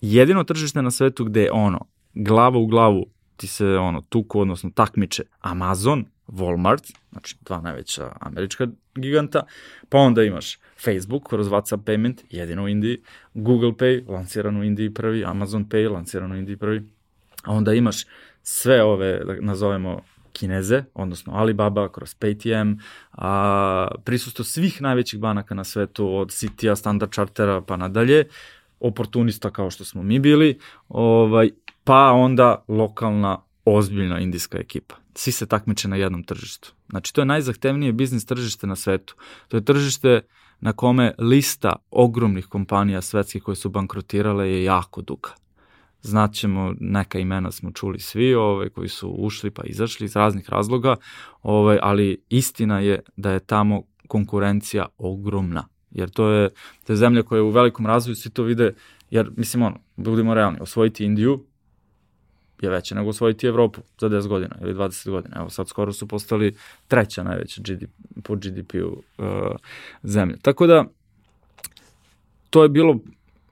jedino 0.00 0.44
tržište 0.44 0.82
na 0.82 0.90
svetu 0.90 1.24
gde 1.24 1.42
je 1.42 1.52
ono, 1.52 1.80
glava 2.14 2.58
u 2.58 2.66
glavu 2.66 3.06
ti 3.38 3.46
se 3.46 3.66
ono 3.66 4.00
tuku, 4.00 4.40
odnosno 4.40 4.70
takmiče 4.74 5.22
Amazon, 5.40 6.04
Walmart, 6.28 6.92
znači 7.12 7.36
dva 7.40 7.60
najveća 7.60 8.12
američka 8.20 8.66
giganta, 8.94 9.42
pa 9.88 9.98
onda 9.98 10.22
imaš 10.22 10.58
Facebook 10.84 11.28
kroz 11.28 11.48
WhatsApp 11.48 11.84
payment, 11.84 12.22
jedino 12.30 12.64
u 12.64 12.68
Indiji, 12.68 13.02
Google 13.34 13.72
Pay, 13.72 14.08
lansiran 14.08 14.56
u 14.56 14.64
Indiji 14.64 14.94
prvi, 14.94 15.24
Amazon 15.24 15.68
Pay, 15.68 15.92
lansiran 15.92 16.32
u 16.32 16.36
Indiji 16.36 16.56
prvi, 16.56 16.88
a 17.44 17.52
onda 17.52 17.74
imaš 17.74 18.04
sve 18.42 18.82
ove, 18.82 19.24
da 19.24 19.34
nazovemo, 19.40 20.00
Kineze, 20.32 20.84
odnosno 20.94 21.34
Alibaba 21.34 21.88
kroz 21.92 22.14
Paytm, 22.20 22.78
a, 23.12 23.88
prisusto 24.04 24.44
svih 24.44 24.82
najvećih 24.82 25.20
banaka 25.20 25.54
na 25.54 25.64
svetu, 25.64 26.16
od 26.16 26.28
Citya, 26.28 26.76
Standard 26.76 27.12
Chartera 27.12 27.60
pa 27.60 27.76
nadalje, 27.76 28.24
oportunista 28.80 29.50
kao 29.50 29.70
što 29.70 29.84
smo 29.84 30.02
mi 30.02 30.18
bili, 30.18 30.58
ovaj, 30.88 31.50
pa 31.84 32.12
onda 32.12 32.64
lokalna 32.68 33.38
ozbiljna 33.64 34.20
indijska 34.20 34.58
ekipa. 34.58 34.94
Svi 35.18 35.32
se 35.32 35.46
takmiče 35.46 35.88
na 35.88 35.96
jednom 35.96 36.22
tržištu. 36.22 36.72
Znači, 36.90 37.14
to 37.14 37.20
je 37.20 37.24
najzahtevnije 37.24 37.92
biznis 37.92 38.26
tržište 38.26 38.66
na 38.66 38.76
svetu. 38.76 39.14
To 39.48 39.56
je 39.56 39.64
tržište 39.64 40.20
na 40.60 40.72
kome 40.72 41.14
lista 41.18 41.72
ogromnih 41.90 42.46
kompanija 42.46 43.02
svetskih 43.02 43.42
koje 43.42 43.56
su 43.56 43.68
bankrotirale 43.68 44.50
je 44.50 44.64
jako 44.64 45.02
duga. 45.02 45.30
Znaćemo, 46.02 46.74
neka 46.80 47.18
imena 47.18 47.50
smo 47.50 47.70
čuli 47.70 48.00
svi 48.00 48.34
ovaj, 48.34 48.68
koji 48.68 48.88
su 48.88 49.08
ušli 49.08 49.50
pa 49.50 49.62
izašli 49.64 50.04
iz 50.04 50.16
raznih 50.16 50.50
razloga, 50.50 50.96
ovaj, 51.42 51.78
ali 51.82 52.22
istina 52.28 52.80
je 52.80 53.00
da 53.16 53.30
je 53.30 53.40
tamo 53.40 53.82
konkurencija 54.08 54.86
ogromna. 54.98 55.68
Jer 55.90 56.10
to 56.10 56.28
je, 56.28 56.50
to 56.86 56.92
je 56.92 56.96
zemlja 56.96 57.22
koja 57.22 57.38
je 57.38 57.42
u 57.42 57.50
velikom 57.50 57.86
razvoju, 57.86 58.16
svi 58.16 58.30
to 58.30 58.42
vide, 58.42 58.74
jer, 59.10 59.30
mislim, 59.36 59.62
ono, 59.62 59.76
budimo 59.96 60.34
realni, 60.34 60.58
osvojiti 60.60 61.04
Indiju 61.04 61.44
je 62.62 62.70
veće 62.70 62.94
nego 62.94 63.10
osvojiti 63.10 63.46
Evropu 63.46 63.80
za 64.00 64.08
10 64.08 64.28
godina 64.28 64.56
ili 64.62 64.74
20 64.74 65.10
godina. 65.10 65.36
Evo 65.38 65.50
sad 65.50 65.68
skoro 65.68 65.92
su 65.92 66.08
postali 66.08 66.56
treća 66.88 67.22
najveća 67.22 67.62
GDP, 67.62 67.90
po 68.24 68.36
GDP-u 68.36 69.02
uh, 69.18 69.26
zemlja. 70.02 70.36
Tako 70.42 70.66
da, 70.66 70.84
to 72.50 72.62
je 72.62 72.68
bilo 72.68 72.98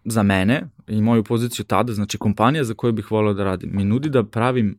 za 0.04 0.22
mene 0.22 0.62
i 0.86 1.02
moju 1.02 1.24
poziciju 1.24 1.64
tada, 1.64 1.92
znači 1.92 2.18
kompanija 2.18 2.64
za 2.64 2.74
koju 2.74 2.92
bih 2.92 3.10
voleo 3.10 3.34
da 3.34 3.44
radim, 3.44 3.70
mi 3.72 3.84
nudi 3.84 4.08
da 4.08 4.24
pravim 4.24 4.78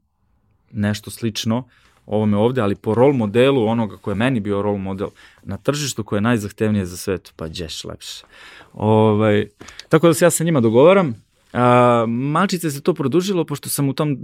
nešto 0.72 1.12
slično 1.12 1.68
ovome 2.06 2.38
ovde, 2.38 2.62
ali 2.62 2.76
po 2.76 2.96
rol 2.96 3.14
modelu 3.14 3.68
onoga 3.68 3.98
koje 3.98 4.12
je 4.12 4.16
meni 4.16 4.40
bio 4.40 4.62
rol 4.62 4.78
model 4.78 5.08
na 5.44 5.58
tržištu 5.58 6.04
koje 6.04 6.18
je 6.18 6.22
najzahtevnije 6.22 6.86
za 6.86 6.98
svetu, 6.98 7.32
pa 7.36 7.48
đeš 7.48 7.84
lepše. 7.84 8.26
Ovaj, 8.74 9.48
tako 9.90 10.08
da 10.08 10.14
se 10.14 10.26
ja 10.26 10.30
sa 10.30 10.44
njima 10.44 10.62
dogovaram, 10.62 11.16
A, 11.58 12.06
malčice 12.08 12.70
se 12.72 12.82
to 12.82 12.94
produžilo, 12.94 13.46
pošto 13.46 13.70
sam 13.70 13.90
u 13.90 13.94
tom, 13.94 14.18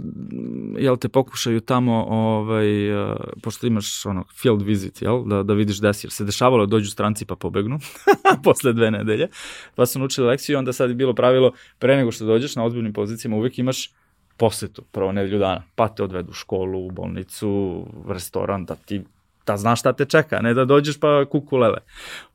jel 0.78 0.96
te, 0.96 1.08
pokušaju 1.08 1.60
tamo, 1.60 2.04
ovaj, 2.08 2.94
a, 2.94 3.16
pošto 3.42 3.66
imaš 3.66 4.06
ono, 4.06 4.24
field 4.42 4.62
visit, 4.62 5.02
jel, 5.02 5.24
da, 5.24 5.42
da 5.42 5.54
vidiš 5.54 5.80
desi, 5.80 6.06
jer 6.06 6.12
se 6.12 6.24
dešavalo 6.24 6.66
da 6.66 6.70
dođu 6.70 6.90
stranci 6.90 7.26
pa 7.26 7.36
pobegnu, 7.36 7.78
posle 8.44 8.72
dve 8.72 8.90
nedelje, 8.90 9.28
pa 9.74 9.86
sam 9.86 10.02
učili 10.02 10.26
lekciju 10.26 10.54
i 10.54 10.56
onda 10.56 10.72
sad 10.72 10.88
je 10.88 10.94
bilo 10.94 11.14
pravilo, 11.14 11.52
pre 11.78 11.96
nego 11.96 12.12
što 12.12 12.24
dođeš 12.24 12.56
na 12.56 12.64
ozbiljnim 12.64 12.92
pozicijama, 12.92 13.36
uvek 13.36 13.58
imaš 13.58 13.90
posetu, 14.36 14.82
prvo 14.92 15.12
nedelju 15.12 15.38
dana, 15.38 15.62
pa 15.74 15.88
te 15.88 16.02
odvedu 16.02 16.30
u 16.30 16.34
školu, 16.34 16.86
u 16.86 16.90
bolnicu, 16.90 17.48
u 17.48 18.12
restoran, 18.12 18.64
da 18.64 18.74
ti 18.74 19.02
da 19.46 19.56
znaš 19.56 19.80
šta 19.80 19.92
te 19.92 20.04
čeka, 20.04 20.40
ne 20.40 20.54
da 20.54 20.64
dođeš 20.64 21.00
pa 21.00 21.24
kuku 21.24 21.56
lele. 21.56 21.78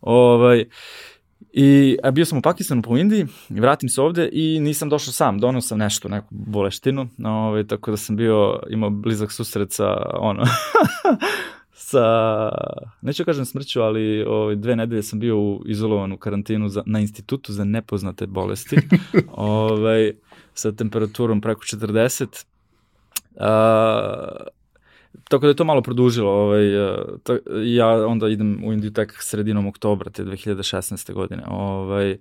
Ovaj, 0.01 0.65
I 1.53 1.97
a 2.03 2.11
bio 2.11 2.25
sam 2.25 2.37
u 2.37 2.41
Pakistanu 2.41 2.81
po 2.81 2.97
Indiji, 2.97 3.27
vratim 3.49 3.89
se 3.89 4.01
ovde 4.01 4.29
i 4.31 4.59
nisam 4.59 4.89
došao 4.89 5.13
sam, 5.13 5.39
donao 5.39 5.61
sam 5.61 5.77
nešto, 5.77 6.07
neku 6.09 6.27
boleštinu, 6.29 7.09
ovaj, 7.25 7.67
tako 7.67 7.91
da 7.91 7.97
sam 7.97 8.15
bio, 8.15 8.59
imao 8.69 8.89
blizak 8.89 9.31
susret 9.31 9.71
sa, 9.71 9.95
ono, 10.19 10.43
sa, 11.89 12.05
neću 13.01 13.25
kažem 13.25 13.45
smrću, 13.45 13.81
ali 13.81 14.23
ovaj, 14.23 14.55
dve 14.55 14.75
nedelje 14.75 15.03
sam 15.03 15.19
bio 15.19 15.39
u, 15.39 15.63
izolovan 15.65 16.11
u 16.11 16.17
karantinu 16.17 16.69
za, 16.69 16.83
na 16.85 16.99
institutu 16.99 17.53
za 17.53 17.63
nepoznate 17.63 18.27
bolesti, 18.27 18.77
ovaj, 19.31 20.11
sa 20.53 20.71
temperaturom 20.71 21.41
preko 21.41 21.61
40. 21.61 22.45
Uh, 23.35 23.43
Tako 25.29 25.45
da 25.45 25.47
je 25.47 25.55
to 25.55 25.63
malo 25.63 25.81
produžilo. 25.81 26.31
Ovaj, 26.31 26.75
e, 26.75 26.95
ja 27.63 28.07
onda 28.07 28.29
idem 28.29 28.65
u 28.65 28.73
Indiju 28.73 28.91
tek 28.91 29.13
sredinom 29.19 29.67
oktobra 29.67 30.11
te 30.11 30.23
2016. 30.23 31.13
godine. 31.13 31.43
Ovaj, 31.47 32.17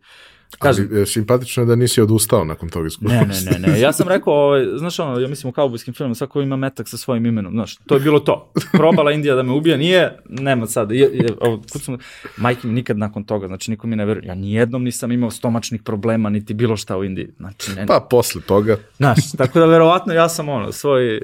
Kažem, 0.58 0.88
Ali 0.92 1.06
simpatično 1.06 1.62
je 1.62 1.66
da 1.66 1.76
nisi 1.76 2.00
odustao 2.00 2.44
nakon 2.44 2.68
tog 2.68 2.86
iskustva. 2.86 3.20
Ne, 3.20 3.26
ne, 3.26 3.58
ne, 3.58 3.72
ne. 3.72 3.80
Ja 3.80 3.92
sam 3.92 4.08
rekao, 4.08 4.34
ovaj, 4.34 4.66
znaš 4.76 4.98
ono, 4.98 5.20
ja 5.20 5.28
mislim 5.28 5.48
u 5.48 5.52
kaubojskim 5.52 5.94
filmima, 5.94 6.14
svako 6.14 6.42
ima 6.42 6.56
metak 6.56 6.88
sa 6.88 6.96
svojim 6.96 7.26
imenom, 7.26 7.52
znaš, 7.52 7.76
to 7.76 7.94
je 7.94 8.00
bilo 8.00 8.20
to. 8.20 8.52
Probala 8.72 9.12
Indija 9.12 9.34
da 9.34 9.42
me 9.42 9.52
ubija, 9.52 9.76
nije, 9.76 10.18
nema 10.28 10.66
sad. 10.66 10.90
Je, 10.90 11.10
je, 11.12 11.28
ovo, 11.40 11.62
sam, 11.66 11.98
majke 12.36 12.66
mi 12.66 12.72
nikad 12.72 12.98
nakon 12.98 13.24
toga, 13.24 13.46
znači 13.46 13.70
niko 13.70 13.86
mi 13.86 13.96
ne 13.96 14.04
veruje. 14.04 14.26
Ja 14.26 14.34
nijednom 14.34 14.84
nisam 14.84 15.12
imao 15.12 15.30
stomačnih 15.30 15.82
problema, 15.82 16.30
niti 16.30 16.54
bilo 16.54 16.76
šta 16.76 16.96
u 16.96 17.04
Indiji. 17.04 17.28
Znači, 17.36 17.74
ne, 17.74 17.86
pa 17.86 18.06
posle 18.10 18.42
toga. 18.42 18.76
Znaš, 18.96 19.32
tako 19.38 19.58
da 19.58 19.66
verovatno 19.66 20.12
ja 20.12 20.28
sam 20.28 20.48
ono, 20.48 20.72
svoj, 20.72 21.20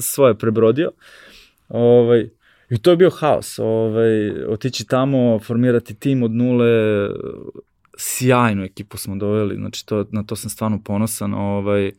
svoje 0.00 0.34
prebrodio. 0.34 0.90
Ovaj, 1.68 2.28
I 2.70 2.78
to 2.78 2.90
je 2.90 2.96
bio 2.96 3.10
haos, 3.10 3.58
ovaj, 3.58 4.44
otići 4.48 4.86
tamo, 4.86 5.38
formirati 5.38 5.94
tim 5.94 6.22
od 6.22 6.30
nule, 6.30 7.08
sjajnu 8.00 8.64
ekipu 8.64 8.96
smo 8.96 9.16
doveli, 9.16 9.56
znači 9.56 9.86
to, 9.86 10.04
na 10.10 10.22
to 10.22 10.36
sam 10.36 10.50
stvarno 10.50 10.80
ponosan, 10.84 11.34
ovaj, 11.34 11.92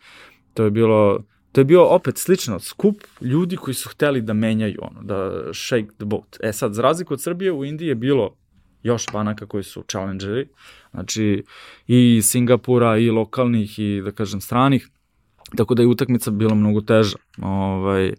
to 0.53 0.63
je 0.63 0.71
bilo, 0.71 1.23
to 1.51 1.61
je 1.61 1.65
bio 1.65 1.85
opet 1.85 2.17
slično, 2.17 2.59
skup 2.59 3.03
ljudi 3.21 3.55
koji 3.55 3.75
su 3.75 3.89
hteli 3.89 4.21
da 4.21 4.33
menjaju 4.33 4.79
ono, 4.81 5.01
da 5.03 5.31
shake 5.53 5.87
the 5.97 6.05
boat. 6.05 6.37
E 6.43 6.53
sad, 6.53 6.73
za 6.73 6.81
razliku 6.81 7.13
od 7.13 7.21
Srbije, 7.21 7.51
u 7.51 7.65
Indiji 7.65 7.87
je 7.87 7.95
bilo 7.95 8.35
još 8.83 9.05
banaka 9.13 9.45
koji 9.45 9.63
su 9.63 9.83
challengeri, 9.87 10.47
znači 10.91 11.43
i 11.87 12.21
Singapura, 12.23 12.97
i 12.97 13.09
lokalnih, 13.09 13.79
i 13.79 14.01
da 14.01 14.11
kažem 14.11 14.41
stranih, 14.41 14.89
tako 15.57 15.75
da 15.75 15.83
je 15.83 15.87
utakmica 15.87 16.31
bila 16.31 16.55
mnogo 16.55 16.81
teža. 16.81 17.17
Ovaj, 17.41 18.13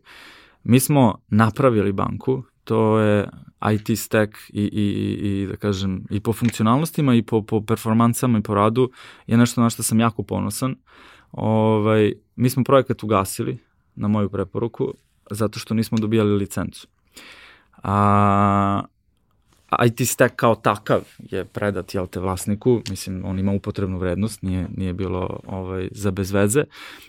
mi 0.64 0.80
smo 0.80 1.18
napravili 1.28 1.92
banku, 1.92 2.42
to 2.64 2.98
je 2.98 3.28
IT 3.72 3.98
stack 3.98 4.34
i, 4.48 4.62
i, 4.62 5.42
i 5.42 5.46
da 5.46 5.56
kažem 5.56 6.04
i 6.10 6.20
po 6.20 6.32
funkcionalnostima 6.32 7.14
i 7.14 7.22
po, 7.22 7.42
po 7.42 7.60
performansama 7.60 8.38
i 8.38 8.42
po 8.42 8.54
radu 8.54 8.90
je 9.26 9.36
nešto 9.36 9.60
na 9.60 9.70
što 9.70 9.82
sam 9.82 10.00
jako 10.00 10.22
ponosan. 10.22 10.74
Ovaj, 11.32 12.12
mi 12.36 12.50
smo 12.50 12.64
projekat 12.64 13.02
ugasili 13.02 13.58
na 13.94 14.08
moju 14.08 14.30
preporuku 14.30 14.94
zato 15.30 15.58
što 15.58 15.74
nismo 15.74 15.98
dobijali 15.98 16.36
licencu. 16.36 16.88
A, 17.82 18.82
IT 19.86 20.08
stack 20.08 20.36
kao 20.36 20.54
takav 20.54 21.00
je 21.18 21.44
predat 21.44 21.94
jel 21.94 22.06
te 22.06 22.20
vlasniku, 22.20 22.80
mislim 22.90 23.24
on 23.24 23.38
ima 23.38 23.52
upotrebnu 23.52 23.98
vrednost, 23.98 24.42
nije, 24.42 24.66
nije 24.76 24.92
bilo 24.92 25.40
ovaj, 25.46 25.88
za 25.90 26.10
bezveze, 26.10 26.64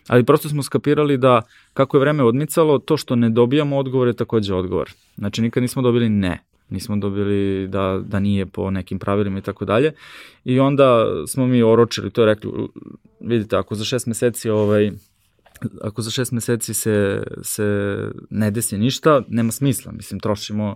ali 0.07 0.24
prosto 0.24 0.49
smo 0.49 0.64
skapirali 0.64 1.18
da 1.18 1.41
kako 1.74 1.97
je 1.97 2.01
vreme 2.01 2.24
odmicalo, 2.24 2.80
to 2.80 2.97
što 2.97 3.16
ne 3.16 3.30
dobijamo 3.30 3.78
odgovor 3.78 4.07
je 4.07 4.14
takođe 4.14 4.53
odgovor. 4.53 4.91
Znači 5.18 5.41
nikad 5.41 5.64
nismo 5.64 5.82
dobili 5.82 6.09
ne, 6.09 6.39
nismo 6.70 6.95
dobili 6.95 7.68
da, 7.68 8.01
da 8.05 8.20
nije 8.20 8.45
po 8.45 8.72
nekim 8.72 8.99
pravilima 8.99 9.39
i 9.39 9.41
tako 9.41 9.66
dalje. 9.66 9.93
I 10.45 10.59
onda 10.59 11.05
smo 11.28 11.47
mi 11.47 11.64
oročili, 11.64 12.11
to 12.11 12.22
je 12.22 12.26
rekli, 12.26 12.51
vidite, 13.20 13.55
ako 13.55 13.76
za 13.76 13.86
šest 13.86 14.07
meseci 14.07 14.49
ovaj, 14.49 14.91
ako 15.82 16.01
za 16.01 16.11
šest 16.11 16.32
meseci 16.32 16.74
se, 16.74 17.24
se 17.41 17.97
ne 18.30 18.51
desi 18.51 18.78
ništa, 18.78 19.22
nema 19.28 19.51
smisla, 19.51 19.91
mislim, 19.91 20.20
trošimo 20.20 20.76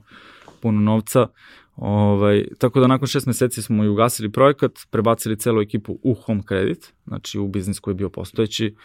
puno 0.61 0.81
novca, 0.81 1.27
Ovaj, 1.77 2.45
tako 2.57 2.79
da 2.79 2.87
nakon 2.87 3.07
šest 3.07 3.27
meseci 3.27 3.61
smo 3.61 3.83
i 3.83 3.87
ugasili 3.87 4.31
projekat, 4.31 4.71
prebacili 4.89 5.37
celu 5.37 5.61
ekipu 5.61 5.99
u 6.03 6.13
home 6.13 6.41
credit, 6.47 6.93
znači 7.07 7.39
u 7.39 7.47
biznis 7.47 7.79
koji 7.79 7.91
je 7.91 7.95
bio 7.95 8.09
postojeći 8.09 8.75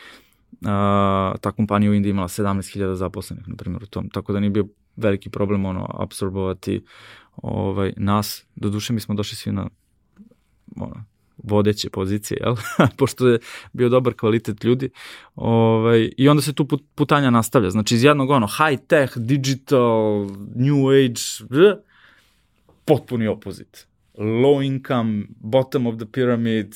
a, 0.64 1.34
ta 1.40 1.52
kompanija 1.52 1.90
u 1.90 1.94
Indiji 1.94 2.10
imala 2.10 2.28
17.000 2.28 2.94
zaposlenih, 2.94 3.48
na 3.48 3.56
primjer, 3.56 3.82
u 3.82 3.86
tom, 3.86 4.08
tako 4.08 4.32
da 4.32 4.40
nije 4.40 4.50
bio 4.50 4.66
veliki 4.96 5.30
problem 5.30 5.64
ono, 5.64 5.86
absorbovati 5.98 6.84
ovaj, 7.36 7.92
nas. 7.96 8.46
Do 8.56 8.70
duše 8.70 8.92
mi 8.92 9.00
smo 9.00 9.14
došli 9.14 9.36
svi 9.36 9.52
na 9.52 9.68
ono, 10.76 11.04
vodeće 11.36 11.90
pozicije, 11.90 12.38
jel? 12.40 12.56
pošto 12.98 13.28
je 13.28 13.38
bio 13.72 13.88
dobar 13.88 14.14
kvalitet 14.14 14.64
ljudi. 14.64 14.90
Ovaj, 15.34 16.10
I 16.16 16.28
onda 16.28 16.42
se 16.42 16.52
tu 16.52 16.68
putanja 16.94 17.30
nastavlja. 17.30 17.70
Znači 17.70 17.94
iz 17.94 18.04
jednog 18.04 18.30
ono 18.30 18.46
high 18.46 18.82
tech, 18.86 19.18
digital, 19.18 20.26
new 20.54 20.88
age, 20.88 21.46
potpuni 22.92 23.28
opozit. 23.28 23.86
Low 24.18 24.60
income, 24.60 25.24
bottom 25.40 25.86
of 25.86 25.96
the 25.96 26.06
pyramid, 26.06 26.74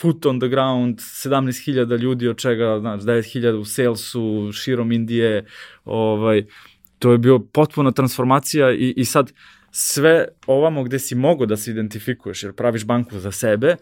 foot 0.00 0.26
on 0.26 0.40
the 0.40 0.48
ground, 0.48 0.98
17.000 0.98 1.98
ljudi, 1.98 2.28
od 2.28 2.36
čega 2.36 2.78
znači, 2.80 3.04
9.000 3.04 3.52
u 3.52 3.64
salesu, 3.64 4.52
širom 4.52 4.92
Indije, 4.92 5.46
ovaj, 5.84 6.44
to 6.98 7.12
je 7.12 7.18
bio 7.18 7.38
potpuna 7.38 7.92
transformacija 7.92 8.72
i, 8.72 8.94
i 8.96 9.04
sad 9.04 9.32
sve 9.70 10.28
ovamo 10.46 10.84
gde 10.84 10.98
si 10.98 11.14
mogo 11.14 11.46
da 11.46 11.56
se 11.56 11.70
identifikuješ, 11.70 12.42
jer 12.42 12.52
praviš 12.52 12.84
banku 12.84 13.18
za 13.18 13.32
sebe, 13.32 13.76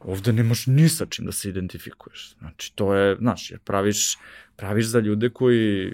ovde 0.00 0.32
nemaš 0.32 0.66
ni 0.66 0.88
sa 0.88 1.06
čim 1.06 1.24
da 1.24 1.32
se 1.32 1.48
identifikuješ. 1.48 2.34
Znači, 2.38 2.72
to 2.74 2.94
je, 2.94 3.16
znaš, 3.16 3.50
jer 3.50 3.60
praviš, 3.60 4.18
praviš 4.56 4.86
za 4.86 5.00
ljude 5.00 5.30
koji 5.30 5.92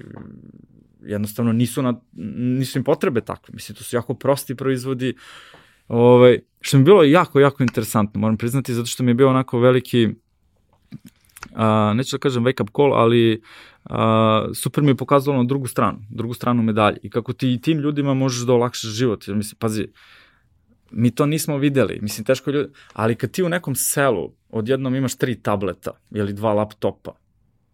jednostavno 1.07 1.53
nisu, 1.53 1.83
na, 1.83 1.95
nisu 2.37 2.79
im 2.79 2.85
potrebe 2.85 3.21
takve. 3.21 3.55
Mislim, 3.55 3.77
to 3.77 3.85
su 3.85 3.97
jako 3.97 4.15
prosti 4.15 4.55
proizvodi, 4.55 5.15
ovaj, 5.89 6.39
što 6.61 6.77
mi 6.77 6.81
je 6.81 6.85
bilo 6.85 7.05
jako, 7.05 7.41
jako 7.41 7.63
interesantno, 7.63 8.21
moram 8.21 8.37
priznati, 8.37 8.75
zato 8.75 8.87
što 8.87 9.03
mi 9.03 9.11
je 9.11 9.15
bio 9.15 9.29
onako 9.29 9.59
veliki, 9.59 10.09
a, 11.55 11.93
neću 11.97 12.17
da 12.17 12.21
kažem 12.21 12.45
wake 12.45 12.63
up 12.63 12.71
call, 12.77 12.95
ali 12.95 13.43
a, 13.85 14.49
super 14.55 14.85
mi 14.85 14.91
je 14.91 14.97
pokazalo 14.97 15.37
na 15.37 15.45
drugu 15.45 15.67
stranu, 15.67 15.99
drugu 16.11 16.35
stranu 16.35 16.63
medalje. 16.63 16.99
I 17.03 17.11
kako 17.11 17.33
ti 17.33 17.61
tim 17.63 17.79
ljudima 17.79 18.15
možeš 18.15 18.47
da 18.47 18.53
olakšaš 18.53 18.91
život, 18.91 19.29
jer 19.29 19.37
mislim, 19.37 19.59
pazi, 19.59 19.87
mi 20.91 21.11
to 21.11 21.27
nismo 21.27 21.59
videli, 21.59 21.99
mislim, 22.03 22.25
teško 22.25 22.51
ljudi, 22.51 22.73
ali 22.93 23.15
kad 23.15 23.31
ti 23.31 23.43
u 23.43 23.49
nekom 23.49 23.75
selu 23.75 24.33
odjednom 24.51 24.95
imaš 24.95 25.17
tri 25.17 25.43
tableta 25.43 25.91
ili 26.11 26.33
dva 26.33 26.53
laptopa, 26.53 27.13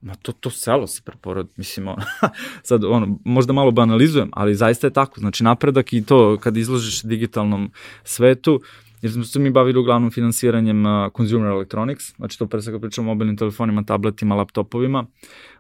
ma 0.03 0.15
to, 0.15 0.33
to 0.33 0.51
selo 0.51 0.87
se 0.87 1.03
preporod, 1.05 1.49
mislim, 1.57 1.89
ono, 1.89 2.03
sad, 2.69 2.85
ono, 2.85 3.19
možda 3.25 3.53
malo 3.53 3.71
banalizujem, 3.71 4.31
ali 4.33 4.55
zaista 4.55 4.87
je 4.87 4.93
tako, 4.93 5.21
znači 5.21 5.45
napredak 5.45 5.93
i 5.93 6.05
to 6.05 6.37
kad 6.41 6.57
izložiš 6.57 7.03
digitalnom 7.03 7.71
svetu, 8.05 8.61
jer 9.03 9.13
smo 9.13 9.25
se 9.25 9.39
mi 9.39 9.51
bavili 9.51 9.79
uglavnom 9.79 10.11
finansiranjem 10.11 10.87
uh, 10.87 11.13
consumer 11.17 11.51
electronics, 11.51 12.17
znači 12.17 12.39
to 12.39 12.47
pre 12.47 12.63
svega 12.63 12.79
pričamo 12.81 13.11
o 13.11 13.15
mobilnim 13.15 13.37
telefonima, 13.37 13.83
tabletima, 13.83 14.35
laptopovima, 14.35 15.07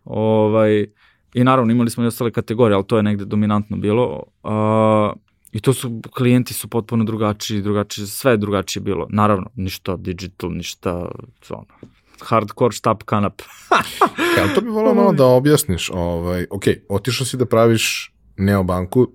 ovaj, 0.04 0.86
i 1.34 1.44
naravno 1.44 1.72
imali 1.72 1.90
smo 1.90 2.04
i 2.04 2.06
ostale 2.06 2.30
kategorije, 2.30 2.74
ali 2.74 2.86
to 2.86 2.96
je 2.96 3.02
negde 3.02 3.24
dominantno 3.24 3.76
bilo, 3.76 4.22
uh, 4.42 5.22
I 5.52 5.60
to 5.60 5.72
su, 5.72 6.00
klijenti 6.10 6.54
su 6.54 6.68
potpuno 6.68 7.04
drugačiji, 7.04 7.62
drugačiji, 7.62 8.06
sve 8.06 8.36
drugačije 8.36 8.82
bilo. 8.82 9.06
Naravno, 9.10 9.50
ništa 9.54 9.96
digital, 9.96 10.50
ništa, 10.50 11.12
ono, 11.50 11.92
hardcore 12.24 12.72
štab 12.72 13.02
kanap. 13.04 13.42
ja, 14.38 14.54
to 14.54 14.60
bi 14.60 14.68
volao 14.68 14.94
malo 14.94 15.12
da 15.12 15.26
objasniš. 15.26 15.90
Ovaj, 15.94 16.46
ok, 16.50 16.64
otišao 16.88 17.26
si 17.26 17.36
da 17.36 17.46
praviš 17.46 18.12
neobanku, 18.36 19.08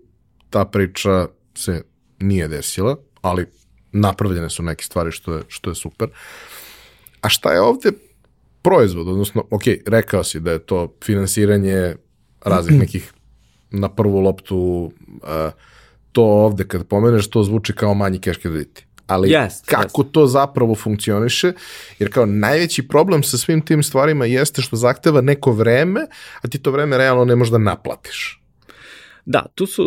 ta 0.49 0.65
priča 0.65 1.27
se 1.55 1.83
nije 2.19 2.47
desila, 2.47 2.95
ali 3.21 3.45
napravljene 3.91 4.49
su 4.49 4.63
neke 4.63 4.83
stvari 4.83 5.11
što 5.11 5.33
je, 5.33 5.43
što 5.47 5.69
je 5.69 5.75
super. 5.75 6.09
A 7.21 7.29
šta 7.29 7.53
je 7.53 7.61
ovde 7.61 7.91
proizvod? 8.61 9.07
Odnosno, 9.07 9.43
ok, 9.51 9.63
rekao 9.85 10.23
si 10.23 10.39
da 10.39 10.51
je 10.51 10.59
to 10.59 10.95
finansiranje 11.03 11.95
raznih 12.41 12.79
nekih 12.83 13.13
na 13.71 13.89
prvu 13.89 14.19
loptu, 14.19 14.91
uh, 15.07 15.51
to 16.11 16.23
ovde 16.23 16.67
kad 16.67 16.87
pomeneš, 16.87 17.29
to 17.29 17.43
zvuči 17.43 17.73
kao 17.73 17.93
manji 17.93 18.19
cash 18.19 18.39
krediti. 18.39 18.86
Ali 19.07 19.29
yes, 19.29 19.65
kako 19.65 20.03
yes. 20.03 20.11
to 20.11 20.27
zapravo 20.27 20.75
funkcioniše, 20.75 21.53
jer 21.99 22.13
kao 22.13 22.25
najveći 22.25 22.87
problem 22.87 23.23
sa 23.23 23.37
svim 23.37 23.61
tim 23.61 23.83
stvarima 23.83 24.25
jeste 24.25 24.61
što 24.61 24.75
zahteva 24.75 25.21
neko 25.21 25.51
vreme, 25.51 26.01
a 26.41 26.47
ti 26.47 26.59
to 26.59 26.71
vreme 26.71 26.97
realno 26.97 27.25
ne 27.25 27.35
možeš 27.35 27.51
da 27.51 27.57
naplatiš. 27.57 28.41
Da, 29.25 29.45
tu 29.55 29.65
su... 29.65 29.83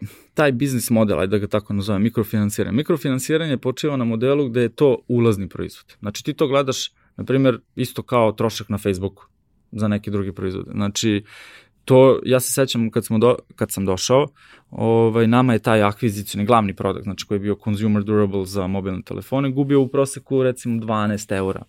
Uh 0.00 0.08
taj 0.34 0.52
biznis 0.52 0.90
model, 0.90 1.20
ajde 1.20 1.30
da 1.30 1.38
ga 1.38 1.46
tako 1.46 1.72
nazovem, 1.72 2.02
mikrofinansiranje. 2.02 2.76
Mikrofinansiranje 2.76 3.56
počiva 3.56 3.96
na 3.96 4.04
modelu 4.04 4.48
gde 4.48 4.60
je 4.60 4.68
to 4.68 4.98
ulazni 5.08 5.48
proizvod. 5.48 5.96
Znači 6.00 6.24
ti 6.24 6.34
to 6.34 6.46
gledaš, 6.48 6.92
na 7.16 7.24
primjer, 7.24 7.60
isto 7.76 8.02
kao 8.02 8.32
trošak 8.32 8.68
na 8.68 8.78
Facebooku 8.78 9.24
za 9.72 9.88
neke 9.88 10.10
druge 10.10 10.32
proizvode. 10.32 10.70
Znači, 10.74 11.24
to, 11.84 12.20
ja 12.24 12.40
se 12.40 12.52
sećam 12.52 12.90
kad, 12.90 13.06
smo 13.06 13.18
do, 13.18 13.36
kad 13.56 13.72
sam 13.72 13.84
došao, 13.84 14.26
ovaj, 14.70 15.26
nama 15.26 15.52
je 15.52 15.58
taj 15.58 15.82
akvizicijni 15.82 16.44
glavni 16.44 16.74
produkt, 16.74 17.04
znači 17.04 17.26
koji 17.26 17.36
je 17.36 17.40
bio 17.40 17.56
consumer 17.64 18.02
durable 18.02 18.46
za 18.46 18.66
mobilne 18.66 19.02
telefone, 19.02 19.50
gubio 19.50 19.80
u 19.80 19.88
proseku 19.88 20.42
recimo 20.42 20.80
12 20.80 21.36
eura. 21.36 21.62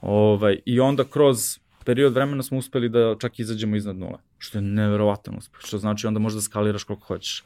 Ovaj, 0.00 0.58
I 0.66 0.80
onda 0.80 1.04
kroz 1.04 1.58
period 1.84 2.14
vremena 2.14 2.42
smo 2.42 2.58
uspeli 2.58 2.88
da 2.88 3.16
čak 3.20 3.38
izađemo 3.38 3.76
iznad 3.76 3.96
nule, 3.96 4.18
što 4.38 4.58
je 4.58 4.62
neverovatan 4.62 5.34
uspeh, 5.38 5.60
što 5.64 5.78
znači 5.78 6.06
onda 6.06 6.20
možda 6.20 6.40
skaliraš 6.40 6.84
koliko 6.84 7.06
hoćeš. 7.06 7.44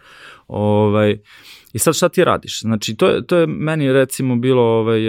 Ovaj, 0.49 1.19
I 1.73 1.79
sad 1.79 1.95
šta 1.95 2.09
ti 2.09 2.25
radiš? 2.25 2.61
Znači, 2.61 2.97
to 2.97 3.09
je, 3.09 3.27
to 3.27 3.37
je 3.37 3.47
meni 3.47 3.93
recimo 3.93 4.37
bilo, 4.37 4.63
ovaj, 4.63 5.01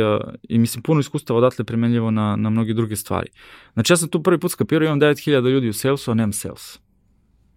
i 0.43 0.59
mislim, 0.59 0.83
puno 0.83 0.99
iskustava 0.99 1.37
odatle 1.37 1.65
primenljivo 1.65 2.11
na, 2.11 2.35
na 2.35 2.49
mnoge 2.49 2.73
druge 2.73 2.95
stvari. 2.95 3.29
Znači, 3.73 3.93
ja 3.93 3.97
sam 3.97 4.09
tu 4.09 4.23
prvi 4.23 4.39
put 4.39 4.51
skapirao, 4.51 4.85
imam 4.85 4.99
9000 4.99 5.49
ljudi 5.51 5.69
u 5.69 5.73
salesu, 5.73 6.11
a 6.11 6.13
nemam 6.13 6.33
sales. 6.33 6.79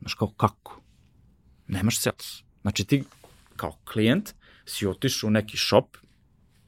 Znaš, 0.00 0.14
kao, 0.14 0.28
kako? 0.28 0.80
Nemaš 1.68 2.00
sales. 2.00 2.42
Znači, 2.62 2.84
ti 2.84 3.04
kao 3.56 3.78
klijent 3.92 4.34
si 4.64 4.86
otišao 4.86 5.28
u 5.28 5.30
neki 5.30 5.56
shop 5.56 5.96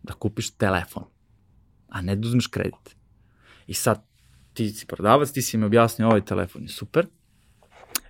da 0.03 0.15
kupiš 0.15 0.51
telefon, 0.51 1.05
a 1.89 2.03
ne 2.03 2.17
da 2.17 2.29
uzmeš 2.29 2.47
kredit. 2.47 2.97
I 3.67 3.75
sad, 3.75 4.05
ti 4.55 4.69
si 4.71 4.87
prodavac, 4.87 5.33
ti 5.33 5.43
si 5.43 5.59
mi 5.59 5.65
objasnio 5.65 6.09
ovaj 6.09 6.25
telefon 6.25 6.63
je 6.63 6.69
super. 6.69 7.07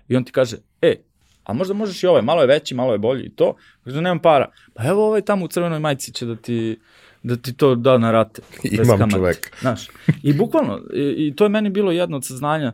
I 0.07 0.15
on 0.15 0.23
ti 0.23 0.31
kaže, 0.31 0.57
e, 0.81 0.95
a 1.43 1.53
možda 1.53 1.73
možeš 1.73 2.03
i 2.03 2.07
ovaj, 2.07 2.21
malo 2.21 2.41
je 2.41 2.47
veći, 2.47 2.75
malo 2.75 2.91
je 2.91 2.97
bolji 2.97 3.25
i 3.25 3.29
to. 3.29 3.55
Kaže, 3.83 4.01
nemam 4.01 4.19
para. 4.19 4.51
Pa 4.73 4.83
evo 4.87 5.07
ovaj 5.07 5.21
tamo 5.21 5.45
u 5.45 5.47
crvenoj 5.47 5.79
majici 5.79 6.13
će 6.13 6.25
da 6.25 6.35
ti, 6.35 6.79
da 7.23 7.35
ti 7.35 7.53
to 7.53 7.75
da 7.75 7.97
na 7.97 8.11
rate. 8.11 8.41
Imam 8.83 9.11
čovek. 9.11 9.51
Znaš, 9.61 9.87
i 10.23 10.33
bukvalno, 10.33 10.81
i, 10.93 11.27
i 11.27 11.33
to 11.35 11.45
je 11.45 11.49
meni 11.49 11.69
bilo 11.69 11.91
jedno 11.91 12.17
od 12.17 12.25
saznanja, 12.25 12.73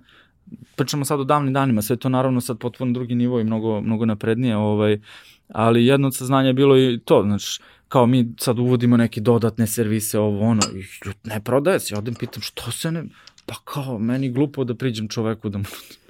pričamo 0.75 1.05
sad 1.05 1.19
o 1.19 1.23
davnim 1.23 1.53
danima, 1.53 1.81
sve 1.81 1.95
to 1.95 2.09
naravno 2.09 2.41
sad 2.41 2.59
potpuno 2.59 2.91
drugi 2.91 3.15
nivo 3.15 3.39
i 3.39 3.43
mnogo, 3.43 3.81
mnogo 3.81 4.05
naprednije, 4.05 4.57
ovaj, 4.57 4.99
ali 5.47 5.85
jedno 5.85 6.07
od 6.07 6.15
saznanja 6.15 6.47
je 6.47 6.53
bilo 6.53 6.77
i 6.77 6.99
to, 7.05 7.23
znači, 7.23 7.61
kao 7.87 8.05
mi 8.05 8.33
sad 8.39 8.59
uvodimo 8.59 8.97
neke 8.97 9.21
dodatne 9.21 9.67
servise, 9.67 10.19
ovo 10.19 10.45
ono, 10.45 10.61
i 10.75 10.83
ne 11.23 11.41
prodaje 11.41 11.79
se, 11.79 11.93
ja 11.93 11.97
odem 11.99 12.13
pitam 12.13 12.41
što 12.41 12.71
se 12.71 12.91
ne, 12.91 13.03
pa 13.45 13.55
kao, 13.63 13.99
meni 13.99 14.29
glupo 14.29 14.63
da 14.63 14.75
priđem 14.75 15.07
čoveku 15.07 15.49
da 15.49 15.57
mu... 15.57 15.63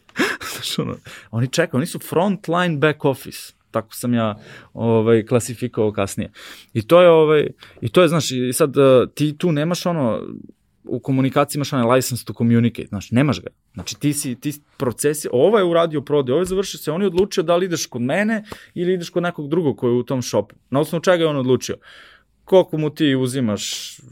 Znaš, 0.54 0.80
ono, 0.80 0.98
oni 1.32 1.48
čekaju, 1.48 1.80
oni 1.80 1.86
su 1.86 2.00
front 2.00 2.48
line 2.48 2.78
back 2.78 3.06
office 3.06 3.54
tako 3.72 3.96
sam 3.96 4.14
ja 4.14 4.40
ovaj 4.74 5.26
klasifikovao 5.26 5.92
kasnije. 5.92 6.32
I 6.74 6.88
to 6.88 7.02
je 7.02 7.10
ovaj 7.10 7.48
i 7.82 7.90
to 7.90 8.02
je 8.02 8.08
znaš 8.08 8.32
i 8.32 8.54
sad 8.54 8.78
uh, 8.78 9.10
ti 9.16 9.38
tu 9.38 9.52
nemaš 9.52 9.86
ono 9.86 10.22
u 10.84 11.00
komunikaciji 11.00 11.58
imaš 11.58 11.74
onaj 11.74 11.96
license 11.96 12.26
to 12.26 12.34
communicate, 12.34 12.88
znaš, 12.88 13.12
nemaš 13.12 13.42
ga. 13.42 13.48
Znači 13.74 14.00
ti 14.00 14.14
si, 14.14 14.36
ti 14.36 14.54
procesi, 14.78 15.28
ovo 15.32 15.58
je 15.58 15.64
uradio 15.64 16.02
prode, 16.02 16.32
ovo 16.32 16.42
je 16.42 16.46
završio 16.46 16.78
se, 16.78 16.92
on 16.92 17.02
je 17.02 17.08
odlučio 17.08 17.44
da 17.44 17.56
li 17.56 17.66
ideš 17.66 17.86
kod 17.86 18.02
mene 18.02 18.44
ili 18.74 18.94
ideš 18.94 19.10
kod 19.10 19.24
nekog 19.24 19.50
drugog 19.50 19.78
koji 19.78 19.92
je 19.92 19.98
u 19.98 20.04
tom 20.04 20.22
shopu. 20.22 20.56
Na 20.70 20.80
osnovu 20.80 21.02
čega 21.02 21.24
je 21.24 21.30
on 21.30 21.38
odlučio? 21.38 21.76
Koliko 22.52 22.78
mu 22.78 22.90
ti 22.90 23.16
uzimaš 23.16 23.94
eh, 24.00 24.04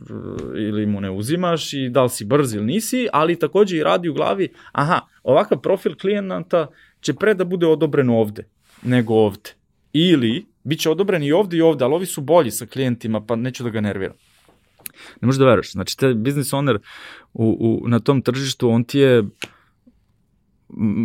ili 0.55 0.85
mu 0.85 1.01
ne 1.01 1.11
uzimaš 1.11 1.73
i 1.73 1.89
da 1.89 2.03
li 2.03 2.09
si 2.09 2.25
brz 2.25 2.53
ili 2.53 2.65
nisi, 2.65 3.07
ali 3.13 3.39
takođe 3.39 3.77
i 3.77 3.83
radi 3.83 4.09
u 4.09 4.13
glavi, 4.13 4.47
aha, 4.71 4.99
ovakav 5.23 5.59
profil 5.59 5.95
klijenta 5.95 6.67
će 7.01 7.13
pre 7.13 7.33
da 7.33 7.43
bude 7.45 7.67
odobren 7.67 8.09
ovde 8.09 8.45
nego 8.83 9.13
ovde. 9.13 9.55
Ili 9.93 10.45
bit 10.63 10.79
će 10.79 10.89
odobren 10.89 11.23
i 11.23 11.31
ovde 11.31 11.57
i 11.57 11.61
ovde, 11.61 11.83
ali 11.85 11.93
ovi 11.93 12.05
su 12.05 12.21
bolji 12.21 12.51
sa 12.51 12.65
klijentima, 12.65 13.21
pa 13.25 13.35
neću 13.35 13.63
da 13.63 13.69
ga 13.69 13.81
nerviram. 13.81 14.15
Ne 15.21 15.25
možeš 15.25 15.39
da 15.39 15.45
veruješ. 15.45 15.71
Znači, 15.71 15.97
te 15.97 16.13
business 16.13 16.53
owner 16.53 16.79
u, 17.33 17.57
u, 17.59 17.87
na 17.89 17.99
tom 17.99 18.21
tržištu, 18.21 18.69
on 18.69 18.83
ti 18.83 18.99
je 18.99 19.23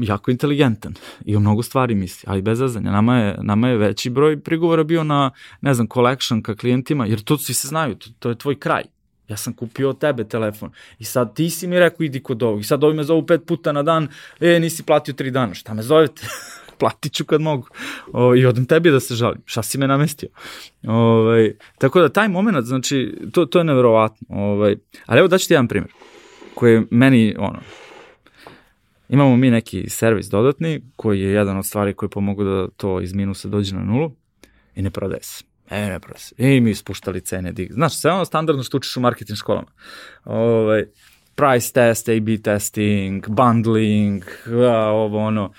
jako 0.03 0.31
inteligentan 0.31 0.95
i 1.25 1.37
o 1.37 1.41
mnogo 1.41 1.63
stvari 1.63 1.95
misli, 1.95 2.27
ali 2.27 2.43
bez 2.43 2.59
zazanja. 2.59 2.91
Nama 2.91 3.19
je, 3.19 3.37
nama 3.43 3.69
je 3.69 3.77
veći 3.77 4.11
broj 4.11 4.41
prigovora 4.41 4.85
bio 4.85 5.05
na, 5.05 5.31
ne 5.61 5.75
znam, 5.75 5.89
collection 5.95 6.43
ka 6.43 6.55
klijentima, 6.55 7.07
jer 7.07 7.21
to 7.21 7.39
svi 7.39 7.55
se 7.55 7.69
znaju, 7.69 7.95
to, 7.95 8.11
to 8.19 8.29
je 8.29 8.39
tvoj 8.39 8.59
kraj. 8.59 8.83
Ja 9.29 9.37
sam 9.37 9.53
kupio 9.53 9.91
od 9.91 9.99
tebe 9.99 10.25
telefon 10.25 10.71
i 10.99 11.05
sad 11.05 11.35
ti 11.35 11.51
si 11.51 11.67
mi 11.67 11.79
rekao 11.79 12.05
idi 12.05 12.23
kod 12.23 12.43
ovog 12.43 12.61
i 12.61 12.65
sad 12.65 12.85
ovi 12.85 12.95
me 12.95 13.05
zovu 13.05 13.27
pet 13.27 13.47
puta 13.47 13.73
na 13.73 13.83
dan, 13.83 14.09
e 14.41 14.61
nisi 14.61 14.83
platio 14.83 15.15
tri 15.15 15.31
dana, 15.31 15.55
šta 15.55 15.75
me 15.75 15.83
zovete? 15.83 16.27
platit 16.79 17.13
ću 17.13 17.25
kad 17.25 17.41
mogu. 17.41 17.69
O, 18.13 18.35
I 18.35 18.47
odem 18.47 18.67
tebi 18.67 18.91
da 18.91 19.01
se 19.01 19.15
žalim. 19.15 19.43
Šta 19.45 19.63
si 19.63 19.79
me 19.79 19.87
namestio? 19.87 20.29
Ovaj, 20.87 21.55
tako 21.79 22.01
da 22.01 22.09
taj 22.09 22.29
moment, 22.29 22.67
znači, 22.67 23.19
to, 23.33 23.47
to 23.47 23.59
je 23.59 23.65
neverovatno. 23.65 24.27
Ovaj, 24.31 24.77
ali 25.07 25.19
evo 25.19 25.29
daću 25.29 25.49
ti 25.49 25.53
jedan 25.53 25.69
primjer 25.69 25.93
koji 26.55 26.73
je 26.73 26.83
meni, 26.91 27.35
ono, 27.39 27.59
Imamo 29.09 29.37
mi 29.37 29.51
neki 29.51 29.85
servis 29.89 30.27
dodatni, 30.27 30.81
koji 30.97 31.21
je 31.21 31.33
jedan 31.33 31.59
od 31.59 31.67
stvari 31.67 31.95
koji 31.95 32.11
pomogu 32.11 32.45
da 32.45 32.69
to 32.77 33.01
iz 33.01 33.13
minusa 33.13 33.49
dođe 33.49 33.75
na 33.75 33.85
nulu 33.85 34.13
i 34.75 34.83
ne 34.83 34.91
prodaje 34.91 35.23
se. 35.23 35.45
E, 35.71 35.89
ne 35.89 36.01
prodaje 36.01 36.21
se. 36.21 36.35
I 36.39 36.61
mi 36.61 36.75
spuštali 36.75 37.21
cene. 37.21 37.53
Dig. 37.53 37.73
Znaš, 37.73 37.99
sve 37.99 38.11
ono 38.11 38.25
standardno 38.25 38.63
što 38.63 38.77
učiš 38.77 38.97
u 38.97 39.01
marketing 39.01 39.37
školama. 39.37 39.69
Ovaj, 40.25 40.85
price 41.35 41.73
test, 41.73 42.09
A-B 42.09 42.39
testing, 42.43 43.29
bundling, 43.29 44.25
a, 44.47 44.79
ovo 44.79 45.19
ono, 45.19 45.53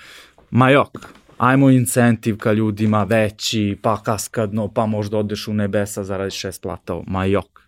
majok. 0.50 0.98
Ajmo 1.38 1.70
incentiv 1.70 2.36
ka 2.36 2.52
ljudima 2.52 3.04
veći, 3.04 3.78
pa 3.82 4.02
kaskadno, 4.02 4.68
pa 4.68 4.86
možda 4.86 5.18
odeš 5.18 5.48
u 5.48 5.54
nebesa 5.54 6.04
zaradi 6.04 6.30
šest 6.30 6.62
platao. 6.62 7.04
Majok. 7.06 7.62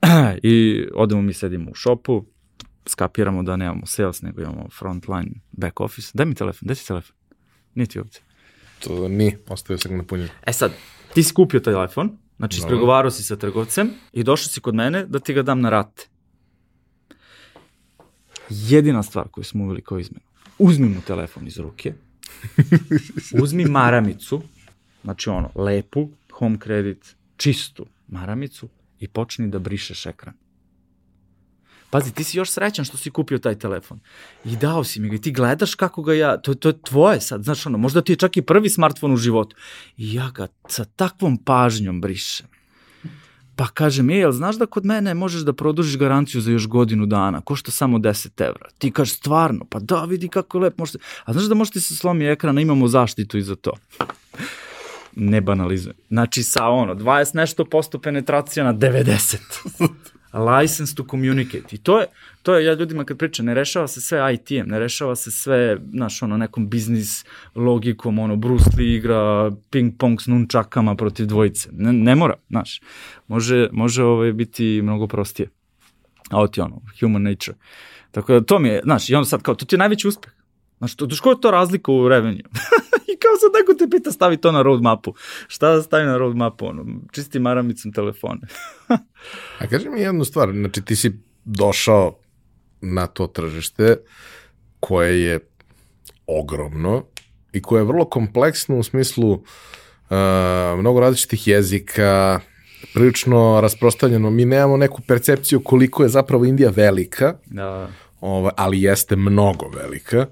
I 0.42 0.86
odemo 0.94 1.22
mi 1.22 1.32
sedimo 1.32 1.70
u 1.70 1.74
šopu, 1.74 2.24
skapiramo 2.88 3.42
da 3.42 3.56
nemamo 3.56 3.86
sales, 3.86 4.22
nego 4.22 4.42
imamo 4.42 4.68
frontline, 4.78 5.30
back 5.52 5.80
office. 5.80 6.10
Daj 6.14 6.26
mi 6.26 6.34
telefon, 6.34 6.66
daj 6.66 6.76
ti 6.76 6.86
telefon. 6.86 7.16
Nije 7.74 7.86
ti 7.86 7.98
ovdje. 7.98 8.20
To 8.80 9.08
ni, 9.08 9.36
ostavio 9.48 9.78
sam 9.78 9.90
ga 9.90 9.96
na 9.96 10.02
punjenju. 10.02 10.30
E 10.46 10.52
sad, 10.52 10.72
ti 11.14 11.22
si 11.22 11.34
kupio 11.34 11.60
taj 11.60 11.74
telefon, 11.74 12.18
znači 12.36 12.58
ispregovarao 12.58 13.10
si 13.10 13.22
sa 13.22 13.36
trgovcem 13.36 13.90
i 14.12 14.22
došao 14.22 14.48
si 14.48 14.60
kod 14.60 14.74
mene 14.74 15.06
da 15.06 15.18
ti 15.18 15.34
ga 15.34 15.42
dam 15.42 15.60
na 15.60 15.70
rate. 15.70 16.06
Jedina 18.50 19.02
stvar 19.02 19.28
koju 19.28 19.44
smo 19.44 19.64
uveli 19.64 19.82
kao 19.82 19.98
izmenu. 19.98 20.26
Uzmi 20.58 20.88
mu 20.88 21.00
telefon 21.00 21.46
iz 21.46 21.58
ruke, 21.58 21.94
uzmi 23.42 23.64
maramicu, 23.64 24.42
znači 25.02 25.30
ono, 25.30 25.50
lepu, 25.54 26.10
home 26.32 26.58
credit, 26.62 27.16
čistu 27.36 27.86
maramicu 28.08 28.68
i 28.98 29.08
počni 29.08 29.48
da 29.48 29.58
brišeš 29.58 30.06
ekran. 30.06 30.34
Pazi, 31.90 32.14
ti 32.14 32.24
si 32.24 32.38
još 32.38 32.50
srećan 32.50 32.84
što 32.84 32.96
si 32.96 33.10
kupio 33.10 33.38
taj 33.38 33.54
telefon. 33.54 34.00
I 34.44 34.56
dao 34.56 34.84
si 34.84 35.00
mi 35.00 35.08
ga 35.08 35.16
i 35.16 35.20
ti 35.20 35.32
gledaš 35.32 35.74
kako 35.74 36.02
ga 36.02 36.14
ja, 36.14 36.36
to, 36.36 36.54
to 36.54 36.68
je 36.68 36.82
tvoje 36.82 37.20
sad, 37.20 37.44
znaš 37.44 37.66
ono, 37.66 37.78
možda 37.78 38.02
ti 38.02 38.12
je 38.12 38.16
čak 38.16 38.36
i 38.36 38.42
prvi 38.42 38.70
smartfon 38.70 39.12
u 39.12 39.16
životu. 39.16 39.56
I 39.96 40.14
ja 40.14 40.30
ga 40.34 40.46
sa 40.68 40.84
takvom 40.84 41.36
pažnjom 41.36 42.00
brišem. 42.00 42.46
Pa 43.56 43.66
kažem, 43.66 44.10
ej, 44.10 44.18
jel 44.18 44.32
znaš 44.32 44.56
da 44.56 44.66
kod 44.66 44.84
mene 44.84 45.14
možeš 45.14 45.42
da 45.42 45.52
produžiš 45.52 45.98
garanciju 45.98 46.40
za 46.40 46.50
još 46.50 46.68
godinu 46.68 47.06
dana, 47.06 47.40
košta 47.40 47.70
samo 47.70 47.98
10 47.98 48.44
evra. 48.46 48.68
Ti 48.78 48.90
kažeš, 48.90 49.16
stvarno, 49.16 49.66
pa 49.70 49.78
da, 49.78 50.04
vidi 50.04 50.28
kako 50.28 50.58
je 50.58 50.62
lep, 50.62 50.78
možete... 50.78 50.98
A 51.24 51.32
znaš 51.32 51.44
da 51.44 51.54
možete 51.54 51.80
se 51.80 51.96
slomi 51.96 52.26
ekran, 52.26 52.58
imamo 52.58 52.88
zaštitu 52.88 53.38
i 53.38 53.42
za 53.42 53.56
to. 53.56 53.72
ne 55.16 55.40
banalizujem. 55.40 55.96
Znači, 56.08 56.42
sa 56.42 56.68
ono, 56.68 56.94
20 56.94 57.34
nešto 57.34 57.64
posto 57.64 57.98
penetracija 57.98 58.64
na 58.64 58.74
90 58.74 59.36
license 60.32 60.94
to 60.94 61.04
communicate. 61.10 61.76
I 61.76 61.78
to 61.78 62.00
je, 62.00 62.06
to 62.42 62.54
je, 62.54 62.64
ja 62.64 62.74
ljudima 62.74 63.04
kad 63.04 63.18
pričam, 63.18 63.46
ne 63.46 63.54
rešava 63.54 63.88
se 63.88 64.00
sve 64.00 64.34
IT-em, 64.34 64.68
ne 64.68 64.78
rešava 64.78 65.16
se 65.16 65.30
sve, 65.30 65.78
znaš, 65.90 66.22
ono, 66.22 66.36
nekom 66.36 66.68
biznis 66.68 67.24
logikom, 67.54 68.18
ono, 68.18 68.36
Bruce 68.36 68.70
Lee 68.78 68.94
igra 68.94 69.50
ping-pong 69.70 70.22
s 70.22 70.26
nunčakama 70.26 70.94
protiv 70.94 71.26
dvojice. 71.26 71.68
Ne, 71.72 71.92
ne 71.92 72.14
mora, 72.14 72.34
znaš. 72.50 72.80
Može, 73.26 73.68
može 73.72 74.02
ovaj, 74.02 74.32
biti 74.32 74.80
mnogo 74.82 75.06
prostije. 75.06 75.48
A 76.30 76.46
ti 76.46 76.60
ono, 76.60 76.82
human 77.00 77.22
nature. 77.22 77.56
Tako 78.10 78.32
da 78.32 78.40
to 78.40 78.58
mi 78.58 78.68
je, 78.68 78.80
znaš, 78.84 79.10
i 79.10 79.14
onda 79.14 79.28
sad 79.28 79.42
kao, 79.42 79.54
to 79.54 79.64
ti 79.64 79.74
je 79.74 79.78
najveći 79.78 80.08
uspeh. 80.08 80.32
Znaš, 80.78 80.94
to, 80.94 81.10
što 81.10 81.30
je 81.30 81.40
to 81.40 81.50
razlika 81.50 81.92
u 81.92 82.08
revenju? 82.08 82.42
Kao 83.22 83.36
sad 83.40 83.50
neko 83.60 83.74
te 83.78 83.96
pita 83.96 84.12
stavi 84.12 84.36
to 84.36 84.52
na 84.52 84.62
roadmapu. 84.62 85.14
Šta 85.48 85.74
da 85.74 85.82
stavi 85.82 86.06
na 86.06 86.16
roadmapu? 86.16 86.66
Ono, 86.66 86.84
čisti 87.12 87.38
maramicom 87.38 87.92
telefone. 87.92 88.40
A 89.60 89.66
kaži 89.70 89.88
mi 89.88 90.00
jednu 90.00 90.24
stvar, 90.24 90.52
znači 90.52 90.82
ti 90.84 90.96
si 90.96 91.12
došao 91.44 92.18
na 92.80 93.06
to 93.06 93.26
tržište 93.26 93.96
koje 94.80 95.22
je 95.24 95.38
ogromno 96.26 97.04
i 97.52 97.62
koje 97.62 97.80
je 97.80 97.84
vrlo 97.84 98.04
kompleksno 98.04 98.76
u 98.78 98.82
smislu 98.82 99.32
uh, 99.32 99.40
mnogo 100.78 101.00
različitih 101.00 101.46
jezika, 101.48 102.40
prilično 102.94 103.60
rasprostavljeno. 103.60 104.30
Mi 104.30 104.44
nemamo 104.44 104.76
neku 104.76 105.02
percepciju 105.02 105.60
koliko 105.60 106.02
je 106.02 106.08
zapravo 106.08 106.44
Indija 106.44 106.70
velika, 106.70 107.34
Da. 107.46 107.88
ovaj, 108.20 108.52
ali 108.56 108.82
jeste 108.82 109.16
mnogo 109.16 109.68
velika. 109.68 110.26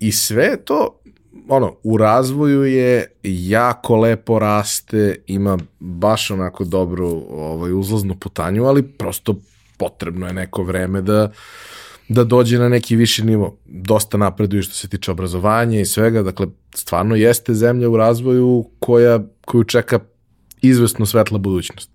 I 0.00 0.12
sve 0.12 0.64
to 0.64 1.00
ono, 1.48 1.76
u 1.82 1.96
razvoju 1.96 2.64
je 2.64 3.06
jako 3.22 3.96
lepo 3.96 4.38
raste, 4.38 5.16
ima 5.26 5.58
baš 5.80 6.30
onako 6.30 6.64
dobru 6.64 7.24
ovaj, 7.30 7.72
uzlaznu 7.72 8.14
putanju, 8.14 8.64
ali 8.64 8.82
prosto 8.82 9.34
potrebno 9.76 10.26
je 10.26 10.32
neko 10.32 10.62
vreme 10.62 11.02
da 11.02 11.30
da 12.08 12.24
dođe 12.24 12.58
na 12.58 12.68
neki 12.68 12.96
viši 12.96 13.24
nivo. 13.24 13.56
Dosta 13.66 14.16
napreduju 14.16 14.62
što 14.62 14.74
se 14.74 14.88
tiče 14.88 15.10
obrazovanja 15.10 15.80
i 15.80 15.86
svega, 15.86 16.22
dakle, 16.22 16.46
stvarno 16.74 17.16
jeste 17.16 17.54
zemlja 17.54 17.88
u 17.88 17.96
razvoju 17.96 18.64
koja, 18.78 19.20
koju 19.44 19.64
čeka 19.64 19.98
izvesno 20.60 21.06
svetla 21.06 21.38
budućnost. 21.38 21.90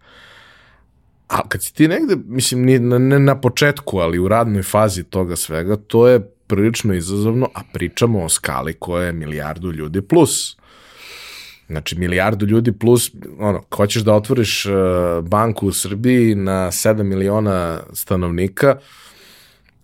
A 1.28 1.48
kad 1.48 1.64
si 1.64 1.74
ti 1.74 1.88
negde, 1.88 2.16
mislim, 2.26 2.90
na, 2.90 2.98
ne 2.98 3.20
na 3.20 3.42
početku, 3.42 3.98
ali 3.98 4.20
u 4.20 4.28
radnoj 4.28 4.64
fazi 4.64 5.04
toga 5.04 5.36
svega, 5.36 5.76
to 5.76 6.08
je 6.08 6.32
prilično 6.50 6.94
izazovno, 6.94 7.50
a 7.54 7.60
pričamo 7.74 8.24
o 8.24 8.30
skali 8.30 8.74
koja 8.74 9.06
je 9.06 9.14
milijardu 9.14 9.72
ljudi 9.72 10.02
plus. 10.02 10.58
Znači, 11.68 11.96
milijardu 12.00 12.46
ljudi 12.46 12.72
plus, 12.72 13.12
ono, 13.40 13.64
hoćeš 13.76 14.02
da 14.02 14.14
otvoriš 14.14 14.66
uh, 14.66 14.74
banku 15.24 15.68
u 15.68 15.72
Srbiji 15.72 16.36
na 16.36 16.68
7 16.72 17.04
miliona 17.04 17.80
stanovnika, 17.94 18.76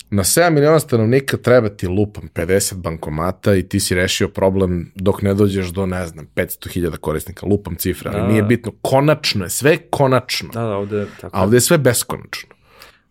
na 0.10 0.24
7 0.24 0.50
miliona 0.50 0.80
stanovnika 0.80 1.38
treba 1.38 1.70
ti 1.70 1.88
lupam 1.88 2.30
50 2.34 2.76
bankomata 2.76 3.56
i 3.56 3.64
ti 3.64 3.80
si 3.80 3.96
rešio 3.96 4.28
problem 4.28 4.92
dok 4.96 5.22
ne 5.22 5.34
dođeš 5.34 5.68
do, 5.68 5.86
ne 5.86 6.08
znam, 6.08 6.28
500.000 6.36 6.98
korisnika, 6.98 7.46
lupam 7.46 7.76
cifre, 7.76 8.10
ali 8.14 8.22
Da. 8.22 8.28
nije 8.28 8.44
bitno, 8.44 8.72
konačno 8.82 9.46
je, 9.46 9.50
sve 9.50 9.72
je 9.72 9.78
konačno, 9.90 10.50
Da, 10.54 10.62
da, 10.62 10.76
ovde, 10.76 11.06
tako. 11.22 11.38
a 11.38 11.44
ovde 11.44 11.58
je 11.58 11.62
sve 11.62 11.78
beskonačno. 11.78 12.55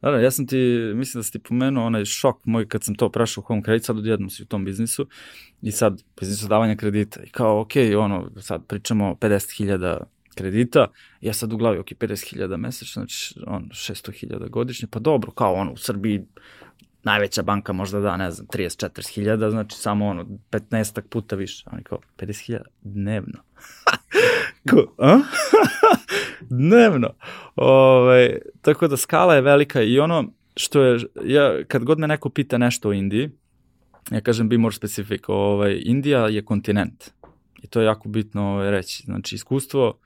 Da, 0.04 0.10
da, 0.10 0.18
ja 0.18 0.30
sam 0.30 0.46
ti, 0.46 0.92
mislim 0.94 1.18
da 1.18 1.22
si 1.22 1.32
ti 1.32 1.38
pomenuo 1.38 1.86
onaj 1.86 2.04
šok 2.04 2.44
moj 2.44 2.68
kad 2.68 2.84
sam 2.84 2.94
to 2.94 3.08
prešao 3.08 3.42
u 3.42 3.44
home 3.44 3.62
credit, 3.62 3.84
sad 3.84 3.98
odjednom 3.98 4.30
si 4.30 4.42
u 4.42 4.46
tom 4.46 4.64
biznisu 4.64 5.06
i 5.62 5.72
sad 5.72 6.02
biznisu 6.20 6.48
davanja 6.48 6.76
kredita 6.76 7.22
i 7.22 7.28
kao, 7.28 7.60
ok, 7.60 7.70
ono, 7.98 8.30
sad 8.40 8.66
pričamo 8.66 9.10
o 9.10 9.14
50.000 9.14 9.98
kredita, 10.34 10.86
ja 11.20 11.32
sad 11.32 11.52
u 11.52 11.56
glavi, 11.56 11.78
ok, 11.78 11.86
50.000 11.86 12.56
mesečno, 12.56 13.00
znači 13.00 13.34
on, 13.46 13.68
600.000 13.72 14.48
godišnje, 14.48 14.88
pa 14.90 14.98
dobro, 14.98 15.30
kao 15.30 15.54
ono, 15.54 15.72
u 15.72 15.76
Srbiji 15.76 16.24
najveća 17.02 17.42
banka 17.42 17.72
možda 17.72 18.00
da, 18.00 18.16
ne 18.16 18.30
znam, 18.30 18.46
34.000, 18.46 19.50
znači 19.50 19.76
samo 19.76 20.06
ono, 20.06 20.26
15 20.50 21.00
puta 21.00 21.36
više. 21.36 21.64
Oni 21.72 21.82
kao, 21.82 21.98
50.000 22.18 22.60
dnevno. 22.82 23.42
Ko, 24.70 24.94
a? 24.98 25.20
Dnevno. 26.50 27.10
Ove, 27.56 28.38
tako 28.62 28.88
da 28.88 28.96
skala 28.96 29.34
je 29.34 29.40
velika 29.40 29.82
i 29.82 29.98
ono 29.98 30.32
što 30.56 30.82
je, 30.82 31.00
ja, 31.24 31.64
kad 31.64 31.84
god 31.84 31.98
me 31.98 32.08
neko 32.08 32.28
pita 32.28 32.58
nešto 32.58 32.88
o 32.88 32.92
Indiji, 32.92 33.30
ja 34.10 34.20
kažem 34.20 34.48
be 34.48 34.58
more 34.58 34.74
specific, 34.74 35.22
ovaj, 35.28 35.82
Indija 35.84 36.28
je 36.28 36.44
kontinent. 36.44 37.10
I 37.62 37.66
to 37.66 37.80
je 37.80 37.86
jako 37.86 38.08
bitno 38.08 38.52
ovaj, 38.52 38.70
reći. 38.70 39.02
Znači, 39.02 39.34
iskustvo 39.34 39.98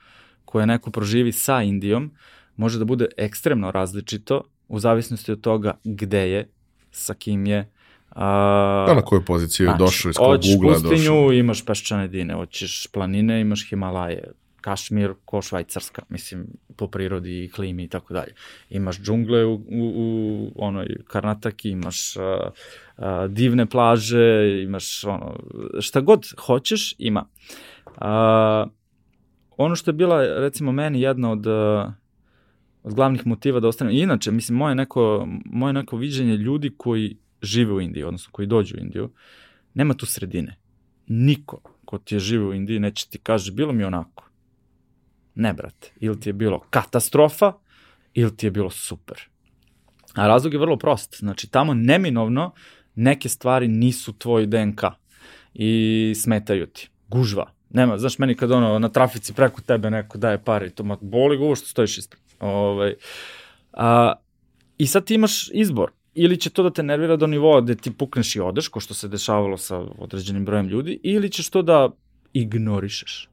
koje 0.45 0.67
neko 0.67 0.91
proživi 0.91 1.33
sa 1.33 1.63
Indijom 1.63 2.11
može 2.57 2.79
da 2.79 2.85
bude 2.85 3.07
ekstremno 3.17 3.71
različito 3.71 4.43
u 4.69 4.79
zavisnosti 4.79 5.33
od 5.33 5.41
toga 5.41 5.79
gde 5.85 6.31
je, 6.31 6.49
sa 6.91 7.15
kim 7.15 7.47
je, 7.47 7.71
a, 8.11 8.85
Da, 8.89 8.95
na 8.95 9.03
koju 9.03 9.25
poziciju 9.25 9.67
je 9.67 9.75
došao, 9.79 10.11
iz 10.11 10.17
kog 10.17 10.27
hoćeš 10.27 10.55
ugla 10.57 10.71
je 10.71 10.75
pustinju, 10.75 10.99
došao. 10.99 11.33
imaš 11.33 11.65
peščane 11.65 12.09
dine, 12.09 12.35
hoćeš 12.35 12.87
planine, 12.93 13.41
imaš 13.41 13.69
Himalaje, 13.69 14.33
Kašmir 14.61 15.13
ko 15.25 15.43
Švajcarska, 15.43 16.03
mislim, 16.09 16.47
po 16.77 16.87
prirodi 16.89 17.45
i 17.45 17.51
klimi 17.51 17.85
i 17.85 17.89
tako 17.89 18.15
dalje. 18.15 18.35
Imaš 18.71 19.01
džungle 19.01 19.45
u, 19.45 19.55
u, 19.55 19.63
u 19.69 20.53
onoj 20.57 20.97
Karnataki, 21.07 21.71
imaš 21.71 22.17
uh, 22.17 22.23
uh, 22.99 23.05
divne 23.29 23.67
plaže, 23.67 24.63
imaš 24.63 25.05
ono, 25.05 25.41
šta 25.81 26.01
god 26.01 26.27
hoćeš, 26.39 26.95
ima. 26.99 27.25
Uh, 27.87 28.71
ono 29.57 29.77
što 29.77 29.91
je 29.91 29.95
bila, 29.95 30.41
recimo, 30.41 30.73
meni 30.73 31.01
jedna 31.01 31.33
od, 31.33 31.47
od 32.83 32.95
glavnih 32.95 33.27
motiva 33.27 33.61
da 33.61 33.69
ostanem, 33.69 33.97
inače, 33.97 34.31
mislim, 34.31 34.59
moje 34.59 34.75
neko, 34.75 35.29
moje 35.45 35.73
neko 35.73 35.97
viđenje 35.97 36.37
ljudi 36.37 36.71
koji 36.77 37.17
žive 37.43 37.73
u 37.73 37.81
Indiji, 37.81 38.05
odnosno 38.05 38.31
koji 38.33 38.47
dođu 38.47 38.77
u 38.77 38.81
Indiju, 38.81 39.11
nema 39.75 39.95
tu 39.95 40.07
sredine. 40.07 40.57
Niko 41.07 41.61
ko 41.89 41.99
ti 41.99 42.15
je 42.15 42.21
žive 42.21 42.45
u 42.45 42.55
Indiji 42.55 42.79
neće 42.79 43.09
ti 43.09 43.19
kaže 43.19 43.53
bilo 43.53 43.73
mi 43.73 43.85
onako. 43.85 44.28
Ne, 45.39 45.53
brate. 45.53 45.93
Ili 46.01 46.21
ti 46.21 46.29
je 46.29 46.33
bilo 46.33 46.61
katastrofa, 46.71 47.53
ili 48.15 48.37
ti 48.37 48.47
je 48.47 48.51
bilo 48.51 48.71
super. 48.71 49.21
A 50.15 50.27
razlog 50.27 50.53
je 50.53 50.59
vrlo 50.59 50.77
prost. 50.77 51.17
Znači, 51.19 51.51
tamo 51.51 51.75
neminovno 51.75 52.53
neke 52.95 53.29
stvari 53.29 53.69
nisu 53.69 54.13
tvoj 54.13 54.47
DNK 54.47 54.83
i 55.55 56.13
smetaju 56.17 56.67
ti. 56.67 56.89
Gužva. 57.09 57.53
Nema, 57.71 57.99
znaš, 57.99 58.19
meni 58.19 58.35
kad 58.35 58.51
ono, 58.51 58.79
na 58.79 58.89
trafici 58.89 59.35
preko 59.35 59.61
tebe 59.61 59.91
neko 59.91 60.19
daje 60.19 60.45
pare 60.45 60.67
i 60.67 60.71
to 60.71 60.85
ma 60.85 60.97
boli 61.01 61.37
ga 61.37 61.45
ovo 61.45 61.57
što 61.57 61.67
stojiš 61.67 61.99
ispred. 61.99 62.23
Ovaj, 62.41 62.95
a, 63.73 64.13
I 64.79 64.87
sad 64.87 65.05
ti 65.05 65.15
imaš 65.15 65.51
izbor. 65.53 65.93
ili 66.15 66.37
će 66.37 66.51
to 66.51 66.63
da 66.63 66.71
te 66.71 66.83
nervira 66.83 67.17
do 67.17 67.27
nivoa 67.27 67.61
gde 67.61 67.75
ti 67.75 67.91
pukneš 67.95 68.37
i 68.37 68.41
odeš, 68.41 68.69
ko 68.69 68.81
što 68.81 68.95
se 68.95 69.09
dešavalo 69.09 69.57
sa 69.57 69.79
određenim 69.79 70.45
brojem 70.45 70.69
ljudi, 70.69 71.01
ili 71.03 71.31
ćeš 71.31 71.51
to 71.51 71.63
da 71.63 71.89
ignorišeš. 72.33 73.29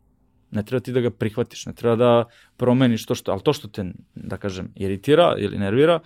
Ne 0.56 0.64
treba 0.64 0.80
ti 0.80 0.94
da 0.96 1.02
ga 1.04 1.10
prihvatiš, 1.12 1.66
ne 1.66 1.74
treba 1.76 1.96
da 1.96 2.12
promeniš 2.58 3.06
to 3.06 3.16
što, 3.16 3.32
ali 3.32 3.44
to 3.44 3.54
što 3.54 3.68
te, 3.68 3.86
da 4.16 4.38
kažem, 4.38 4.72
iritira 4.76 5.36
ili 5.38 5.60
nervira, 5.60 6.00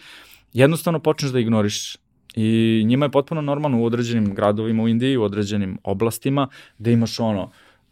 jednostavno 0.54 1.00
počneš 1.00 1.32
da 1.32 1.40
ignorišeš. 1.40 1.98
I 2.36 2.84
njima 2.86 3.06
je 3.06 3.12
potpuno 3.12 3.42
normalno 3.42 3.82
u 3.82 3.86
određenim 3.86 4.34
gradovima 4.36 4.84
u 4.84 4.88
Indiji, 4.88 5.18
u 5.18 5.24
određenim 5.24 5.78
oblastima, 5.84 6.48
gde 6.78 6.94
imaš 6.94 7.20
ono, 7.20 7.52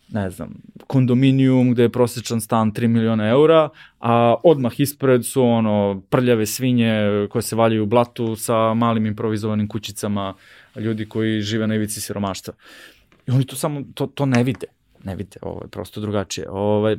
ne 0.10 0.30
znam, 0.30 0.56
kondominijum 0.88 1.72
gde 1.72 1.84
je 1.84 1.90
prosječan 1.90 2.42
stan 2.42 2.72
3 2.74 2.88
miliona 2.88 3.30
eura, 3.30 3.70
a 4.00 4.36
odmah 4.44 4.80
ispred 4.80 5.26
su 5.26 5.44
ono 5.44 6.02
prljave 6.10 6.46
svinje 6.46 7.28
koje 7.30 7.42
se 7.42 7.56
valjaju 7.56 7.84
u 7.84 7.86
blatu 7.86 8.36
sa 8.36 8.74
malim 8.74 9.06
improvizovanim 9.06 9.68
kućicama 9.68 10.34
ljudi 10.76 11.06
koji 11.06 11.42
žive 11.42 11.68
na 11.68 11.76
ivici 11.76 12.02
siromaštva. 12.02 12.54
I 13.28 13.32
oni 13.32 13.46
to 13.46 13.56
samo, 13.56 13.84
to, 13.94 14.08
to 14.08 14.26
ne 14.26 14.44
vide. 14.44 14.68
Ne 15.08 15.16
vide, 15.16 15.40
ovo 15.42 15.62
je 15.64 15.70
prosto 15.70 16.02
drugačije. 16.02 16.50
Ovaj, 16.50 16.98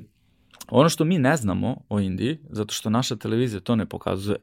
ono 0.68 0.88
što 0.88 1.04
mi 1.04 1.18
ne 1.18 1.36
znamo 1.36 1.76
o 1.88 2.00
Indiji, 2.00 2.38
zato 2.50 2.74
što 2.74 2.90
naša 2.90 3.16
televizija 3.16 3.60
to 3.60 3.76
ne 3.76 3.86
pokazuje, 3.86 4.36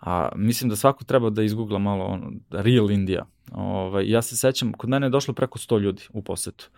a 0.00 0.28
mislim 0.36 0.70
da 0.70 0.76
svako 0.76 1.04
treba 1.04 1.30
da 1.30 1.42
izgoogla 1.42 1.78
malo 1.78 2.04
ono, 2.04 2.32
Real 2.50 2.90
India. 2.90 3.26
Ovaj, 3.52 4.10
ja 4.10 4.22
se 4.22 4.36
sećam, 4.36 4.72
kod 4.72 4.90
mene 4.90 5.06
je 5.06 5.10
došlo 5.10 5.34
preko 5.34 5.58
100 5.58 5.80
ljudi 5.80 6.02
u 6.12 6.22
posetu 6.22 6.70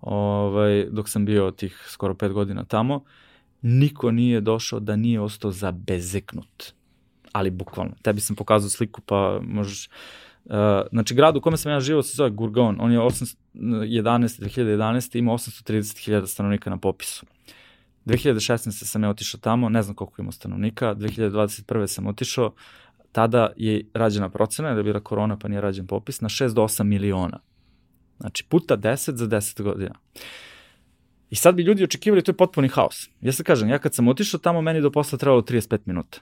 ovaj, 0.00 0.86
dok 0.90 1.08
sam 1.08 1.24
bio 1.24 1.50
tih 1.50 1.84
skoro 1.88 2.14
pet 2.14 2.32
godina 2.32 2.64
tamo, 2.64 3.04
niko 3.62 4.10
nije 4.10 4.40
došao 4.40 4.80
da 4.80 4.96
nije 4.96 5.20
ostao 5.20 5.50
zabezeknut. 5.50 6.72
Ali 7.32 7.50
bukvalno. 7.50 7.92
Tebi 8.02 8.20
sam 8.20 8.36
pokazao 8.36 8.70
sliku 8.70 9.00
pa 9.00 9.40
možeš... 9.42 9.88
Uh, 10.48 10.54
znači, 10.92 11.14
grad 11.14 11.36
u 11.36 11.40
kome 11.40 11.56
sam 11.56 11.72
ja 11.72 11.80
živao 11.80 12.02
se 12.02 12.16
zove 12.16 12.30
Gurgaon. 12.30 12.76
On 12.80 12.92
je 12.92 12.98
811, 12.98 13.34
2011. 13.54 15.18
imao 15.18 15.38
830.000 15.38 16.26
stanovnika 16.26 16.70
na 16.70 16.76
popisu. 16.76 17.26
2016. 18.06 18.70
sam 18.70 19.02
ja 19.02 19.10
otišao 19.10 19.40
tamo, 19.40 19.68
ne 19.68 19.82
znam 19.82 19.96
koliko 19.96 20.22
imao 20.22 20.32
stanovnika, 20.32 20.94
2021. 20.94 21.86
sam 21.86 22.06
otišao, 22.06 22.54
tada 23.12 23.52
je 23.56 23.84
rađena 23.94 24.28
procena, 24.28 24.72
da 24.72 24.80
je 24.80 24.84
bila 24.84 25.00
korona 25.00 25.38
pa 25.38 25.48
nije 25.48 25.60
rađen 25.60 25.86
popis, 25.86 26.20
na 26.20 26.28
6 26.28 26.54
do 26.54 26.62
8 26.62 26.82
miliona. 26.82 27.40
Znači, 28.20 28.44
puta 28.48 28.76
10 28.76 29.14
za 29.14 29.26
10 29.26 29.62
godina. 29.62 29.94
I 31.30 31.36
sad 31.36 31.54
bi 31.54 31.62
ljudi 31.62 31.84
očekivali, 31.84 32.22
to 32.22 32.30
je 32.30 32.36
potpuni 32.36 32.68
haos. 32.68 33.08
Ja 33.20 33.32
se 33.32 33.44
kažem, 33.44 33.68
ja 33.68 33.78
kad 33.78 33.94
sam 33.94 34.08
otišao 34.08 34.40
tamo, 34.40 34.60
meni 34.60 34.80
do 34.80 34.90
posla 34.90 35.18
trebalo 35.18 35.42
35 35.42 35.78
minuta. 35.84 36.18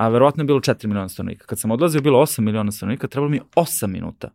A 0.00 0.08
verovatno 0.08 0.42
je 0.42 0.46
bilo 0.46 0.60
4 0.60 0.86
miliona 0.86 1.08
stanovnika. 1.08 1.46
Kad 1.46 1.58
sam 1.58 1.70
odlazio, 1.70 2.00
bilo 2.00 2.20
8 2.20 2.40
miliona 2.40 2.72
stanovnika, 2.72 3.08
trebalo 3.08 3.30
mi 3.30 3.40
8 3.56 3.86
minuta. 3.86 4.30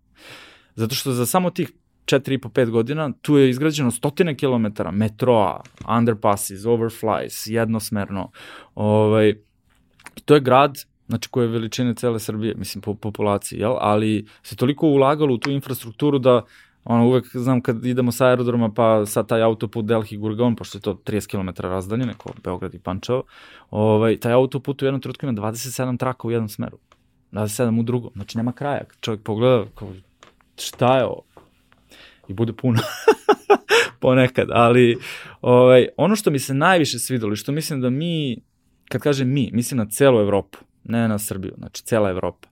Zato 0.76 0.96
što 0.96 1.12
za 1.12 1.26
samo 1.26 1.50
tih 1.50 1.72
4,5-5 2.06 2.70
godina 2.70 3.12
tu 3.22 3.38
je 3.38 3.50
izgrađeno 3.50 3.92
stotine 3.92 4.36
kilometara 4.38 4.92
metroa, 4.92 5.62
underpasses, 5.98 6.66
overflies, 6.66 7.48
jednosmerno. 7.48 8.32
Ovaj, 8.76 9.34
to 10.26 10.34
je 10.34 10.42
grad 10.42 10.78
znači 11.08 11.30
koje 11.30 11.46
je 11.46 11.52
veličine 11.52 11.96
cele 11.96 12.20
Srbije, 12.20 12.56
mislim 12.58 12.82
po 12.82 12.94
populaciji, 12.94 13.60
jel? 13.60 13.76
ali 13.80 14.26
se 14.44 14.56
toliko 14.56 14.88
ulagalo 14.88 15.34
u 15.34 15.38
tu 15.38 15.52
infrastrukturu 15.52 16.20
da 16.20 16.42
ono, 16.86 17.08
uvek 17.08 17.26
znam 17.34 17.62
kad 17.62 17.86
idemo 17.86 18.12
sa 18.12 18.26
aerodroma 18.26 18.70
pa 18.74 19.06
sa 19.06 19.24
taj 19.24 19.42
autoput 19.42 19.86
Delhi 19.86 20.18
Gurgaon, 20.18 20.56
pošto 20.56 20.78
je 20.78 20.82
to 20.82 20.94
30 20.94 21.28
km 21.28 21.62
razdalje, 21.62 22.06
neko 22.06 22.34
Beograd 22.44 22.74
i 22.74 22.80
Pančevo, 22.80 23.24
ovaj, 23.72 24.18
taj 24.18 24.34
autoput 24.34 24.82
u 24.82 24.86
jednom 24.86 25.02
trenutku 25.02 25.26
ima 25.26 25.34
27 25.34 25.98
traka 25.98 26.28
u 26.28 26.32
jednom 26.32 26.50
smeru, 26.50 26.78
27 27.32 27.80
u 27.80 27.84
drugom, 27.84 28.12
znači 28.16 28.38
nema 28.38 28.52
kraja. 28.52 28.82
Čovjek 29.02 29.24
pogleda, 29.24 29.66
kao, 29.76 29.90
šta 30.58 30.98
je 30.98 31.06
ovo? 31.06 31.22
I 32.28 32.34
bude 32.34 32.54
puno. 32.54 32.80
ponekad, 34.06 34.48
ali 34.52 34.98
ovaj, 35.42 35.88
ono 35.98 36.16
što 36.16 36.32
mi 36.32 36.40
se 36.40 36.54
najviše 36.54 37.00
svidalo 37.00 37.36
što 37.36 37.52
mislim 37.52 37.82
da 37.82 37.90
mi, 37.90 38.38
kad 38.90 39.02
kažem 39.02 39.34
mi, 39.34 39.50
mislim 39.54 39.78
na 39.78 39.86
celu 39.86 40.20
Evropu, 40.20 40.58
ne 40.84 41.08
na 41.08 41.20
Srbiju, 41.20 41.54
znači 41.58 41.84
cela 41.84 42.10
Evropa. 42.10 42.48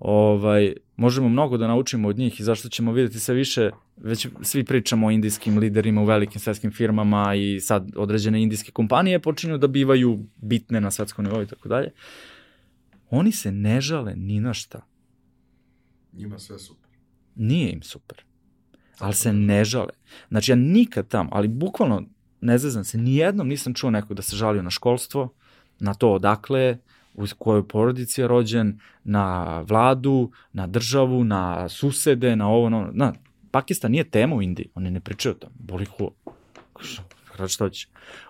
Ovaj, 0.00 0.72
možemo 0.96 1.28
mnogo 1.28 1.56
da 1.56 1.66
naučimo 1.66 2.08
od 2.08 2.18
njih 2.18 2.40
i 2.40 2.42
zašto 2.42 2.68
ćemo 2.68 2.92
videti 2.92 3.20
sve 3.20 3.34
više, 3.34 3.70
već 3.96 4.28
svi 4.42 4.64
pričamo 4.64 5.06
o 5.06 5.10
indijskim 5.10 5.58
liderima 5.58 6.02
u 6.02 6.04
velikim 6.04 6.40
svetskim 6.40 6.72
firmama 6.72 7.34
i 7.34 7.60
sad 7.60 7.92
određene 7.96 8.42
indijske 8.42 8.72
kompanije 8.72 9.18
počinju 9.18 9.58
da 9.58 9.66
bivaju 9.66 10.18
bitne 10.36 10.80
na 10.80 10.90
svetskom 10.90 11.24
nivou 11.24 11.42
i 11.42 11.46
tako 11.46 11.68
dalje. 11.68 11.90
Oni 13.10 13.32
se 13.32 13.52
ne 13.52 13.80
žale 13.80 14.14
ni 14.16 14.40
na 14.40 14.54
šta. 14.54 14.86
Njima 16.12 16.38
sve 16.38 16.58
super. 16.58 16.90
Nije 17.34 17.72
im 17.72 17.82
super. 17.82 18.24
Ali 18.98 19.14
se 19.14 19.32
ne 19.32 19.64
žale. 19.64 19.92
Znači 20.28 20.52
ja 20.52 20.56
nikad 20.56 21.08
tamo, 21.08 21.30
ali 21.32 21.48
bukvalno 21.48 22.02
ne 22.40 22.58
zezam 22.58 22.84
se, 22.84 22.98
nijednom 22.98 23.48
nisam 23.48 23.74
čuo 23.74 23.90
nekog 23.90 24.16
da 24.16 24.22
se 24.22 24.36
žalio 24.36 24.62
na 24.62 24.70
školstvo, 24.70 25.34
na 25.78 25.94
to 25.94 26.12
odakle 26.12 26.78
u 27.14 27.24
kojoj 27.38 27.68
porodici 27.68 28.20
je 28.20 28.28
rođen, 28.28 28.78
na 29.04 29.60
vladu, 29.60 30.30
na 30.52 30.66
državu, 30.66 31.24
na 31.24 31.68
susede, 31.68 32.36
na 32.36 32.48
ovo, 32.48 32.68
na, 32.68 32.90
na 32.92 33.12
Pakistan 33.50 33.90
nije 33.90 34.10
tema 34.10 34.36
u 34.36 34.42
Indiji, 34.42 34.70
oni 34.74 34.90
ne 34.90 35.00
pričaju 35.00 35.34
o 35.34 35.38
tom, 35.38 35.50
boli. 35.54 35.86
Hrad 37.24 37.50
što 37.50 37.68
će. 37.68 37.88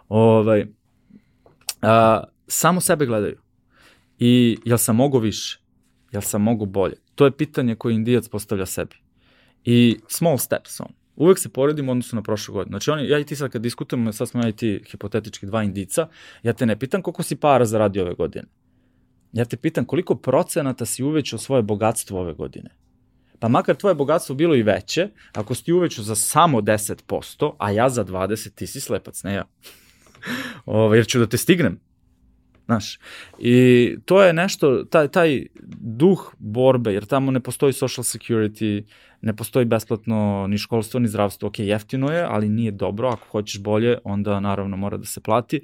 Ovaj, 0.09 0.67
a, 1.83 2.25
samo 2.47 2.81
sebe 2.81 3.07
gledaju. 3.07 3.39
I 4.19 4.59
jel 4.65 4.79
sam 4.79 4.97
mogo 4.97 5.19
više? 5.19 5.61
Jel 6.13 6.23
sam 6.23 6.43
mogo 6.43 6.65
bolje? 6.65 6.97
To 7.15 7.25
je 7.25 7.37
pitanje 7.37 7.75
koje 7.75 7.95
Indijac 7.95 8.29
postavlja 8.29 8.67
sebi. 8.67 8.97
I 9.65 9.99
small 10.09 10.39
steps 10.39 10.81
on. 10.81 10.93
Uvek 11.17 11.39
se 11.39 11.49
poredimo 11.49 11.93
odnosno 11.93 12.17
na 12.17 12.23
prošlu 12.23 12.55
godinu. 12.55 12.73
Znači, 12.73 12.91
oni, 12.91 13.09
ja 13.09 13.19
i 13.19 13.25
ti 13.25 13.37
sad 13.37 13.51
kad 13.51 13.63
diskutujemo, 13.63 14.13
sad 14.13 14.29
smo 14.29 14.43
ja 14.43 14.49
i 14.49 14.53
ti 14.53 14.83
hipotetički 14.91 15.47
dva 15.47 15.63
indica, 15.63 16.09
ja 16.43 16.53
te 16.53 16.67
ne 16.67 16.79
pitam 16.79 17.03
koliko 17.03 17.23
si 17.23 17.37
para 17.37 17.65
zaradio 17.65 18.03
ove 18.03 18.15
godine. 18.15 18.45
Ja 19.33 19.45
te 19.45 19.57
pitam 19.57 19.85
koliko 19.85 20.15
procenata 20.15 20.85
si 20.85 21.03
uvećao 21.03 21.39
svoje 21.39 21.63
bogatstvo 21.63 22.21
ove 22.21 22.35
godine? 22.35 22.71
Pa 23.39 23.49
makar 23.49 23.77
tvoje 23.77 23.95
bogatstvo 23.95 24.35
bilo 24.35 24.55
i 24.55 24.63
veće, 24.63 25.09
ako 25.33 25.55
si 25.55 25.65
ti 25.65 25.73
uvećao 25.73 26.05
za 26.05 26.15
samo 26.15 26.61
10%, 26.61 27.53
a 27.59 27.71
ja 27.71 27.89
za 27.89 28.05
20%, 28.05 28.55
ti 28.55 28.67
si 28.67 28.81
slepac, 28.81 29.23
ne 29.23 29.35
ja. 29.35 29.45
Ovo, 30.67 30.95
jer 30.95 31.07
ću 31.07 31.19
da 31.19 31.27
te 31.27 31.37
stignem. 31.37 31.81
Znaš, 32.65 32.99
i 33.39 33.97
to 34.05 34.23
je 34.23 34.33
nešto, 34.33 34.85
taj, 34.85 35.09
taj 35.09 35.47
duh 35.81 36.35
borbe, 36.39 36.93
jer 36.93 37.07
tamo 37.07 37.31
ne 37.31 37.41
postoji 37.41 37.73
social 37.73 38.05
security, 38.05 38.83
ne 39.23 39.37
postoji 39.37 39.65
besplatno 39.65 40.47
ni 40.49 40.59
školstvo, 40.59 41.01
ni 41.01 41.09
zdravstvo, 41.09 41.49
ok, 41.49 41.59
jeftino 41.59 42.13
je, 42.13 42.27
ali 42.29 42.49
nije 42.49 42.71
dobro, 42.71 43.09
ako 43.09 43.29
hoćeš 43.29 43.63
bolje, 43.63 43.99
onda 44.05 44.41
naravno 44.41 44.77
mora 44.77 44.97
da 44.97 45.07
se 45.07 45.21
plati. 45.21 45.63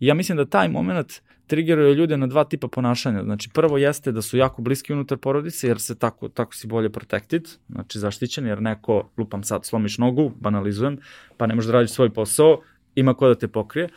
I 0.00 0.06
ja 0.06 0.14
mislim 0.14 0.38
da 0.38 0.46
taj 0.46 0.68
moment 0.68 1.12
triggeruje 1.48 1.94
ljude 1.94 2.16
na 2.16 2.26
dva 2.26 2.44
tipa 2.44 2.68
ponašanja. 2.68 3.22
Znači, 3.22 3.50
prvo 3.54 3.78
jeste 3.78 4.12
da 4.12 4.22
su 4.22 4.36
jako 4.36 4.62
bliski 4.62 4.92
unutar 4.92 5.18
porodice, 5.18 5.68
jer 5.68 5.80
se 5.80 5.98
tako, 5.98 6.28
tako 6.28 6.54
si 6.54 6.66
bolje 6.66 6.90
protected, 6.90 7.48
znači 7.68 7.98
zaštićen, 7.98 8.46
jer 8.46 8.62
neko, 8.62 9.10
lupam 9.16 9.42
sad, 9.42 9.66
slomiš 9.66 9.98
nogu, 9.98 10.32
banalizujem, 10.40 10.98
pa 11.36 11.46
ne 11.46 11.54
možeš 11.54 11.66
da 11.66 11.72
radiš 11.72 11.90
svoj 11.90 12.10
posao, 12.10 12.60
ima 12.94 13.14
ko 13.14 13.28
da 13.28 13.34
te 13.34 13.48
pokrije. 13.48 13.88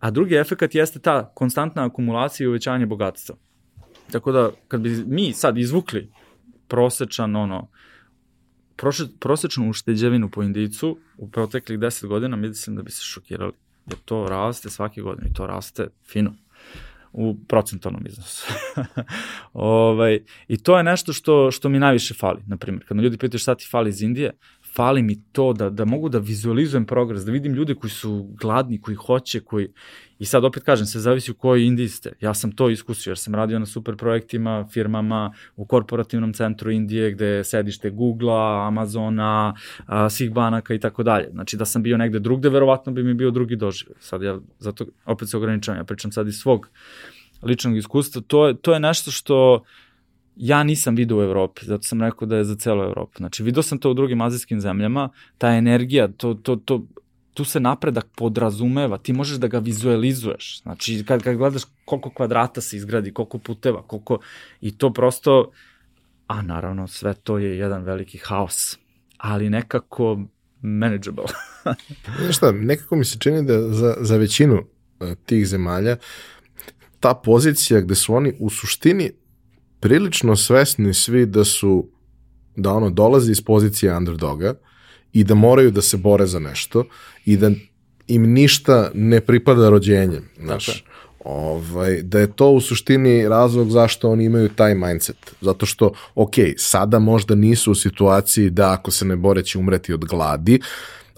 A 0.00 0.10
drugi 0.10 0.34
efekt 0.34 0.74
jeste 0.74 0.98
ta 0.98 1.32
konstantna 1.34 1.84
akumulacija 1.84 2.44
i 2.44 2.48
uvećanje 2.48 2.86
bogatstva. 2.86 3.36
Tako 4.12 4.32
da, 4.32 4.50
kad 4.68 4.80
bi 4.80 5.04
mi 5.06 5.32
sad 5.32 5.58
izvukli 5.58 6.10
prosečan, 6.68 7.36
ono, 7.36 7.68
prosečnu 9.20 9.70
ušteđevinu 9.70 10.30
po 10.30 10.42
indicu 10.42 10.98
u 11.16 11.30
proteklih 11.30 11.78
10 11.78 12.06
godina, 12.06 12.36
mislim 12.36 12.76
da 12.76 12.82
bi 12.82 12.90
se 12.90 13.02
šokirali. 13.02 13.52
Jer 13.86 13.98
to 14.04 14.26
raste 14.28 14.70
svake 14.70 15.00
godine 15.00 15.28
i 15.30 15.34
to 15.34 15.46
raste 15.46 15.88
fino 16.06 16.34
u 17.12 17.36
procentalnom 17.48 18.06
iznosu. 18.06 18.52
ovaj, 19.52 20.20
I 20.48 20.56
to 20.56 20.76
je 20.76 20.84
nešto 20.84 21.12
što, 21.12 21.50
što 21.50 21.68
mi 21.68 21.78
najviše 21.78 22.14
fali. 22.14 22.42
Naprimjer, 22.46 22.86
kad 22.86 22.96
me 22.96 23.02
ljudi 23.02 23.18
pitaju 23.18 23.38
šta 23.38 23.54
ti 23.54 23.68
fali 23.70 23.90
iz 23.90 24.02
Indije, 24.02 24.32
fali 24.74 25.02
mi 25.02 25.22
to 25.32 25.52
da, 25.52 25.70
da 25.70 25.84
mogu 25.84 26.08
da 26.08 26.18
vizualizujem 26.18 26.86
progres, 26.86 27.24
da 27.24 27.32
vidim 27.32 27.54
ljude 27.54 27.74
koji 27.74 27.90
su 27.90 28.28
gladni, 28.40 28.80
koji 28.80 28.94
hoće, 28.94 29.40
koji... 29.40 29.68
I 30.20 30.24
sad 30.24 30.44
opet 30.44 30.62
kažem, 30.62 30.86
se 30.86 31.00
zavisi 31.00 31.30
u 31.30 31.34
kojoj 31.34 31.66
Indiji 31.66 31.88
ste. 31.88 32.12
Ja 32.20 32.34
sam 32.34 32.52
to 32.52 32.70
iskusio, 32.70 33.10
jer 33.10 33.18
sam 33.18 33.34
radio 33.34 33.58
na 33.58 33.66
super 33.66 33.96
projektima, 33.96 34.66
firmama, 34.72 35.32
u 35.56 35.64
korporativnom 35.64 36.32
centru 36.32 36.70
Indije, 36.70 37.10
gde 37.10 37.26
je 37.26 37.44
sedište 37.44 37.90
Google-a, 37.90 38.66
Amazona, 38.66 39.54
a, 39.86 40.10
svih 40.10 40.32
banaka 40.32 40.74
i 40.74 40.78
tako 40.78 41.02
dalje. 41.02 41.30
Znači 41.32 41.56
da 41.56 41.64
sam 41.64 41.82
bio 41.82 41.96
negde 41.96 42.18
drugde, 42.18 42.48
verovatno 42.48 42.92
bi 42.92 43.02
mi 43.02 43.14
bio 43.14 43.30
drugi 43.30 43.56
doživlje. 43.56 43.94
Sad 44.00 44.22
ja, 44.22 44.38
zato 44.58 44.84
opet 45.06 45.28
se 45.28 45.36
ograničavam, 45.36 45.80
ja 45.80 45.84
pričam 45.84 46.12
sad 46.12 46.28
iz 46.28 46.34
svog 46.34 46.68
ličnog 47.42 47.76
iskustva. 47.76 48.22
To 48.26 48.46
je, 48.48 48.56
to 48.56 48.74
je 48.74 48.80
nešto 48.80 49.10
što 49.10 49.64
ja 50.36 50.62
nisam 50.62 50.94
vidio 50.94 51.18
u 51.18 51.22
Evropi, 51.22 51.64
zato 51.64 51.82
sam 51.82 52.02
rekao 52.02 52.28
da 52.28 52.36
je 52.36 52.44
za 52.44 52.56
celu 52.56 52.82
Evropu. 52.82 53.16
Znači, 53.16 53.42
vidio 53.42 53.62
sam 53.62 53.78
to 53.78 53.90
u 53.90 53.94
drugim 53.94 54.20
azijskim 54.20 54.60
zemljama, 54.60 55.08
ta 55.38 55.48
energija, 55.48 56.08
to, 56.08 56.34
to, 56.34 56.56
to, 56.56 56.84
tu 57.40 57.44
se 57.44 57.60
napredak 57.60 58.06
podrazumeva, 58.16 58.98
ti 58.98 59.12
možeš 59.12 59.38
da 59.40 59.48
ga 59.48 59.58
vizualizuješ. 59.58 60.62
Znači, 60.62 61.04
kad, 61.08 61.22
kad 61.22 61.36
gledaš 61.36 61.62
koliko 61.84 62.10
kvadrata 62.10 62.60
se 62.60 62.76
izgradi, 62.76 63.14
koliko 63.14 63.38
puteva, 63.38 63.82
koliko... 63.82 64.18
I 64.60 64.76
to 64.78 64.92
prosto 64.92 65.50
a 66.26 66.42
naravno 66.42 66.88
sve 66.88 67.14
to 67.14 67.38
je 67.38 67.58
jedan 67.58 67.82
veliki 67.82 68.18
haos, 68.18 68.78
ali 69.16 69.50
nekako 69.50 70.20
manageable. 70.60 71.24
Znaš 72.20 72.36
šta, 72.36 72.52
nekako 72.52 72.96
mi 72.96 73.04
se 73.04 73.18
čini 73.18 73.46
da 73.46 73.72
za, 73.72 73.96
za 74.00 74.16
većinu 74.16 74.54
uh, 74.54 75.08
tih 75.26 75.46
zemalja 75.48 75.96
ta 77.00 77.14
pozicija 77.14 77.80
gde 77.80 77.94
su 77.94 78.14
oni 78.14 78.34
u 78.38 78.50
suštini 78.50 79.12
prilično 79.80 80.36
svesni 80.36 80.94
svi 80.94 81.26
da 81.26 81.44
su 81.44 81.88
da 82.56 82.72
ono 82.72 82.90
dolazi 82.90 83.32
iz 83.32 83.40
pozicije 83.40 83.96
underdoga 83.96 84.54
i 85.12 85.24
da 85.24 85.34
moraju 85.34 85.70
da 85.70 85.82
se 85.82 85.96
bore 85.96 86.26
za 86.26 86.38
nešto 86.38 86.84
i 87.24 87.36
da 87.36 87.50
im 88.06 88.32
ništa 88.32 88.90
ne 88.94 89.20
pripada 89.20 89.70
rođenjem, 89.70 90.28
znaš. 90.42 90.84
Ovaj, 91.24 92.02
da 92.02 92.20
je 92.20 92.32
to 92.32 92.50
u 92.50 92.60
suštini 92.60 93.28
razlog 93.28 93.70
zašto 93.70 94.10
oni 94.10 94.24
imaju 94.24 94.48
taj 94.48 94.74
mindset. 94.74 95.34
Zato 95.40 95.66
što, 95.66 95.92
ok, 96.14 96.34
sada 96.56 96.98
možda 96.98 97.34
nisu 97.34 97.72
u 97.72 97.74
situaciji 97.74 98.50
da 98.50 98.72
ako 98.72 98.90
se 98.90 99.04
ne 99.04 99.16
bore 99.16 99.42
će 99.42 99.58
umreti 99.58 99.92
od 99.92 100.04
gladi, 100.04 100.60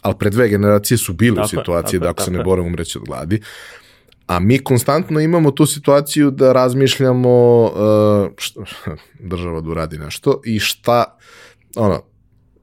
ali 0.00 0.14
pre 0.18 0.30
dve 0.30 0.48
generacije 0.48 0.98
su 0.98 1.12
bili 1.12 1.36
tako 1.36 1.46
u 1.46 1.48
situaciji 1.48 2.00
tako 2.00 2.04
da 2.04 2.10
ako 2.10 2.22
se 2.22 2.30
ne 2.30 2.44
bore 2.44 2.62
umreće 2.62 2.98
od 2.98 3.04
gladi. 3.04 3.40
A 4.26 4.38
mi 4.38 4.58
konstantno 4.58 5.20
imamo 5.20 5.50
tu 5.50 5.66
situaciju 5.66 6.30
da 6.30 6.52
razmišljamo 6.52 7.62
uh, 7.64 8.30
šta, 8.36 8.60
država 9.32 9.60
da 9.60 9.70
uradi 9.70 9.98
nešto 9.98 10.40
i 10.44 10.58
šta, 10.58 11.18
ono, 11.76 12.02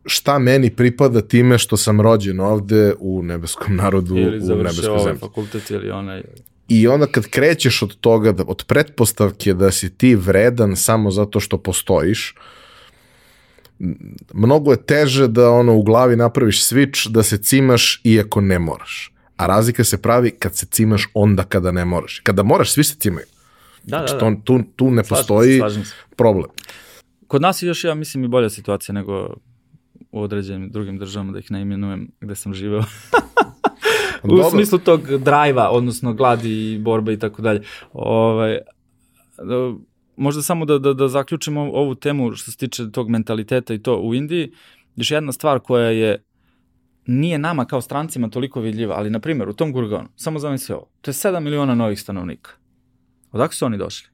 šta 0.05 0.39
meni 0.39 0.69
pripada 0.75 1.21
time 1.21 1.57
što 1.57 1.77
sam 1.77 2.01
rođen 2.01 2.39
ovde 2.39 2.93
u 2.99 3.23
nebeskom 3.23 3.75
narodu, 3.75 4.17
ili 4.17 4.53
u 4.53 4.55
nebeskoj 4.55 4.87
ovaj 4.89 5.03
zemlji. 5.03 5.19
fakultet 5.19 5.71
ili 5.71 5.91
onaj... 5.91 6.23
I 6.67 6.87
onda 6.87 7.07
kad 7.07 7.27
krećeš 7.27 7.81
od 7.81 7.95
toga, 7.95 8.31
da, 8.31 8.43
od 8.47 8.63
pretpostavke 8.67 9.53
da 9.53 9.71
si 9.71 9.97
ti 9.97 10.15
vredan 10.15 10.75
samo 10.75 11.11
zato 11.11 11.39
što 11.39 11.57
postojiš, 11.57 12.35
mnogo 14.33 14.71
je 14.71 14.85
teže 14.85 15.27
da 15.27 15.49
ono 15.51 15.75
u 15.75 15.83
glavi 15.83 16.15
napraviš 16.15 16.65
switch 16.65 17.09
da 17.09 17.23
se 17.23 17.37
cimaš 17.37 18.01
iako 18.03 18.41
ne 18.41 18.59
moraš. 18.59 19.13
A 19.37 19.45
razlika 19.45 19.83
se 19.83 20.01
pravi 20.01 20.31
kad 20.31 20.55
se 20.55 20.65
cimaš 20.65 21.09
onda 21.13 21.43
kada 21.43 21.71
ne 21.71 21.85
moraš. 21.85 22.19
Kada 22.23 22.43
moraš, 22.43 22.71
svi 22.73 22.83
se 22.83 22.95
cimaju. 22.95 23.25
Da, 23.83 23.97
da, 23.97 24.07
Znači, 24.07 24.13
da. 24.13 24.19
to, 24.19 24.41
tu, 24.43 24.63
tu 24.75 24.91
ne 24.91 25.03
Slažem 25.03 25.09
postoji 25.09 25.51
se, 25.53 25.57
slažem 25.59 25.85
se. 25.85 25.93
problem. 26.15 26.49
Kod 27.27 27.41
nas 27.41 27.61
je 27.61 27.67
još, 27.67 27.83
ja 27.83 27.93
mislim, 27.95 28.23
i 28.23 28.27
bolja 28.27 28.49
situacija 28.49 28.93
nego 28.93 29.35
u 30.11 30.21
određenim 30.21 30.69
drugim 30.71 30.97
državama, 30.97 31.31
da 31.31 31.39
ih 31.39 31.51
ne 31.51 31.61
imenujem 31.61 32.11
gde 32.21 32.35
sam 32.35 32.53
živeo. 32.53 32.83
u 34.23 34.27
Dobro. 34.27 34.49
smislu 34.49 34.79
tog 34.79 35.17
drajva, 35.17 35.69
odnosno 35.69 36.13
gladi 36.13 36.73
i 36.73 36.77
borbe 36.77 37.13
i 37.13 37.19
tako 37.19 37.41
dalje. 37.41 37.61
Ovaj, 37.93 38.57
da, 39.37 39.73
možda 40.15 40.41
samo 40.41 40.65
da, 40.65 40.79
da, 40.79 40.93
da 40.93 41.07
zaključim 41.07 41.57
ovu, 41.57 41.95
temu 41.95 42.31
što 42.35 42.51
se 42.51 42.57
tiče 42.57 42.91
tog 42.91 43.09
mentaliteta 43.09 43.73
i 43.73 43.81
to 43.81 43.95
u 43.95 44.13
Indiji, 44.13 44.51
još 44.95 45.11
jedna 45.11 45.31
stvar 45.31 45.59
koja 45.59 45.89
je 45.89 46.23
nije 47.05 47.37
nama 47.37 47.65
kao 47.65 47.81
strancima 47.81 48.29
toliko 48.29 48.61
vidljiva, 48.61 48.95
ali 48.95 49.09
na 49.09 49.19
primjer 49.19 49.49
u 49.49 49.53
tom 49.53 49.71
Gurganu, 49.71 50.09
samo 50.15 50.39
zamisli 50.39 50.75
ovo, 50.75 50.89
to 51.01 51.11
je 51.11 51.13
7 51.13 51.39
miliona 51.39 51.75
novih 51.75 52.01
stanovnika. 52.01 52.51
Odakle 53.31 53.55
su 53.55 53.65
oni 53.65 53.77
došli? 53.77 54.09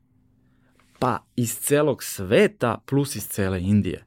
Pa 0.99 1.19
iz 1.35 1.55
celog 1.59 2.03
sveta 2.03 2.77
plus 2.85 3.15
iz 3.15 3.27
cele 3.27 3.61
Indije. 3.61 4.04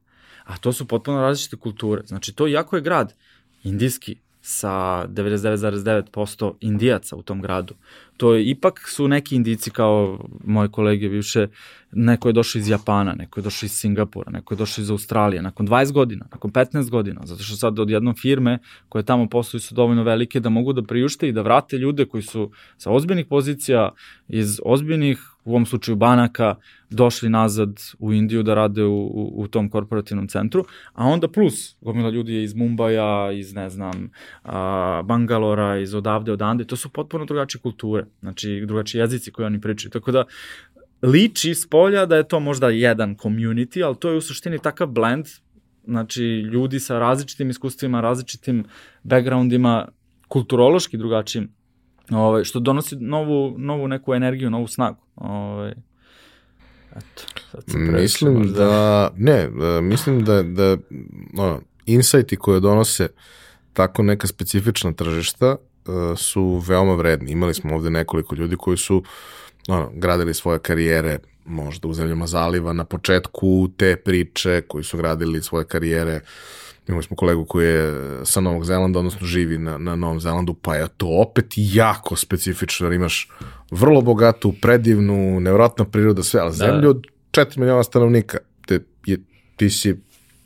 A 0.49 0.57
to 0.57 0.73
su 0.73 0.89
potpuno 0.89 1.21
različite 1.21 1.57
kulture. 1.57 2.03
Znači 2.07 2.33
to 2.33 2.47
jako 2.47 2.77
je 2.77 2.83
grad 2.83 3.15
indijski 3.63 4.17
sa 4.41 4.69
99,9% 5.09 6.55
indijaca 6.61 7.17
u 7.17 7.23
tom 7.23 7.43
gradu. 7.43 7.75
To 8.19 8.35
je, 8.35 8.45
ipak 8.51 8.89
su 8.89 9.09
neki 9.09 9.37
indici 9.37 9.71
kao 9.71 10.19
moje 10.45 10.69
kolege 10.69 11.09
bivše, 11.09 11.47
neko 11.93 12.29
je 12.29 12.33
došao 12.33 12.59
iz 12.59 12.69
Japana, 12.69 13.15
neko 13.15 13.41
je 13.41 13.45
došao 13.45 13.67
iz 13.67 13.73
Singapura, 13.73 14.31
neko 14.31 14.55
je 14.55 14.59
došao 14.59 14.83
iz 14.83 14.91
Australije, 14.91 15.43
nakon 15.43 15.69
20 15.69 15.93
godina, 15.93 16.27
nakon 16.31 16.53
15 16.53 16.91
godina, 16.91 17.21
zato 17.25 17.43
što 17.43 17.57
sad 17.57 17.79
od 17.79 17.91
jednom 17.91 18.15
firme 18.15 18.59
koje 18.89 19.05
tamo 19.05 19.29
posluju 19.29 19.61
su 19.61 19.75
dovoljno 19.75 20.03
velike 20.03 20.41
da 20.41 20.49
mogu 20.49 20.73
da 20.73 20.83
priušte 20.83 21.29
i 21.29 21.33
da 21.33 21.43
vrate 21.43 21.79
ljude 21.79 22.05
koji 22.05 22.23
su 22.23 22.51
sa 22.77 22.91
ozbiljnih 22.91 23.27
pozicija, 23.27 23.91
iz 24.29 24.61
ozbiljnih, 24.65 25.19
u 25.45 25.51
ovom 25.51 25.67
slučaju 25.67 25.97
banaka, 25.97 26.55
došli 26.91 27.29
nazad 27.29 27.81
u 27.99 28.13
Indiju 28.13 28.43
da 28.43 28.55
rade 28.55 28.85
u, 28.85 29.07
u, 29.07 29.33
u 29.37 29.49
tom 29.49 29.69
korporativnom 29.71 30.29
centru, 30.29 30.65
a 30.93 31.05
onda 31.05 31.29
plus, 31.29 31.77
gomila 31.81 32.11
ljudi 32.11 32.35
je 32.35 32.43
iz 32.45 32.55
Mumbaja, 32.55 33.33
iz, 33.33 33.55
ne 33.55 33.71
znam, 33.71 34.11
a, 34.45 35.03
Bangalora, 35.05 35.79
iz 35.79 35.95
odavde, 35.95 36.33
odande, 36.33 36.65
to 36.65 36.77
su 36.77 36.89
potpuno 36.89 37.25
drugačije 37.25 37.61
kulture, 37.61 38.05
znači 38.21 38.65
drugačiji 38.67 39.01
jezici 39.01 39.33
koji 39.33 39.47
oni 39.47 39.61
pričaju, 39.61 39.91
tako 39.91 40.13
da 40.13 40.25
liči 41.03 41.55
s 41.55 41.67
polja 41.67 42.07
da 42.07 42.17
je 42.17 42.29
to 42.29 42.41
možda 42.41 42.69
jedan 42.69 43.17
community, 43.17 43.85
ali 43.85 43.97
to 43.97 44.11
je 44.11 44.17
u 44.17 44.21
suštini 44.21 44.59
takav 44.59 44.87
blend, 44.87 45.27
znači 45.85 46.23
ljudi 46.25 46.81
sa 46.81 46.99
različitim 46.99 47.51
iskustvima, 47.51 48.01
različitim 48.01 48.65
backgroundima, 49.03 49.89
kulturološki 50.29 50.97
drugačijim, 50.97 51.49
ovaj, 52.11 52.45
što 52.45 52.61
donosi 52.61 52.97
novu, 52.97 53.55
novu 53.59 53.89
neku 53.89 54.15
energiju, 54.15 54.51
novu 54.51 54.67
snagu. 54.67 55.03
Ovaj, 55.17 55.73
eto, 56.91 57.23
sad 57.51 57.65
previše 57.65 58.01
Mislim 58.03 58.53
da, 58.53 59.11
ne, 59.17 59.33
e, 59.33 59.81
mislim 59.83 60.25
da, 60.25 60.43
da 60.43 60.77
ono, 61.39 61.61
insajti 61.87 62.37
koje 62.37 62.61
donose 62.61 63.09
tako 63.73 64.03
neka 64.03 64.27
specifična 64.27 64.93
tržišta 64.93 65.57
su 66.17 66.63
veoma 66.67 66.95
vredni. 66.95 67.33
Imali 67.33 67.55
smo 67.55 67.75
ovde 67.75 67.91
nekoliko 67.91 68.35
ljudi 68.35 68.57
koji 68.57 68.77
su 68.77 69.03
ono, 69.69 69.91
gradili 69.95 70.35
svoje 70.35 70.59
karijere 70.59 71.19
možda 71.45 71.89
u 71.89 71.95
zemljama 71.95 72.27
zaliva 72.27 72.73
na 72.73 72.85
početku 72.85 73.69
te 73.77 73.97
priče, 73.97 74.63
koji 74.69 74.85
su 74.85 74.97
gradili 74.97 75.43
svoje 75.43 75.65
karijere 75.65 76.21
Imali 76.89 77.03
smo 77.03 77.17
kolegu 77.17 77.45
koji 77.45 77.67
je 77.67 77.95
sa 78.25 78.41
Novog 78.41 78.65
Zelanda, 78.65 78.99
odnosno 78.99 79.27
živi 79.27 79.59
na, 79.59 79.79
na 79.79 79.97
Novom 79.97 80.21
Zelandu, 80.21 80.55
pa 80.55 80.75
je 80.75 80.89
to 80.97 81.07
opet 81.07 81.47
jako 81.57 82.17
specifično, 82.17 82.87
jer 82.87 82.93
imaš 82.93 83.29
vrlo 83.71 84.01
bogatu, 84.01 84.55
predivnu, 84.63 85.41
nevjerojatna 85.41 85.85
priroda, 85.85 86.23
sve, 86.23 86.41
ali 86.41 86.53
zemlju 86.53 86.91
od 86.91 87.07
4 87.31 87.59
miliona 87.59 87.83
stanovnika, 87.83 88.39
te, 88.67 88.81
je, 89.07 89.19
ti 89.57 89.71
si 89.71 89.97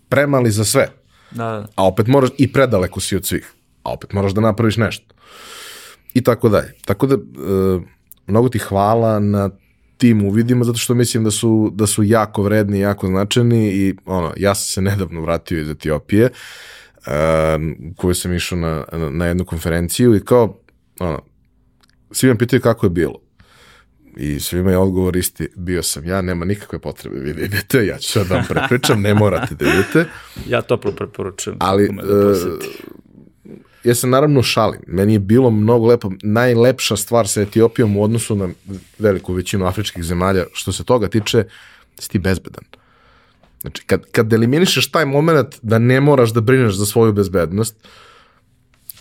premali 0.09 0.51
za 0.51 0.65
sve, 0.65 0.89
Da, 1.31 1.45
da. 1.45 1.67
a 1.75 1.87
opet 1.87 2.07
moraš, 2.07 2.31
i 2.39 2.53
predaleko 2.53 3.01
si 3.01 3.17
od 3.17 3.27
svih, 3.27 3.53
a 3.83 3.93
opet 3.93 4.13
moraš 4.13 4.33
da 4.33 4.41
napraviš 4.41 4.77
nešto. 4.77 5.15
I 6.15 6.23
tako 6.23 6.49
dalje. 6.49 6.75
Tako 6.85 7.07
da, 7.07 7.15
e, 7.15 7.19
mnogo 8.27 8.49
ti 8.49 8.59
hvala 8.59 9.21
na 9.21 9.51
tim 9.97 10.25
uvidima, 10.25 10.65
zato 10.65 10.79
što 10.79 10.95
mislim 10.95 11.25
da 11.25 11.31
su, 11.31 11.71
da 11.75 11.87
su 11.87 12.03
jako 12.03 12.43
vredni, 12.43 12.81
jako 12.81 13.07
značajni 13.07 13.69
i 13.69 13.95
ono, 14.07 14.33
ja 14.37 14.55
sam 14.55 14.65
se 14.65 14.83
nedavno 14.83 15.21
vratio 15.21 15.61
iz 15.61 15.69
Etiopije, 15.69 16.25
e, 16.25 16.31
u 17.91 17.95
koju 17.97 18.15
sam 18.15 18.33
išao 18.33 18.59
na, 18.59 18.85
na, 19.11 19.27
jednu 19.27 19.45
konferenciju 19.45 20.17
i 20.17 20.25
kao, 20.25 20.59
ono, 21.01 21.23
svi 22.11 22.29
me 22.29 22.39
pitaju 22.39 22.63
kako 22.63 22.87
je 22.87 22.91
bilo. 22.91 23.19
I 24.17 24.41
svima 24.41 24.71
je 24.71 24.79
odgovor 24.79 25.17
isti, 25.17 25.49
bio 25.57 25.83
sam 25.83 26.07
ja, 26.07 26.23
nema 26.23 26.45
nikakve 26.45 26.79
potrebe, 26.79 27.19
vi 27.21 27.33
da 27.33 27.41
idete, 27.41 27.87
ja 27.87 27.99
ću 27.99 28.13
sad 28.13 28.27
da 28.27 28.35
vam 28.35 28.45
prepričam, 28.49 29.01
ne 29.01 29.15
morate 29.15 29.55
da 29.55 29.65
idete. 29.65 30.05
Ja 30.53 30.63
toplo 30.63 30.93
preporučujem. 30.93 31.57
Ali, 31.61 31.89
da. 31.89 32.35
Ja 33.85 33.95
se 33.95 34.07
naravno 34.07 34.43
šalim. 34.43 34.81
Meni 34.87 35.13
je 35.13 35.19
bilo 35.19 35.51
mnogo 35.51 35.87
lepo. 35.87 36.11
Najlepša 36.23 36.97
stvar 36.97 37.29
sa 37.29 37.43
Etiopijom 37.43 37.97
u 37.97 38.05
odnosu 38.05 38.37
na 38.37 38.49
veliku 38.99 39.33
većinu 39.33 39.67
afričkih 39.67 40.05
zemalja, 40.05 40.45
što 40.53 40.73
se 40.73 40.85
toga 40.85 41.09
tiče, 41.09 41.45
si 41.99 42.11
ti 42.11 42.19
bezbedan. 42.19 42.65
Znači, 43.61 43.83
kad, 43.87 44.11
kad 44.13 44.33
eliminišeš 44.33 44.91
taj 44.91 45.07
moment 45.07 45.59
da 45.63 45.79
ne 45.79 46.01
moraš 46.01 46.33
da 46.33 46.41
brineš 46.41 46.75
za 46.75 46.87
svoju 46.87 47.13
bezbednost, 47.13 47.77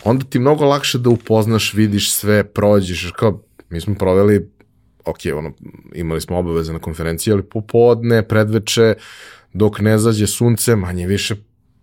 onda 0.04 0.26
ti 0.26 0.40
mnogo 0.40 0.66
lakše 0.66 0.98
da 0.98 1.10
upoznaš, 1.10 1.74
vidiš 1.74 2.14
sve, 2.14 2.44
prođeš, 2.44 3.12
kao, 3.16 3.42
mi 3.70 3.82
smo 3.82 3.96
proveli, 3.96 4.50
ok, 5.06 5.18
ono, 5.36 5.54
imali 5.96 6.22
smo 6.22 6.38
obaveze 6.38 6.74
na 6.74 6.80
konferenciji, 6.80 7.34
ali 7.34 7.44
popodne, 7.44 8.28
predveče, 8.28 8.96
dok 9.54 9.80
ne 9.80 9.98
zađe 9.98 10.28
sunce, 10.28 10.76
manje 10.76 11.08
više 11.08 11.36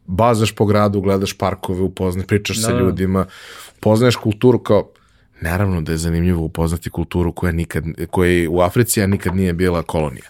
bazaš 0.09 0.53
po 0.53 0.67
gradu, 0.67 1.01
gledaš 1.01 1.33
parkove, 1.33 1.81
upoznaš, 1.81 2.27
pričaš 2.27 2.63
sa 2.63 2.69
Da, 2.69 2.75
da. 2.75 2.81
ljudima, 2.81 3.27
poznaješ 3.81 4.17
kulturu 4.17 4.59
kao, 4.59 4.91
naravno 5.41 5.81
da 5.81 5.93
je 5.93 5.99
zanimljivo 5.99 6.43
upoznati 6.43 6.91
kulturu 6.91 7.33
koja, 7.33 7.53
nikad, 7.53 7.85
koja 8.11 8.31
je 8.31 8.49
u 8.49 8.61
Africi, 8.61 9.03
a 9.03 9.07
nikad 9.07 9.37
nije 9.37 9.53
bila 9.53 9.83
kolonija. 9.83 10.25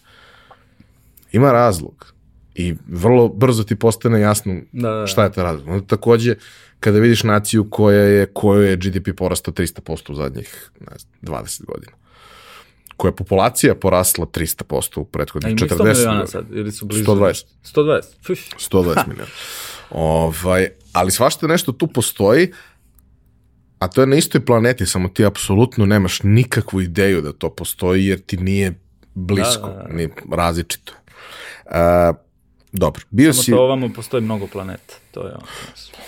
Ima 1.33 1.53
razlog 1.53 2.13
i 2.55 2.75
vrlo 2.89 3.29
brzo 3.29 3.63
ti 3.65 3.77
postane 3.77 4.21
jasno 4.21 4.57
Da, 4.73 4.91
da. 4.91 5.07
šta 5.07 5.25
je 5.25 5.33
ta 5.33 5.43
razlog. 5.43 5.69
Onda 5.69 5.87
takođe, 5.87 6.35
kada 6.81 6.99
vidiš 6.99 7.23
naciju 7.23 7.71
koja 7.71 8.01
je, 8.03 8.27
kojoj 8.27 8.71
je 8.71 8.77
GDP 8.77 9.17
porastao 9.17 9.55
300% 9.55 10.13
u 10.13 10.15
zadnjih 10.15 10.71
ne 10.81 10.97
znam, 10.99 11.13
20 11.45 11.65
godina, 11.65 11.93
koja 12.97 13.09
je 13.09 13.17
populacija 13.17 13.75
porasla 13.75 14.27
300% 14.27 14.99
u 14.99 15.03
A 15.03 15.05
prethodnih 15.05 15.51
ima 15.51 15.59
40 15.61 15.65
ih 15.65 15.71
100 15.71 15.85
miliona 15.85 16.11
godina. 16.13 16.27
sad, 16.27 16.45
ili 16.53 16.73
su 16.73 16.87
blizu? 16.87 17.05
120. 17.05 17.45
120, 17.75 18.03
Fuš. 18.27 18.49
120 18.71 19.09
miliona. 19.09 19.31
Ovaj, 19.91 20.69
ali 20.93 21.11
svašta 21.11 21.47
nešto 21.47 21.73
tu 21.73 21.87
postoji, 21.87 22.53
a 23.79 23.89
to 23.89 24.01
je 24.01 24.07
na 24.07 24.17
istoj 24.17 24.45
planeti, 24.45 24.87
samo 24.87 25.09
ti 25.09 25.25
apsolutno 25.25 25.87
nemaš 25.87 26.23
nikakvu 26.23 26.81
ideju 26.81 27.21
da 27.21 27.33
to 27.33 27.51
postoji, 27.51 28.07
jer 28.07 28.21
ti 28.21 28.37
nije 28.37 28.75
blisko, 29.15 29.69
Da, 29.69 29.75
da, 29.75 29.83
da. 29.83 29.95
ni 29.95 30.09
različito. 30.33 30.93
Uh, 31.65 32.17
Dobro, 32.73 33.03
bio 33.11 33.33
Samo 33.33 33.43
si... 33.43 33.51
to 33.51 33.63
ovamo 33.63 33.89
postoji 33.97 34.23
mnogo 34.23 34.47
planeta, 34.47 34.95
to 35.11 35.21
je 35.21 35.35
ono. 35.35 35.47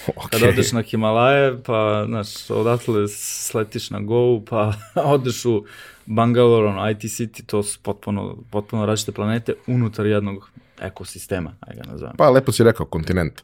Okay. 0.06 0.30
Kada 0.30 0.48
odeš 0.48 0.72
na 0.72 0.82
Himalaje, 0.82 1.62
pa, 1.62 2.04
znaš, 2.08 2.50
odatle 2.50 3.08
sletiš 3.08 3.90
na 3.90 4.00
Go, 4.00 4.44
pa 4.44 4.72
odeš 5.14 5.44
u 5.44 5.64
Bangalore, 6.06 6.68
ono, 6.68 6.90
IT 6.90 6.98
City, 6.98 7.46
to 7.46 7.62
su 7.62 7.78
potpuno, 7.82 8.36
potpuno 8.50 8.86
različite 8.86 9.12
planete 9.12 9.54
unutar 9.66 10.06
jednog 10.06 10.50
ekosistema, 10.80 11.56
aj 11.60 11.76
ga 11.76 11.82
nazovem. 11.92 12.16
Pa 12.16 12.30
lepo 12.30 12.52
si 12.52 12.64
rekao, 12.64 12.86
kontinent. 12.86 13.42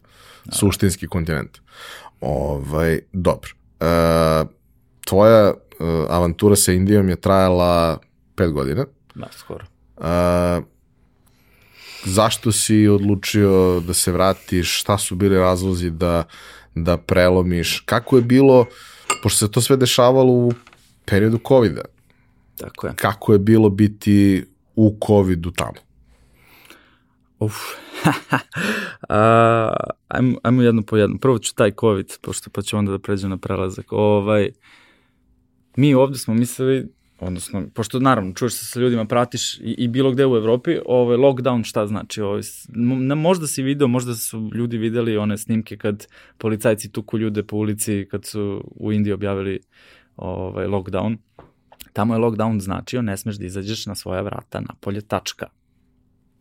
Suštinski 0.53 1.09
kontinent. 1.09 1.59
Ovaj, 2.21 3.01
dobro. 3.13 3.51
E, 3.81 3.87
tvoja 5.05 5.47
e, 5.49 5.55
avantura 6.09 6.57
sa 6.57 6.73
Indijom 6.73 7.09
je 7.09 7.17
trajala 7.17 7.99
pet 8.35 8.53
godina. 8.53 8.87
Da, 9.15 9.27
skoro. 9.33 9.65
E, 9.99 10.63
zašto 12.05 12.53
si 12.53 12.89
odlučio 12.89 13.81
da 13.87 13.95
se 13.95 14.13
vratiš? 14.13 14.81
Šta 14.81 14.99
su 14.99 15.15
bili 15.15 15.39
razlozi 15.39 15.91
da, 15.91 16.25
da 16.75 16.97
prelomiš? 16.97 17.81
Kako 17.87 18.17
je 18.17 18.23
bilo, 18.23 18.67
pošto 19.23 19.47
se 19.47 19.53
to 19.53 19.61
sve 19.61 19.77
dešavalo 19.77 20.33
u 20.33 20.53
periodu 21.05 21.39
COVID-a, 21.49 21.85
Tako 22.57 22.87
je. 22.87 22.93
kako 22.97 23.33
je 23.33 23.39
bilo 23.39 23.69
biti 23.69 24.47
u 24.77 24.99
COVID-u 25.07 25.51
tamo? 25.51 25.86
Uf. 27.39 27.55
A, 29.09 29.73
ajmo, 30.09 30.39
ajmo 30.43 30.63
jedno 30.63 30.83
po 30.83 30.97
jedno. 30.97 31.19
Prvo 31.19 31.39
ću 31.39 31.55
taj 31.55 31.73
COVID, 31.81 32.13
pošto 32.23 32.51
pa 32.51 32.63
ću 32.63 32.77
onda 32.77 32.93
da 32.93 32.99
pređem 32.99 33.31
na 33.31 33.37
prelazak. 33.37 33.93
Ovaj, 33.93 34.51
mi 35.77 35.95
ovde 35.95 36.19
smo 36.19 36.35
mislili, 36.35 36.89
odnosno, 37.21 37.63
pošto 37.75 38.01
naravno 38.01 38.35
čuješ 38.35 38.55
se 38.55 38.65
sa 38.65 38.81
ljudima, 38.81 39.05
pratiš 39.05 39.59
i, 39.59 39.75
i 39.79 39.89
bilo 39.89 40.11
gde 40.11 40.27
u 40.27 40.37
Evropi, 40.37 40.79
ovaj, 40.87 41.17
lockdown 41.17 41.65
šta 41.65 41.87
znači? 41.87 42.23
Ovaj, 42.23 42.41
mo- 42.69 43.15
možda 43.15 43.47
si 43.47 43.63
video, 43.63 43.89
možda 43.89 44.15
su 44.15 44.51
ljudi 44.55 44.79
videli 44.79 45.17
one 45.17 45.39
snimke 45.39 45.77
kad 45.77 46.07
policajci 46.39 46.93
tuku 46.93 47.19
ljude 47.19 47.43
po 47.43 47.57
ulici, 47.57 48.07
kad 48.11 48.25
su 48.25 48.65
u 48.77 48.93
Indiji 48.93 49.13
objavili 49.13 49.61
ovaj, 50.17 50.67
lockdown. 50.67 51.17
Tamo 51.93 52.15
je 52.15 52.21
lockdown 52.21 52.61
značio 52.61 53.03
ne 53.03 53.17
smeš 53.17 53.37
da 53.37 53.47
izađeš 53.47 53.87
na 53.87 53.95
svoja 53.95 54.23
vrata 54.23 54.61
napolje, 54.61 55.01
tačka. 55.01 55.47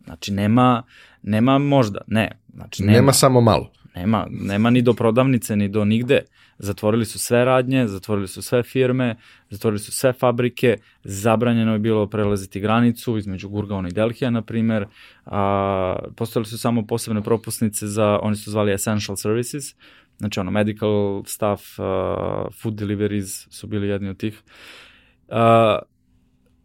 Znači, 0.06 0.32
nema, 0.32 0.82
nema 1.22 1.58
možda, 1.58 2.00
ne. 2.06 2.30
Znači, 2.54 2.82
Nema, 2.82 2.92
nema, 2.92 3.12
samo 3.12 3.40
malo. 3.40 3.72
nema, 3.96 4.26
nema 4.30 4.70
ni 4.70 4.82
do 4.82 4.92
prodavnice, 4.94 5.56
ni 5.56 5.68
do 5.68 5.84
nigde. 5.84 6.22
Zatvorili 6.58 7.04
su 7.04 7.18
sve 7.18 7.44
radnje, 7.44 7.88
zatvorili 7.88 8.28
su 8.28 8.42
sve 8.42 8.62
firme, 8.62 9.16
zatvorili 9.50 9.78
su 9.78 9.92
sve 9.92 10.12
fabrike, 10.12 10.76
zabranjeno 11.04 11.72
je 11.72 11.78
bilo 11.78 12.06
prelaziti 12.06 12.60
granicu 12.60 13.18
između 13.18 13.48
Gurgaona 13.48 13.88
i 13.88 13.92
Delhija, 13.92 14.30
na 14.30 14.42
primer. 14.42 14.86
A, 15.26 15.96
postojali 16.16 16.46
su 16.46 16.58
samo 16.58 16.86
posebne 16.86 17.22
propusnice 17.22 17.86
za, 17.86 18.18
oni 18.22 18.36
su 18.36 18.50
zvali 18.50 18.72
essential 18.72 19.16
services, 19.16 19.64
znači 20.18 20.40
ono, 20.40 20.50
medical 20.50 21.22
staff, 21.26 21.62
uh, 21.78 21.84
food 22.62 22.74
deliveries 22.74 23.46
su 23.50 23.66
bili 23.66 23.88
jedni 23.88 24.08
od 24.08 24.16
tih. 24.16 24.42
Uh, 25.28 25.34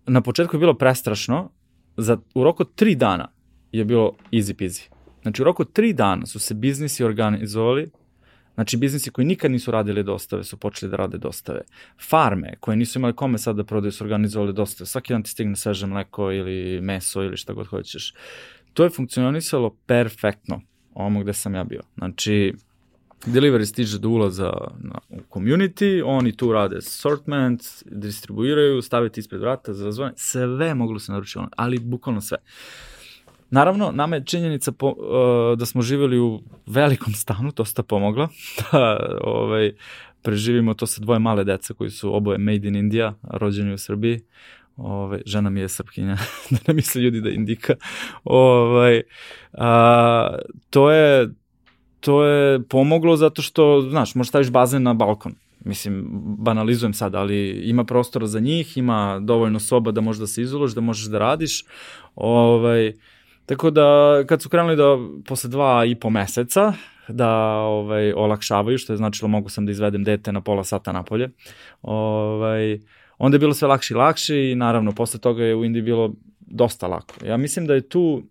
na 0.05 0.22
početku 0.22 0.55
je 0.55 0.59
bilo 0.59 0.73
prestrašno, 0.73 1.51
za, 1.97 2.18
u 2.35 2.43
roku 2.43 2.63
tri 2.63 2.95
dana 2.95 3.27
je 3.72 3.85
bilo 3.85 4.11
easy 4.31 4.53
peasy. 4.53 4.89
Znači 5.22 5.41
u 5.41 5.45
roku 5.45 5.65
tri 5.65 5.93
dana 5.93 6.26
su 6.26 6.39
se 6.39 6.53
biznisi 6.53 7.03
organizovali, 7.03 7.91
znači 8.53 8.77
biznisi 8.77 9.11
koji 9.11 9.26
nikad 9.26 9.51
nisu 9.51 9.72
radili 9.72 10.03
dostave 10.03 10.43
su 10.43 10.57
počeli 10.57 10.89
da 10.89 10.97
rade 10.97 11.18
dostave. 11.18 11.61
Farme 12.09 12.53
koje 12.59 12.77
nisu 12.77 12.99
imali 12.99 13.15
kome 13.15 13.38
sad 13.38 13.55
da 13.55 13.63
prodaju 13.63 13.91
su 13.91 14.03
organizovali 14.03 14.53
dostave. 14.53 14.88
Svaki 14.88 15.13
dan 15.13 15.23
ti 15.23 15.30
stigne 15.30 15.55
sveže 15.55 15.88
mleko 15.88 16.31
ili 16.31 16.81
meso 16.81 17.23
ili 17.23 17.38
šta 17.38 17.53
god 17.53 17.68
hoćeš. 17.68 18.13
To 18.73 18.84
je 18.84 18.89
funkcionisalo 18.89 19.77
perfektno 19.85 20.61
ovamo 20.93 21.19
gde 21.19 21.34
sam 21.34 21.55
ja 21.55 21.63
bio. 21.63 21.81
Znači, 21.97 22.53
delivery 23.26 23.65
stiže 23.65 23.99
do 23.99 24.10
ulaza 24.10 24.52
na, 24.80 24.99
u 25.10 25.19
community, 25.30 26.03
oni 26.06 26.31
tu 26.31 26.52
rade 26.52 26.77
assortment, 26.77 27.61
distribuiraju, 27.85 28.81
stavite 28.81 29.19
ispred 29.19 29.41
vrata 29.41 29.73
za 29.73 29.91
zvone, 29.91 30.14
sve 30.15 30.73
moglo 30.76 30.99
se 30.99 31.11
naručiti 31.11 31.45
ali 31.56 31.80
bukvalno 31.80 32.22
sve. 32.22 32.38
Naravno, 33.49 33.91
nama 33.91 34.15
je 34.15 34.26
činjenica 34.26 34.72
po, 34.72 34.88
uh, 34.88 35.57
da 35.57 35.65
smo 35.65 35.81
živjeli 35.81 36.19
u 36.19 36.41
velikom 36.65 37.14
stanu, 37.14 37.52
to 37.52 37.65
sta 37.65 37.84
pomogla, 37.84 38.27
da 38.72 38.98
ovaj, 39.23 39.73
preživimo 40.22 40.73
to 40.73 40.88
sa 40.88 41.02
dvoje 41.02 41.19
male 41.19 41.43
deca 41.43 41.73
koji 41.73 41.89
su 41.89 42.15
oboje 42.15 42.38
made 42.38 42.68
in 42.68 42.76
India, 42.76 43.14
rođeni 43.23 43.73
u 43.73 43.77
Srbiji. 43.77 44.22
Ovaj, 44.77 45.22
žena 45.26 45.49
mi 45.49 45.60
je 45.60 45.69
srpkinja, 45.69 46.18
da 46.52 46.57
ne 46.68 46.73
misle 46.73 47.02
ljudi 47.02 47.22
da 47.22 47.30
indika. 47.30 47.76
Ovaj, 48.23 49.02
a, 49.53 50.38
to 50.69 50.91
je 50.91 51.30
to 52.02 52.23
je 52.23 52.64
pomoglo 52.64 53.15
zato 53.15 53.41
što, 53.41 53.82
znaš, 53.90 54.15
možeš 54.15 54.30
staviš 54.30 54.49
bazen 54.49 54.84
na 54.84 54.94
balkon. 54.94 55.34
Mislim, 55.65 56.07
banalizujem 56.38 56.94
sad, 56.94 57.15
ali 57.15 57.49
ima 57.49 57.84
prostora 57.84 58.28
za 58.28 58.40
njih, 58.40 58.78
ima 58.78 59.19
dovoljno 59.19 59.60
soba 59.60 59.91
da 59.91 60.02
možeš 60.02 60.19
da 60.19 60.28
se 60.28 60.41
izološ, 60.41 60.72
da 60.72 60.82
možeš 60.82 61.06
da 61.06 61.19
radiš. 61.19 61.65
Ovaj, 62.15 62.94
tako 63.45 63.69
da, 63.69 64.23
kad 64.28 64.41
su 64.41 64.49
krenuli 64.49 64.76
da 64.76 64.98
posle 65.28 65.49
dva 65.49 65.86
i 65.86 65.95
po 65.95 66.10
meseca, 66.10 66.73
da 67.07 67.30
ovaj, 67.53 68.14
olakšavaju, 68.14 68.78
što 68.78 68.94
je 68.94 68.98
značilo 68.98 69.28
mogu 69.28 69.49
sam 69.49 69.65
da 69.65 69.72
izvedem 69.72 70.03
dete 70.03 70.32
na 70.32 70.41
pola 70.41 70.64
sata 70.64 70.91
napolje, 70.91 71.30
ovaj, 71.82 72.80
onda 73.18 73.36
je 73.36 73.40
bilo 73.40 73.53
sve 73.53 73.68
lakše 73.68 73.94
i 73.94 73.98
lakše 73.98 74.52
i 74.52 74.56
naravno 74.56 74.91
posle 74.91 75.19
toga 75.19 75.44
je 75.44 75.56
u 75.56 75.65
Indiji 75.65 75.82
bilo 75.82 76.14
dosta 76.40 76.88
lako. 76.88 77.26
Ja 77.26 77.38
mislim 77.38 77.68
da 77.68 77.73
je 77.73 77.90
tu 77.90 78.23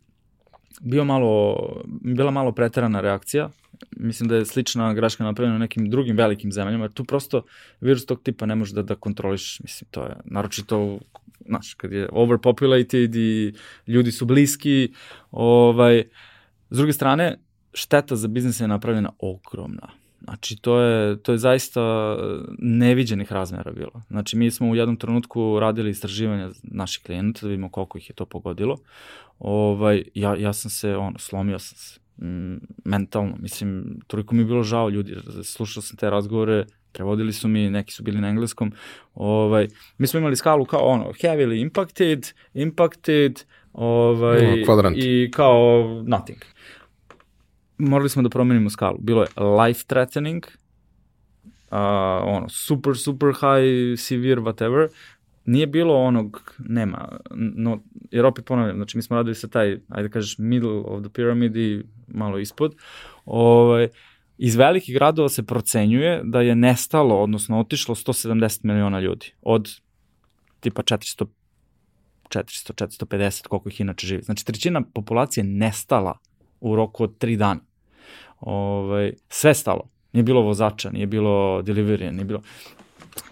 bio 0.80 1.04
malo, 1.04 1.56
bila 1.86 2.30
malo 2.30 2.52
preterana 2.52 3.00
reakcija. 3.00 3.50
Mislim 3.96 4.28
da 4.28 4.36
je 4.36 4.44
slična 4.44 4.94
graška 4.94 5.24
napravljena 5.24 5.56
u 5.56 5.58
nekim 5.58 5.90
drugim 5.90 6.16
velikim 6.16 6.52
zemljama, 6.52 6.84
jer 6.84 6.92
tu 6.92 7.04
prosto 7.04 7.42
virus 7.80 8.06
tog 8.06 8.22
tipa 8.22 8.46
ne 8.46 8.54
može 8.54 8.74
da, 8.74 8.82
da 8.82 8.94
kontroliš. 8.94 9.60
Mislim, 9.60 9.88
to 9.90 10.02
je 10.02 10.16
naročito 10.24 10.98
znaš, 11.46 11.74
kad 11.74 11.92
je 11.92 12.08
overpopulated 12.12 13.16
i 13.16 13.54
ljudi 13.86 14.12
su 14.12 14.26
bliski, 14.26 14.92
ovaj, 15.30 16.04
s 16.70 16.76
druge 16.76 16.92
strane, 16.92 17.38
šteta 17.72 18.16
za 18.16 18.28
biznis 18.28 18.60
je 18.60 18.68
napravljena 18.68 19.10
ogromna. 19.18 19.88
Znači, 20.24 20.56
to 20.56 20.80
je, 20.80 21.22
to 21.22 21.32
je 21.32 21.38
zaista 21.38 22.16
neviđenih 22.58 23.32
razmera 23.32 23.72
bilo. 23.72 24.02
Znači, 24.08 24.36
mi 24.36 24.50
smo 24.50 24.70
u 24.70 24.76
jednom 24.76 24.96
trenutku 24.96 25.60
radili 25.60 25.90
istraživanja 25.90 26.50
naših 26.62 27.04
klijenata, 27.04 27.40
da 27.42 27.48
vidimo 27.48 27.70
koliko 27.70 27.98
ih 27.98 28.10
je 28.10 28.14
to 28.14 28.24
pogodilo. 28.26 28.76
Ovaj, 29.40 30.04
ja, 30.14 30.36
ja 30.36 30.52
sam 30.52 30.70
se, 30.70 30.96
ono, 30.96 31.18
slomio 31.18 31.58
sam 31.58 31.78
se 31.78 32.00
mm, 32.26 32.56
mentalno. 32.84 33.36
Mislim, 33.38 34.00
toliko 34.06 34.34
mi 34.34 34.40
je 34.40 34.46
bilo 34.46 34.62
žao 34.62 34.88
ljudi. 34.88 35.16
Slušao 35.44 35.82
sam 35.82 35.96
te 35.96 36.10
razgovore, 36.10 36.64
prevodili 36.92 37.32
su 37.32 37.48
mi, 37.48 37.70
neki 37.70 37.92
su 37.92 38.02
bili 38.02 38.20
na 38.20 38.28
engleskom. 38.28 38.72
Ovaj, 39.14 39.68
mi 39.98 40.06
smo 40.06 40.18
imali 40.20 40.36
skalu 40.36 40.64
kao 40.64 40.80
ono, 40.80 41.04
heavily 41.04 41.60
impacted, 41.62 42.26
impacted, 42.54 43.44
ovaj, 43.72 44.64
No, 44.64 44.90
i 44.96 45.30
kao 45.30 45.84
nothing 46.06 46.38
morali 47.80 48.08
smo 48.08 48.22
da 48.22 48.28
promenimo 48.28 48.70
skalu. 48.70 48.98
Bilo 49.00 49.22
je 49.22 49.28
life 49.66 49.84
threatening, 49.86 50.44
uh, 51.70 51.78
ono, 52.22 52.48
super, 52.48 52.96
super 52.96 53.28
high, 53.28 53.98
severe, 53.98 54.40
whatever. 54.40 54.88
Nije 55.44 55.66
bilo 55.66 55.94
onog, 55.94 56.54
nema, 56.58 57.18
no, 57.34 57.82
jer 58.10 58.26
opet 58.26 58.44
ponavljam, 58.44 58.76
znači 58.76 58.96
mi 58.96 59.02
smo 59.02 59.16
radili 59.16 59.34
sa 59.34 59.48
taj, 59.48 59.70
ajde 59.88 60.08
da 60.08 60.12
kažeš, 60.12 60.38
middle 60.38 60.70
of 60.70 61.02
the 61.02 61.22
pyramid 61.22 61.56
i 61.56 61.84
malo 62.08 62.38
ispod. 62.38 62.74
Ovaj, 63.24 63.88
iz 64.38 64.56
velikih 64.56 64.94
gradova 64.94 65.28
se 65.28 65.46
procenjuje 65.46 66.20
da 66.24 66.40
je 66.40 66.54
nestalo, 66.54 67.22
odnosno 67.22 67.60
otišlo 67.60 67.94
170 67.94 68.60
miliona 68.62 69.00
ljudi. 69.00 69.32
Od 69.42 69.68
tipa 70.60 70.82
400 70.82 71.26
400, 72.30 73.04
450, 73.06 73.46
koliko 73.48 73.68
ih 73.68 73.80
inače 73.80 74.06
živi. 74.06 74.22
Znači, 74.22 74.46
trećina 74.46 74.82
populacije 74.94 75.44
nestala 75.44 76.18
u 76.60 76.76
roku 76.76 77.04
od 77.04 77.18
tri 77.18 77.36
dana. 77.36 77.60
Ovaj, 78.40 79.12
sve 79.28 79.54
stalo. 79.54 79.90
Nije 80.12 80.22
bilo 80.22 80.40
vozača, 80.40 80.90
nije 80.90 81.06
bilo 81.06 81.62
deliverija, 81.62 82.10
nije 82.10 82.24
bilo... 82.24 82.40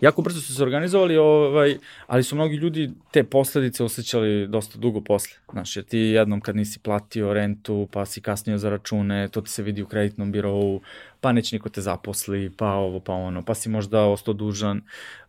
Jako 0.01 0.23
brzo 0.23 0.40
su 0.40 0.55
se 0.55 0.62
organizovali, 0.62 1.16
ovaj, 1.16 1.78
ali 2.06 2.23
su 2.23 2.36
mnogi 2.36 2.56
ljudi 2.56 2.90
te 3.10 3.24
posledice 3.24 3.85
osjećali 3.85 4.47
dosta 4.47 4.78
dugo 4.78 5.01
posle. 5.01 5.36
Znaš, 5.52 5.77
jer 5.77 5.85
ti 5.85 5.98
jednom 5.98 6.40
kad 6.40 6.56
nisi 6.56 6.78
platio 6.78 7.32
rentu, 7.32 7.89
pa 7.93 8.06
si 8.06 8.20
kasnio 8.20 8.59
za 8.59 8.70
račune, 8.70 9.28
to 9.28 9.40
ti 9.40 9.51
se 9.51 9.62
vidi 9.62 9.82
u 9.82 9.86
kreditnom 9.86 10.32
birovu, 10.32 10.81
pa 11.20 11.32
neće 11.32 11.56
niko 11.56 11.69
te 11.69 11.81
zaposli, 11.81 12.51
pa 12.56 12.73
ovo, 12.73 13.01
pa 13.01 13.12
ono, 13.12 13.43
pa 13.43 13.55
si 13.55 13.69
možda 13.69 14.05
ostao 14.05 14.35
dužan. 14.35 14.81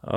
Uh, 0.01 0.11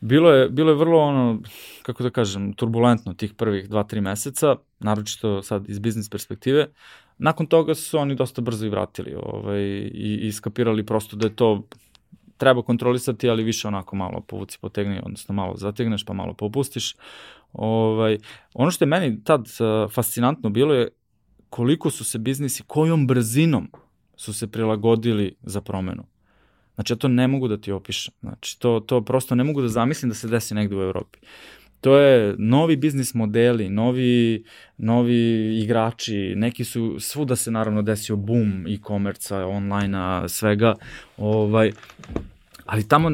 bilo 0.00 0.30
je, 0.30 0.48
bilo 0.48 0.70
je 0.70 0.76
vrlo 0.76 0.98
ono, 0.98 1.40
kako 1.82 2.02
da 2.02 2.10
kažem, 2.10 2.52
turbulentno 2.52 3.14
tih 3.14 3.34
prvih 3.34 3.70
2-3 3.70 4.00
meseca, 4.00 4.56
naročito 4.80 5.42
sad 5.42 5.68
iz 5.70 5.78
biznis 5.78 6.08
perspektive. 6.08 6.68
Nakon 7.18 7.46
toga 7.46 7.74
su 7.74 7.98
oni 7.98 8.14
dosta 8.14 8.40
brzo 8.40 8.66
i 8.66 8.68
vratili 8.68 9.14
ovaj, 9.22 9.60
i, 9.60 10.18
i 10.22 10.32
skapirali 10.32 10.86
prosto 10.86 11.16
da 11.16 11.26
je 11.26 11.36
to 11.36 11.62
treba 12.40 12.62
kontrolisati, 12.62 13.30
ali 13.30 13.44
više 13.44 13.68
onako 13.68 13.96
malo 13.96 14.20
povuci 14.20 14.58
potegni, 14.60 15.00
odnosno 15.02 15.34
malo 15.34 15.56
zategneš 15.56 16.04
pa 16.04 16.12
malo 16.12 16.34
popustiš. 16.34 16.96
Ovaj, 17.52 18.18
ono 18.54 18.70
što 18.70 18.84
je 18.84 18.88
meni 18.88 19.24
tad 19.24 19.40
uh, 19.40 19.92
fascinantno 19.92 20.50
bilo 20.50 20.74
je 20.74 20.88
koliko 21.50 21.90
su 21.90 22.04
se 22.04 22.18
biznisi, 22.18 22.62
kojom 22.66 23.06
brzinom 23.06 23.70
su 24.16 24.34
se 24.34 24.46
prilagodili 24.46 25.34
za 25.42 25.60
promenu. 25.60 26.04
Znači, 26.74 26.92
ja 26.92 26.96
to 26.96 27.08
ne 27.08 27.28
mogu 27.28 27.48
da 27.48 27.56
ti 27.56 27.72
opišem. 27.72 28.14
Znači, 28.20 28.60
to, 28.60 28.80
to 28.80 29.00
prosto 29.04 29.34
ne 29.34 29.44
mogu 29.44 29.62
da 29.62 29.68
zamislim 29.68 30.08
da 30.08 30.14
se 30.14 30.28
desi 30.28 30.54
negde 30.54 30.76
u 30.76 30.82
Evropi. 30.82 31.18
To 31.80 31.96
je 31.96 32.34
novi 32.38 32.76
biznis 32.76 33.14
modeli, 33.14 33.68
novi, 33.68 34.44
novi 34.78 35.58
igrači, 35.58 36.34
neki 36.36 36.64
su, 36.64 36.96
svuda 37.00 37.36
se 37.36 37.50
naravno 37.50 37.82
desio 37.82 38.16
boom 38.16 38.66
e-komerca, 38.66 39.46
online-a, 39.46 40.28
svega, 40.28 40.74
ovaj, 41.16 41.72
ali 42.66 42.88
tamo 42.88 43.10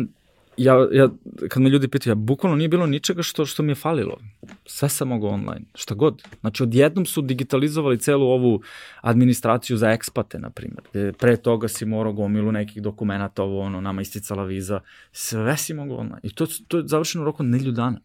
ja, 0.57 0.89
ja, 0.93 1.09
kad 1.49 1.63
me 1.63 1.71
ljudi 1.71 1.89
pitaju, 1.89 2.11
ja 2.11 2.15
bukvalno 2.15 2.57
nije 2.57 2.69
bilo 2.69 2.87
ničega 2.87 3.23
što, 3.23 3.47
što 3.47 3.63
mi 3.63 3.71
je 3.71 3.75
falilo. 3.75 4.19
Sve 4.67 4.89
sam 4.89 5.09
mogao 5.09 5.31
online, 5.31 5.61
šta 5.75 5.95
god. 5.95 6.23
Znači, 6.41 6.63
odjednom 6.63 7.07
su 7.07 7.23
digitalizovali 7.23 7.99
celu 7.99 8.27
ovu 8.27 8.61
administraciju 9.01 9.77
za 9.77 9.91
ekspate, 9.91 10.39
na 10.39 10.51
primjer. 10.51 10.81
Gde 10.93 11.13
pre 11.13 11.37
toga 11.37 11.69
si 11.69 11.87
morao 11.87 12.13
gomilu 12.13 12.53
nekih 12.53 12.83
dokumenta, 12.83 13.43
ovo, 13.43 13.61
ono, 13.61 13.81
nama 13.81 14.03
isticala 14.03 14.45
viza. 14.45 14.81
Sve 15.13 15.57
si 15.57 15.75
mogao 15.75 15.97
online. 15.97 16.21
I 16.23 16.35
to, 16.35 16.47
to 16.69 16.79
je 16.79 16.87
završeno 16.87 17.23
u 17.23 17.27
roku 17.27 17.43
nelju 17.43 17.73
dana. 17.73 18.01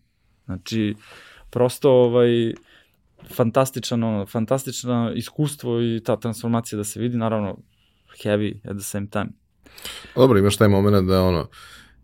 Znači, 0.55 0.95
prosto, 1.49 1.91
ovaj, 1.91 2.53
fantastično, 3.35 4.25
fantastično 4.25 5.11
iskustvo 5.15 5.81
i 5.81 6.01
ta 6.05 6.15
transformacija 6.15 6.77
da 6.77 6.83
se 6.83 6.99
vidi, 6.99 7.17
naravno, 7.17 7.57
heavy 8.23 8.55
at 8.63 8.77
the 8.77 8.83
same 8.83 9.07
time. 9.09 9.27
Dobro, 10.15 10.39
imaš 10.39 10.57
taj 10.57 10.67
moment 10.67 11.07
da 11.07 11.23
ono, 11.23 11.47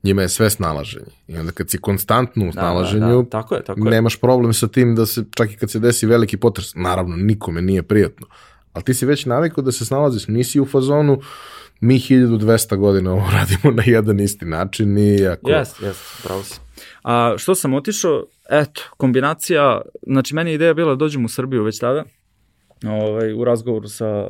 njima 0.03 0.21
je 0.21 0.29
sve 0.29 0.49
snalaženje. 0.49 1.11
I 1.27 1.37
onda 1.37 1.51
kad 1.51 1.69
si 1.69 1.77
konstantno 1.77 2.49
u 2.49 2.51
snalaženju, 2.51 2.99
da, 2.99 3.15
da, 3.15 3.21
da. 3.21 3.29
Tako 3.29 3.55
je, 3.55 3.63
tako 3.63 3.85
je. 3.85 3.91
nemaš 3.91 4.19
problem 4.19 4.53
sa 4.53 4.67
tim 4.67 4.95
da 4.95 5.05
se, 5.05 5.23
čak 5.35 5.51
i 5.51 5.57
kad 5.57 5.71
se 5.71 5.79
desi 5.79 6.05
veliki 6.05 6.37
potres, 6.37 6.75
naravno, 6.75 7.15
nikome 7.15 7.61
nije 7.61 7.83
prijatno. 7.83 8.27
Ali 8.73 8.83
ti 8.83 8.93
si 8.93 9.05
već 9.05 9.25
navikao 9.25 9.63
da 9.63 9.71
se 9.71 9.85
snalaziš, 9.85 10.27
nisi 10.27 10.59
u 10.59 10.65
fazonu, 10.65 11.21
mi 11.79 11.99
1200 11.99 12.77
godina 12.77 13.11
ovo 13.11 13.31
radimo 13.39 13.75
na 13.75 13.83
jedan 13.85 14.19
isti 14.19 14.45
način 14.45 14.97
i 14.97 15.27
ako... 15.27 15.49
Jes, 15.49 15.69
jes, 15.81 15.97
pravo 16.23 16.43
si. 16.43 16.59
A 17.03 17.35
što 17.37 17.55
sam 17.55 17.73
otišao, 17.73 18.25
eto, 18.49 18.81
kombinacija, 18.97 19.81
znači 20.07 20.35
meni 20.35 20.53
ideja 20.53 20.73
bila 20.73 20.89
da 20.89 20.95
dođem 20.95 21.25
u 21.25 21.29
Srbiju 21.29 21.63
već 21.63 21.79
tada, 21.79 22.03
ovaj, 22.85 23.33
u 23.33 23.43
razgovoru 23.43 23.87
sa 23.87 24.27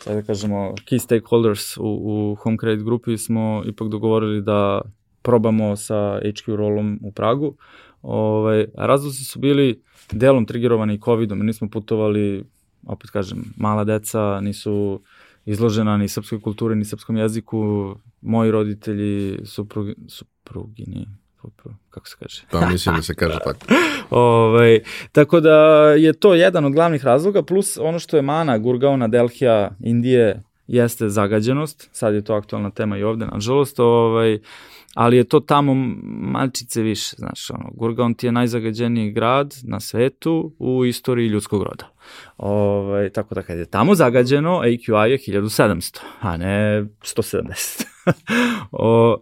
sad 0.00 0.16
da 0.16 0.22
kažemo, 0.22 0.74
key 0.90 0.98
stakeholders 0.98 1.76
u, 1.76 1.82
u 1.82 2.34
Home 2.34 2.56
Credit 2.60 2.84
grupi 2.84 3.18
smo 3.18 3.62
ipak 3.66 3.88
dogovorili 3.88 4.42
da 4.42 4.80
probamo 5.22 5.76
sa 5.76 6.20
HQ 6.24 6.56
rolom 6.56 7.00
u 7.02 7.12
Pragu. 7.12 7.54
Ovaj, 8.02 8.66
razlozi 8.74 9.24
su 9.24 9.38
bili 9.38 9.82
delom 10.12 10.46
triggerovani 10.46 11.00
COVID-om, 11.00 11.46
nismo 11.46 11.68
putovali, 11.70 12.44
opet 12.86 13.10
kažem, 13.10 13.44
mala 13.56 13.84
deca, 13.84 14.40
nisu 14.40 15.00
izložena 15.44 15.96
ni 15.96 16.08
srpskoj 16.08 16.40
kulturi, 16.40 16.76
ni 16.76 16.84
srpskom 16.84 17.16
jeziku, 17.16 17.94
moji 18.20 18.50
roditelji, 18.50 19.38
suprugi, 19.44 19.94
suprugini, 20.08 21.06
kako 21.90 22.08
se 22.08 22.16
kaže? 22.18 22.42
Pa 22.50 22.66
mislim 22.66 22.96
da 22.96 23.02
se 23.02 23.14
kaže 23.14 23.38
tako. 23.44 23.66
ovaj, 24.10 24.80
tako 25.12 25.40
da 25.40 25.56
je 25.98 26.12
to 26.12 26.34
jedan 26.34 26.64
od 26.64 26.72
glavnih 26.72 27.04
razloga, 27.04 27.42
plus 27.42 27.78
ono 27.80 27.98
što 27.98 28.16
je 28.16 28.22
mana 28.22 28.58
Gurgaona, 28.58 29.08
Delhija, 29.08 29.70
Indije, 29.80 30.42
jeste 30.66 31.08
zagađenost, 31.08 31.88
sad 31.92 32.14
je 32.14 32.24
to 32.24 32.34
aktualna 32.34 32.70
tema 32.70 32.98
i 32.98 33.02
ovde, 33.02 33.26
nažalost, 33.26 33.80
ovaj, 33.80 34.38
ali 34.94 35.16
je 35.16 35.24
to 35.24 35.40
tamo 35.40 35.74
malčice 36.04 36.82
više, 36.82 37.16
znaš, 37.18 37.50
ono, 37.50 37.70
Gurgaon 37.74 38.14
ti 38.14 38.26
je 38.26 38.32
najzagađeniji 38.32 39.10
grad 39.10 39.54
na 39.62 39.80
svetu 39.80 40.52
u 40.58 40.84
istoriji 40.84 41.28
ljudskog 41.28 41.62
roda. 41.62 41.92
Ovaj, 42.36 43.10
tako 43.10 43.34
da 43.34 43.42
kad 43.42 43.58
je 43.58 43.66
tamo 43.66 43.94
zagađeno, 43.94 44.60
AQI 44.60 45.10
je 45.10 45.18
1700, 45.18 45.98
a 46.20 46.36
ne 46.36 46.84
170. 47.00 47.84
o, 48.72 49.16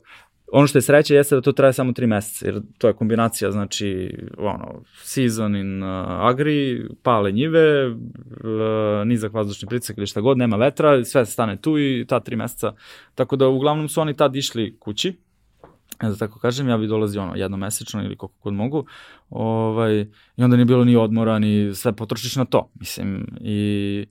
ono 0.52 0.66
što 0.66 0.78
je 0.78 0.82
sreće 0.82 1.14
jeste 1.14 1.34
da 1.34 1.40
to 1.40 1.52
traje 1.52 1.72
samo 1.72 1.92
tri 1.92 2.06
meseca, 2.06 2.46
jer 2.46 2.60
to 2.78 2.86
je 2.86 2.94
kombinacija, 2.94 3.50
znači, 3.50 4.18
ono, 4.38 4.82
season 5.02 5.56
in 5.56 5.82
uh, 5.82 5.88
agri, 6.08 6.88
pale 7.02 7.32
njive, 7.32 7.86
uh, 7.88 7.96
nizak 9.04 9.32
vazdušni 9.32 9.68
pritisak 9.68 9.98
ili 9.98 10.06
šta 10.06 10.20
god, 10.20 10.38
nema 10.38 10.56
vetra, 10.56 11.04
sve 11.04 11.26
stane 11.26 11.56
tu 11.56 11.78
i 11.78 12.04
ta 12.08 12.20
tri 12.20 12.36
meseca. 12.36 12.74
Tako 13.14 13.36
da 13.36 13.48
uglavnom 13.48 13.88
su 13.88 14.00
oni 14.00 14.16
tad 14.16 14.36
išli 14.36 14.76
kući, 14.80 15.16
da 16.02 16.16
tako 16.16 16.38
kažem, 16.38 16.68
ja 16.68 16.78
bi 16.78 16.86
dolazio 16.86 17.22
ono 17.22 17.34
jednomesečno 17.34 18.04
ili 18.04 18.16
koliko 18.16 18.36
god 18.42 18.54
mogu, 18.54 18.86
ovaj, 19.30 20.00
i 20.36 20.42
onda 20.44 20.56
nije 20.56 20.66
bilo 20.66 20.84
ni 20.84 20.96
odmora, 20.96 21.38
ni 21.38 21.74
sve 21.74 21.92
potrošiš 21.92 22.36
na 22.36 22.44
to, 22.44 22.70
mislim, 22.74 23.26
i 23.40 24.06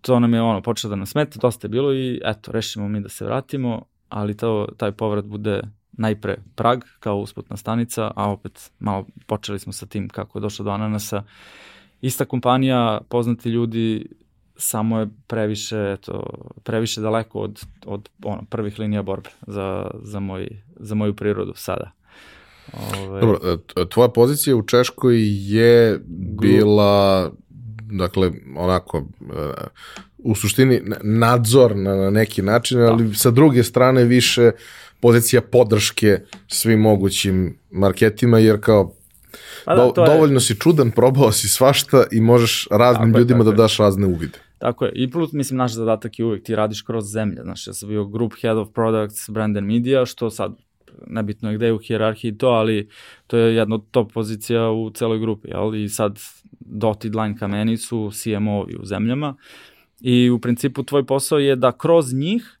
to 0.00 0.20
nam 0.20 0.34
je 0.34 0.42
ono, 0.42 0.62
počelo 0.62 0.90
da 0.90 0.96
nas 0.96 1.10
smeta, 1.10 1.38
dosta 1.42 1.66
je 1.66 1.68
bilo 1.68 1.94
i 1.94 2.20
eto, 2.24 2.52
rešimo 2.52 2.88
mi 2.88 3.00
da 3.00 3.08
se 3.08 3.24
vratimo, 3.24 3.84
ali 4.08 4.36
to, 4.36 4.68
taj 4.76 4.92
povrat 4.92 5.24
bude 5.24 5.62
najpre 5.98 6.36
Prag 6.54 6.84
kao 7.00 7.16
usputna 7.16 7.56
stanica, 7.56 8.10
a 8.16 8.30
opet 8.30 8.70
malo 8.78 9.06
počeli 9.26 9.58
smo 9.58 9.72
sa 9.72 9.86
tim 9.86 10.08
kako 10.08 10.38
je 10.38 10.42
došlo 10.42 10.64
do 10.64 10.70
Ananasa. 10.70 11.22
Ista 12.00 12.24
kompanija, 12.24 13.00
poznati 13.08 13.48
ljudi, 13.48 14.06
samo 14.56 14.98
je 14.98 15.08
previše, 15.26 15.92
eto, 15.98 16.24
previše 16.62 17.00
daleko 17.00 17.40
od, 17.40 17.60
od 17.86 18.08
ono, 18.22 18.42
prvih 18.50 18.78
linija 18.78 19.02
borbe 19.02 19.30
za, 19.46 19.90
za, 20.02 20.20
moj, 20.20 20.62
za 20.76 20.94
moju 20.94 21.16
prirodu 21.16 21.52
sada. 21.56 21.90
Ove... 22.98 23.20
Dobro, 23.20 23.38
e, 23.76 23.88
tvoja 23.88 24.08
pozicija 24.08 24.56
u 24.56 24.62
Češkoj 24.62 25.16
je 25.54 26.00
bila, 26.38 27.30
dakle, 27.90 28.32
onako, 28.56 28.98
e, 28.98 29.52
u 30.18 30.34
suštini 30.34 30.82
nadzor 31.02 31.76
na 31.76 32.10
neki 32.10 32.42
način, 32.42 32.80
ali 32.80 33.04
da. 33.04 33.14
sa 33.14 33.30
druge 33.30 33.62
strane 33.62 34.04
više 34.04 34.50
pozicija 35.00 35.40
podrške 35.40 36.20
svim 36.48 36.80
mogućim 36.80 37.58
marketima, 37.70 38.38
jer 38.38 38.60
kao 38.60 38.94
pa 39.64 39.74
da, 39.74 39.82
do, 39.82 39.92
dovoljno 40.06 40.36
je... 40.36 40.40
si 40.40 40.54
čudan, 40.54 40.90
probao 40.90 41.32
si 41.32 41.48
svašta 41.48 42.04
i 42.12 42.20
možeš 42.20 42.68
raznim 42.70 43.12
tako 43.12 43.18
ljudima 43.18 43.40
je, 43.40 43.44
da 43.44 43.52
daš 43.52 43.76
razne 43.76 44.06
uvide. 44.06 44.38
Tako 44.58 44.84
je. 44.84 44.92
I 44.94 45.10
plus, 45.10 45.32
mislim, 45.32 45.58
naš 45.58 45.72
zadatak 45.72 46.18
je 46.18 46.24
uvijek 46.24 46.44
ti 46.44 46.56
radiš 46.56 46.82
kroz 46.82 47.12
zemlje. 47.12 47.42
Znaš, 47.42 47.66
ja 47.66 47.72
sam 47.72 47.88
bio 47.88 48.04
group 48.04 48.32
head 48.40 48.58
of 48.58 48.68
products, 48.74 49.30
brand 49.30 49.56
and 49.56 49.66
media, 49.66 50.06
što 50.06 50.30
sad 50.30 50.56
nebitno 51.06 51.50
je 51.50 51.56
gde 51.56 51.66
je 51.66 51.72
u 51.72 51.78
hijerarhiji 51.78 52.38
to, 52.38 52.48
ali 52.48 52.88
to 53.26 53.36
je 53.36 53.54
jedna 53.54 53.74
od 53.74 53.90
top 53.90 54.12
pozicija 54.12 54.70
u 54.70 54.90
celoj 54.90 55.18
grupi, 55.18 55.48
jel? 55.48 55.74
I 55.74 55.88
sad 55.88 56.18
dotted 56.60 57.14
line 57.14 57.36
ka 57.38 57.46
meni 57.46 57.76
su 57.76 58.10
CMO-ovi 58.12 58.76
u 58.76 58.84
zemljama 58.84 59.36
i 60.00 60.30
u 60.30 60.38
principu 60.38 60.82
tvoj 60.82 61.06
posao 61.06 61.38
je 61.38 61.56
da 61.56 61.72
kroz 61.72 62.14
njih 62.14 62.58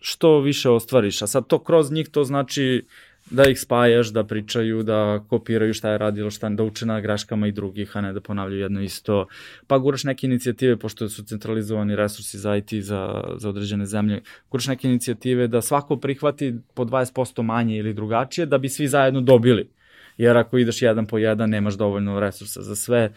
što 0.00 0.40
više 0.40 0.70
ostvariš. 0.70 1.22
A 1.22 1.26
sad 1.26 1.46
to 1.46 1.58
kroz 1.58 1.92
njih 1.92 2.08
to 2.08 2.24
znači 2.24 2.86
da 3.30 3.44
ih 3.48 3.60
spajaš, 3.60 4.08
da 4.08 4.24
pričaju, 4.24 4.82
da 4.82 5.24
kopiraju 5.28 5.74
šta 5.74 5.90
je 5.90 5.98
radilo, 5.98 6.30
šta 6.30 6.48
da 6.48 6.62
uče 6.62 6.86
na 6.86 7.00
greškama 7.00 7.46
i 7.46 7.52
drugih, 7.52 7.96
a 7.96 8.00
ne 8.00 8.12
da 8.12 8.20
ponavljaju 8.20 8.60
jedno 8.60 8.82
isto. 8.82 9.26
Pa 9.66 9.78
guraš 9.78 10.04
neke 10.04 10.26
inicijative, 10.26 10.76
pošto 10.76 11.08
su 11.08 11.24
centralizovani 11.24 11.96
resursi 11.96 12.38
za 12.38 12.56
IT 12.56 12.72
za, 12.72 13.24
za 13.36 13.48
određene 13.48 13.86
zemlje, 13.86 14.22
guraš 14.50 14.66
neke 14.66 14.88
inicijative 14.88 15.48
da 15.48 15.62
svako 15.62 15.96
prihvati 15.96 16.54
po 16.74 16.84
20% 16.84 17.42
manje 17.42 17.76
ili 17.76 17.94
drugačije, 17.94 18.46
da 18.46 18.58
bi 18.58 18.68
svi 18.68 18.88
zajedno 18.88 19.20
dobili. 19.20 19.68
Jer 20.16 20.36
ako 20.36 20.58
ideš 20.58 20.82
jedan 20.82 21.06
po 21.06 21.18
jedan, 21.18 21.50
nemaš 21.50 21.74
dovoljno 21.74 22.20
resursa 22.20 22.62
za 22.62 22.76
sve. 22.76 23.12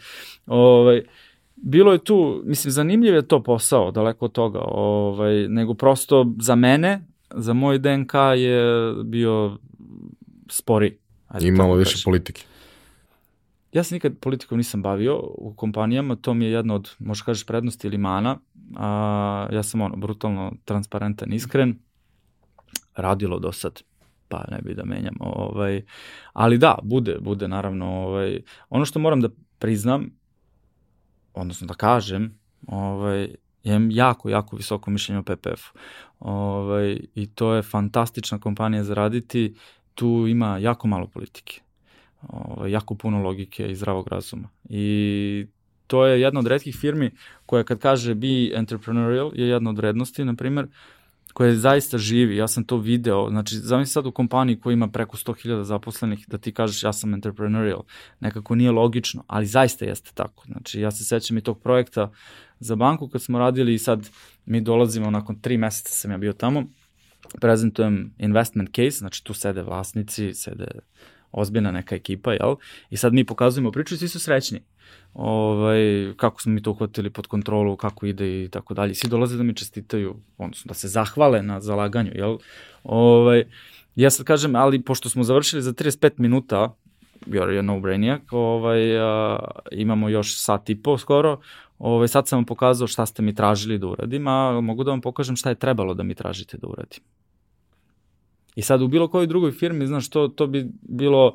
Ovaj, 0.46 1.02
bilo 1.56 1.92
je 1.92 1.98
tu, 1.98 2.42
mislim, 2.44 2.72
zanimljiv 2.72 3.14
je 3.14 3.28
to 3.28 3.42
posao, 3.42 3.90
daleko 3.90 4.24
od 4.24 4.32
toga, 4.32 4.60
ovaj, 4.62 5.48
nego 5.48 5.74
prosto 5.74 6.32
za 6.40 6.54
mene, 6.54 7.00
za 7.34 7.52
moj 7.52 7.78
DNK 7.78 8.14
je 8.36 8.92
bio 9.04 9.58
spori. 10.50 10.98
Ajde, 11.28 11.48
I 11.48 11.50
malo 11.50 11.74
više 11.74 11.90
kažem. 11.90 12.04
politike. 12.04 12.44
Ja 13.72 13.82
se 13.84 13.94
nikad 13.94 14.18
politikom 14.20 14.58
nisam 14.58 14.82
bavio 14.82 15.20
u 15.22 15.54
kompanijama, 15.56 16.16
to 16.16 16.34
mi 16.34 16.44
je 16.44 16.50
jedna 16.50 16.74
od, 16.74 16.90
možeš 16.98 17.22
kažeš, 17.22 17.46
prednosti 17.46 17.86
ili 17.86 17.98
mana. 17.98 18.38
A, 18.76 19.48
ja 19.52 19.62
sam 19.62 19.80
ono, 19.80 19.96
brutalno 19.96 20.52
transparentan, 20.64 21.32
iskren. 21.32 21.78
Radilo 22.96 23.38
do 23.38 23.52
sad, 23.52 23.82
pa 24.28 24.44
ne 24.50 24.58
bi 24.62 24.74
da 24.74 24.84
menjam. 24.84 25.14
Ovaj, 25.20 25.82
ali 26.32 26.58
da, 26.58 26.78
bude, 26.82 27.18
bude 27.20 27.48
naravno. 27.48 27.86
Ovaj, 27.86 28.42
ono 28.70 28.84
što 28.84 28.98
moram 28.98 29.20
da 29.20 29.28
priznam 29.58 30.10
odnosno 31.34 31.66
da 31.66 31.74
kažem, 31.74 32.38
ovaj, 32.66 33.28
imam 33.62 33.90
jako, 33.90 34.28
jako 34.28 34.56
visoko 34.56 34.90
mišljenje 34.90 35.18
o 35.18 35.22
PPF-u. 35.22 35.78
Ovaj, 36.20 37.00
I 37.14 37.26
to 37.26 37.54
je 37.54 37.62
fantastična 37.62 38.38
kompanija 38.38 38.84
za 38.84 38.94
raditi, 38.94 39.54
tu 39.98 40.26
ima 40.28 40.58
jako 40.58 40.88
malo 40.88 41.06
politike, 41.06 41.60
ovaj, 42.28 42.70
jako 42.70 42.94
puno 42.94 43.22
logike 43.22 43.70
i 43.70 43.74
zdravog 43.74 44.08
razuma. 44.08 44.48
I 44.68 45.46
to 45.86 46.06
je 46.06 46.20
jedna 46.20 46.40
od 46.40 46.46
redkih 46.46 46.76
firmi 46.76 47.10
koja 47.46 47.64
kad 47.64 47.78
kaže 47.78 48.14
be 48.14 48.50
entrepreneurial 48.54 49.30
je 49.34 49.48
jedna 49.48 49.70
od 49.70 49.76
vrednosti, 49.76 50.24
na 50.24 50.34
primer, 50.34 50.66
koja 51.32 51.54
zaista 51.54 51.98
živi, 51.98 52.36
ja 52.36 52.48
sam 52.48 52.64
to 52.64 52.76
video, 52.76 53.28
znači 53.30 53.56
zamisli 53.56 53.92
sad 53.92 54.06
u 54.06 54.12
kompaniji 54.12 54.60
koja 54.60 54.72
ima 54.72 54.88
preko 54.88 55.16
100.000 55.16 55.62
zaposlenih 55.62 56.28
da 56.28 56.38
ti 56.38 56.52
kažeš 56.52 56.82
ja 56.82 56.92
sam 56.92 57.14
entrepreneurial, 57.14 57.82
nekako 58.20 58.54
nije 58.54 58.70
logično, 58.70 59.24
ali 59.26 59.46
zaista 59.46 59.84
jeste 59.84 60.10
tako, 60.14 60.44
znači 60.46 60.80
ja 60.80 60.90
se 60.90 61.04
sećam 61.04 61.38
i 61.38 61.40
tog 61.40 61.62
projekta 61.62 62.12
za 62.60 62.76
banku 62.76 63.08
kad 63.08 63.22
smo 63.22 63.38
radili 63.38 63.74
i 63.74 63.78
sad 63.78 64.10
mi 64.46 64.60
dolazimo 64.60 65.10
nakon 65.10 65.40
tri 65.40 65.58
meseca 65.58 65.90
sam 65.90 66.10
ja 66.10 66.18
bio 66.18 66.32
tamo, 66.32 66.64
prezentujem 67.40 68.14
investment 68.18 68.70
case, 68.76 68.98
znači 68.98 69.24
tu 69.24 69.34
sede 69.34 69.62
vlasnici, 69.62 70.34
sede 70.34 70.66
ozbiljna 71.32 71.70
neka 71.70 71.94
ekipa, 71.94 72.32
jel? 72.32 72.56
I 72.90 72.96
sad 72.96 73.14
mi 73.14 73.24
pokazujemo 73.24 73.72
priču 73.72 73.94
i 73.94 73.98
svi 73.98 74.08
su 74.08 74.20
srećni. 74.20 74.60
Ovaj, 75.14 76.12
kako 76.16 76.42
smo 76.42 76.52
mi 76.52 76.62
to 76.62 76.70
uhvatili 76.70 77.10
pod 77.10 77.26
kontrolu, 77.26 77.76
kako 77.76 78.06
ide 78.06 78.44
i 78.44 78.48
tako 78.48 78.74
dalje. 78.74 78.94
Svi 78.94 79.08
dolaze 79.08 79.36
da 79.36 79.42
mi 79.42 79.54
čestitaju, 79.54 80.16
odnosno 80.38 80.68
da 80.68 80.74
se 80.74 80.88
zahvale 80.88 81.42
na 81.42 81.60
zalaganju, 81.60 82.10
jel? 82.14 82.38
Ovaj, 82.82 83.44
ja 83.96 84.10
sad 84.10 84.26
kažem, 84.26 84.56
ali 84.56 84.82
pošto 84.82 85.08
smo 85.08 85.24
završili 85.24 85.62
za 85.62 85.72
35 85.72 86.10
minuta, 86.16 86.74
jer 87.26 87.50
je 87.50 87.62
no-brainiak, 87.62 88.22
ovaj, 88.30 88.98
a, 89.00 89.38
imamo 89.72 90.08
još 90.08 90.40
sat 90.40 90.70
i 90.70 90.82
po 90.82 90.98
skoro, 90.98 91.40
ovaj, 91.78 92.08
sad 92.08 92.28
sam 92.28 92.36
vam 92.36 92.44
pokazao 92.44 92.88
šta 92.88 93.06
ste 93.06 93.22
mi 93.22 93.34
tražili 93.34 93.78
da 93.78 93.86
uradim, 93.86 94.28
a 94.28 94.60
mogu 94.60 94.84
da 94.84 94.90
vam 94.90 95.00
pokažem 95.00 95.36
šta 95.36 95.48
je 95.48 95.54
trebalo 95.54 95.94
da 95.94 96.02
mi 96.02 96.14
tražite 96.14 96.56
da 96.56 96.66
uradim. 96.66 97.00
I 98.56 98.62
sad 98.62 98.82
u 98.82 98.88
bilo 98.88 99.08
kojoj 99.08 99.26
drugoj 99.26 99.52
firmi, 99.52 99.86
znaš, 99.86 100.10
to, 100.10 100.28
to 100.28 100.46
bi 100.46 100.66
bilo 100.82 101.34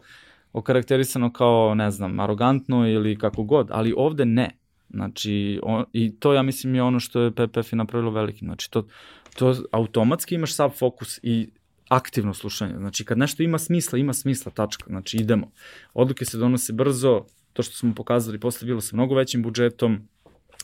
okarakterisano 0.54 1.34
kao, 1.34 1.76
ne 1.76 1.92
znam, 1.92 2.20
arogantno 2.20 2.88
ili 2.88 3.16
kako 3.16 3.44
god, 3.44 3.68
ali 3.72 3.94
ovde 3.98 4.26
ne. 4.26 4.50
Znači, 4.90 5.60
on, 5.64 5.86
i 5.94 6.20
to 6.20 6.34
ja 6.34 6.42
mislim 6.42 6.76
je 6.76 6.84
ono 6.84 7.00
što 7.00 7.22
je 7.22 7.32
PPF 7.32 7.72
napravilo 7.72 8.12
veliki. 8.12 8.46
Znači, 8.46 8.72
to, 8.72 8.88
to 9.36 9.56
automatski 9.72 10.36
imaš 10.36 10.56
sav 10.56 10.70
fokus 10.70 11.20
i 11.24 11.50
aktivno 11.96 12.34
slušanje. 12.34 12.74
Znači, 12.78 13.06
kad 13.06 13.18
nešto 13.18 13.44
ima 13.44 13.60
smisla, 13.60 14.00
ima 14.00 14.14
smisla, 14.14 14.52
tačka. 14.52 14.86
Znači, 14.88 15.18
idemo. 15.18 15.52
Odluke 15.94 16.26
se 16.26 16.38
donose 16.38 16.74
brzo, 16.74 17.26
to 17.54 17.64
što 17.64 17.76
smo 17.76 17.94
pokazali 17.96 18.40
posle 18.40 18.66
bilo 18.66 18.82
sa 18.82 18.96
mnogo 18.96 19.16
većim 19.16 19.44
budžetom, 19.44 20.08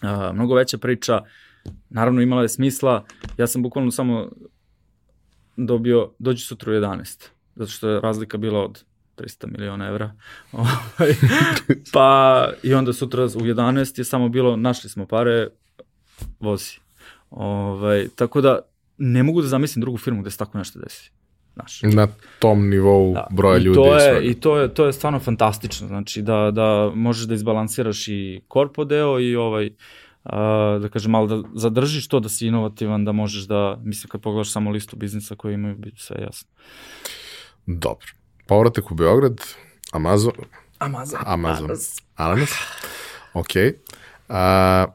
a, 0.02 0.32
mnogo 0.34 0.56
veća 0.56 0.78
priča, 0.78 1.22
naravno 1.90 2.22
imala 2.22 2.42
je 2.42 2.50
smisla. 2.50 3.06
Ja 3.38 3.48
sam 3.48 3.64
bukvalno 3.64 3.92
samo 3.92 4.30
dobio, 5.58 6.12
dođi 6.20 6.44
sutra 6.44 6.72
u 6.72 6.76
11, 6.76 7.28
zato 7.56 7.72
što 7.72 7.90
je 7.90 8.02
razlika 8.02 8.38
bila 8.38 8.64
od 8.64 8.84
300 9.18 9.52
miliona 9.52 9.88
evra. 9.88 10.12
Ovaj, 10.52 11.14
pa 11.94 12.50
i 12.64 12.74
onda 12.74 12.94
sutra 12.94 13.24
u 13.24 13.28
11 13.28 14.00
je 14.00 14.04
samo 14.04 14.30
bilo, 14.30 14.56
našli 14.56 14.90
smo 14.90 15.06
pare, 15.06 15.48
vozi. 16.40 16.80
Ovaj, 17.30 18.08
tako 18.16 18.42
da 18.42 18.60
ne 18.98 19.24
mogu 19.24 19.42
da 19.42 19.48
zamislim 19.48 19.82
drugu 19.82 19.98
firmu 19.98 20.22
gde 20.22 20.32
se 20.32 20.38
tako 20.38 20.58
nešto 20.58 20.80
desi. 20.80 21.12
Znaš. 21.60 21.82
Na 21.82 22.08
tom 22.40 22.70
nivou 22.70 23.14
da. 23.14 23.28
broja 23.32 23.58
I 23.58 23.62
ljudi. 23.62 23.76
To 23.76 23.96
je, 23.96 24.26
I 24.26 24.34
to 24.34 24.58
je, 24.58 24.74
to 24.74 24.86
je 24.86 24.94
stvarno 24.94 25.20
fantastično. 25.20 25.88
Znači 25.88 26.22
da, 26.22 26.52
da 26.52 26.92
možeš 26.96 27.28
da 27.28 27.34
izbalansiraš 27.34 28.08
i 28.08 28.42
korpo 28.48 28.86
deo 28.86 29.20
i 29.20 29.36
ovaj, 29.36 29.70
a, 30.24 30.80
da 30.82 30.90
kažem, 30.90 31.12
malo 31.12 31.28
da 31.28 31.50
zadržiš 31.54 32.08
to 32.08 32.20
da 32.20 32.30
si 32.30 32.48
inovativan, 32.48 33.06
da 33.06 33.12
možeš 33.12 33.44
da, 33.44 33.80
mislim 33.84 34.10
kad 34.10 34.22
pogledaš 34.22 34.52
samo 34.52 34.72
listu 34.72 34.96
biznisa 34.96 35.36
koji 35.36 35.54
imaju, 35.54 35.76
biti 35.76 36.02
sve 36.02 36.18
jasno. 36.22 36.50
Dobro. 37.66 38.08
Povratak 38.48 38.92
u 38.92 38.96
Beograd, 38.96 39.42
Amazon. 39.92 40.34
Amazon. 40.80 41.20
Amazon. 41.26 41.70
Ananas. 42.16 42.54
Ok. 43.34 43.50
A, 44.30 44.86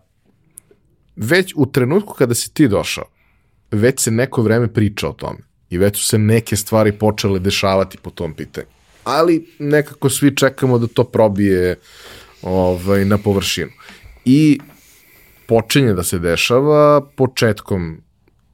već 1.16 1.52
u 1.56 1.66
trenutku 1.66 2.14
kada 2.14 2.34
si 2.34 2.54
ti 2.54 2.68
došao, 2.68 3.04
već 3.70 4.00
se 4.00 4.10
neko 4.10 4.42
vreme 4.42 4.72
priča 4.72 5.08
o 5.08 5.12
tome 5.12 5.53
i 5.74 5.78
već 5.78 5.96
su 5.96 6.04
se 6.04 6.18
neke 6.18 6.56
stvari 6.56 6.92
počele 6.92 7.38
dešavati 7.38 7.98
po 7.98 8.10
tom 8.10 8.34
pitanju. 8.34 8.66
Ali 9.04 9.46
nekako 9.58 10.10
svi 10.10 10.36
čekamo 10.36 10.78
da 10.78 10.86
to 10.86 11.04
probije 11.04 11.78
ovaj, 12.42 13.04
na 13.04 13.18
površinu. 13.18 13.70
I 14.24 14.60
počinje 15.46 15.92
da 15.92 16.02
se 16.02 16.18
dešava 16.18 17.00
početkom 17.16 18.00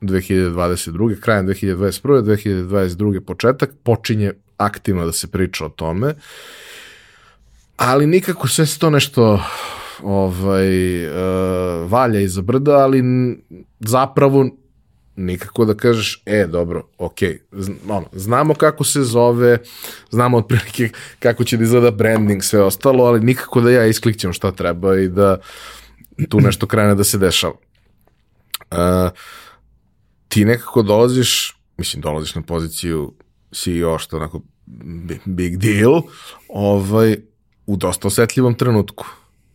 2022. 0.01 1.21
krajem 1.21 1.47
2021. 1.47 2.23
2022. 2.23 3.21
početak 3.21 3.71
počinje 3.83 4.33
aktivno 4.57 5.07
da 5.07 5.13
se 5.13 5.31
priča 5.31 5.67
o 5.67 5.69
tome. 5.69 6.15
Ali 7.77 8.07
nikako 8.07 8.49
sve 8.49 8.67
se 8.67 8.79
to 8.79 8.91
nešto 8.91 9.43
ovaj, 10.03 11.05
uh, 11.07 11.91
valja 11.91 12.21
iza 12.21 12.43
brda, 12.43 12.73
ali 12.73 13.03
zapravo 13.81 14.51
nikako 15.21 15.65
da 15.65 15.75
kažeš, 15.75 16.23
e, 16.27 16.47
dobro, 16.47 16.89
ok, 16.99 17.19
ono, 17.89 18.07
znamo 18.13 18.55
kako 18.55 18.85
se 18.85 19.03
zove, 19.03 19.59
znamo 20.11 20.37
otprilike 20.37 20.89
kako 21.19 21.45
će 21.45 21.57
da 21.57 21.65
izgleda 21.65 21.91
branding, 21.91 22.43
sve 22.43 22.63
ostalo, 22.63 23.05
ali 23.05 23.21
nikako 23.21 23.61
da 23.61 23.71
ja 23.71 23.87
isklikćem 23.87 24.33
šta 24.33 24.53
treba 24.53 24.99
i 24.99 25.09
da 25.09 25.39
tu 26.29 26.41
nešto 26.41 26.67
krene 26.67 26.95
da 26.95 27.05
se 27.05 27.19
dešava. 27.19 27.55
Uh, 28.71 28.79
ti 30.29 30.45
nekako 30.45 30.83
dolaziš, 30.83 31.57
mislim, 31.77 32.01
dolaziš 32.01 32.35
na 32.35 32.43
poziciju 32.43 33.13
CEO, 33.53 33.99
što 33.99 34.17
onako 34.17 34.41
big 35.25 35.57
deal, 35.57 36.03
ovaj, 36.49 37.17
u 37.67 37.77
dosta 37.77 38.09
osetljivom 38.09 38.55
trenutku. 38.55 39.07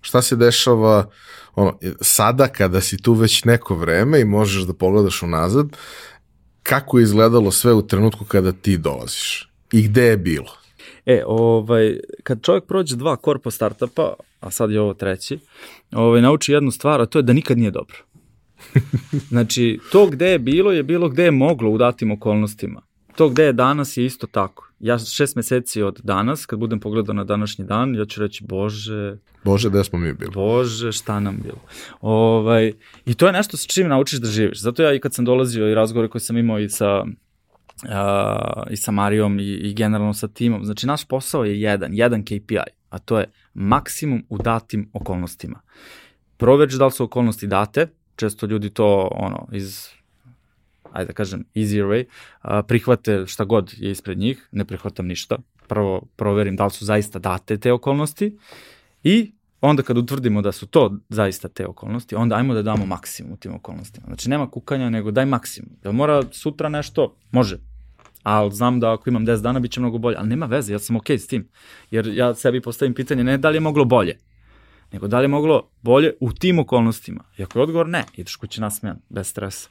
Šta 0.05 0.21
se 0.21 0.35
dešava 0.35 1.09
ono, 1.55 1.79
sada 2.01 2.47
kada 2.47 2.81
si 2.81 2.97
tu 2.97 3.13
već 3.13 3.43
neko 3.43 3.75
vreme 3.75 4.21
i 4.21 4.25
možeš 4.25 4.63
da 4.63 4.73
pogledaš 4.73 5.23
unazad, 5.23 5.67
kako 6.63 6.99
je 6.99 7.03
izgledalo 7.03 7.51
sve 7.51 7.73
u 7.73 7.87
trenutku 7.87 8.25
kada 8.25 8.51
ti 8.51 8.77
dolaziš 8.77 9.49
i 9.71 9.81
gde 9.81 10.03
je 10.03 10.17
bilo? 10.17 10.51
E, 11.05 11.23
ovaj, 11.27 11.99
kad 12.23 12.41
čovjek 12.41 12.65
prođe 12.65 12.95
dva 12.95 13.15
korpo 13.15 13.51
startupa, 13.51 14.13
a 14.39 14.51
sad 14.51 14.71
je 14.71 14.81
ovo 14.81 14.93
treći, 14.93 15.39
ovaj, 15.91 16.21
nauči 16.21 16.51
jednu 16.51 16.71
stvar, 16.71 17.01
a 17.01 17.05
to 17.05 17.19
je 17.19 17.23
da 17.23 17.33
nikad 17.33 17.57
nije 17.57 17.71
dobro. 17.71 17.97
Znači, 19.29 19.79
to 19.91 20.07
gde 20.07 20.27
je 20.27 20.39
bilo 20.39 20.71
je 20.71 20.83
bilo 20.83 21.09
gde 21.09 21.23
je 21.23 21.31
moglo 21.31 21.69
u 21.69 21.77
datim 21.77 22.11
okolnostima. 22.11 22.81
To 23.15 23.29
gde 23.29 23.43
je 23.43 23.53
danas 23.53 23.97
je 23.97 24.05
isto 24.05 24.27
tako. 24.27 24.64
Ja 24.79 24.99
šest 24.99 25.35
meseci 25.35 25.81
od 25.81 25.99
danas, 26.03 26.45
kad 26.45 26.59
budem 26.59 26.79
pogledao 26.79 27.13
na 27.13 27.23
današnji 27.23 27.65
dan, 27.65 27.95
ja 27.95 28.05
ću 28.05 28.21
reći, 28.21 28.43
bože... 28.43 29.17
Bože, 29.43 29.69
gde 29.69 29.83
smo 29.83 29.99
mi 29.99 30.13
bili? 30.13 30.31
Bože, 30.33 30.91
šta 30.91 31.19
nam 31.19 31.39
bilo? 31.43 31.61
Ovaj, 32.01 32.73
I 33.05 33.13
to 33.13 33.27
je 33.27 33.33
nešto 33.33 33.57
sa 33.57 33.67
čim 33.67 33.87
naučiš 33.87 34.19
da 34.19 34.27
živiš. 34.27 34.61
Zato 34.61 34.83
ja 34.83 34.93
i 34.93 34.99
kad 34.99 35.13
sam 35.13 35.25
dolazio 35.25 35.71
i 35.71 35.75
razgovore 35.75 36.09
koje 36.09 36.21
sam 36.21 36.37
imao 36.37 36.59
i 36.59 36.69
sa 36.69 37.03
uh, 37.83 38.63
i 38.69 38.77
sa 38.77 38.91
Marijom 38.91 39.39
i, 39.39 39.43
i 39.43 39.73
generalno 39.73 40.13
sa 40.13 40.27
timom. 40.27 40.65
Znači, 40.65 40.87
naš 40.87 41.05
posao 41.05 41.43
je 41.43 41.61
jedan, 41.61 41.93
jedan 41.93 42.23
KPI, 42.23 42.57
a 42.89 42.99
to 42.99 43.19
je 43.19 43.31
maksimum 43.53 44.25
u 44.29 44.37
datim 44.37 44.89
okolnostima. 44.93 45.59
Proverč 46.37 46.73
da 46.73 46.85
li 46.85 46.91
su 46.91 47.03
okolnosti 47.03 47.47
date, 47.47 47.87
često 48.15 48.45
ljudi 48.45 48.69
to 48.69 49.09
ono 49.11 49.47
iz 49.51 49.87
ajde 50.95 51.07
da 51.07 51.13
kažem, 51.13 51.45
easier 51.55 51.85
way, 51.85 52.05
prihvate 52.67 53.23
šta 53.27 53.43
god 53.43 53.73
je 53.77 53.91
ispred 53.91 54.17
njih, 54.17 54.49
ne 54.51 54.65
prihvatam 54.65 55.07
ništa. 55.07 55.37
Prvo 55.67 56.01
proverim 56.15 56.55
da 56.55 56.65
li 56.65 56.71
su 56.71 56.85
zaista 56.85 57.19
date 57.19 57.57
te 57.57 57.73
okolnosti 57.73 58.37
i 59.03 59.31
onda 59.61 59.83
kad 59.83 59.97
utvrdimo 59.97 60.41
da 60.41 60.51
su 60.51 60.67
to 60.67 60.97
zaista 61.09 61.47
te 61.47 61.65
okolnosti, 61.67 62.15
onda 62.15 62.35
ajmo 62.35 62.53
da 62.53 62.61
damo 62.61 62.85
maksimum 62.85 63.33
u 63.33 63.37
tim 63.37 63.55
okolnostima. 63.55 64.05
Znači 64.07 64.29
nema 64.29 64.49
kukanja, 64.49 64.89
nego 64.89 65.11
daj 65.11 65.25
maksimum. 65.25 65.69
Da 65.83 65.91
mora 65.91 66.23
sutra 66.31 66.69
nešto, 66.69 67.15
može, 67.31 67.57
ali 68.23 68.51
znam 68.51 68.79
da 68.79 68.93
ako 68.93 69.09
imam 69.09 69.25
10 69.25 69.41
dana 69.41 69.59
bit 69.59 69.71
će 69.71 69.79
mnogo 69.79 69.97
bolje, 69.97 70.17
ali 70.19 70.29
nema 70.29 70.45
veze, 70.45 70.73
ja 70.73 70.79
sam 70.79 70.95
okej 70.95 71.17
okay 71.17 71.21
s 71.21 71.27
tim. 71.27 71.47
Jer 71.91 72.07
ja 72.07 72.35
sebi 72.35 72.61
postavim 72.61 72.93
pitanje 72.93 73.23
ne 73.23 73.37
da 73.37 73.49
li 73.49 73.55
je 73.55 73.61
moglo 73.61 73.85
bolje, 73.85 74.17
nego 74.95 75.07
da 75.07 75.19
li 75.19 75.23
je 75.23 75.27
moglo 75.27 75.69
bolje 75.81 76.13
u 76.19 76.31
tim 76.33 76.59
okolnostima. 76.59 77.23
I 77.37 77.43
ako 77.43 77.59
je 77.59 77.63
odgovor 77.63 77.87
ne, 77.87 78.03
ideš 78.15 78.35
kući 78.35 78.61
nasmejan, 78.61 78.97
bez 79.09 79.27
stresa. 79.27 79.69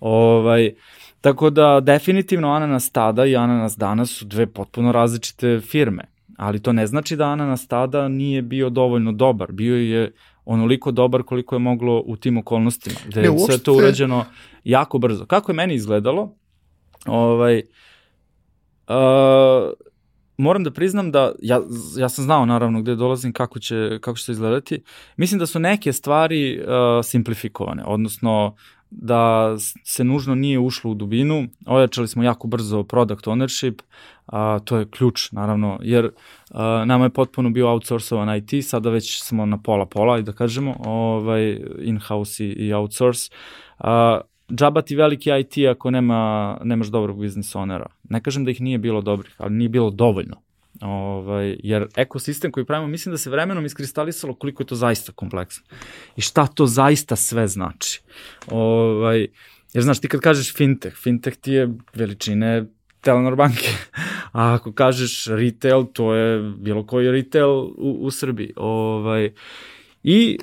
Ovaj, 0.00 0.74
tako 1.20 1.50
da 1.50 1.80
definitivno 1.80 2.52
Ananas 2.52 2.90
tada 2.90 3.26
i 3.26 3.36
Ananas 3.36 3.76
danas 3.76 4.10
su 4.10 4.24
dve 4.24 4.46
potpuno 4.46 4.92
različite 4.92 5.60
firme, 5.60 6.04
ali 6.36 6.62
to 6.62 6.72
ne 6.72 6.86
znači 6.86 7.16
da 7.16 7.24
Ananas 7.24 7.68
tada 7.68 8.08
nije 8.08 8.42
bio 8.42 8.70
dovoljno 8.70 9.12
dobar, 9.12 9.52
bio 9.52 9.76
je 9.76 10.12
onoliko 10.44 10.90
dobar 10.90 11.22
koliko 11.22 11.54
je 11.54 11.58
moglo 11.58 12.02
u 12.06 12.16
tim 12.16 12.38
okolnostima, 12.38 12.96
gde 13.06 13.20
je 13.20 13.38
sve 13.38 13.58
to 13.58 13.74
urađeno 13.74 14.24
jako 14.64 14.98
brzo. 14.98 15.26
Kako 15.26 15.52
je 15.52 15.56
meni 15.56 15.74
izgledalo? 15.74 16.34
Ovaj, 17.06 17.62
uh, 18.88 19.72
moram 20.42 20.64
da 20.64 20.70
priznam 20.70 21.10
da, 21.10 21.32
ja, 21.42 21.60
ja 21.98 22.08
sam 22.08 22.24
znao 22.24 22.46
naravno 22.46 22.82
gde 22.82 22.94
dolazim, 22.94 23.32
kako 23.32 23.58
će, 23.58 23.98
kako 24.00 24.18
će 24.18 24.24
se 24.24 24.32
izgledati. 24.32 24.82
Mislim 25.16 25.38
da 25.38 25.46
su 25.46 25.58
neke 25.58 25.92
stvari 25.92 26.60
uh, 26.60 26.64
simplifikovane, 27.04 27.84
odnosno 27.86 28.54
da 28.90 29.54
se 29.84 30.04
nužno 30.04 30.34
nije 30.34 30.58
ušlo 30.58 30.90
u 30.90 30.94
dubinu, 30.94 31.48
ojačali 31.66 32.08
smo 32.08 32.22
jako 32.22 32.48
brzo 32.48 32.82
product 32.82 33.26
ownership, 33.26 33.82
a, 34.26 34.58
to 34.64 34.76
je 34.76 34.90
ključ 34.90 35.32
naravno, 35.32 35.78
jer 35.82 36.10
a, 36.50 36.84
nama 36.84 37.04
je 37.04 37.10
potpuno 37.10 37.50
bio 37.50 37.68
outsourcovan 37.68 38.36
IT, 38.36 38.64
sada 38.64 38.90
već 38.90 39.22
smo 39.22 39.46
na 39.46 39.58
pola-pola 39.58 40.18
i 40.18 40.22
da 40.22 40.32
kažemo, 40.32 40.76
ovaj, 40.84 41.60
in-house 41.78 42.44
i, 42.44 42.48
i 42.48 42.72
outsource. 42.72 43.30
A, 43.78 44.20
džaba 44.50 44.82
ti 44.82 44.96
veliki 44.96 45.30
IT 45.40 45.68
ako 45.70 45.90
nema, 45.90 46.58
nemaš 46.64 46.86
dobrog 46.86 47.20
biznis 47.20 47.54
onera. 47.54 47.86
Ne 48.08 48.20
kažem 48.22 48.44
da 48.44 48.50
ih 48.50 48.60
nije 48.60 48.78
bilo 48.78 49.00
dobrih, 49.00 49.34
ali 49.38 49.54
nije 49.54 49.68
bilo 49.68 49.90
dovoljno. 49.90 50.42
Ovaj, 50.80 51.56
jer 51.62 51.86
ekosistem 51.96 52.52
koji 52.52 52.66
pravimo, 52.66 52.88
mislim 52.88 53.12
da 53.12 53.18
se 53.18 53.30
vremenom 53.30 53.64
iskristalisalo 53.64 54.34
koliko 54.34 54.62
je 54.62 54.66
to 54.66 54.74
zaista 54.74 55.12
kompleksno. 55.12 55.64
I 56.16 56.20
šta 56.20 56.46
to 56.46 56.66
zaista 56.66 57.16
sve 57.16 57.48
znači. 57.48 58.02
Ovaj, 58.50 59.26
jer 59.72 59.84
znaš, 59.84 60.00
ti 60.00 60.08
kad 60.08 60.20
kažeš 60.20 60.54
fintech, 60.54 60.96
fintech 60.96 61.36
ti 61.36 61.52
je 61.52 61.68
veličine 61.94 62.66
Telenor 63.00 63.36
banke. 63.36 63.68
A 64.32 64.54
ako 64.54 64.72
kažeš 64.72 65.26
retail, 65.26 65.84
to 65.92 66.14
je 66.14 66.52
bilo 66.58 66.86
koji 66.86 67.10
retail 67.10 67.50
u, 67.50 67.98
u 68.00 68.10
Srbiji. 68.10 68.52
Ovaj, 68.56 69.32
I 70.02 70.38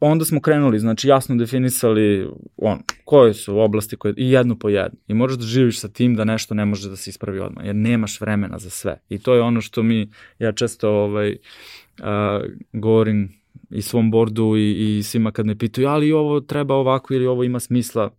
onda 0.00 0.24
smo 0.24 0.40
krenuli, 0.40 0.78
znači 0.78 1.08
jasno 1.08 1.36
definisali 1.36 2.28
on, 2.56 2.78
koje 3.04 3.34
su 3.34 3.58
oblasti 3.58 3.96
koje, 3.96 4.14
i 4.16 4.30
jednu 4.30 4.58
po 4.58 4.68
jednu. 4.68 4.98
I 5.08 5.14
možeš 5.14 5.38
da 5.38 5.44
živiš 5.44 5.80
sa 5.80 5.88
tim 5.88 6.14
da 6.14 6.24
nešto 6.24 6.54
ne 6.54 6.64
može 6.64 6.90
da 6.90 6.96
se 6.96 7.10
ispravi 7.10 7.40
odmah, 7.40 7.66
jer 7.66 7.74
nemaš 7.74 8.20
vremena 8.20 8.58
za 8.58 8.70
sve. 8.70 9.00
I 9.08 9.18
to 9.18 9.34
je 9.34 9.40
ono 9.40 9.60
što 9.60 9.82
mi, 9.82 10.10
ja 10.38 10.52
često 10.52 10.90
ovaj, 10.90 11.36
a, 12.00 12.40
govorim 12.72 13.32
i 13.70 13.82
svom 13.82 14.10
bordu 14.10 14.56
i, 14.56 14.98
i 14.98 15.02
svima 15.02 15.32
kad 15.32 15.46
me 15.46 15.58
pitaju, 15.58 15.88
ali 15.88 16.12
ovo 16.12 16.40
treba 16.40 16.74
ovako 16.74 17.14
ili 17.14 17.26
ovo 17.26 17.44
ima 17.44 17.60
smisla, 17.60 18.10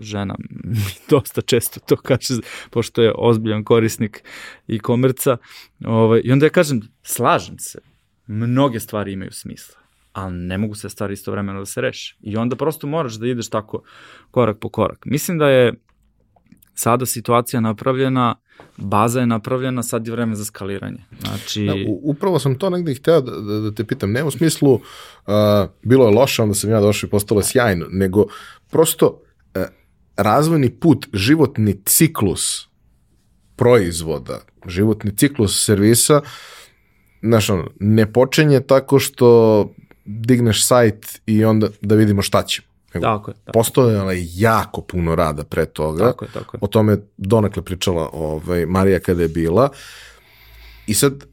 žena 0.00 0.34
mi 0.64 0.76
dosta 1.10 1.40
često 1.40 1.80
to 1.80 1.96
kaže, 1.96 2.34
pošto 2.70 3.02
je 3.02 3.12
ozbiljan 3.18 3.64
korisnik 3.64 4.24
i 4.66 4.78
komerca. 4.78 5.36
Ovaj, 5.84 6.20
I 6.24 6.32
onda 6.32 6.46
ja 6.46 6.50
kažem, 6.50 6.80
slažem 7.02 7.58
se, 7.58 7.78
mnoge 8.26 8.80
stvari 8.80 9.12
imaju 9.12 9.32
smisla 9.32 9.79
ali 10.12 10.34
ne 10.34 10.58
mogu 10.58 10.74
se 10.74 10.88
stvari 10.88 11.14
istovremeno 11.14 11.58
da 11.58 11.66
se 11.66 11.80
reše. 11.80 12.16
I 12.20 12.36
onda 12.36 12.56
prosto 12.56 12.86
moraš 12.86 13.14
da 13.14 13.26
ideš 13.26 13.50
tako 13.50 13.82
korak 14.30 14.58
po 14.60 14.68
korak. 14.68 15.02
Mislim 15.04 15.38
da 15.38 15.48
je 15.48 15.74
sada 16.74 17.06
situacija 17.06 17.60
napravljena, 17.60 18.34
baza 18.76 19.20
je 19.20 19.26
napravljena, 19.26 19.82
sad 19.82 20.06
je 20.06 20.12
vreme 20.12 20.34
za 20.34 20.44
skaliranje. 20.44 21.04
Znači... 21.20 21.66
Da, 21.66 21.74
upravo 22.02 22.38
sam 22.38 22.58
to 22.58 22.70
negde 22.70 22.94
hteo 22.94 23.20
da, 23.20 23.40
da, 23.40 23.60
da 23.60 23.74
te 23.74 23.84
pitam, 23.84 24.12
ne 24.12 24.24
u 24.24 24.30
smislu 24.30 24.74
uh, 24.74 24.80
bilo 25.82 26.08
je 26.08 26.14
loše, 26.14 26.42
onda 26.42 26.54
sam 26.54 26.70
ja 26.70 26.80
došao 26.80 27.06
i 27.06 27.10
postalo 27.10 27.42
sjajno, 27.42 27.86
nego 27.90 28.26
prosto 28.70 29.06
uh, 29.06 29.62
razvojni 30.16 30.70
put, 30.70 31.06
životni 31.12 31.82
ciklus 31.84 32.68
proizvoda, 33.56 34.40
životni 34.66 35.16
ciklus 35.16 35.64
servisa, 35.64 36.20
znaš, 37.22 37.50
ono, 37.50 37.70
ne 37.80 38.12
počinje 38.12 38.60
tako 38.60 38.98
što 38.98 39.68
digneš 40.04 40.66
sajt 40.66 41.20
i 41.26 41.44
onda 41.44 41.68
da 41.80 41.94
vidimo 41.94 42.22
šta 42.22 42.42
će. 42.42 42.62
Nego, 42.94 43.04
tako 43.04 43.30
je. 43.30 43.34
Tako. 43.34 43.58
Postojala 43.58 44.12
je 44.12 44.26
jako 44.34 44.80
puno 44.80 45.14
rada 45.14 45.44
pre 45.44 45.66
toga. 45.66 46.04
Tako 46.04 46.24
je, 46.24 46.30
tako 46.34 46.56
je. 46.56 46.58
O 46.62 46.66
tome 46.66 46.98
donekle 47.16 47.62
pričala 47.62 48.10
ovaj, 48.12 48.66
Marija 48.66 49.00
kada 49.00 49.22
je 49.22 49.28
bila. 49.28 49.68
I 50.86 50.94
sad, 50.94 51.24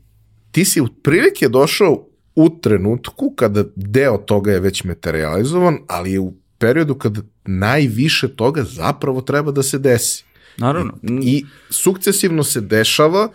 ti 0.52 0.66
si 0.66 0.82
u 0.82 0.88
prilike 1.04 1.50
došao 1.50 2.06
u 2.36 2.50
trenutku 2.62 3.34
kada 3.36 3.64
deo 3.76 4.18
toga 4.18 4.52
je 4.52 4.60
već 4.60 4.84
materializovan, 4.84 5.78
ali 5.88 6.12
je 6.12 6.20
u 6.20 6.34
periodu 6.58 6.96
kada 6.96 7.22
najviše 7.46 8.28
toga 8.28 8.64
zapravo 8.64 9.22
treba 9.22 9.52
da 9.52 9.64
se 9.64 9.80
desi. 9.80 10.24
Naravno. 10.58 10.94
I, 11.04 11.20
i 11.22 11.46
sukcesivno 11.70 12.44
se 12.44 12.62
dešava 12.62 13.30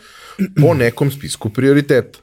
po 0.61 0.75
nekom 0.75 1.11
spisku 1.11 1.51
prioriteta 1.51 2.19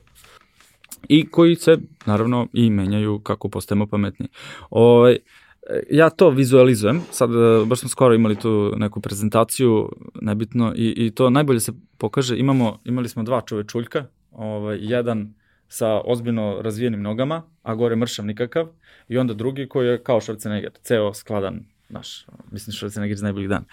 i 1.07 1.29
koji 1.29 1.55
se 1.55 1.77
naravno 2.05 2.47
i 2.53 2.69
menjaju 2.69 3.19
kako 3.19 3.49
postajemo 3.49 3.87
pametni. 3.87 4.27
Ovaj, 4.69 5.17
ja 5.89 6.09
to 6.09 6.29
vizualizujem, 6.29 7.01
sad 7.11 7.29
e, 7.29 7.65
baš 7.65 7.79
smo 7.79 7.89
skoro 7.89 8.13
imali 8.13 8.35
tu 8.35 8.73
neku 8.77 9.01
prezentaciju, 9.01 9.91
nebitno, 10.21 10.73
i, 10.75 10.93
i 10.97 11.11
to 11.11 11.29
najbolje 11.29 11.59
se 11.59 11.71
pokaže, 11.97 12.37
imamo, 12.37 12.79
imali 12.85 13.09
smo 13.09 13.23
dva 13.23 13.41
čovečuljka, 13.41 14.05
ovaj, 14.31 14.77
jedan 14.81 15.33
sa 15.67 16.01
ozbiljno 16.05 16.61
razvijenim 16.61 17.01
nogama, 17.01 17.43
a 17.63 17.75
gore 17.75 17.95
mršav 17.95 18.25
nikakav, 18.25 18.67
i 19.07 19.17
onda 19.17 19.33
drugi 19.33 19.67
koji 19.67 19.87
je 19.87 20.03
kao 20.03 20.19
Schwarzenegger, 20.19 20.69
ceo 20.81 21.13
skladan, 21.13 21.65
naš, 21.89 22.25
mislim 22.51 22.73
Schwarzenegger 22.73 23.11
iz 23.11 23.21
najboljih 23.21 23.49
dana. 23.49 23.65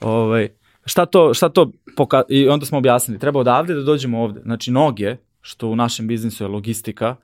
Ovaj, 0.00 0.48
šta 0.86 1.06
to, 1.06 1.34
šta 1.34 1.48
to 1.48 1.70
poka... 1.96 2.22
i 2.28 2.48
onda 2.48 2.66
smo 2.66 2.78
objasnili, 2.78 3.20
treba 3.20 3.40
odavde 3.40 3.74
da 3.74 3.82
dođemo 3.82 4.22
ovde. 4.22 4.40
Znači, 4.40 4.70
noge 4.70 5.16
što 5.44 5.68
u 5.68 5.76
našem 5.76 6.06
biznisu 6.08 6.44
je 6.44 6.48
logistika, 6.48 7.16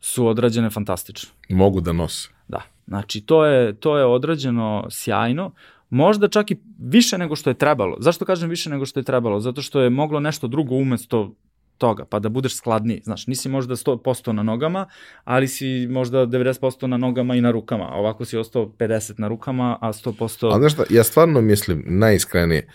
su 0.00 0.26
odrađene 0.26 0.70
fantastično. 0.70 1.30
Mogu 1.48 1.80
da 1.80 1.92
nose. 1.92 2.28
Da. 2.48 2.62
Znači, 2.86 3.20
to 3.20 3.44
je, 3.46 3.72
to 3.74 3.98
je 3.98 4.04
odrađeno 4.04 4.86
sjajno, 4.90 5.52
možda 5.90 6.28
čak 6.28 6.50
i 6.50 6.56
više 6.78 7.18
nego 7.18 7.36
što 7.36 7.50
je 7.50 7.54
trebalo. 7.54 7.96
Zašto 8.00 8.24
kažem 8.24 8.50
više 8.50 8.70
nego 8.70 8.86
što 8.86 9.00
je 9.00 9.04
trebalo? 9.04 9.40
Zato 9.40 9.62
što 9.62 9.80
je 9.80 9.90
moglo 9.90 10.20
nešto 10.20 10.48
drugo 10.48 10.74
umesto 10.74 11.34
toga, 11.78 12.04
pa 12.04 12.18
da 12.18 12.28
budeš 12.28 12.56
skladniji. 12.56 13.00
Znaš, 13.04 13.26
nisi 13.26 13.48
možda 13.48 13.76
100% 13.76 14.32
na 14.32 14.42
nogama, 14.42 14.86
ali 15.24 15.48
si 15.48 15.86
možda 15.90 16.26
90% 16.26 16.86
na 16.86 16.96
nogama 16.96 17.34
i 17.34 17.40
na 17.40 17.50
rukama. 17.50 17.84
A 17.84 17.94
ovako 17.94 18.24
si 18.24 18.36
ostao 18.36 18.66
50 18.78 19.20
na 19.20 19.28
rukama, 19.28 19.78
a 19.80 19.92
100%... 19.92 20.50
Ali 20.52 20.60
znaš 20.60 20.72
šta, 20.72 20.84
ja 20.90 21.04
stvarno 21.04 21.40
mislim, 21.40 21.84
najiskrenije, 21.86 22.68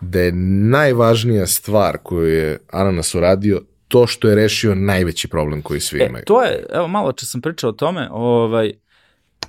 da 0.00 0.20
je 0.20 0.32
najvažnija 0.32 1.46
stvar 1.46 1.98
koju 2.02 2.28
je 2.28 2.58
Ananas 2.72 3.14
uradio 3.14 3.62
to 3.88 4.06
što 4.06 4.28
je 4.28 4.34
rešio 4.34 4.74
najveći 4.74 5.28
problem 5.28 5.62
koji 5.62 5.80
svi 5.80 6.00
e, 6.00 6.06
imaju. 6.06 6.24
To 6.24 6.42
je, 6.42 6.66
evo 6.72 6.88
malo 6.88 7.12
če 7.12 7.26
sam 7.26 7.40
pričao 7.40 7.70
o 7.70 7.72
tome, 7.72 8.08
ovaj, 8.10 8.72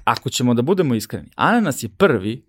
ako 0.04 0.30
ćemo 0.30 0.54
da 0.54 0.62
budemo 0.62 0.96
iskreni, 0.96 1.30
Ananas 1.36 1.84
je 1.84 1.90
prvi 1.90 2.44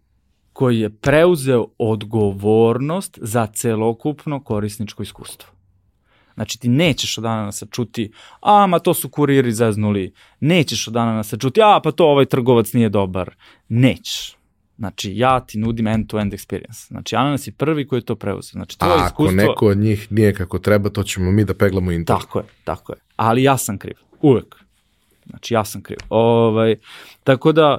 koji 0.52 0.80
je 0.80 0.90
preuzeo 0.90 1.66
odgovornost 1.78 3.18
za 3.22 3.46
celokupno 3.46 4.40
korisničko 4.44 5.02
iskustvo. 5.02 5.48
Znači 6.34 6.60
ti 6.60 6.68
nećeš 6.68 7.18
od 7.18 7.24
Ananasa 7.24 7.66
čuti, 7.66 8.12
a 8.40 8.66
ma 8.66 8.78
to 8.78 8.94
su 8.94 9.08
kuriri 9.08 9.52
zeznuli, 9.52 10.12
nećeš 10.40 10.88
od 10.88 10.96
Ananasa 10.96 11.36
čuti, 11.36 11.60
a 11.62 11.80
pa 11.84 11.90
to 11.90 12.06
ovaj 12.06 12.26
trgovac 12.26 12.72
nije 12.72 12.88
dobar, 12.88 13.34
nećeš. 13.68 14.37
Znači, 14.78 15.12
ja 15.16 15.40
ti 15.40 15.58
nudim 15.58 15.86
end-to-end 15.86 16.32
experience. 16.32 16.86
Znači, 16.88 17.16
Ananas 17.16 17.46
je 17.46 17.52
prvi 17.52 17.88
koji 17.88 17.98
je 17.98 18.04
to 18.04 18.16
preuzeo. 18.16 18.52
Znači, 18.52 18.78
to 18.78 18.86
A 18.86 19.06
iskustvo... 19.06 19.24
ako 19.24 19.34
neko 19.34 19.66
od 19.66 19.78
njih 19.78 20.12
nije 20.12 20.34
kako 20.34 20.58
treba, 20.58 20.90
to 20.90 21.02
ćemo 21.02 21.32
mi 21.32 21.44
da 21.44 21.54
peglamo 21.54 21.92
internet. 21.92 22.22
Tako 22.22 22.38
je, 22.38 22.44
tako 22.64 22.92
je. 22.92 22.98
Ali 23.16 23.42
ja 23.42 23.56
sam 23.58 23.78
kriv. 23.78 23.94
Uvek. 24.20 24.56
Znači, 25.26 25.54
ja 25.54 25.64
sam 25.64 25.82
kriv. 25.82 25.98
Ovaj, 26.08 26.76
tako 27.24 27.52
da, 27.52 27.78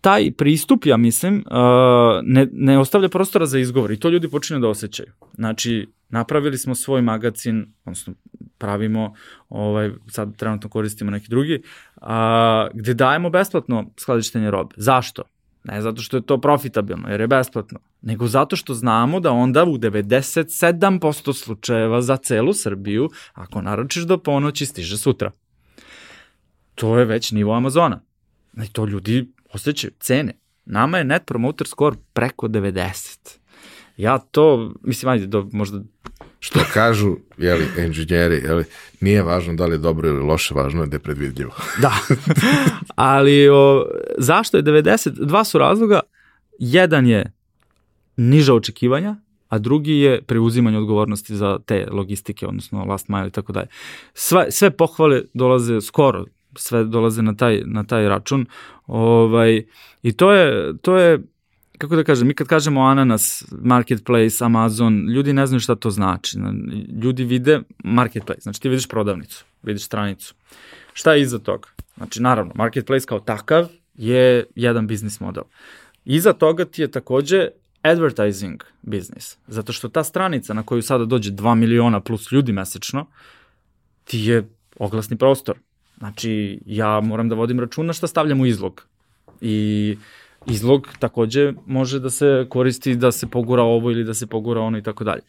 taj 0.00 0.30
pristup, 0.30 0.86
ja 0.86 0.96
mislim, 0.96 1.44
uh, 1.50 2.20
ne, 2.22 2.48
ne 2.52 2.78
ostavlja 2.78 3.08
prostora 3.08 3.46
za 3.46 3.58
izgovor 3.58 3.90
i 3.90 4.00
to 4.00 4.08
ljudi 4.08 4.30
počinju 4.30 4.60
da 4.60 4.68
osjećaju. 4.68 5.12
Znači, 5.34 5.88
napravili 6.08 6.58
smo 6.58 6.74
svoj 6.74 7.02
magazin, 7.02 7.72
odnosno 7.84 8.14
pravimo, 8.58 9.14
ovaj, 9.48 9.90
sad 10.06 10.36
trenutno 10.36 10.68
koristimo 10.68 11.10
neki 11.10 11.28
drugi, 11.28 11.62
a, 11.96 12.68
gde 12.74 12.94
dajemo 12.94 13.30
besplatno 13.30 13.90
skladištenje 13.96 14.50
robe. 14.50 14.74
Zašto? 14.76 15.22
Ne 15.68 15.82
zato 15.82 16.02
što 16.02 16.16
je 16.16 16.26
to 16.26 16.40
profitabilno, 16.40 17.08
jer 17.08 17.20
je 17.20 17.26
besplatno, 17.26 17.78
nego 18.02 18.26
zato 18.26 18.56
što 18.56 18.74
znamo 18.74 19.20
da 19.20 19.32
onda 19.32 19.64
u 19.64 19.78
97% 19.78 21.32
slučajeva 21.32 22.02
za 22.02 22.16
celu 22.16 22.54
Srbiju, 22.54 23.10
ako 23.34 23.62
naručiš 23.62 24.02
do 24.02 24.18
ponoći, 24.18 24.66
stiže 24.66 24.98
sutra. 24.98 25.30
To 26.74 26.98
je 26.98 27.04
već 27.04 27.32
nivo 27.32 27.54
Amazona. 27.54 28.00
I 28.64 28.68
to 28.68 28.86
ljudi 28.86 29.32
osjećaju, 29.52 29.92
cene. 30.00 30.38
Nama 30.64 30.98
je 30.98 31.04
net 31.04 31.22
promoter 31.26 31.66
score 31.66 31.96
preko 32.12 32.48
90. 32.48 33.37
Ja 33.98 34.18
to, 34.18 34.72
mislim, 34.82 35.10
ajde, 35.12 35.26
do, 35.26 35.48
možda 35.52 35.80
Što 36.40 36.60
kažu, 36.72 37.16
jeli, 37.38 37.66
inženjeri, 37.78 38.36
jeli, 38.44 38.64
nije 39.00 39.22
važno 39.22 39.54
da 39.54 39.66
li 39.66 39.74
je 39.74 39.78
dobro 39.78 40.08
ili 40.08 40.20
loše, 40.20 40.54
važno 40.54 40.82
je 40.82 40.86
da 40.86 40.96
je 40.96 41.00
predvidljivo. 41.00 41.50
da, 41.82 41.92
ali 42.94 43.48
o, 43.48 43.86
zašto 44.18 44.56
je 44.56 44.62
90? 44.62 45.26
Dva 45.26 45.44
su 45.44 45.58
razloga. 45.58 46.00
Jedan 46.58 47.06
je 47.06 47.32
niža 48.16 48.54
očekivanja, 48.54 49.16
a 49.48 49.58
drugi 49.58 49.92
je 49.92 50.22
preuzimanje 50.22 50.78
odgovornosti 50.78 51.36
za 51.36 51.58
te 51.66 51.86
logistike, 51.90 52.46
odnosno 52.46 52.84
last 52.84 53.08
mile 53.08 53.28
i 53.28 53.30
tako 53.30 53.52
dalje. 53.52 53.66
Sve, 54.14 54.50
sve 54.50 54.70
pohvale 54.70 55.22
dolaze 55.34 55.80
skoro, 55.80 56.24
sve 56.56 56.84
dolaze 56.84 57.22
na 57.22 57.36
taj, 57.36 57.62
na 57.66 57.84
taj 57.84 58.08
račun. 58.08 58.46
Ovaj, 58.86 59.64
I 60.02 60.12
to 60.12 60.32
je, 60.32 60.76
to 60.82 60.96
je 60.96 61.18
kako 61.78 61.96
da 61.96 62.04
kažem, 62.04 62.28
mi 62.28 62.34
kad 62.34 62.46
kažemo 62.46 62.80
ananas, 62.80 63.44
marketplace, 63.62 64.44
Amazon, 64.44 65.06
ljudi 65.08 65.32
ne 65.32 65.46
znaju 65.46 65.60
šta 65.60 65.74
to 65.74 65.90
znači. 65.90 66.38
Ljudi 67.02 67.24
vide 67.24 67.60
marketplace, 67.84 68.40
znači 68.40 68.60
ti 68.60 68.68
vidiš 68.68 68.88
prodavnicu, 68.88 69.44
vidiš 69.62 69.84
stranicu. 69.84 70.34
Šta 70.92 71.14
je 71.14 71.22
iza 71.22 71.38
toga? 71.38 71.68
Znači, 71.96 72.22
naravno, 72.22 72.52
marketplace 72.54 73.06
kao 73.06 73.20
takav 73.20 73.68
je 73.94 74.44
jedan 74.54 74.86
biznis 74.86 75.20
model. 75.20 75.42
Iza 76.04 76.32
toga 76.32 76.64
ti 76.64 76.82
je 76.82 76.90
takođe 76.90 77.48
advertising 77.82 78.62
biznis, 78.82 79.36
zato 79.46 79.72
što 79.72 79.88
ta 79.88 80.04
stranica 80.04 80.54
na 80.54 80.62
koju 80.62 80.82
sada 80.82 81.04
dođe 81.04 81.30
2 81.30 81.54
miliona 81.54 82.00
plus 82.00 82.32
ljudi 82.32 82.52
mesečno, 82.52 83.06
ti 84.04 84.18
je 84.18 84.48
oglasni 84.78 85.16
prostor. 85.16 85.56
Znači, 85.98 86.60
ja 86.66 87.00
moram 87.00 87.28
da 87.28 87.34
vodim 87.34 87.60
računa 87.60 87.92
šta 87.92 88.06
stavljam 88.06 88.40
u 88.40 88.46
izlog. 88.46 88.86
I 89.40 89.96
izlog 90.46 90.88
takođe 90.98 91.52
može 91.66 92.00
da 92.00 92.10
se 92.10 92.46
koristi 92.48 92.96
da 92.96 93.12
se 93.12 93.26
pogura 93.26 93.62
ovo 93.62 93.90
ili 93.90 94.04
da 94.04 94.14
se 94.14 94.26
pogura 94.26 94.60
ono 94.60 94.78
i 94.78 94.82
tako 94.82 95.04
dalje. 95.04 95.22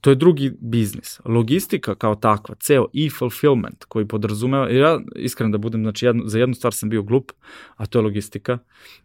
To 0.00 0.10
je 0.10 0.16
drugi 0.16 0.52
biznis. 0.60 1.20
Logistika 1.24 1.94
kao 1.94 2.14
takva, 2.14 2.54
ceo 2.54 2.86
e-fulfillment 2.94 3.84
koji 3.84 4.08
podrazumeva, 4.08 4.70
ja 4.70 5.00
iskreno 5.16 5.52
da 5.52 5.58
budem, 5.58 5.82
znači 5.82 6.06
jedno, 6.06 6.22
za 6.26 6.38
jednu 6.38 6.54
stvar 6.54 6.74
sam 6.74 6.88
bio 6.88 7.02
glup, 7.02 7.32
a 7.76 7.86
to 7.86 7.98
je 7.98 8.02
logistika. 8.02 8.58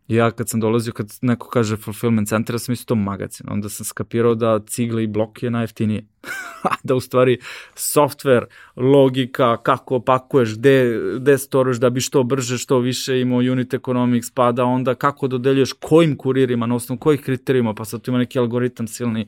I 0.07 0.15
ja 0.15 0.31
kad 0.31 0.49
sam 0.49 0.59
dolazio, 0.59 0.93
kad 0.93 1.17
neko 1.21 1.49
kaže 1.49 1.77
fulfillment 1.77 2.27
center, 2.27 2.55
ja 2.55 2.59
sam 2.59 2.71
mislio 2.71 2.85
to 2.85 2.95
magazin. 2.95 3.47
Onda 3.49 3.69
sam 3.69 3.85
skapirao 3.85 4.35
da 4.35 4.59
cigle 4.67 5.03
i 5.03 5.07
blok 5.07 5.43
je 5.43 5.51
najjeftinije. 5.51 6.05
da 6.83 6.95
u 6.95 6.99
stvari 6.99 7.37
software, 7.75 8.45
logika, 8.75 9.57
kako 9.57 9.95
opakuješ, 9.95 10.57
gde, 10.57 10.99
gde 11.15 11.37
storuješ 11.37 11.77
da 11.77 11.89
bi 11.89 12.01
što 12.01 12.23
brže, 12.23 12.57
što 12.57 12.79
više 12.79 13.21
imao 13.21 13.37
unit 13.37 13.73
economics, 13.73 14.31
pa 14.31 14.51
da 14.51 14.65
onda 14.65 14.95
kako 14.95 15.27
dodeljuješ 15.27 15.73
kojim 15.73 16.17
kuririma, 16.17 16.65
na 16.65 16.75
osnovu 16.75 16.99
kojih 16.99 17.21
kriterijuma, 17.21 17.73
pa 17.73 17.85
sad 17.85 18.01
tu 18.01 18.11
ima 18.11 18.17
neki 18.17 18.39
algoritam 18.39 18.87
silni, 18.87 19.27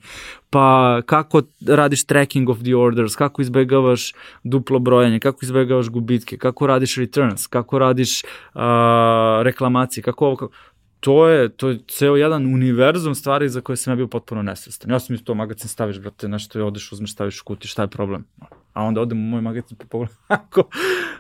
pa 0.50 1.02
kako 1.06 1.42
radiš 1.68 2.06
tracking 2.06 2.50
of 2.50 2.60
the 2.60 2.76
orders, 2.76 3.16
kako 3.16 3.42
izbegavaš 3.42 4.14
duplo 4.44 4.80
brojanje, 4.80 5.20
kako 5.20 5.40
izbegavaš 5.46 5.90
gubitke, 5.90 6.38
kako 6.38 6.68
radiš 6.68 6.96
returns, 6.98 7.48
kako 7.48 7.80
radiš 7.80 8.24
uh, 8.24 8.62
reklamacije, 9.44 10.04
kako 10.04 10.26
ovo, 10.26 10.36
kako 10.36 10.54
to 11.04 11.28
je, 11.28 11.50
to 11.50 11.70
je 11.70 11.80
ceo 11.88 12.16
jedan 12.16 12.46
univerzum 12.46 13.16
stvari 13.16 13.50
za 13.50 13.62
koje 13.62 13.78
sam 13.78 13.92
ja 13.92 13.96
bio 13.96 14.08
potpuno 14.08 14.42
nesvestan. 14.42 14.92
Ja 14.92 15.00
sam 15.00 15.16
isto 15.16 15.26
to 15.26 15.36
magazin 15.36 15.70
staviš, 15.70 16.00
brate, 16.00 16.28
nešto 16.28 16.60
je 16.60 16.66
odeš, 16.66 16.92
uzmeš, 16.92 17.14
staviš 17.14 17.42
u 17.42 17.44
kuti, 17.46 17.68
šta 17.68 17.82
je 17.82 17.88
problem? 17.88 18.26
A 18.74 18.84
onda 18.84 19.02
odem 19.02 19.18
u 19.18 19.22
moj 19.22 19.42
magazin 19.42 19.78
pa 19.78 19.86
pogledam 19.86 20.16
ako 20.28 20.64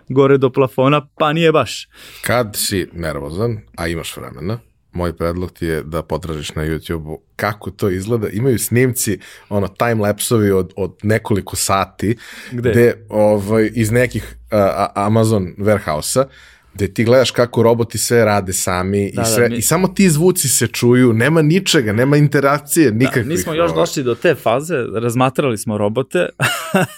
gore 0.09 0.37
do 0.37 0.49
plafona, 0.49 1.07
pa 1.17 1.33
nije 1.33 1.51
baš. 1.51 1.89
Kad 2.21 2.55
si 2.55 2.87
nervozan, 2.93 3.57
a 3.77 3.87
imaš 3.87 4.17
vremena, 4.17 4.59
moj 4.91 5.17
predlog 5.17 5.51
ti 5.51 5.65
je 5.65 5.83
da 5.83 6.03
potražiš 6.03 6.55
na 6.55 6.63
YouTube-u 6.63 7.21
kako 7.35 7.71
to 7.71 7.89
izgleda. 7.89 8.29
Imaju 8.29 8.59
snimci, 8.59 9.19
ono, 9.49 9.67
time-lapsovi 9.67 10.51
od, 10.51 10.73
od 10.75 10.95
nekoliko 11.03 11.55
sati, 11.55 12.17
Gde? 12.51 12.71
gde 12.71 13.05
ovaj, 13.09 13.71
iz 13.73 13.91
nekih 13.91 14.35
uh, 14.51 14.59
Amazon 14.95 15.55
warehouse-a, 15.57 16.25
gde 16.73 16.93
ti 16.93 17.03
gledaš 17.03 17.31
kako 17.31 17.63
roboti 17.63 17.97
sve 17.97 18.25
rade 18.25 18.53
sami 18.53 18.99
Da, 19.01 19.05
i, 19.07 19.15
da, 19.15 19.25
sve, 19.25 19.49
mi- 19.49 19.55
i 19.57 19.61
samo 19.61 19.87
ti 19.87 20.09
zvuci 20.09 20.49
se 20.49 20.67
čuju, 20.67 21.13
nema 21.13 21.41
ničega, 21.41 21.93
nema 21.93 22.17
interakcije 22.17 22.91
nikakvih. 22.91 23.25
Da, 23.25 23.29
nismo 23.29 23.53
još 23.53 23.71
ovaj. 23.71 23.81
došli 23.81 24.03
do 24.03 24.15
te 24.15 24.35
faze, 24.35 24.75
razmatrali 24.93 25.57
smo 25.57 25.77
robote, 25.77 26.29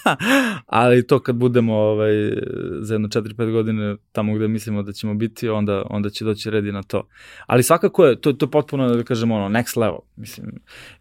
ali 0.66 1.06
to 1.06 1.18
kad 1.18 1.36
budemo 1.36 1.74
ovaj, 1.74 2.12
za 2.80 2.94
jedno 2.94 3.08
4-5 3.08 3.52
godine 3.52 3.96
tamo 4.12 4.34
gde 4.34 4.48
mislimo 4.48 4.82
da 4.82 4.92
ćemo 4.92 5.14
biti, 5.14 5.48
onda, 5.48 5.82
onda 5.90 6.10
će 6.10 6.24
doći 6.24 6.50
redi 6.50 6.72
na 6.72 6.82
to. 6.82 7.08
Ali 7.46 7.62
svakako 7.62 8.06
je, 8.06 8.20
to, 8.20 8.32
to 8.32 8.46
je 8.46 8.50
potpuno, 8.50 8.88
da 8.96 9.02
kažemo, 9.02 9.34
ono, 9.34 9.48
next 9.58 9.80
level. 9.80 9.98
Mislim. 10.16 10.46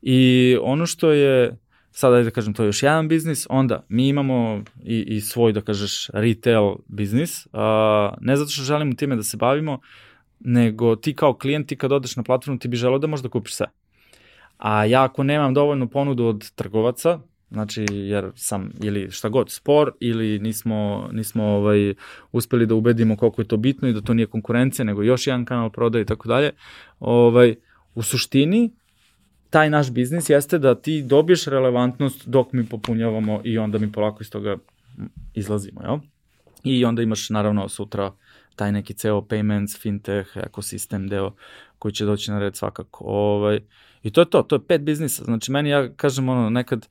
I 0.02 0.58
ono 0.62 0.86
što 0.86 1.12
je, 1.12 1.58
sada 1.96 2.24
da 2.24 2.32
kažem, 2.32 2.54
to 2.54 2.64
je 2.64 2.68
još 2.68 2.84
jedan 2.84 3.08
biznis, 3.08 3.48
onda 3.50 3.84
mi 3.90 4.08
imamo 4.08 4.64
i, 4.84 5.00
i 5.00 5.22
svoj, 5.22 5.54
da 5.54 5.62
kažeš, 5.62 6.10
retail 6.14 6.76
biznis, 6.88 7.48
a, 7.54 8.14
ne 8.22 8.36
zato 8.36 8.52
što 8.52 8.64
želimo 8.64 8.94
time 8.94 9.16
da 9.16 9.24
se 9.24 9.38
bavimo, 9.38 9.80
nego 10.40 10.96
ti 10.96 11.16
kao 11.16 11.34
klijent, 11.34 11.68
ti 11.68 11.76
kad 11.76 11.92
odeš 11.92 12.16
na 12.16 12.24
platformu, 12.24 12.60
ti 12.60 12.68
bi 12.68 12.78
želeo 12.78 13.00
da 13.00 13.08
možda 13.08 13.30
kupiš 13.30 13.54
sve. 13.54 13.68
A 14.58 14.86
ja 14.86 15.04
ako 15.04 15.24
nemam 15.24 15.54
dovoljnu 15.54 15.88
ponudu 15.88 16.26
od 16.26 16.52
trgovaca, 16.52 17.20
znači 17.52 17.86
jer 17.90 18.32
sam 18.36 18.72
ili 18.84 19.12
šta 19.12 19.30
god 19.30 19.52
spor 19.52 19.92
ili 20.00 20.40
nismo, 20.40 21.10
nismo 21.12 21.44
ovaj, 21.44 21.94
uspeli 22.32 22.66
da 22.66 22.76
ubedimo 22.76 23.18
koliko 23.18 23.42
je 23.42 23.48
to 23.48 23.58
bitno 23.58 23.88
i 23.88 23.94
da 23.94 24.02
to 24.02 24.14
nije 24.14 24.28
konkurencija, 24.28 24.86
nego 24.86 25.04
još 25.04 25.28
jedan 25.28 25.46
kanal 25.46 25.70
prodaje 25.70 26.02
i 26.02 26.06
tako 26.06 26.28
dalje, 26.28 26.52
ovaj, 27.00 27.56
u 27.94 28.04
suštini 28.04 28.72
taj 29.50 29.70
naš 29.70 29.92
biznis 29.92 30.30
jeste 30.30 30.60
da 30.60 30.76
ti 30.76 31.02
dobiješ 31.02 31.46
relevantnost 31.46 32.28
dok 32.28 32.54
mi 32.54 32.66
popunjavamo 32.66 33.42
i 33.44 33.58
onda 33.58 33.78
mi 33.78 33.92
polako 33.92 34.18
iz 34.22 34.32
toga 34.32 34.58
izlazimo, 35.34 35.82
jel? 35.82 35.98
I 36.64 36.86
onda 36.86 37.02
imaš 37.02 37.30
naravno 37.30 37.70
sutra 37.70 38.12
taj 38.56 38.72
neki 38.72 38.94
ceo 38.94 39.22
payments, 39.22 39.82
fintech, 39.82 40.38
ekosistem 40.38 41.08
deo 41.08 41.32
koji 41.80 41.92
će 41.92 42.06
doći 42.06 42.32
na 42.32 42.40
red 42.40 42.56
svakako. 42.56 43.04
Ovaj, 43.08 43.60
I 44.04 44.12
to 44.12 44.22
je 44.22 44.30
to, 44.30 44.44
to 44.44 44.56
je 44.56 44.66
pet 44.68 44.82
biznisa. 44.82 45.24
Znači 45.24 45.52
meni 45.52 45.70
ja 45.70 45.94
kažem 45.96 46.30
ono 46.30 46.50
nekad 46.50 46.88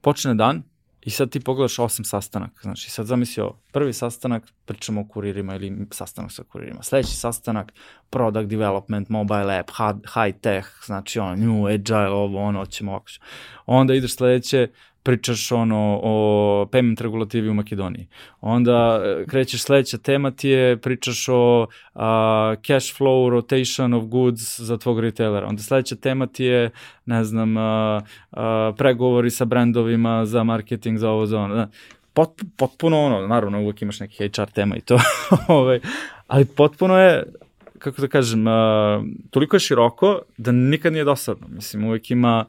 počne 0.00 0.34
dan 0.34 0.62
i 1.04 1.10
sad 1.10 1.30
ti 1.30 1.40
pogledaš 1.40 1.78
osam 1.78 2.04
sastanaka. 2.04 2.60
Znači 2.62 2.90
sad 2.90 3.06
zamislio 3.06 3.52
prvi 3.72 3.92
sastanak 3.92 4.42
pričamo 4.64 5.00
o 5.00 5.08
kuririma 5.08 5.54
ili 5.54 5.86
sastanak 5.90 6.32
sa 6.32 6.42
kuririma. 6.42 6.82
Sledeći 6.82 7.16
sastanak 7.16 7.72
product 8.10 8.48
development, 8.48 9.08
mobile 9.08 9.58
app, 9.58 9.70
high 10.14 10.40
tech, 10.40 10.68
znači 10.86 11.18
ono 11.18 11.36
new 11.36 11.66
agile, 11.66 12.08
ovo 12.08 12.42
ono, 12.42 12.66
ćemo 12.66 12.90
ovako. 12.90 13.10
Onda 13.66 13.94
ideš 13.94 14.14
sledeće 14.14 14.68
pričaš 15.04 15.52
ono 15.52 16.00
o 16.02 16.66
payment 16.72 17.02
regulativi 17.02 17.48
u 17.48 17.54
Makedoniji. 17.54 18.06
Onda 18.40 19.02
e, 19.04 19.24
krećeš 19.26 19.62
sledeća 19.62 19.98
tema 19.98 20.30
ti 20.30 20.48
je 20.48 20.76
pričaš 20.76 21.28
o 21.28 21.66
a, 21.94 22.54
cash 22.66 23.00
flow 23.00 23.28
rotation 23.30 23.94
of 23.94 24.04
goods 24.04 24.60
za 24.60 24.78
tvog 24.78 25.00
retailera. 25.00 25.46
Onda 25.46 25.62
sledeća 25.62 25.96
tema 25.96 26.26
ti 26.26 26.44
je 26.44 26.70
ne 27.06 27.24
znam 27.24 27.56
a, 27.56 28.00
a, 28.32 28.72
pregovori 28.76 29.30
sa 29.30 29.44
brendovima 29.44 30.26
za 30.26 30.44
marketing 30.44 30.98
za 30.98 31.10
ovo 31.10 31.26
za 31.26 31.40
ono. 31.40 31.68
Pot, 32.12 32.42
potpuno 32.56 33.00
ono, 33.00 33.26
naravno 33.26 33.62
uvek 33.62 33.82
imaš 33.82 34.00
neki 34.00 34.28
HR 34.28 34.50
tema 34.54 34.76
i 34.76 34.80
to, 34.80 34.98
ovaj, 35.48 35.80
ali 36.26 36.44
potpuno 36.44 36.98
je 36.98 37.24
kako 37.78 38.00
da 38.00 38.08
kažem, 38.08 38.46
a, 38.46 39.02
toliko 39.30 39.56
je 39.56 39.60
široko 39.60 40.20
da 40.36 40.52
nikad 40.52 40.92
nije 40.92 41.04
dosadno. 41.04 41.46
Mislim, 41.48 41.84
uvek 41.84 42.10
ima 42.10 42.44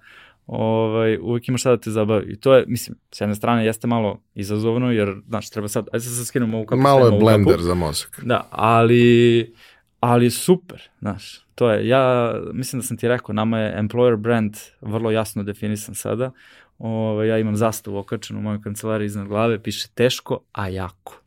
ovaj, 0.48 1.18
uvek 1.18 1.48
ima 1.48 1.58
šta 1.58 1.70
da 1.70 1.78
te 1.78 1.92
zabavi. 1.92 2.34
I 2.34 2.40
to 2.40 2.56
je, 2.56 2.66
mislim, 2.68 2.98
s 3.12 3.22
jedne 3.22 3.36
strane 3.36 3.66
jeste 3.66 3.88
malo 3.88 4.22
izazovno, 4.36 4.92
jer, 4.92 5.16
znaš, 5.28 5.50
treba 5.50 5.68
sad, 5.68 5.88
ajde 5.94 6.06
sad 6.06 6.14
se 6.14 6.26
skinemo 6.26 6.58
ovu 6.58 6.66
kapu. 6.66 6.82
Malo 6.82 7.00
je 7.00 7.06
ovu 7.06 7.12
kapu. 7.12 7.20
blender 7.20 7.62
za 7.62 7.74
mozak. 7.74 8.20
Da, 8.24 8.48
ali, 8.52 9.54
ali 10.00 10.32
super, 10.32 10.82
znaš, 11.00 11.46
to 11.56 11.72
je, 11.72 11.88
ja 11.88 12.34
mislim 12.54 12.80
da 12.82 12.88
sam 12.88 12.98
ti 12.98 13.08
rekao, 13.08 13.34
nama 13.34 13.60
je 13.60 13.78
employer 13.82 14.16
brand 14.16 14.56
vrlo 14.82 15.12
jasno 15.12 15.44
definisan 15.44 15.96
sada, 15.96 16.32
Ove, 16.80 17.28
ja 17.28 17.38
imam 17.38 17.56
zastavu 17.56 17.98
okačenu 17.98 18.40
u 18.40 18.44
mojoj 18.44 18.62
kancelariji 18.62 19.06
iznad 19.06 19.28
glave, 19.28 19.64
piše 19.64 19.88
teško, 19.94 20.40
a 20.52 20.68
jako. 20.68 21.22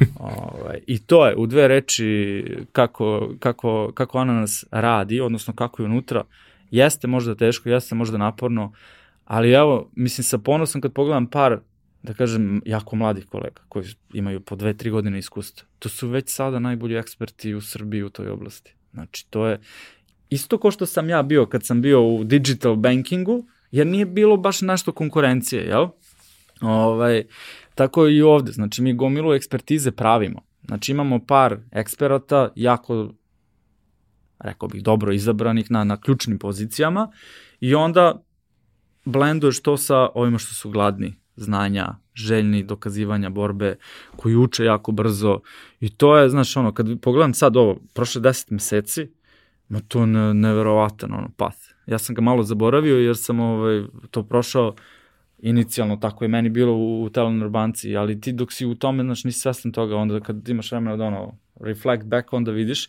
Ove, 0.20 0.78
I 0.86 0.98
to 0.98 1.26
je 1.26 1.36
u 1.36 1.46
dve 1.46 1.68
reči 1.68 2.44
kako, 2.72 3.30
kako, 3.38 3.92
kako 3.94 4.18
ananas 4.18 4.64
radi, 4.70 5.20
odnosno 5.20 5.54
kako 5.54 5.82
je 5.82 5.86
unutra, 5.86 6.24
jeste 6.76 7.06
možda 7.06 7.34
teško, 7.34 7.68
jeste 7.68 7.94
možda 7.94 8.18
naporno, 8.18 8.72
ali 9.24 9.52
evo, 9.52 9.90
mislim, 9.96 10.24
sa 10.24 10.38
ponosom 10.38 10.80
kad 10.80 10.92
pogledam 10.92 11.26
par 11.26 11.60
da 12.02 12.14
kažem, 12.14 12.62
jako 12.66 12.96
mladih 12.96 13.26
kolega 13.26 13.62
koji 13.68 13.84
imaju 14.12 14.40
po 14.40 14.56
dve, 14.56 14.74
tri 14.76 14.90
godine 14.90 15.18
iskustva. 15.18 15.66
To 15.78 15.88
su 15.88 16.08
već 16.08 16.28
sada 16.28 16.58
najbolji 16.58 16.96
eksperti 16.96 17.54
u 17.54 17.60
Srbiji 17.60 18.02
u 18.02 18.10
toj 18.10 18.28
oblasti. 18.28 18.74
Znači, 18.92 19.26
to 19.30 19.46
je 19.46 19.60
isto 20.30 20.58
ko 20.58 20.70
što 20.70 20.86
sam 20.86 21.08
ja 21.08 21.22
bio 21.22 21.46
kad 21.46 21.66
sam 21.66 21.82
bio 21.82 22.02
u 22.02 22.24
digital 22.24 22.76
bankingu, 22.76 23.46
jer 23.70 23.86
nije 23.86 24.06
bilo 24.06 24.36
baš 24.36 24.60
nešto 24.60 24.92
konkurencije, 24.92 25.62
jel? 25.62 25.88
Ovaj, 26.60 27.24
tako 27.74 28.08
i 28.08 28.22
ovde, 28.22 28.52
znači 28.52 28.82
mi 28.82 28.94
gomilu 28.94 29.34
ekspertize 29.34 29.90
pravimo. 29.90 30.42
Znači 30.66 30.92
imamo 30.92 31.18
par 31.26 31.58
eksperata, 31.70 32.48
jako, 32.56 33.12
rekao 34.38 34.68
bih, 34.68 34.82
dobro 34.82 35.12
izabranih 35.12 35.70
na, 35.70 35.84
na 35.84 36.00
ključnim 36.00 36.38
pozicijama 36.38 37.10
i 37.60 37.74
onda 37.74 38.22
blenduješ 39.04 39.62
to 39.62 39.76
sa 39.76 40.08
ovima 40.14 40.38
što 40.38 40.54
su 40.54 40.70
gladni 40.70 41.14
znanja, 41.36 41.88
željni 42.14 42.62
dokazivanja 42.62 43.30
borbe, 43.30 43.76
koji 44.16 44.36
uče 44.36 44.64
jako 44.64 44.92
brzo 44.92 45.40
i 45.80 45.88
to 45.90 46.16
je, 46.16 46.28
znaš, 46.28 46.56
ono, 46.56 46.74
kad 46.74 47.00
pogledam 47.00 47.34
sad 47.34 47.56
ovo, 47.56 47.80
prošle 47.94 48.22
10 48.22 48.52
meseci, 48.52 49.10
ma 49.68 49.80
to 49.88 50.00
je 50.00 50.06
ne, 50.06 50.34
neverovatan 50.34 51.12
ono, 51.12 51.30
path. 51.36 51.58
Ja 51.86 51.98
sam 51.98 52.14
ga 52.14 52.22
malo 52.22 52.42
zaboravio 52.42 52.98
jer 52.98 53.16
sam 53.16 53.40
ovaj, 53.40 53.82
to 54.10 54.22
prošao 54.22 54.74
inicijalno, 55.38 55.96
tako 55.96 56.24
je 56.24 56.28
meni 56.28 56.48
bilo 56.48 56.72
u, 56.72 57.04
u 57.04 57.10
Telenor 57.10 57.48
banci, 57.48 57.96
ali 57.96 58.20
ti 58.20 58.32
dok 58.32 58.52
si 58.52 58.66
u 58.66 58.74
tome, 58.74 59.02
znaš, 59.02 59.24
nisi 59.24 59.40
svestan 59.40 59.72
toga, 59.72 59.96
onda 59.96 60.20
kad 60.20 60.48
imaš 60.48 60.72
vremena 60.72 60.96
da 60.96 61.04
ono, 61.04 61.38
reflect 61.60 62.04
back, 62.04 62.32
onda 62.32 62.50
vidiš, 62.50 62.88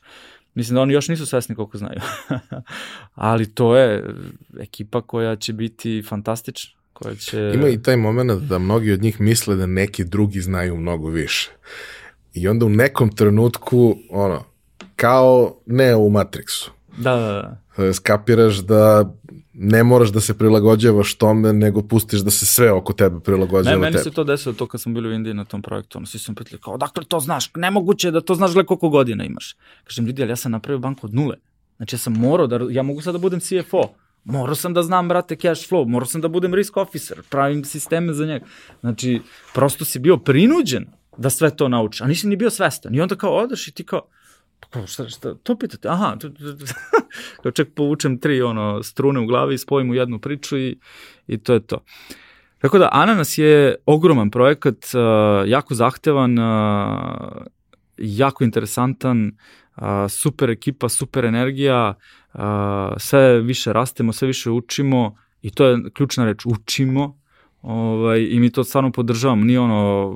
mislim 0.56 0.76
da 0.76 0.82
oni 0.82 0.94
još 0.94 1.08
nisu 1.08 1.26
svesni 1.26 1.56
koliko 1.56 1.78
znaju. 1.78 2.00
ali 3.16 3.54
to 3.54 3.78
je 3.78 4.04
ekipa 4.60 5.02
koja 5.02 5.36
će 5.36 5.54
biti 5.54 6.04
fantastična 6.08 6.76
koja 6.96 7.16
će... 7.16 7.52
Ima 7.56 7.68
i 7.68 7.82
taj 7.82 7.98
moment 7.98 8.32
da 8.32 8.60
mnogi 8.60 8.92
od 8.92 9.02
njih 9.02 9.22
misle 9.22 9.56
da 9.56 9.66
neki 9.66 10.04
drugi 10.04 10.42
znaju 10.42 10.78
mnogo 10.78 11.10
više. 11.10 11.52
I 12.34 12.48
onda 12.48 12.66
u 12.66 12.70
nekom 12.70 13.16
trenutku, 13.16 13.98
ono, 14.10 14.44
kao 14.96 15.56
ne 15.66 15.96
u 15.96 16.10
Matrixu. 16.10 16.70
Da, 16.98 17.16
da, 17.16 17.58
da. 17.78 17.94
Skapiraš 17.94 18.58
da 18.58 19.14
ne 19.54 19.84
moraš 19.84 20.10
da 20.10 20.20
se 20.20 20.38
prilagođavaš 20.38 21.14
tome, 21.16 21.54
nego 21.54 21.82
pustiš 21.82 22.20
da 22.20 22.32
se 22.32 22.46
sve 22.46 22.72
oko 22.72 22.94
tebe 22.94 23.20
prilagođava 23.20 23.76
Ne, 23.76 23.82
meni 23.82 23.92
tebi. 23.94 24.04
se 24.04 24.12
to 24.12 24.24
desilo 24.24 24.56
to 24.56 24.68
kad 24.68 24.82
sam 24.82 24.94
bili 24.94 25.10
u 25.10 25.14
Indiji 25.14 25.34
na 25.34 25.46
tom 25.46 25.62
projektu. 25.62 25.98
Ono, 25.98 26.08
svi 26.08 26.20
su 26.20 26.32
me 26.32 26.36
pitali 26.36 26.62
kao, 26.62 26.78
dakle 26.78 27.04
to 27.06 27.20
znaš, 27.20 27.52
nemoguće 27.56 28.08
je 28.08 28.12
da 28.12 28.22
to 28.22 28.36
znaš 28.36 28.54
gle 28.54 28.66
koliko 28.66 28.90
godina 28.90 29.24
imaš. 29.24 29.56
Kažem, 29.84 30.06
ljudi, 30.06 30.22
ali 30.22 30.32
ja 30.32 30.36
sam 30.36 30.52
napravio 30.52 30.80
banku 30.80 31.08
od 31.08 31.14
nule. 31.14 31.36
Znači 31.78 31.96
ja 31.96 32.00
sam 32.00 32.14
morao 32.14 32.48
da, 32.48 32.60
ja 32.70 32.84
mogu 32.84 33.02
sad 33.02 33.14
da 33.14 33.20
budem 33.20 33.40
CFO 33.40 33.90
Morao 34.26 34.56
sam 34.56 34.74
da 34.74 34.84
znam, 34.84 35.08
brate, 35.08 35.36
cash 35.36 35.70
flow, 35.70 35.88
morao 35.88 36.06
sam 36.06 36.22
da 36.22 36.28
budem 36.28 36.54
risk 36.54 36.78
officer, 36.78 37.22
pravim 37.30 37.64
sisteme 37.66 38.14
za 38.14 38.26
njega. 38.26 38.46
Znači, 38.80 39.22
prosto 39.54 39.86
si 39.86 40.00
bio 40.00 40.18
prinuđen 40.18 40.86
da 41.18 41.30
sve 41.30 41.56
to 41.56 41.68
nauči, 41.68 42.04
a 42.04 42.08
nisi 42.08 42.28
ni 42.28 42.36
bio 42.36 42.50
svestan. 42.50 42.96
I 42.96 43.02
onda 43.02 43.16
kao 43.16 43.36
odeš 43.38 43.68
i 43.68 43.72
ti 43.72 43.84
kao 43.84 44.02
šta, 44.88 45.10
šta, 45.10 45.36
to 45.36 45.58
pitate, 45.58 45.90
aha, 45.90 46.16
to, 47.44 47.52
ček 47.52 47.74
povučem 47.76 48.20
tri 48.20 48.42
ono, 48.42 48.84
strune 48.84 49.20
u 49.20 49.26
glavi, 49.26 49.58
spojim 49.58 49.90
u 49.90 49.94
jednu 49.94 50.20
priču 50.20 50.58
i, 50.58 50.80
i 51.28 51.38
to 51.38 51.54
je 51.54 51.60
to. 51.60 51.84
Tako 52.60 52.78
da, 52.78 52.90
Ananas 52.92 53.38
je 53.38 53.76
ogroman 53.86 54.30
projekat, 54.30 54.86
jako 55.46 55.76
zahtevan, 55.76 56.38
jako 57.98 58.44
interesantan, 58.44 59.32
super 60.10 60.50
ekipa, 60.50 60.90
super 60.90 61.26
energija, 61.26 61.94
sve 62.98 63.42
više 63.42 63.74
rastemo, 63.74 64.14
sve 64.14 64.28
više 64.28 64.52
učimo 64.52 65.16
i 65.42 65.52
to 65.52 65.66
je 65.66 65.78
ključna 65.94 66.26
reč, 66.26 66.46
učimo, 66.46 67.20
ovaj, 67.62 68.28
i 68.32 68.40
mi 68.40 68.50
to 68.52 68.64
stvarno 68.64 68.92
podržavamo, 68.92 69.46
nije 69.46 69.60
ono 69.60 70.16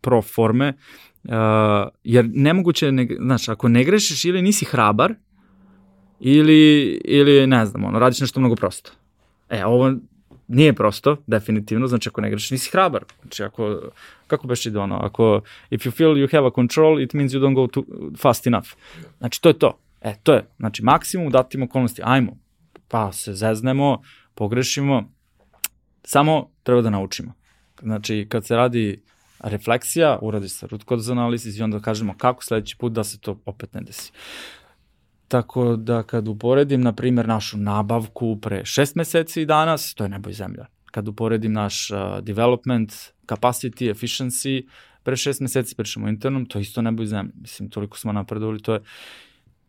pro 0.00 0.22
forme, 0.22 0.72
uh, 1.28 1.88
jer 2.04 2.28
nemoguće, 2.32 2.92
ne, 2.92 3.08
znaš, 3.20 3.48
ako 3.48 3.68
ne 3.68 3.84
grešiš 3.84 4.24
ili 4.24 4.42
nisi 4.42 4.64
hrabar, 4.64 5.14
ili, 6.20 6.90
ili 7.04 7.46
ne 7.46 7.66
znam, 7.66 7.84
ono, 7.84 7.98
radiš 7.98 8.20
nešto 8.20 8.40
mnogo 8.40 8.54
prosto. 8.54 8.90
E, 9.50 9.64
ovo 9.64 9.94
nije 10.48 10.72
prosto, 10.72 11.16
definitivno, 11.26 11.86
znači 11.86 12.08
ako 12.08 12.20
ne 12.20 12.30
grešiš 12.30 12.50
nisi 12.50 12.70
hrabar. 12.70 13.04
Znači 13.20 13.42
ako, 13.42 13.80
kako 14.26 14.46
beš 14.46 14.66
ide 14.66 14.78
ono, 14.78 14.96
ako 14.96 15.40
if 15.70 15.86
you 15.86 15.90
feel 15.90 16.10
you 16.10 16.32
have 16.32 16.46
a 16.46 16.50
control, 16.54 17.00
it 17.00 17.12
means 17.12 17.32
you 17.32 17.40
don't 17.40 17.54
go 17.54 17.66
too 17.66 17.84
fast 18.18 18.46
enough. 18.46 18.68
Znači 19.18 19.42
to 19.42 19.48
je 19.48 19.58
to. 19.58 19.78
E, 20.00 20.14
to 20.22 20.34
je, 20.34 20.46
znači 20.58 20.82
maksimum 20.82 21.26
u 21.26 21.30
datim 21.30 21.62
okolnosti, 21.62 22.02
ajmo, 22.04 22.36
pa 22.88 23.12
se 23.12 23.34
zeznemo, 23.34 24.02
pogrešimo, 24.34 25.12
samo 26.02 26.50
treba 26.62 26.82
da 26.82 26.90
naučimo. 26.90 27.32
Znači, 27.82 28.26
kad 28.28 28.46
se 28.46 28.56
radi 28.56 29.02
refleksija, 29.48 30.18
uradi 30.22 30.48
se 30.48 30.66
root 30.66 30.84
cause 30.88 31.12
analysis 31.12 31.58
i 31.58 31.62
onda 31.62 31.80
kažemo 31.80 32.14
kako 32.18 32.44
sledeći 32.44 32.76
put 32.76 32.92
da 32.92 33.04
se 33.04 33.18
to 33.18 33.40
opet 33.44 33.74
ne 33.74 33.80
desi. 33.80 34.12
Tako 35.28 35.76
da 35.76 36.02
kad 36.02 36.28
uporedim, 36.28 36.80
na 36.80 36.92
primjer, 36.92 37.28
našu 37.28 37.58
nabavku 37.58 38.38
pre 38.40 38.64
šest 38.64 38.94
meseci 38.94 39.42
i 39.42 39.46
danas, 39.46 39.94
to 39.94 40.04
je 40.04 40.08
nebo 40.08 40.30
i 40.30 40.32
zemlja. 40.32 40.66
Kad 40.84 41.08
uporedim 41.08 41.52
naš 41.52 41.90
uh, 41.90 41.98
development, 42.22 42.92
capacity, 43.26 43.90
efficiency, 43.94 44.68
pre 45.02 45.16
šest 45.16 45.40
meseci 45.40 45.74
pričamo 45.76 46.08
internom, 46.08 46.46
to 46.46 46.58
je 46.58 46.62
isto 46.62 46.82
nebo 46.82 47.02
i 47.02 47.06
zemlja. 47.06 47.32
Mislim, 47.40 47.70
toliko 47.70 47.98
smo 47.98 48.12
napredovali, 48.12 48.62
to 48.62 48.74
je... 48.74 48.80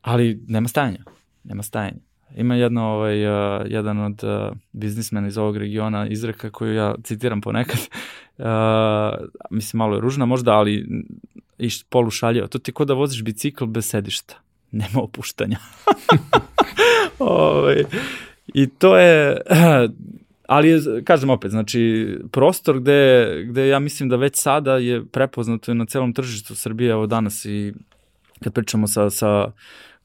Ali 0.01 0.43
nema 0.47 0.67
stajanja. 0.67 1.03
Nema 1.43 1.63
stajanja. 1.63 1.99
Ima 2.35 2.55
jedno, 2.55 2.85
ovaj, 2.85 3.27
uh, 3.27 3.61
jedan 3.65 3.99
od 3.99 4.23
uh, 4.23 4.57
biznismena 4.71 5.27
iz 5.27 5.37
ovog 5.37 5.57
regiona 5.57 6.07
izreka 6.07 6.49
koju 6.49 6.73
ja 6.73 6.95
citiram 7.03 7.41
ponekad. 7.41 7.79
Uh, 8.37 8.45
mislim, 9.49 9.77
malo 9.77 9.95
je 9.95 10.01
ružna 10.01 10.25
možda, 10.25 10.53
ali 10.53 10.87
i 11.57 11.69
polu 11.89 12.09
šaljeva. 12.09 12.47
To 12.47 12.59
ti 12.59 12.71
ko 12.71 12.85
da 12.85 12.93
voziš 12.93 13.23
bicikl 13.23 13.65
bez 13.65 13.89
sedišta 13.89 14.35
nema 14.71 15.01
opuštanja. 15.03 15.57
Ovaj, 17.19 17.83
I 18.53 18.67
to 18.67 18.97
je, 18.97 19.41
ali 20.47 20.81
kažem 21.03 21.29
opet, 21.29 21.51
znači 21.51 22.13
prostor 22.31 22.79
gde, 22.79 23.31
gde 23.49 23.67
ja 23.67 23.79
mislim 23.79 24.09
da 24.09 24.15
već 24.15 24.41
sada 24.41 24.77
je 24.77 25.05
prepoznato 25.05 25.73
na 25.73 25.85
celom 25.85 26.13
tržištu 26.13 26.55
Srbije, 26.55 26.91
evo 26.91 27.07
danas 27.07 27.45
i 27.45 27.73
kad 28.43 28.53
pričamo 28.53 28.87
sa, 28.87 29.09
sa 29.09 29.51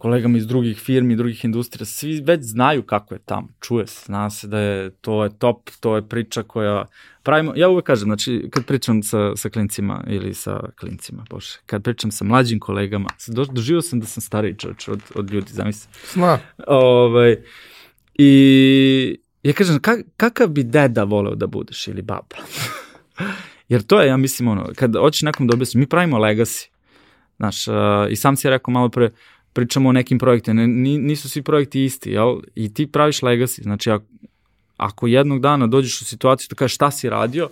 kolegama 0.02 0.38
iz 0.38 0.46
drugih 0.46 0.78
firmi, 0.78 1.16
drugih 1.16 1.44
industrija, 1.44 1.86
svi 1.86 2.20
već 2.20 2.42
znaju 2.42 2.82
kako 2.82 3.14
je 3.14 3.20
tamo, 3.24 3.48
čuje 3.60 3.86
se, 3.86 4.04
zna 4.06 4.30
se 4.30 4.48
da 4.48 4.58
je 4.58 4.90
to 4.90 5.24
je 5.24 5.38
top, 5.38 5.70
to 5.80 5.96
je 5.96 6.08
priča 6.08 6.42
koja 6.42 6.84
pravimo, 7.22 7.52
ja 7.56 7.68
uvek 7.68 7.84
kažem, 7.84 8.08
znači 8.08 8.48
kad 8.50 8.66
pričam 8.66 9.02
sa, 9.02 9.36
sa 9.36 9.48
klincima 9.48 10.04
ili 10.08 10.34
sa 10.34 10.60
klincima, 10.80 11.24
bože, 11.30 11.58
kad 11.66 11.82
pričam 11.82 12.10
sa 12.10 12.24
mlađim 12.24 12.60
kolegama, 12.60 13.08
do, 13.28 13.44
doživio 13.44 13.82
sam 13.82 14.00
da 14.00 14.06
sam 14.06 14.20
stariji 14.20 14.58
čovječ 14.58 14.88
od, 14.88 15.00
od 15.14 15.30
ljudi, 15.30 15.52
zamisli. 15.52 15.90
Zna. 16.12 16.38
Ovaj, 16.66 17.36
I 18.14 19.18
ja 19.42 19.52
kažem, 19.52 19.78
kak, 19.80 20.00
kakav 20.16 20.48
bi 20.48 20.62
deda 20.62 21.04
voleo 21.04 21.34
da 21.34 21.46
budeš 21.46 21.88
ili 21.88 22.02
baba? 22.02 22.36
Jer 23.72 23.82
to 23.82 24.00
je, 24.00 24.08
ja 24.08 24.16
mislim, 24.16 24.48
ono, 24.48 24.68
kad 24.74 24.96
hoćeš 24.96 25.22
nekom 25.22 25.46
da 25.46 25.54
objasniš, 25.54 25.80
mi 25.80 25.86
pravimo 25.86 26.18
legacy. 26.18 26.68
Znaš, 27.36 27.68
uh, 27.68 27.74
i 28.10 28.16
sam 28.16 28.36
si 28.36 28.50
rekao 28.50 28.72
malo 28.72 28.88
pre, 28.88 29.10
pričamo 29.52 29.88
o 29.88 29.92
nekim 29.92 30.18
projektima, 30.18 30.66
nisu 30.66 31.28
svi 31.28 31.42
projekti 31.42 31.84
isti, 31.84 32.10
jel? 32.10 32.36
I 32.54 32.74
ti 32.74 32.86
praviš 32.86 33.20
legacy, 33.20 33.62
znači 33.62 33.90
ako, 33.90 34.04
ako 34.76 35.06
jednog 35.06 35.40
dana 35.40 35.66
dođeš 35.66 36.00
u 36.00 36.04
situaciju 36.04 36.46
da 36.50 36.56
kažeš 36.56 36.74
šta 36.74 36.90
si 36.90 37.10
radio, 37.10 37.48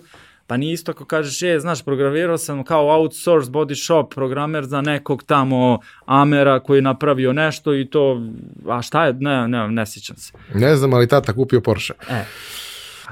pa 0.47 0.57
nije 0.57 0.73
isto 0.73 0.91
ako 0.91 1.05
kažeš, 1.05 1.41
je, 1.41 1.59
znaš, 1.59 1.85
programirao 1.85 2.37
sam 2.37 2.63
kao 2.63 2.99
outsource 2.99 3.51
body 3.51 3.85
shop 3.85 4.13
programer 4.13 4.65
za 4.65 4.81
nekog 4.81 5.23
tamo 5.23 5.79
Amera 6.05 6.59
koji 6.59 6.77
je 6.77 6.81
napravio 6.81 7.33
nešto 7.33 7.75
i 7.75 7.85
to, 7.85 8.21
a 8.67 8.81
šta 8.81 9.05
je, 9.05 9.13
ne, 9.13 9.47
ne, 9.47 9.67
ne 9.67 9.85
sjećam 9.85 10.17
se. 10.17 10.33
Ne 10.53 10.75
znam, 10.75 10.93
ali 10.93 11.07
tata 11.07 11.33
kupio 11.33 11.61
Porsche. 11.61 11.93
E, 12.09 12.25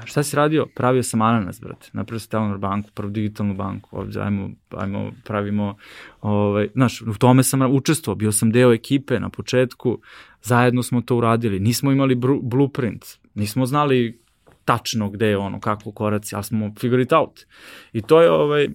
šta 0.04 0.22
si 0.22 0.36
radio? 0.36 0.66
Pravio 0.74 1.02
sam 1.02 1.22
ananas, 1.22 1.60
brate. 1.60 1.88
Napravio 1.92 2.20
sam 2.20 2.30
Telenor 2.30 2.58
banku, 2.58 2.90
prvu 2.94 3.10
digitalnu 3.10 3.54
banku. 3.54 3.98
Ovdje, 3.98 4.22
ajmo, 4.22 4.50
ajmo, 4.70 5.12
pravimo, 5.24 5.76
ovaj, 6.20 6.68
znaš, 6.74 7.02
u 7.02 7.14
tome 7.18 7.42
sam 7.42 7.74
učestvovao, 7.74 8.16
bio 8.16 8.32
sam 8.32 8.50
deo 8.50 8.72
ekipe 8.72 9.20
na 9.20 9.28
početku, 9.28 9.98
zajedno 10.42 10.82
smo 10.82 11.00
to 11.00 11.16
uradili. 11.16 11.60
Nismo 11.60 11.92
imali 11.92 12.14
blueprint, 12.42 13.04
nismo 13.34 13.66
znali 13.66 14.20
tačno 14.64 15.10
gde 15.10 15.26
je 15.26 15.38
ono, 15.38 15.60
kako 15.60 15.92
koraci, 15.92 16.34
ali 16.34 16.44
smo 16.44 16.74
figure 16.80 17.02
it 17.02 17.12
out. 17.12 17.40
I 17.92 18.02
to 18.02 18.20
je, 18.20 18.30
ovaj, 18.30 18.68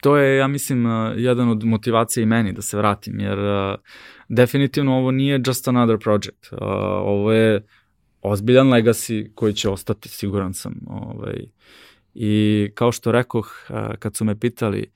to 0.00 0.16
je, 0.16 0.36
ja 0.36 0.46
mislim, 0.46 0.86
uh, 0.86 1.12
jedan 1.16 1.48
od 1.48 1.64
motivacija 1.64 2.22
i 2.22 2.26
meni 2.26 2.52
da 2.52 2.62
se 2.62 2.76
vratim, 2.76 3.20
jer 3.20 3.38
uh, 3.38 3.74
definitivno 4.28 4.96
ovo 4.96 5.10
nije 5.10 5.42
just 5.46 5.68
another 5.68 5.98
project. 5.98 6.52
Uh, 6.52 6.58
ovo 7.02 7.32
je 7.32 7.66
ozbiljan 8.22 8.66
legacy 8.66 9.34
koji 9.34 9.54
će 9.54 9.68
ostati, 9.68 10.08
siguran 10.08 10.54
sam. 10.54 10.74
Ovaj. 10.86 11.44
I 12.14 12.70
kao 12.74 12.92
što 12.92 13.12
rekoh, 13.12 13.52
kad 13.98 14.16
su 14.16 14.24
me 14.24 14.40
pitali, 14.40 14.90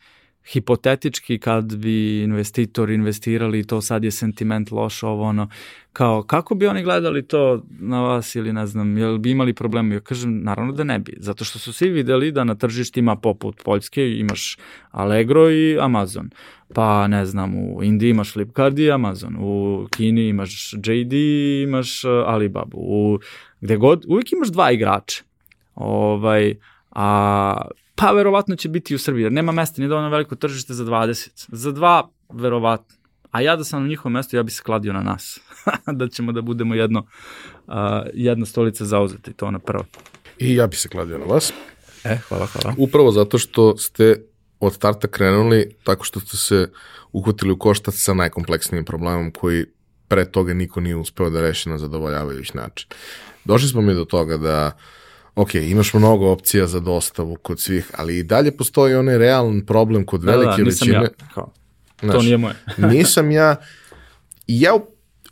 hipotetički 0.52 1.38
kad 1.38 1.76
bi 1.76 2.22
investitor 2.22 2.90
investirali 2.90 3.66
to 3.66 3.80
sad 3.80 4.04
je 4.04 4.10
sentiment 4.10 4.70
loš 4.70 5.02
ovo 5.02 5.22
ono. 5.22 5.48
Kao 5.92 6.22
kako 6.22 6.54
bi 6.54 6.66
oni 6.66 6.82
gledali 6.82 7.26
to 7.26 7.62
na 7.68 8.00
vas 8.00 8.34
ili 8.34 8.52
ne 8.52 8.66
znam 8.66 8.98
jel 8.98 9.18
bi 9.18 9.30
imali 9.30 9.52
problema 9.52 9.94
ja 9.94 10.00
kažem 10.00 10.42
naravno 10.42 10.72
da 10.72 10.84
ne 10.84 10.98
bi 10.98 11.16
zato 11.18 11.44
što 11.44 11.58
su 11.58 11.72
svi 11.72 11.90
videli 11.90 12.32
da 12.32 12.44
na 12.44 12.54
tržištima 12.54 13.16
poput 13.16 13.62
Poljske 13.64 14.10
imaš 14.10 14.58
Allegro 14.90 15.50
i 15.50 15.78
Amazon 15.80 16.30
pa 16.74 17.06
ne 17.08 17.26
znam 17.26 17.54
u 17.54 17.82
Indiji 17.82 18.10
imaš 18.10 18.32
Flipkart 18.32 18.78
i 18.78 18.90
Amazon 18.90 19.36
u 19.40 19.86
Kini 19.96 20.28
imaš 20.28 20.72
JD 20.72 21.12
imaš 21.68 22.04
uh, 22.04 22.10
Alibaba 22.10 22.76
u 22.76 23.18
gde 23.60 23.76
god 23.76 24.04
uvijek 24.08 24.32
imaš 24.32 24.48
dva 24.48 24.72
igrača 24.72 25.22
ovaj 25.74 26.54
a 26.90 27.68
Pa 27.94 28.10
verovatno 28.12 28.56
će 28.56 28.68
biti 28.68 28.94
u 28.94 28.98
Srbiji, 28.98 29.22
jer 29.22 29.32
nema 29.32 29.52
mesta, 29.52 29.80
nije 29.80 29.88
dovoljno 29.88 30.10
veliko 30.10 30.34
tržište 30.34 30.74
za 30.74 30.84
20. 30.84 31.46
Za 31.48 31.72
dva, 31.72 32.08
verovatno. 32.32 32.96
A 33.30 33.40
ja 33.40 33.56
da 33.56 33.64
sam 33.64 33.82
na 33.82 33.88
njihovom 33.88 34.12
mestu, 34.12 34.36
ja 34.36 34.42
bi 34.42 34.50
se 34.50 34.62
kladio 34.62 34.92
na 34.92 35.02
nas. 35.02 35.40
da 35.98 36.08
ćemo 36.08 36.32
da 36.32 36.42
budemo 36.42 36.74
jedno, 36.74 37.06
uh, 37.66 37.74
jedna 38.14 38.46
stolica 38.46 38.84
zauzeta 38.84 39.30
i 39.30 39.34
to 39.34 39.46
ona 39.46 39.58
prva. 39.58 39.84
I 40.38 40.54
ja 40.54 40.66
bi 40.66 40.76
se 40.76 40.88
kladio 40.88 41.18
na 41.18 41.24
vas. 41.24 41.52
E, 42.04 42.16
hvala, 42.28 42.46
hvala. 42.46 42.74
Upravo 42.78 43.12
zato 43.12 43.38
što 43.38 43.76
ste 43.76 44.24
od 44.60 44.74
starta 44.74 45.08
krenuli 45.08 45.76
tako 45.84 46.04
što 46.04 46.20
ste 46.20 46.36
se 46.36 46.70
uhvatili 47.12 47.52
u 47.52 47.58
koštac 47.58 47.94
sa 47.94 48.14
najkompleksnijim 48.14 48.84
problemom 48.84 49.30
koji 49.30 49.64
pre 50.08 50.24
toga 50.24 50.54
niko 50.54 50.80
nije 50.80 50.96
uspeo 50.96 51.30
da 51.30 51.40
reši 51.40 51.68
na 51.68 51.78
zadovoljavajući 51.78 52.56
način. 52.56 52.88
Došli 53.44 53.68
smo 53.68 53.80
mi 53.80 53.94
do 53.94 54.04
toga 54.04 54.36
da 54.36 54.66
uh, 54.66 54.82
ok, 55.36 55.54
imaš 55.54 55.94
mnogo 55.94 56.30
opcija 56.30 56.66
za 56.66 56.80
dostavu 56.80 57.36
kod 57.42 57.60
svih, 57.60 57.90
ali 57.96 58.18
i 58.18 58.22
dalje 58.22 58.56
postoji 58.56 58.94
onaj 58.94 59.18
realan 59.18 59.66
problem 59.66 60.06
kod 60.06 60.24
velike 60.24 60.50
da, 60.50 60.56
da, 60.56 60.62
nisam 60.62 60.88
većine. 60.88 61.04
Ja. 61.04 61.26
Kao, 61.34 61.52
Znaš, 62.00 62.16
to 62.16 62.22
nije 62.22 62.36
moje. 62.36 62.54
nisam 62.92 63.30
ja, 63.30 63.56
ja 64.46 64.74
u, 64.74 64.86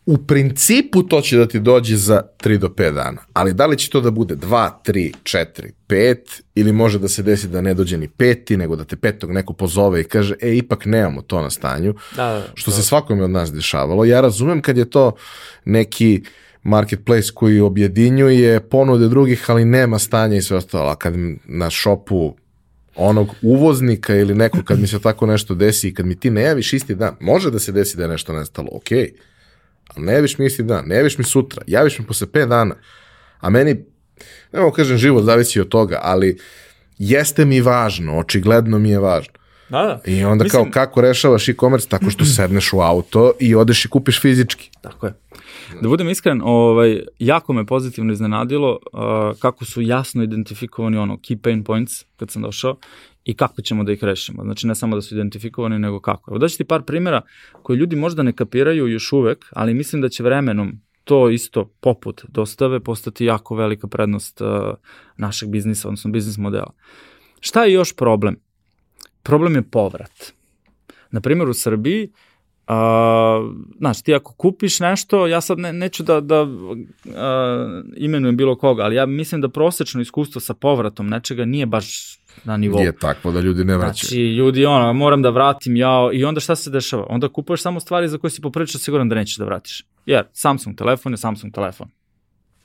u 0.06 0.18
principu 0.18 1.02
to 1.02 1.20
će 1.20 1.36
da 1.36 1.48
ti 1.48 1.60
dođe 1.60 1.96
za 1.96 2.22
3 2.38 2.58
do 2.58 2.68
5 2.68 2.94
dana, 2.94 3.22
ali 3.32 3.54
da 3.54 3.66
li 3.66 3.78
će 3.78 3.90
to 3.90 4.00
da 4.00 4.10
bude 4.10 4.36
2, 4.36 4.70
3, 4.86 5.12
4, 5.22 5.70
5 5.88 6.16
ili 6.54 6.72
može 6.72 6.98
da 6.98 7.08
se 7.08 7.22
desi 7.22 7.48
da 7.48 7.60
ne 7.60 7.74
dođe 7.74 7.98
ni 7.98 8.08
peti, 8.08 8.56
nego 8.56 8.76
da 8.76 8.84
te 8.84 8.96
petog 8.96 9.32
neko 9.32 9.52
pozove 9.52 10.00
i 10.00 10.04
kaže, 10.04 10.34
e, 10.40 10.56
ipak 10.56 10.86
nemamo 10.86 11.22
to 11.22 11.42
na 11.42 11.50
stanju, 11.50 11.94
da, 12.16 12.24
da, 12.24 12.46
što 12.54 12.70
da. 12.70 12.76
se 12.76 12.82
svakome 12.82 13.24
od 13.24 13.30
nas 13.30 13.52
dešavalo. 13.52 14.04
Ja 14.04 14.20
razumem 14.20 14.62
kad 14.62 14.76
je 14.76 14.90
to 14.90 15.12
neki 15.64 16.22
marketplace 16.62 17.28
koji 17.34 17.60
objedinjuje 17.60 18.60
ponude 18.60 19.08
drugih, 19.08 19.50
ali 19.50 19.64
nema 19.64 19.98
stanja 19.98 20.36
i 20.36 20.42
sve 20.42 20.56
ostalo. 20.56 20.90
A 20.90 20.96
kad 20.96 21.14
na 21.44 21.70
šopu 21.70 22.36
onog 22.96 23.28
uvoznika 23.42 24.14
ili 24.14 24.34
neko 24.34 24.58
kad 24.64 24.80
mi 24.80 24.86
se 24.86 25.00
tako 25.00 25.26
nešto 25.26 25.54
desi 25.54 25.88
i 25.88 25.94
kad 25.94 26.06
mi 26.06 26.14
ti 26.20 26.30
ne 26.30 26.42
javiš 26.42 26.72
isti 26.72 26.94
dan, 26.94 27.16
može 27.20 27.50
da 27.50 27.58
se 27.58 27.72
desi 27.72 27.96
da 27.96 28.02
je 28.02 28.08
nešto 28.08 28.32
nestalo, 28.32 28.68
ok, 28.72 28.90
ali 29.94 30.06
ne 30.06 30.12
javiš 30.12 30.38
mi 30.38 30.46
isti 30.46 30.62
dan, 30.62 30.84
ne 30.86 30.96
javiš 30.96 31.18
mi 31.18 31.24
sutra, 31.24 31.62
javiš 31.66 31.98
mi 31.98 32.06
posle 32.06 32.26
5 32.26 32.48
dana, 32.48 32.74
A 33.42 33.50
meni, 33.50 33.74
ne 34.52 34.60
mogu 34.60 34.72
kažem, 34.76 34.96
život 34.96 35.24
zavisi 35.24 35.60
od 35.60 35.68
toga, 35.68 35.98
ali 36.02 36.38
jeste 36.98 37.44
mi 37.44 37.60
važno, 37.60 38.18
očigledno 38.18 38.78
mi 38.78 38.90
je 38.90 38.98
važno. 38.98 39.34
Da, 39.72 39.82
da. 39.82 40.00
I 40.12 40.24
onda 40.24 40.44
Mislim- 40.44 40.64
kao 40.64 40.70
kako 40.72 41.00
rešavaš 41.00 41.48
e-commerce 41.48 41.88
tako 41.88 42.10
što 42.10 42.24
sedneš 42.36 42.72
u 42.72 42.80
auto 42.80 43.32
i 43.40 43.54
odeš 43.54 43.84
i 43.84 43.88
kupiš 43.88 44.20
fizički. 44.20 44.70
Tako 44.80 45.06
je. 45.06 45.14
Da 45.80 45.88
budem 45.88 46.08
iskren, 46.08 46.40
ovaj, 46.44 47.00
jako 47.18 47.52
me 47.52 47.66
pozitivno 47.66 48.12
iznenadilo 48.12 48.72
uh, 48.72 49.38
kako 49.38 49.64
su 49.64 49.82
jasno 49.82 50.22
identifikovani 50.22 50.96
ono 50.96 51.16
key 51.16 51.36
pain 51.42 51.64
points 51.64 51.92
kad 52.16 52.30
sam 52.30 52.42
došao 52.42 52.76
i 53.24 53.34
kako 53.34 53.62
ćemo 53.62 53.84
da 53.84 53.92
ih 53.92 54.04
rešimo. 54.04 54.42
Znači 54.42 54.66
ne 54.66 54.74
samo 54.74 54.96
da 54.96 55.02
su 55.02 55.14
identifikovani, 55.14 55.78
nego 55.78 56.00
kako. 56.00 56.30
Evo 56.30 56.38
daću 56.38 56.56
ti 56.56 56.64
par 56.64 56.82
primjera 56.82 57.20
koje 57.62 57.76
ljudi 57.76 57.96
možda 57.96 58.22
ne 58.22 58.32
kapiraju 58.32 58.88
još 58.88 59.12
uvek, 59.12 59.46
ali 59.52 59.74
mislim 59.74 60.02
da 60.02 60.08
će 60.08 60.22
vremenom 60.22 60.72
to 61.04 61.30
isto 61.30 61.70
poput 61.80 62.24
dostave 62.28 62.80
postati 62.80 63.24
jako 63.24 63.54
velika 63.54 63.86
prednost 63.86 64.40
uh, 64.40 64.48
našeg 65.16 65.48
biznisa, 65.48 65.88
odnosno 65.88 66.10
biznis 66.10 66.38
modela. 66.38 66.72
Šta 67.40 67.64
je 67.64 67.72
još 67.72 67.96
problem? 67.96 68.36
Problem 69.22 69.54
je 69.54 69.62
povrat. 69.62 70.32
Na 71.10 71.20
primjer 71.20 71.48
u 71.48 71.54
Srbiji 71.54 72.10
A, 72.66 73.50
znaš, 73.78 74.02
ti 74.02 74.14
ako 74.14 74.34
kupiš 74.34 74.80
nešto, 74.80 75.26
ja 75.26 75.40
sad 75.40 75.58
ne, 75.58 75.72
neću 75.72 76.02
da, 76.02 76.20
da 76.20 76.46
a, 77.16 77.82
imenujem 77.96 78.36
bilo 78.36 78.56
koga, 78.56 78.82
ali 78.82 78.96
ja 78.96 79.06
mislim 79.06 79.40
da 79.40 79.48
prosečno 79.48 80.00
iskustvo 80.00 80.40
sa 80.40 80.54
povratom 80.54 81.08
nečega 81.08 81.44
nije 81.44 81.66
baš 81.66 82.18
na 82.44 82.56
nivou. 82.56 82.80
Je 82.80 82.92
takvo 82.92 83.32
da 83.32 83.40
ljudi 83.40 83.64
ne 83.64 83.76
vraćaju. 83.76 84.08
Znači, 84.08 84.20
ljudi, 84.20 84.66
ono, 84.66 84.92
moram 84.92 85.22
da 85.22 85.30
vratim 85.30 85.76
ja, 85.76 86.10
i 86.12 86.24
onda 86.24 86.40
šta 86.40 86.56
se 86.56 86.70
dešava? 86.70 87.06
Onda 87.08 87.28
kupuješ 87.28 87.62
samo 87.62 87.80
stvari 87.80 88.08
za 88.08 88.18
koje 88.18 88.30
si 88.30 88.40
poprilično 88.40 88.80
siguran 88.80 89.08
da 89.08 89.14
nećeš 89.14 89.36
da 89.36 89.44
vratiš. 89.44 89.84
Jer 90.06 90.24
Samsung 90.32 90.76
telefon 90.76 91.12
je 91.12 91.16
Samsung 91.16 91.54
telefon. 91.54 91.88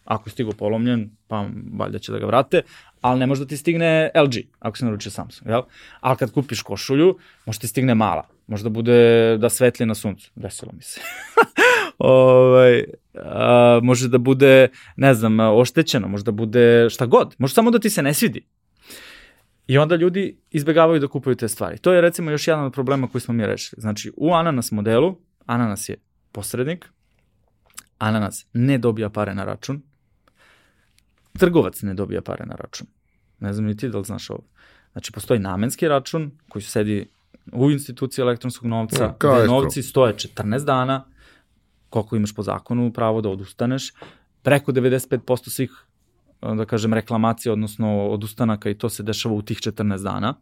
Ako 0.08 0.30
je 0.30 0.32
stigo 0.32 0.52
polomljen, 0.52 1.10
pa 1.28 1.46
valjda 1.74 2.00
će 2.00 2.12
da 2.12 2.20
ga 2.20 2.26
vrate, 2.26 2.62
ali 3.02 3.20
ne 3.20 3.28
može 3.28 3.42
da 3.42 3.48
ti 3.48 3.58
stigne 3.58 4.12
LG, 4.16 4.48
ako 4.60 4.78
se 4.78 4.86
naručuje 4.86 5.12
Samsung, 5.12 5.50
jel? 5.50 5.62
Ali 6.00 6.18
kad 6.18 6.32
kupiš 6.32 6.62
košulju, 6.62 7.18
može 7.46 7.60
ti 7.60 7.68
stigne 7.68 7.96
mala, 7.96 8.28
može 8.48 8.64
da 8.64 8.70
bude 8.70 9.38
da 9.38 9.50
svetli 9.50 9.86
na 9.86 9.96
suncu, 9.96 10.32
desilo 10.36 10.72
mi 10.76 10.82
se. 10.82 11.02
ovaj, 11.98 12.84
a, 13.16 13.80
može 13.84 14.08
da 14.08 14.18
bude, 14.18 14.68
ne 14.96 15.14
znam, 15.14 15.40
oštećeno, 15.40 16.08
može 16.08 16.24
da 16.24 16.32
bude 16.32 16.90
šta 16.90 17.06
god, 17.06 17.36
može 17.38 17.54
samo 17.54 17.72
da 17.72 17.80
ti 17.80 17.90
se 17.90 18.04
ne 18.04 18.14
svidi. 18.14 18.46
I 19.68 19.78
onda 19.78 19.96
ljudi 19.96 20.38
izbegavaju 20.52 21.00
da 21.00 21.08
kupuju 21.08 21.36
te 21.36 21.48
stvari. 21.48 21.78
To 21.78 21.94
je 21.94 22.02
recimo 22.02 22.32
još 22.32 22.48
jedan 22.48 22.66
od 22.66 22.74
problema 22.74 23.08
koji 23.08 23.22
smo 23.22 23.34
mi 23.34 23.46
rešili. 23.46 23.82
Znači, 23.82 24.12
u 24.18 24.34
ananas 24.34 24.72
modelu, 24.72 25.18
ananas 25.46 25.90
je 25.90 25.96
posrednik, 26.32 26.90
ananas 27.98 28.46
ne 28.54 28.78
dobija 28.78 29.10
pare 29.10 29.36
na 29.36 29.44
račun, 29.44 29.82
trgovac 31.38 31.82
ne 31.82 31.94
dobija 31.94 32.22
pare 32.22 32.46
na 32.46 32.56
račun. 32.56 32.88
Ne 33.40 33.54
znam 33.54 33.66
ni 33.66 33.78
ti 33.78 33.90
da 33.90 33.98
li 33.98 34.04
znaš 34.04 34.30
ovo. 34.30 34.44
Znači, 34.92 35.12
postoji 35.12 35.40
namenski 35.40 35.88
račun 35.88 36.32
koji 36.50 36.64
sedi 36.64 37.10
u 37.54 37.72
instituciji 37.72 38.24
elektronskog 38.24 38.68
novca, 38.70 39.04
Ja, 39.04 39.14
kao 39.18 39.34
gde 39.34 39.44
escrow. 39.44 39.48
novci 39.48 39.84
stoje 39.84 40.14
14 40.14 40.66
dana, 40.66 41.06
koliko 41.90 42.16
imaš 42.16 42.36
po 42.36 42.44
zakonu 42.44 42.94
pravo 42.94 43.22
da 43.22 43.30
odustaneš, 43.30 43.94
preko 44.42 44.72
95% 44.72 45.50
svih 45.50 45.72
da 46.42 46.66
kažem, 46.66 46.94
reklamacija, 46.94 47.54
odnosno 47.54 48.08
odustanaka 48.08 48.70
i 48.70 48.78
to 48.78 48.90
se 48.90 49.04
dešava 49.04 49.36
u 49.36 49.42
tih 49.42 49.58
14 49.58 50.04
dana. 50.04 50.34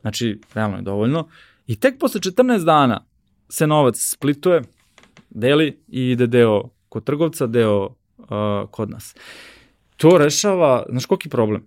Znači, 0.00 0.40
realno 0.54 0.76
je 0.76 0.82
dovoljno. 0.82 1.28
I 1.66 1.76
tek 1.76 1.98
posle 1.98 2.20
14 2.20 2.64
dana 2.64 3.04
se 3.48 3.66
novac 3.66 3.96
splituje, 3.98 4.62
deli 5.30 5.82
i 5.88 6.10
ide 6.10 6.26
deo 6.26 6.62
kod 6.88 7.04
trgovca, 7.04 7.46
deo 7.46 7.84
uh, 7.86 8.26
kod 8.70 8.90
nas. 8.90 9.14
To 9.96 10.18
rešava, 10.18 10.86
znaš 10.88 11.06
koliki 11.06 11.28
problem? 11.28 11.66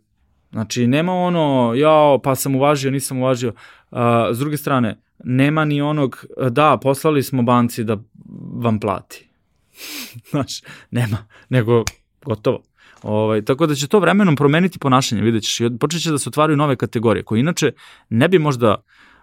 Znači, 0.51 0.87
nema 0.87 1.13
ono, 1.13 1.73
jao, 1.75 2.19
pa 2.23 2.35
sam 2.35 2.55
uvažio, 2.55 2.91
nisam 2.91 3.19
uvažio. 3.19 3.53
Uh, 3.91 3.99
s 4.31 4.39
druge 4.39 4.57
strane, 4.57 5.01
nema 5.23 5.65
ni 5.65 5.81
onog, 5.81 6.25
da, 6.49 6.77
poslali 6.81 7.23
smo 7.23 7.43
banci 7.43 7.83
da 7.83 7.97
vam 8.53 8.79
plati. 8.79 9.29
Znaš, 10.31 10.61
nema, 10.91 11.17
nego 11.49 11.83
gotovo. 12.25 12.63
Ovaj, 13.03 13.41
tako 13.41 13.67
da 13.67 13.75
će 13.75 13.87
to 13.87 13.99
vremenom 13.99 14.35
promeniti 14.35 14.79
ponašanje, 14.79 15.21
vidjet 15.21 15.43
ćeš. 15.43 15.59
I 15.59 15.77
počet 15.79 16.01
će 16.01 16.11
da 16.11 16.17
se 16.17 16.29
otvaraju 16.29 16.57
nove 16.57 16.75
kategorije, 16.75 17.23
koje 17.23 17.39
inače 17.39 17.71
ne 18.09 18.27
bi 18.27 18.39
možda 18.39 18.75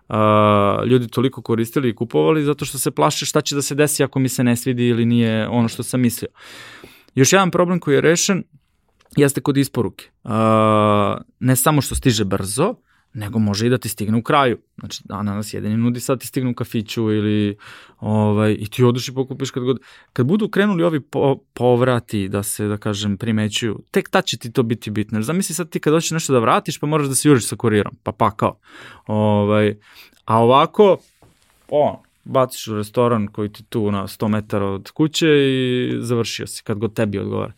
a, 0.08 0.82
ljudi 0.86 1.08
toliko 1.08 1.42
koristili 1.42 1.88
i 1.88 1.94
kupovali 1.94 2.44
zato 2.44 2.64
što 2.64 2.78
se 2.78 2.90
plaše 2.90 3.26
šta 3.26 3.40
će 3.40 3.54
da 3.54 3.62
se 3.62 3.74
desi 3.74 4.04
ako 4.04 4.18
mi 4.18 4.28
se 4.28 4.44
ne 4.44 4.56
svidi 4.56 4.86
ili 4.86 5.04
nije 5.04 5.48
ono 5.48 5.68
što 5.68 5.82
sam 5.82 6.00
mislio. 6.00 6.28
Još 7.14 7.32
jedan 7.32 7.50
problem 7.50 7.80
koji 7.80 7.94
je 7.94 8.00
rešen 8.00 8.44
jeste 9.16 9.40
kod 9.40 9.56
isporuke. 9.56 10.10
A, 10.24 11.18
ne 11.40 11.56
samo 11.56 11.80
što 11.80 11.94
stiže 11.94 12.24
brzo, 12.24 12.74
nego 13.16 13.38
može 13.38 13.66
i 13.66 13.70
da 13.70 13.78
ti 13.78 13.88
stigne 13.88 14.18
u 14.18 14.22
kraju. 14.22 14.58
Znači, 14.78 15.02
ananas 15.08 15.54
jedan 15.54 15.72
i 15.72 15.76
nudi 15.76 16.00
sad 16.00 16.20
ti 16.20 16.26
stigne 16.26 16.50
u 16.50 16.54
kafiću 16.54 17.12
ili 17.12 17.56
ovaj, 18.00 18.56
i 18.58 18.66
ti 18.70 18.84
odeš 18.84 19.08
i 19.08 19.14
pokupiš 19.14 19.50
kad 19.50 19.62
god. 19.62 19.78
Kad 20.12 20.26
budu 20.26 20.48
krenuli 20.48 20.84
ovi 20.84 21.00
po, 21.00 21.38
povrati 21.54 22.28
da 22.28 22.42
se, 22.42 22.66
da 22.66 22.76
kažem, 22.76 23.16
primećuju, 23.16 23.82
tek 23.90 24.08
tad 24.10 24.24
će 24.24 24.36
ti 24.36 24.52
to 24.52 24.62
biti 24.62 24.90
bitno. 24.90 25.22
Zamisli 25.22 25.54
sad 25.54 25.70
ti 25.70 25.80
kad 25.80 25.92
hoćeš 25.92 26.10
nešto 26.10 26.32
da 26.32 26.38
vratiš, 26.38 26.80
pa 26.80 26.86
moraš 26.86 27.06
da 27.06 27.14
se 27.14 27.28
juriš 27.28 27.48
sa 27.48 27.56
kurirom, 27.56 27.96
pa 28.02 28.12
pakao. 28.12 28.58
Ovaj, 29.06 29.76
a 30.24 30.42
ovako, 30.42 30.96
o, 31.68 32.02
baciš 32.24 32.68
u 32.68 32.76
restoran 32.76 33.26
koji 33.26 33.52
ti 33.52 33.62
tu 33.62 33.90
na 33.90 34.02
100 34.06 34.28
metara 34.28 34.66
od 34.66 34.90
kuće 34.90 35.26
i 35.28 35.92
završio 36.00 36.46
si 36.46 36.62
kad 36.62 36.78
god 36.78 36.94
tebi 36.94 37.18
odgovara. 37.18 37.52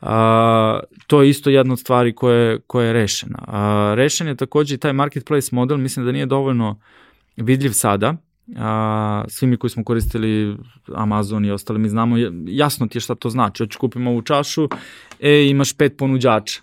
A, 0.00 0.80
to 1.06 1.22
je 1.22 1.30
isto 1.30 1.50
jedna 1.50 1.72
od 1.72 1.78
stvari 1.80 2.14
koje, 2.14 2.58
koje 2.66 2.86
je 2.86 2.92
rešena. 2.92 3.38
A, 3.46 3.92
rešen 3.96 4.26
je 4.28 4.34
takođe 4.34 4.74
i 4.74 4.78
taj 4.78 4.92
marketplace 4.92 5.48
model, 5.52 5.76
mislim 5.78 6.06
da 6.06 6.12
nije 6.12 6.26
dovoljno 6.26 6.78
vidljiv 7.36 7.70
sada, 7.70 8.16
a, 8.56 9.24
svi 9.28 9.46
mi 9.46 9.56
koji 9.56 9.70
smo 9.70 9.84
koristili 9.84 10.56
Amazon 10.94 11.44
i 11.44 11.50
ostali 11.50 11.78
mi 11.78 11.88
znamo, 11.88 12.16
jasno 12.46 12.86
ti 12.86 12.96
je 12.98 13.02
šta 13.02 13.14
to 13.14 13.30
znači. 13.30 13.62
Hoću 13.62 13.78
kupim 13.78 14.06
ovu 14.06 14.22
čašu, 14.22 14.68
e, 15.20 15.46
imaš 15.48 15.72
pet 15.72 15.94
ponuđača. 15.98 16.60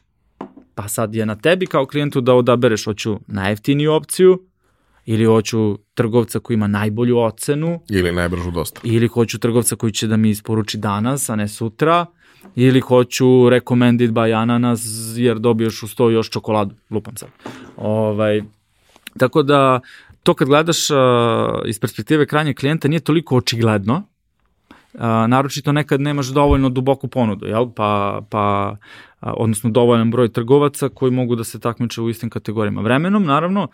Pa 0.75 0.87
sad 0.87 1.15
je 1.15 1.25
na 1.25 1.35
tebi 1.35 1.65
kao 1.65 1.85
klijentu 1.85 2.21
da 2.21 2.33
odabereš, 2.33 2.85
hoću 2.85 3.19
najjeftiniju 3.27 3.93
opciju, 3.93 4.41
ili 5.05 5.25
hoću 5.25 5.77
trgovca 5.93 6.39
koji 6.39 6.55
ima 6.55 6.67
najbolju 6.67 7.17
ocenu, 7.17 7.79
Ili 7.89 8.11
najbržu 8.11 8.51
dosta. 8.51 8.81
ili 8.83 9.07
hoću 9.07 9.39
trgovca 9.39 9.75
koji 9.75 9.91
će 9.91 10.07
da 10.07 10.17
mi 10.17 10.29
isporuči 10.29 10.77
danas, 10.77 11.29
a 11.29 11.35
ne 11.35 11.47
sutra, 11.47 12.05
ili 12.55 12.79
hoću 12.79 13.49
recommended 13.49 14.11
by 14.11 14.41
ananas 14.41 14.83
jer 15.15 15.39
dobiješ 15.39 15.83
uz 15.83 15.95
to 15.95 16.09
još 16.09 16.29
čokoladu, 16.29 16.75
lupam 16.89 17.17
sad. 17.17 17.29
Ovaj, 17.77 18.41
tako 19.17 19.43
da 19.43 19.79
to 20.23 20.33
kad 20.33 20.47
gledaš 20.47 20.89
uh, 20.89 20.97
iz 21.65 21.79
perspektive 21.79 22.25
krajnjeg 22.25 22.57
klijenta 22.57 22.87
nije 22.87 22.99
toliko 22.99 23.37
očigledno, 23.37 24.03
uh, 24.93 25.01
naročito 25.27 25.71
nekad 25.71 26.01
nemaš 26.01 26.27
dovoljno 26.27 26.69
duboku 26.69 27.07
ponudu, 27.07 27.45
jel? 27.45 27.69
Pa, 27.75 28.21
pa 28.29 28.75
a, 29.23 29.33
odnosno 29.33 29.69
dovoljan 29.69 30.11
broj 30.11 30.31
trgovaca 30.31 30.89
koji 30.89 31.11
mogu 31.11 31.35
da 31.35 31.43
se 31.43 31.59
takmiče 31.59 32.01
u 32.01 32.09
istim 32.09 32.29
kategorijama. 32.29 32.81
Vremenom, 32.81 33.23
naravno, 33.23 33.67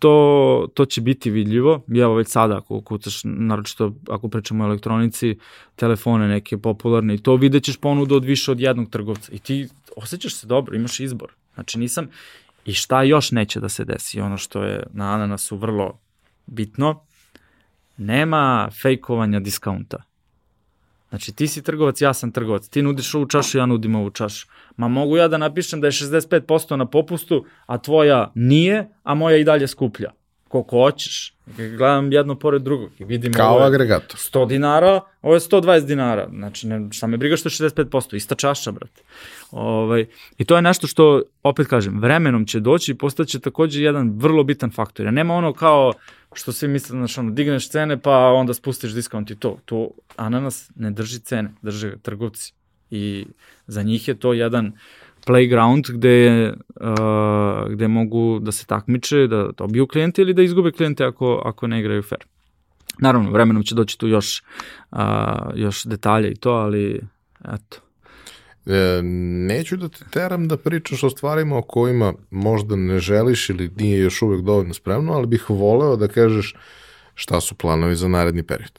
to, 0.00 0.66
to 0.74 0.84
će 0.84 1.00
biti 1.00 1.30
vidljivo. 1.30 1.82
Evo 1.96 2.14
već 2.14 2.28
sada, 2.28 2.56
ako 2.56 2.80
kucaš, 2.80 3.20
naročito 3.24 3.94
ako 4.08 4.28
pričamo 4.28 4.64
o 4.64 4.66
elektronici, 4.66 5.38
telefone 5.76 6.28
neke 6.28 6.58
popularne 6.58 7.14
i 7.14 7.18
to 7.18 7.36
vidjet 7.36 7.64
ćeš 7.64 7.76
ponudu 7.76 8.16
od 8.16 8.24
više 8.24 8.50
od 8.50 8.60
jednog 8.60 8.90
trgovca. 8.90 9.32
I 9.32 9.38
ti 9.38 9.68
osjećaš 9.96 10.34
se 10.34 10.46
dobro, 10.46 10.76
imaš 10.76 11.00
izbor. 11.00 11.32
Znači 11.54 11.78
nisam, 11.78 12.08
i 12.64 12.72
šta 12.72 13.02
još 13.02 13.30
neće 13.30 13.60
da 13.60 13.68
se 13.68 13.84
desi, 13.84 14.20
ono 14.20 14.36
što 14.36 14.62
je 14.62 14.82
na 14.92 15.14
ananasu 15.14 15.56
vrlo 15.56 15.98
bitno, 16.46 17.00
nema 17.96 18.68
fejkovanja 18.82 19.40
diskaunta. 19.40 20.09
Znači 21.10 21.32
ti 21.32 21.46
si 21.46 21.62
trgovac, 21.62 22.00
ja 22.00 22.14
sam 22.14 22.32
trgovac, 22.32 22.68
ti 22.68 22.82
nudiš 22.82 23.14
ovu 23.14 23.26
čašu, 23.26 23.58
ja 23.58 23.66
nudim 23.66 23.94
ovu 23.94 24.10
čašu. 24.10 24.46
Ma 24.76 24.88
mogu 24.88 25.16
ja 25.16 25.28
da 25.28 25.38
napišem 25.38 25.80
da 25.80 25.86
je 25.86 25.92
65% 25.92 26.76
na 26.76 26.86
popustu, 26.86 27.44
a 27.66 27.78
tvoja 27.78 28.32
nije, 28.34 28.88
a 29.02 29.14
moja 29.14 29.36
i 29.36 29.44
dalje 29.44 29.68
skuplja. 29.68 30.10
Koliko 30.48 30.76
hoćeš. 30.76 31.34
Gledam 31.56 32.12
jedno 32.12 32.34
pored 32.34 32.62
drugog 32.62 32.90
i 32.98 33.04
vidim 33.04 33.32
Kao 33.32 33.50
ovo 33.50 33.60
je 33.60 33.66
agregator. 33.66 34.18
100 34.18 34.48
dinara, 34.48 35.00
ovo 35.22 35.34
je 35.34 35.40
120 35.40 35.86
dinara. 35.86 36.28
Znači, 36.32 36.66
ne, 36.66 36.88
šta 36.92 37.06
me 37.06 37.16
briga 37.16 37.36
što 37.36 37.48
je 37.48 37.70
65%, 37.70 38.16
ista 38.16 38.34
čaša, 38.34 38.72
brate. 38.72 39.02
Ovaj, 39.50 40.06
I 40.38 40.44
to 40.44 40.56
je 40.56 40.62
nešto 40.62 40.86
što, 40.86 41.22
opet 41.42 41.66
kažem, 41.66 42.00
vremenom 42.00 42.46
će 42.46 42.60
doći 42.60 42.92
i 42.92 42.94
postaće 42.94 43.40
takođe 43.40 43.82
jedan 43.82 44.12
vrlo 44.16 44.44
bitan 44.44 44.70
faktor. 44.70 45.06
Ja 45.06 45.12
nema 45.12 45.34
ono 45.34 45.52
kao 45.52 45.92
što 46.34 46.52
svi 46.52 46.68
misle, 46.68 46.98
znači, 46.98 47.20
ono, 47.20 47.30
digneš 47.30 47.68
cene 47.70 48.00
pa 48.00 48.16
onda 48.16 48.54
spustiš 48.54 48.92
diskont 48.92 49.30
i 49.30 49.36
to. 49.36 49.58
To 49.64 49.90
ananas 50.16 50.70
ne 50.76 50.90
drži 50.90 51.18
cene, 51.18 51.54
drže 51.62 51.96
trgovci. 52.02 52.52
I 52.90 53.26
za 53.66 53.82
njih 53.82 54.08
je 54.08 54.14
to 54.14 54.32
jedan 54.32 54.72
playground 55.26 55.92
gde, 55.92 56.52
uh, 56.80 57.72
gde 57.72 57.88
mogu 57.88 58.38
da 58.38 58.52
se 58.52 58.66
takmiče, 58.66 59.26
da 59.26 59.50
dobiju 59.56 59.86
klijente 59.86 60.22
ili 60.22 60.34
da 60.34 60.42
izgube 60.42 60.72
klijente 60.72 61.04
ako, 61.04 61.42
ako 61.44 61.66
ne 61.66 61.80
igraju 61.80 62.02
fair. 62.02 62.24
Naravno, 62.98 63.30
vremenom 63.30 63.62
će 63.62 63.74
doći 63.74 63.98
tu 63.98 64.08
još, 64.08 64.42
uh, 64.90 64.98
još 65.54 65.84
detalje 65.84 66.30
i 66.30 66.36
to, 66.36 66.50
ali 66.50 67.00
eto. 67.44 67.89
E, 68.66 69.00
neću 69.46 69.76
da 69.76 69.88
te 69.88 70.04
teram 70.10 70.48
da 70.48 70.56
pričaš 70.56 71.02
o 71.02 71.10
stvarima 71.10 71.56
o 71.56 71.62
kojima 71.62 72.12
možda 72.30 72.76
ne 72.76 72.98
želiš 72.98 73.50
ili 73.50 73.70
nije 73.76 73.98
još 73.98 74.22
uvek 74.22 74.40
dovoljno 74.40 74.74
spremno, 74.74 75.12
ali 75.12 75.26
bih 75.26 75.50
voleo 75.50 75.96
da 75.96 76.08
kažeš 76.08 76.54
šta 77.14 77.40
su 77.40 77.54
planovi 77.54 77.96
za 77.96 78.08
naredni 78.08 78.42
period. 78.42 78.78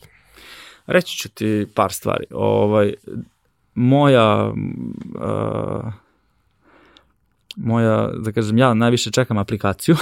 Reći 0.85 1.17
ću 1.17 1.29
ti 1.29 1.67
par 1.75 1.93
stvari. 1.93 2.25
Ovaj, 2.31 2.93
moja 3.75 4.53
uh, 5.15 5.93
moja, 7.55 8.09
da 8.17 8.31
kažem, 8.31 8.57
ja 8.57 8.73
najviše 8.73 9.11
čekam 9.11 9.37
aplikaciju, 9.37 9.95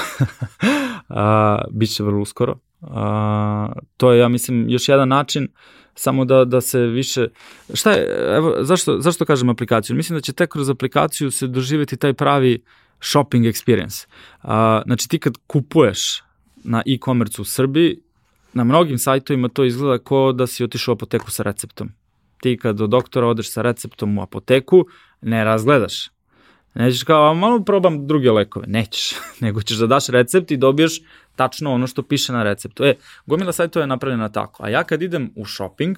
a, 1.10 1.62
bit 1.72 1.96
će 1.96 2.04
vrlo 2.04 2.22
uskoro. 2.22 2.58
A, 2.82 3.72
to 3.98 4.12
je, 4.12 4.20
ja 4.20 4.28
mislim, 4.28 4.70
još 4.70 4.90
jedan 4.90 5.08
način 5.08 5.48
samo 6.00 6.26
da, 6.26 6.46
da 6.46 6.62
se 6.62 6.80
više, 6.80 7.28
šta 7.74 7.92
je, 7.92 8.08
evo, 8.36 8.56
zašto, 8.62 9.02
zašto 9.02 9.26
kažem 9.26 9.50
aplikaciju? 9.50 9.96
Mislim 9.96 10.18
da 10.18 10.22
će 10.22 10.34
tek 10.34 10.50
kroz 10.50 10.70
aplikaciju 10.70 11.32
se 11.32 11.48
doživeti 11.48 11.98
taj 11.98 12.14
pravi 12.14 12.62
shopping 13.02 13.46
experience. 13.46 14.08
A, 14.42 14.82
znači 14.86 15.10
ti 15.10 15.20
kad 15.20 15.34
kupuješ 15.48 16.24
na 16.64 16.84
e-commerce 16.86 17.42
u 17.42 17.46
Srbiji, 17.46 18.00
na 18.54 18.64
mnogim 18.64 18.98
sajtovima 18.98 19.50
to 19.50 19.64
izgleda 19.64 20.04
kao 20.04 20.32
da 20.34 20.48
si 20.48 20.64
otišao 20.64 20.92
u 20.92 20.96
apoteku 20.96 21.32
sa 21.32 21.44
receptom. 21.44 21.92
Ti 22.42 22.58
kad 22.58 22.76
do 22.76 22.88
doktora 22.88 23.28
odeš 23.28 23.52
sa 23.52 23.62
receptom 23.62 24.18
u 24.18 24.22
apoteku, 24.22 24.86
ne 25.22 25.44
razgledaš. 25.44 26.10
Nećeš 26.74 27.04
kao, 27.04 27.34
malo 27.34 27.64
probam 27.64 28.08
druge 28.08 28.32
lekove. 28.32 28.68
Nećeš, 28.68 29.12
nego 29.44 29.62
ćeš 29.62 29.78
da 29.78 29.88
daš 29.88 30.08
recept 30.08 30.52
i 30.52 30.58
dobiješ 30.58 31.02
tačno 31.40 31.74
ono 31.74 31.88
što 31.88 32.04
piše 32.04 32.34
na 32.34 32.44
receptu. 32.44 32.84
E, 32.84 32.96
gomila 33.26 33.52
sajtova 33.52 33.84
je 33.84 33.88
napravljena 33.88 34.30
tako. 34.30 34.64
A 34.64 34.70
ja 34.70 34.84
kad 34.84 35.02
idem 35.02 35.32
u 35.36 35.46
shopping, 35.46 35.98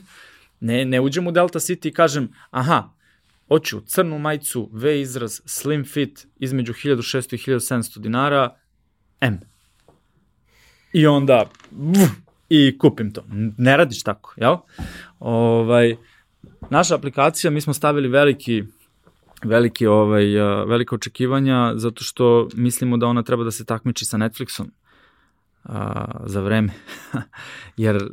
ne, 0.60 0.86
ne 0.86 1.00
uđem 1.02 1.28
u 1.28 1.32
Delta 1.32 1.60
City 1.60 1.88
i 1.90 1.94
kažem, 1.94 2.28
aha, 2.52 2.90
hoću 3.48 3.80
crnu 3.82 4.20
majicu, 4.20 4.70
V 4.72 5.00
izraz, 5.02 5.42
slim 5.46 5.86
fit, 5.86 6.28
između 6.40 6.74
1600 6.74 7.34
i 7.34 7.38
1700 7.38 8.00
dinara, 8.00 8.50
M. 9.22 9.40
I 10.94 11.08
onda, 11.08 11.46
vf, 11.72 12.12
i 12.50 12.78
kupim 12.78 13.14
to. 13.14 13.24
Ne 13.58 13.78
radiš 13.78 14.04
tako, 14.04 14.34
jel? 14.38 14.58
Ovaj, 15.20 15.96
naša 16.70 16.96
aplikacija, 16.96 17.52
mi 17.52 17.62
smo 17.62 17.74
stavili 17.74 18.08
veliki 18.08 18.64
veliki 19.44 19.88
ovaj 19.88 20.26
velika 20.68 20.96
očekivanja 20.96 21.74
zato 21.76 22.04
što 22.04 22.48
mislimo 22.54 22.98
da 22.98 23.08
ona 23.08 23.24
treba 23.24 23.44
da 23.44 23.52
se 23.52 23.66
takmiči 23.66 24.06
sa 24.06 24.18
Netflixom 24.18 24.70
a, 25.64 26.06
za 26.26 26.42
vreme. 26.42 26.74
Jer 27.78 28.10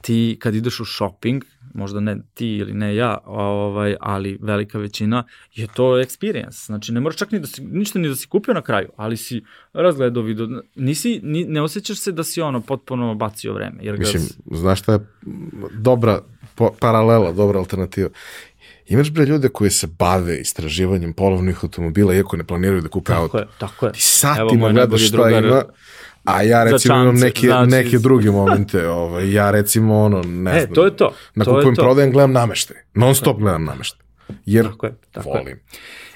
ti 0.00 0.36
kad 0.40 0.54
ideš 0.54 0.80
u 0.80 0.84
shopping, 0.84 1.44
možda 1.74 2.00
ne 2.00 2.16
ti 2.34 2.46
ili 2.46 2.72
ne 2.74 2.96
ja, 2.96 3.18
ovaj, 3.24 3.96
ali 4.00 4.38
velika 4.42 4.78
većina, 4.78 5.24
je 5.54 5.66
to 5.74 5.82
experience. 5.82 6.66
Znači, 6.66 6.92
ne 6.92 7.00
moraš 7.00 7.16
čak 7.16 7.32
ni 7.32 7.40
da 7.40 7.46
si, 7.46 7.62
ništa 7.62 7.98
ni 7.98 8.08
da 8.08 8.16
si 8.16 8.28
kupio 8.28 8.54
na 8.54 8.62
kraju, 8.62 8.88
ali 8.96 9.16
si 9.16 9.42
razgledao 9.72 10.22
video, 10.22 10.46
nisi, 10.74 11.20
ni, 11.22 11.44
ne 11.44 11.62
osjećaš 11.62 11.98
se 11.98 12.12
da 12.12 12.24
si 12.24 12.40
ono 12.40 12.60
potpuno 12.60 13.14
bacio 13.14 13.52
vreme. 13.52 13.76
Jer 13.82 13.96
ga... 13.96 14.00
Mislim, 14.00 14.22
znaš 14.50 14.82
šta 14.82 14.92
je 14.92 14.98
dobra 15.72 16.20
po, 16.54 16.70
paralela, 16.80 17.32
dobra 17.32 17.58
alternativa? 17.58 18.08
Imaš 18.86 19.10
bre 19.10 19.24
ljude 19.24 19.48
koji 19.48 19.70
se 19.70 19.86
bave 19.86 20.40
istraživanjem 20.40 21.12
polovnih 21.12 21.64
automobila 21.64 22.14
iako 22.14 22.36
ne 22.36 22.44
planiraju 22.44 22.80
da 22.80 22.88
kupe 22.88 23.12
auto. 23.12 23.38
Tako 23.38 23.38
je, 23.38 23.46
tako 23.58 23.86
je. 23.86 23.92
Ti 23.92 24.02
satima 24.02 24.72
gledaš 24.72 25.08
šta 25.08 25.16
drugar, 25.16 25.44
ima, 25.44 25.62
a 26.26 26.42
ja 26.42 26.64
recimo 26.64 26.78
čance, 26.78 27.02
imam 27.02 27.14
neke, 27.14 27.46
znači... 27.46 27.70
neke 27.70 27.98
druge 27.98 28.30
momente. 28.30 28.88
Ovaj, 28.88 29.32
ja 29.32 29.50
recimo 29.50 30.00
ono, 30.00 30.22
ne 30.22 30.50
e, 30.56 30.60
znam. 30.60 30.74
to 30.74 30.84
je 30.84 30.96
to. 30.96 31.12
Na 31.34 31.44
to 31.44 31.54
kupujem 31.54 31.74
prodajem, 31.74 32.12
gledam 32.12 32.32
nameštaj. 32.32 32.76
Non 32.94 33.14
stop 33.14 33.38
gledam 33.38 33.64
nameštaj. 33.64 34.06
Jer 34.46 34.64
tako 34.64 34.86
je, 34.86 34.94
tako 35.12 35.28
volim. 35.28 35.46
Je. 35.46 35.60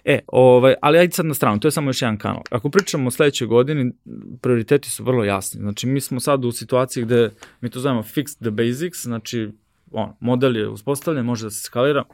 E, 0.05 0.19
ovaj, 0.27 0.75
ali 0.83 0.99
ajde 0.99 1.13
sad 1.13 1.27
na 1.27 1.35
stranu, 1.35 1.61
to 1.61 1.69
je 1.69 1.73
samo 1.73 1.91
još 1.91 2.03
jedan 2.03 2.19
kanal. 2.19 2.43
Ako 2.51 2.71
pričamo 2.71 3.09
o 3.09 3.11
sledećoj 3.11 3.47
godini, 3.47 3.93
prioriteti 4.41 4.91
su 4.91 5.05
vrlo 5.05 5.25
jasni. 5.25 5.61
Znači, 5.61 5.87
mi 5.87 6.01
smo 6.01 6.21
sad 6.21 6.45
u 6.45 6.53
situaciji 6.53 7.05
gde 7.05 7.31
mi 7.61 7.71
to 7.71 7.81
zovemo 7.81 8.03
fix 8.03 8.39
the 8.41 8.51
basics, 8.51 9.03
znači, 9.03 9.51
on, 9.93 10.13
model 10.21 10.57
je 10.57 10.69
uspostavljen, 10.69 11.25
može 11.25 11.45
da 11.45 11.51
se 11.51 11.61
skalira, 11.61 12.05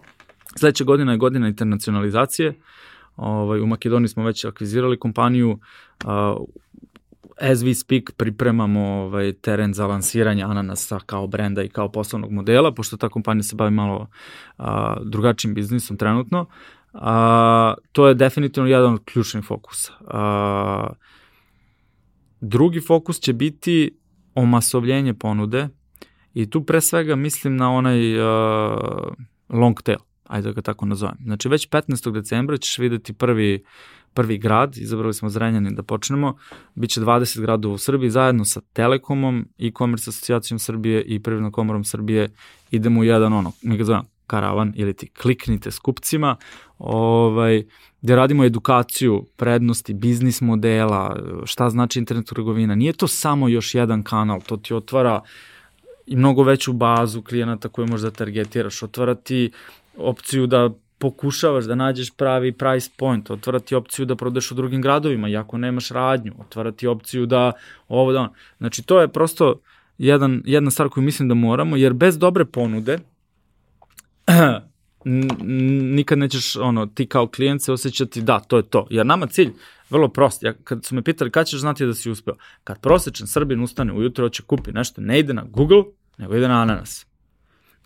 Sledeća 0.58 0.84
godina 0.84 1.12
je 1.12 1.18
godina 1.18 1.48
internacionalizacije. 1.48 2.54
Ovaj, 3.16 3.60
u 3.60 3.66
Makedoniji 3.66 4.08
smo 4.08 4.24
već 4.24 4.44
akvizirali 4.44 4.98
kompaniju. 4.98 5.58
Uh, 6.04 6.10
as 7.40 7.62
we 7.62 7.74
speak 7.74 8.10
pripremamo 8.16 8.80
ovaj, 8.80 9.32
teren 9.32 9.74
za 9.74 9.86
lansiranje 9.86 10.42
Ananasa 10.42 10.98
kao 11.06 11.26
brenda 11.26 11.62
i 11.62 11.68
kao 11.68 11.92
poslovnog 11.92 12.32
modela, 12.32 12.74
pošto 12.74 12.96
ta 12.96 13.08
kompanija 13.08 13.42
se 13.42 13.56
bavi 13.56 13.70
malo 13.70 14.08
a, 14.58 14.96
drugačijim 15.04 15.54
biznisom 15.54 15.96
trenutno. 15.96 16.46
A, 16.92 17.74
to 17.92 18.08
je 18.08 18.14
definitivno 18.14 18.68
jedan 18.68 18.94
od 18.94 19.04
ključnih 19.04 19.44
fokusa. 19.44 19.92
A, 20.06 20.88
drugi 22.40 22.80
fokus 22.80 23.20
će 23.20 23.32
biti 23.32 23.98
omasovljenje 24.34 25.14
ponude 25.14 25.68
i 26.34 26.50
tu 26.50 26.64
pre 26.64 26.80
svega 26.80 27.16
mislim 27.16 27.56
na 27.56 27.72
onaj 27.72 28.20
a, 28.20 28.76
long 29.48 29.82
tail 29.82 29.98
ajde 30.28 30.48
da 30.48 30.52
ga 30.52 30.60
tako 30.62 30.86
nazovem. 30.86 31.16
Znači 31.24 31.48
već 31.48 31.68
15. 31.68 32.12
decembra 32.12 32.56
ćeš 32.56 32.78
videti 32.78 33.12
prvi, 33.12 33.64
prvi 34.14 34.38
grad, 34.38 34.76
izabrali 34.76 35.14
smo 35.14 35.28
Zrenjanin 35.28 35.74
da 35.74 35.82
počnemo, 35.82 36.36
Biće 36.74 37.00
20 37.00 37.40
gradova 37.40 37.74
u 37.74 37.78
Srbiji 37.78 38.10
zajedno 38.10 38.44
sa 38.44 38.60
Telekomom, 38.72 39.48
e-commerce 39.58 40.10
asocijacijom 40.10 40.58
Srbije 40.58 41.02
i 41.02 41.22
Privrednom 41.22 41.52
komorom 41.52 41.84
Srbije 41.84 42.28
idemo 42.70 43.00
u 43.00 43.04
jedan 43.04 43.32
ono, 43.32 43.52
mi 43.62 43.76
ga 43.76 43.84
zovem 43.84 44.02
karavan 44.26 44.72
ili 44.76 44.94
ti 44.94 45.08
kliknite 45.08 45.70
s 45.70 45.78
kupcima, 45.78 46.36
ovaj, 46.78 47.64
gde 48.02 48.16
radimo 48.16 48.44
edukaciju 48.44 49.26
prednosti 49.36 49.94
biznis 49.94 50.40
modela, 50.40 51.16
šta 51.44 51.70
znači 51.70 51.98
internet 51.98 52.26
trgovina. 52.26 52.74
Nije 52.74 52.92
to 52.92 53.08
samo 53.08 53.48
još 53.48 53.74
jedan 53.74 54.02
kanal, 54.02 54.40
to 54.46 54.56
ti 54.56 54.74
otvara 54.74 55.20
i 56.06 56.16
mnogo 56.16 56.42
veću 56.42 56.72
bazu 56.72 57.22
klijenata 57.22 57.68
koju 57.68 57.86
možeš 57.86 58.02
da 58.02 58.10
targetiraš, 58.10 58.82
otvara 58.82 59.14
ti 59.14 59.50
opciju 59.96 60.46
da 60.46 60.70
pokušavaš 60.98 61.64
da 61.64 61.74
nađeš 61.74 62.10
pravi 62.16 62.52
price 62.52 62.90
point, 62.96 63.30
otvarati 63.30 63.74
opciju 63.74 64.06
da 64.06 64.16
prodeš 64.16 64.50
u 64.50 64.54
drugim 64.54 64.82
gradovima, 64.82 65.28
iako 65.28 65.58
nemaš 65.58 65.88
radnju, 65.88 66.32
otvarati 66.38 66.86
opciju 66.86 67.26
da 67.26 67.52
ovo 67.88 68.12
da 68.12 68.20
ono. 68.20 68.32
Znači, 68.58 68.82
to 68.82 69.00
je 69.00 69.08
prosto 69.08 69.60
jedan, 69.98 70.42
jedna 70.44 70.70
stvar 70.70 70.88
koju 70.88 71.04
mislim 71.04 71.28
da 71.28 71.34
moramo, 71.34 71.76
jer 71.76 71.92
bez 71.92 72.18
dobre 72.18 72.44
ponude 72.44 72.98
nikad 75.96 76.18
nećeš, 76.18 76.56
ono, 76.56 76.86
ti 76.86 77.06
kao 77.06 77.26
klijent 77.26 77.62
se 77.62 77.72
osjećati, 77.72 78.22
da, 78.22 78.40
to 78.40 78.56
je 78.56 78.62
to. 78.62 78.86
Jer 78.90 79.06
nama 79.06 79.26
cilj, 79.26 79.52
vrlo 79.90 80.08
prost, 80.08 80.42
ja, 80.42 80.52
kad 80.64 80.84
su 80.84 80.94
me 80.94 81.02
pitali 81.02 81.30
kada 81.30 81.44
ćeš 81.44 81.60
znati 81.60 81.86
da 81.86 81.94
si 81.94 82.10
uspeo, 82.10 82.34
kad 82.64 82.80
prosečan 82.80 83.26
Srbin 83.26 83.62
ustane 83.62 83.92
ujutro, 83.92 84.24
hoće 84.24 84.42
kupi 84.42 84.72
nešto, 84.72 85.00
ne 85.00 85.18
ide 85.18 85.34
na 85.34 85.44
Google, 85.50 85.82
nego 86.18 86.36
ide 86.36 86.48
na 86.48 86.62
ananas. 86.62 87.06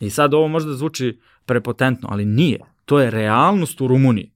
I 0.00 0.10
sad 0.10 0.34
ovo 0.34 0.48
možda 0.48 0.74
zvuči 0.74 1.18
prepotentno, 1.46 2.08
ali 2.12 2.24
nije. 2.24 2.58
To 2.84 3.00
je 3.00 3.10
realnost 3.10 3.80
u 3.80 3.86
Rumuniji. 3.86 4.30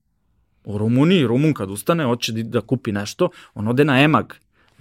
U 0.63 0.77
Rumuniji, 0.77 1.27
Rumun 1.27 1.53
kad 1.53 1.71
ustane, 1.71 2.05
hoće 2.05 2.33
da 2.33 2.61
kupi 2.61 2.91
nešto, 2.91 3.29
on 3.53 3.67
ode 3.67 3.85
na 3.85 4.01
EMAG, 4.01 4.33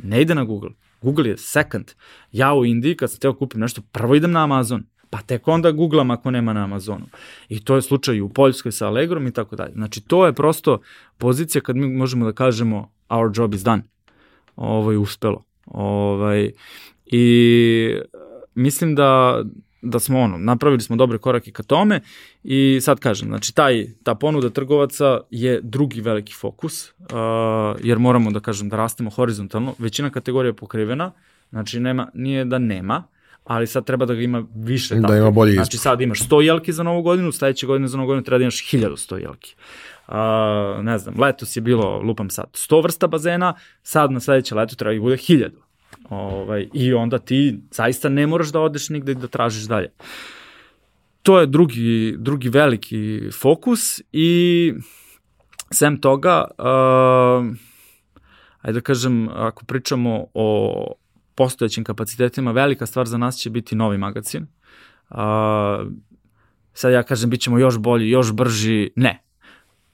ne 0.02 0.22
ide 0.22 0.34
na 0.34 0.44
Google. 0.44 0.70
Google 1.02 1.28
je 1.28 1.36
second. 1.36 1.92
Ja 2.32 2.55
u 2.55 2.64
Indiji, 2.64 2.96
kad 2.96 3.10
sam 3.10 3.20
teo 3.20 3.34
kupim 3.34 3.60
nešto, 3.60 3.82
prvo 3.92 4.14
idem 4.14 4.32
na 4.32 4.44
Amazon, 4.44 4.84
pa 5.10 5.18
tek 5.22 5.48
onda 5.48 5.72
googlam 5.72 6.10
ako 6.10 6.30
nema 6.30 6.52
na 6.52 6.64
Amazonu. 6.64 7.06
I 7.48 7.64
to 7.64 7.76
je 7.76 7.82
slučaj 7.82 8.16
i 8.16 8.20
u 8.20 8.28
Poljskoj 8.28 8.72
sa 8.72 8.86
Allegrom 8.86 9.26
i 9.26 9.32
tako 9.32 9.56
dalje. 9.56 9.72
Znači, 9.72 10.01
to 10.01 10.26
je 10.26 10.32
prosto 10.32 10.80
pozicija 11.18 11.62
kad 11.62 11.76
mi 11.76 11.88
možemo 11.88 12.24
da 12.24 12.32
kažemo 12.32 12.90
our 13.09 13.30
job 13.34 13.55
is 13.55 13.62
done. 13.62 13.82
Ovo 14.56 14.92
je 14.92 14.98
uspelo. 14.98 15.44
Ovaj, 15.66 16.51
I 17.06 17.96
mislim 18.55 18.94
da 18.94 19.42
da 19.85 20.01
smo 20.01 20.20
ono, 20.20 20.39
napravili 20.39 20.81
smo 20.81 20.97
dobre 20.97 21.19
korake 21.19 21.51
ka 21.51 21.62
tome 21.62 22.01
i 22.44 22.78
sad 22.82 23.01
kažem, 23.01 23.28
znači 23.28 23.55
taj, 23.55 23.86
ta 24.02 24.15
ponuda 24.15 24.51
trgovaca 24.51 25.20
je 25.31 25.61
drugi 25.62 26.01
veliki 26.01 26.35
fokus, 26.35 26.90
uh, 26.90 26.97
jer 27.82 27.98
moramo 27.98 28.31
da 28.31 28.40
kažem 28.40 28.69
da 28.69 28.77
rastemo 28.77 29.11
horizontalno, 29.11 29.74
većina 29.78 30.11
kategorija 30.11 30.48
je 30.48 30.56
pokrivena, 30.56 31.12
znači 31.51 31.81
nema, 31.81 32.09
nije 32.15 32.44
da 32.44 32.59
nema, 32.59 33.05
ali 33.44 33.66
sad 33.66 33.85
treba 33.85 34.06
da 34.06 34.15
ga 34.15 34.20
ima 34.20 34.44
više. 34.55 34.94
Da 34.94 35.16
ima 35.16 35.31
bolji 35.31 35.55
Znači 35.55 35.78
sad 35.78 36.01
imaš 36.01 36.28
100 36.28 36.40
jelki 36.40 36.73
za 36.73 36.82
novu 36.82 37.02
godinu, 37.02 37.32
sledeće 37.32 37.66
godine 37.66 37.89
za 37.89 37.97
novu 37.97 38.06
godinu 38.06 38.24
treba 38.24 38.39
da 38.39 38.43
imaš 38.43 38.73
1000 38.73 39.23
jelki. 39.23 39.55
Uh, 40.09 40.15
ne 40.82 40.98
znam, 40.98 41.15
letos 41.20 41.56
je 41.56 41.61
bilo, 41.61 42.01
lupam 42.01 42.31
sad, 42.31 42.47
100 42.52 42.82
vrsta 42.82 43.06
bazena, 43.06 43.55
sad 43.82 44.11
na 44.11 44.20
sledeće 44.20 44.55
leto 44.55 44.77
treba 44.77 44.90
da 44.90 44.94
ih 44.94 45.01
bude 45.01 45.16
1000. 45.16 45.64
Ovaj, 46.10 46.68
I 46.72 46.94
onda 46.94 47.18
ti 47.18 47.59
zaista 47.70 48.09
ne 48.09 48.26
moraš 48.26 48.52
da 48.52 48.60
odeš 48.60 48.89
nigde 48.89 49.14
da 49.14 49.26
tražiš 49.26 49.64
dalje. 49.64 49.93
To 51.22 51.40
je 51.40 51.47
drugi, 51.47 52.14
drugi 52.18 52.48
veliki 52.48 53.20
fokus 53.40 54.01
i 54.12 54.72
sem 55.72 56.01
toga, 56.01 56.44
uh, 56.59 57.56
ajde 58.60 58.81
da 58.81 58.81
kažem, 58.81 59.28
ako 59.28 59.64
pričamo 59.64 60.26
o 60.35 60.93
postojećim 61.35 61.85
kapacitetima, 61.85 62.52
velika 62.52 62.86
stvar 62.86 63.06
za 63.06 63.18
nas 63.18 63.36
će 63.36 63.51
biti 63.51 63.76
novi 63.76 63.98
magazin. 63.98 64.47
Uh, 65.10 65.18
sad 66.72 66.93
ja 66.93 67.02
kažem, 67.02 67.31
bit 67.31 67.40
ćemo 67.40 67.59
još 67.59 67.78
bolji, 67.78 68.10
još 68.10 68.32
brži, 68.32 68.90
ne. 68.97 69.23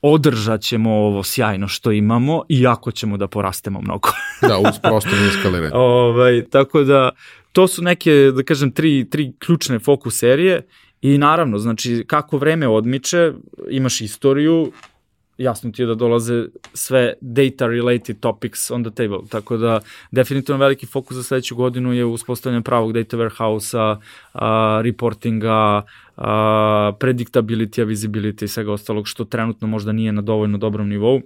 Održat 0.02 0.60
ćemo 0.60 0.90
ovo 0.90 1.22
sjajno 1.22 1.68
što 1.68 1.92
imamo, 1.92 2.42
iako 2.48 2.90
ćemo 2.90 3.16
da 3.16 3.28
porastemo 3.28 3.80
mnogo. 3.80 4.08
da, 4.48 4.58
uz 4.58 4.78
prosto 4.82 5.10
eskaliranje. 5.28 5.74
ovaj, 5.74 6.44
tako 6.50 6.82
da, 6.82 7.10
to 7.52 7.68
su 7.68 7.82
neke, 7.82 8.12
da 8.34 8.42
kažem, 8.42 8.72
tri, 8.72 9.10
tri 9.10 9.32
ključne 9.38 9.78
fokus 9.78 10.18
serije 10.18 10.66
i 11.02 11.18
naravno, 11.18 11.58
znači, 11.58 12.04
kako 12.06 12.38
vreme 12.38 12.68
odmiče, 12.68 13.32
imaš 13.70 14.00
istoriju, 14.00 14.72
jasno 15.40 15.70
ti 15.70 15.82
je 15.82 15.86
da 15.86 15.94
dolaze 15.94 16.44
sve 16.74 17.12
data 17.20 17.66
related 17.66 18.20
topics 18.20 18.70
on 18.70 18.84
the 18.84 18.90
table, 18.94 19.18
tako 19.30 19.56
da 19.56 19.80
definitivno 20.10 20.58
veliki 20.58 20.86
fokus 20.86 21.16
za 21.16 21.22
sledeću 21.22 21.56
godinu 21.56 21.92
je 21.92 22.04
uspostavljanje 22.04 22.62
pravog 22.62 22.92
data 22.92 23.16
warehouse-a, 23.16 23.96
reportinga, 24.82 25.82
predictability-a, 27.00 27.84
visibility 27.84 28.44
i 28.44 28.48
svega 28.48 28.72
ostalog 28.72 29.08
što 29.08 29.24
trenutno 29.24 29.68
možda 29.68 29.92
nije 29.92 30.12
na 30.12 30.22
dovoljno 30.22 30.58
dobrom 30.58 30.88
nivou. 30.88 31.20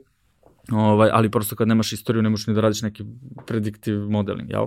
Ovaj, 0.72 1.10
ali 1.12 1.30
prosto 1.30 1.56
kad 1.56 1.68
nemaš 1.68 1.92
istoriju 1.92 2.22
ne 2.22 2.30
možeš 2.30 2.46
ni 2.46 2.54
da 2.54 2.60
radiš 2.60 2.82
neki 2.82 3.04
predictive 3.46 4.06
modeling, 4.06 4.50
jel? 4.50 4.66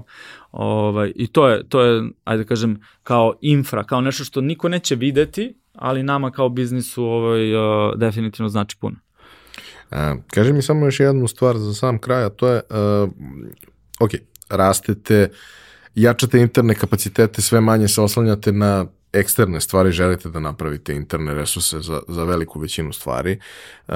Ovaj, 0.52 1.11
I 1.15 1.28
to 1.28 1.48
je, 1.48 1.64
to 1.69 1.82
je, 1.82 2.03
ajde 2.24 2.44
da 2.44 2.48
kažem, 2.48 2.80
kao 3.03 3.34
infra, 3.41 3.84
kao 3.84 4.02
nešto 4.02 4.24
što 4.24 4.41
niko 4.41 4.69
neće 4.69 4.95
videti, 4.95 5.56
ali 5.74 6.03
nama 6.03 6.32
kao 6.32 6.49
biznisu 6.49 7.03
ovaj, 7.03 7.56
uh, 7.56 7.95
definitivno 7.95 8.49
znači 8.49 8.78
puno. 8.80 8.95
A, 9.91 10.15
kaži 10.27 10.53
mi 10.53 10.61
samo 10.61 10.85
još 10.85 10.99
jednu 10.99 11.27
stvar 11.27 11.57
za 11.57 11.73
sam 11.73 11.99
kraj, 11.99 12.23
a 12.23 12.30
to 12.30 12.47
je, 12.47 12.61
uh, 12.69 13.09
ok, 13.99 14.11
rastete, 14.49 15.30
jačate 15.95 16.39
interne 16.39 16.76
kapacitete, 16.76 17.41
sve 17.41 17.61
manje 17.61 17.88
se 17.88 18.01
oslanjate 18.01 18.51
na 18.51 18.85
eksterne 19.14 19.61
stvari, 19.61 19.91
želite 19.91 20.30
da 20.30 20.39
napravite 20.39 20.95
interne 20.95 21.34
resurse 21.34 21.80
za, 21.80 22.01
za 22.07 22.23
veliku 22.23 22.59
većinu 22.59 22.93
stvari. 22.93 23.39
Uh, 23.88 23.93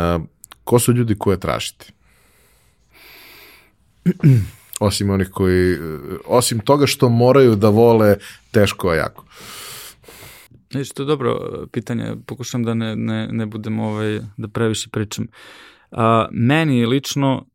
ko 0.64 0.80
su 0.80 0.94
ljudi 0.94 1.16
koje 1.20 1.40
tražite? 1.40 1.86
osim 4.80 5.10
onih 5.10 5.30
koji, 5.32 5.78
osim 6.26 6.60
toga 6.60 6.88
što 6.88 7.10
moraju 7.10 7.56
da 7.56 7.70
vole 7.70 8.16
teško, 8.52 8.90
a 8.90 8.96
jako. 8.96 9.26
Viš, 10.74 10.92
to 10.92 11.04
je 11.04 11.08
dobro 11.08 11.40
pitanje, 11.72 12.16
pokušam 12.26 12.64
da 12.64 12.74
ne, 12.74 12.96
ne, 12.96 13.28
ne 13.32 13.46
budem 13.46 13.80
ovaj, 13.80 14.20
da 14.38 14.48
previše 14.48 14.90
pričam. 14.90 15.28
A, 15.92 16.28
meni 16.32 16.86
lično, 16.86 17.46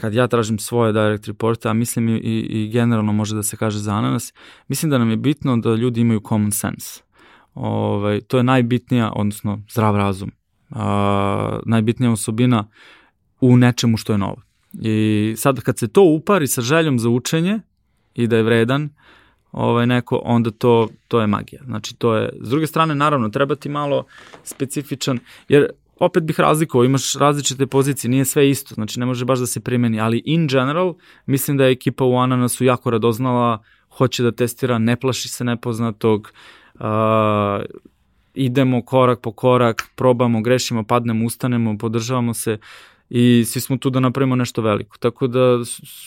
kad 0.00 0.14
ja 0.14 0.26
tražim 0.26 0.58
svoje 0.58 0.92
direct 0.92 1.26
reporte, 1.26 1.68
a 1.68 1.72
mislim 1.72 2.08
i, 2.08 2.20
i 2.50 2.70
generalno 2.72 3.12
može 3.12 3.34
da 3.34 3.42
se 3.42 3.56
kaže 3.56 3.78
za 3.78 3.94
ananas, 3.94 4.32
mislim 4.68 4.90
da 4.90 4.98
nam 4.98 5.10
je 5.10 5.16
bitno 5.16 5.56
da 5.56 5.74
ljudi 5.74 6.00
imaju 6.00 6.20
common 6.28 6.52
sense. 6.52 7.02
Ovaj, 7.54 8.20
to 8.20 8.36
je 8.36 8.42
najbitnija, 8.42 9.12
odnosno 9.16 9.62
zdrav 9.70 9.96
razum. 9.96 10.30
A, 10.70 11.60
najbitnija 11.66 12.12
osobina 12.12 12.68
u 13.40 13.56
nečemu 13.56 13.96
što 13.96 14.12
je 14.12 14.18
novo. 14.18 14.42
I 14.80 15.34
sad 15.36 15.60
kad 15.60 15.78
se 15.78 15.88
to 15.88 16.02
upari 16.02 16.46
sa 16.46 16.60
željom 16.60 16.98
za 16.98 17.08
učenje 17.08 17.60
i 18.14 18.26
da 18.26 18.36
je 18.36 18.42
vredan, 18.42 18.90
ovaj 19.52 19.86
neko, 19.86 20.20
onda 20.24 20.50
to, 20.50 20.88
to 21.08 21.20
je 21.20 21.26
magija. 21.26 21.62
Znači, 21.64 21.96
to 21.96 22.16
je, 22.16 22.30
s 22.40 22.48
druge 22.48 22.66
strane, 22.66 22.94
naravno, 22.94 23.28
treba 23.28 23.54
ti 23.54 23.68
malo 23.68 24.04
specifičan, 24.44 25.18
jer 25.48 25.70
opet 26.04 26.22
bih 26.22 26.40
razlikovao, 26.40 26.84
imaš 26.84 27.14
različite 27.14 27.66
pozicije, 27.66 28.10
nije 28.10 28.24
sve 28.24 28.50
isto, 28.50 28.74
znači 28.74 29.00
ne 29.00 29.06
može 29.06 29.24
baš 29.24 29.38
da 29.38 29.46
se 29.46 29.60
primeni, 29.60 30.00
ali 30.00 30.22
in 30.24 30.48
general, 30.48 30.94
mislim 31.26 31.56
da 31.56 31.64
je 31.64 31.72
ekipa 31.72 32.04
u 32.04 32.16
Ananasu 32.16 32.64
jako 32.64 32.90
radoznala, 32.90 33.62
hoće 33.90 34.22
da 34.22 34.32
testira, 34.32 34.78
ne 34.78 34.96
plaši 34.96 35.28
se 35.28 35.44
nepoznatog, 35.44 36.32
uh, 36.74 36.80
idemo 38.34 38.82
korak 38.82 39.20
po 39.20 39.32
korak, 39.32 39.82
probamo, 39.96 40.42
grešimo, 40.42 40.84
padnemo, 40.84 41.26
ustanemo, 41.26 41.78
podržavamo 41.78 42.34
se 42.34 42.58
i 43.10 43.44
svi 43.46 43.60
smo 43.60 43.76
tu 43.76 43.90
da 43.90 44.00
napravimo 44.00 44.36
nešto 44.36 44.62
veliko. 44.62 44.98
Tako 44.98 45.26
da 45.26 45.58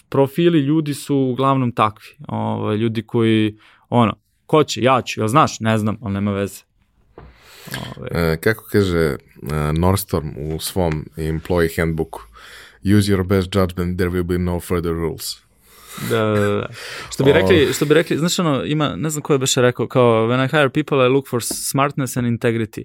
profili 0.10 0.60
ljudi 0.60 0.94
su 0.94 1.16
uglavnom 1.16 1.72
takvi, 1.72 2.16
ovaj, 2.28 2.78
ljudi 2.78 3.02
koji, 3.02 3.58
ono, 3.90 4.14
ko 4.46 4.64
će, 4.64 4.82
ja 4.82 5.02
ću, 5.02 5.22
ja 5.22 5.28
znaš, 5.28 5.60
ne 5.60 5.78
znam, 5.78 5.98
ali 6.02 6.14
nema 6.14 6.32
veze. 6.32 6.75
Ove. 7.98 8.08
E, 8.12 8.38
kako 8.38 8.64
kaže 8.72 9.16
uh, 9.42 9.52
Nordstorm 9.74 10.30
u 10.38 10.60
svom 10.60 11.06
employee 11.18 11.78
handbooku, 11.78 12.22
use 12.98 13.12
your 13.12 13.24
best 13.24 13.56
judgment, 13.56 13.98
there 13.98 14.10
will 14.10 14.24
be 14.24 14.38
no 14.38 14.60
further 14.60 14.92
rules. 14.92 15.46
Da, 16.10 16.24
da, 16.26 16.40
da. 16.40 16.68
Što 17.12 17.24
bi 17.24 17.32
rekli, 17.32 17.74
što 17.74 17.86
bi 17.86 17.94
rekli, 17.94 18.18
znaš 18.18 18.40
ono, 18.40 18.64
ima, 18.66 18.96
ne 18.96 19.10
znam 19.10 19.22
ko 19.22 19.34
je 19.34 19.40
beše 19.40 19.62
rekao, 19.62 19.88
kao, 19.88 20.28
when 20.28 20.46
I 20.46 20.48
hire 20.48 20.70
people, 20.70 21.06
I 21.06 21.10
look 21.10 21.28
for 21.30 21.44
smartness 21.44 22.18
and 22.18 22.28
integrity. 22.28 22.84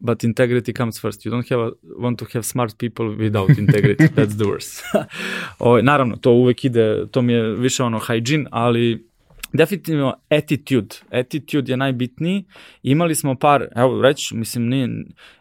But 0.00 0.24
integrity 0.24 0.76
comes 0.76 1.00
first. 1.00 1.26
You 1.26 1.30
don't 1.30 1.50
have 1.50 1.62
a, 1.62 1.70
want 1.98 2.16
to 2.16 2.26
have 2.32 2.42
smart 2.42 2.78
people 2.78 3.06
without 3.16 3.58
integrity. 3.58 4.04
That's 4.16 4.36
the 4.36 4.44
worst. 4.44 4.82
o, 5.58 5.82
naravno, 5.82 6.16
to 6.16 6.30
uvek 6.30 6.64
ide, 6.64 7.06
to 7.10 7.22
mi 7.22 7.32
je 7.32 7.54
više 7.54 7.82
ono 7.82 7.98
hygiene, 7.98 8.46
ali 8.50 9.09
definitivno 9.52 10.14
attitude. 10.28 10.96
Attitude 11.10 11.72
je 11.72 11.76
najbitniji. 11.76 12.44
Imali 12.82 13.14
smo 13.14 13.34
par, 13.34 13.68
evo 13.76 14.02
reći, 14.02 14.36
mislim, 14.36 14.68
nije, 14.68 14.88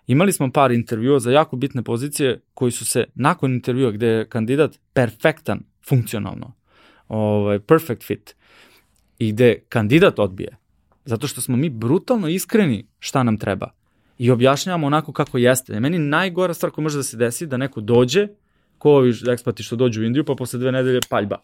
imali 0.07 0.34
smo 0.34 0.52
par 0.52 0.72
intervjua 0.72 1.19
za 1.19 1.31
jako 1.31 1.56
bitne 1.56 1.84
pozicije 1.84 2.41
koji 2.53 2.72
su 2.72 2.86
se 2.86 3.06
nakon 3.15 3.53
intervjua 3.53 3.91
gde 3.91 4.07
je 4.07 4.30
kandidat 4.30 4.80
perfektan 4.94 5.60
funkcionalno, 5.90 6.53
ovaj, 7.07 7.60
perfect 7.60 8.03
fit, 8.03 8.36
i 9.19 9.31
gde 9.31 9.64
kandidat 9.69 10.19
odbije, 10.19 10.57
zato 11.06 11.27
što 11.27 11.41
smo 11.41 11.57
mi 11.57 11.69
brutalno 11.69 12.27
iskreni 12.27 12.88
šta 12.99 13.23
nam 13.23 13.38
treba 13.38 13.80
i 14.18 14.31
objašnjavamo 14.31 14.88
onako 14.88 15.14
kako 15.14 15.38
jeste. 15.38 15.80
Meni 15.80 15.98
najgora 15.98 16.53
stvar 16.53 16.72
koja 16.72 16.84
može 16.84 16.98
da 16.98 17.03
se 17.03 17.18
desi 17.18 17.48
da 17.48 17.57
neko 17.57 17.81
dođe, 17.81 18.27
ko 18.80 19.03
ekspati 19.31 19.64
što 19.64 19.76
dođu 19.76 20.01
u 20.01 20.03
Indiju, 20.03 20.26
pa 20.26 20.35
posle 20.35 20.60
dve 20.60 20.72
nedelje 20.72 20.99
paljba. 21.10 21.38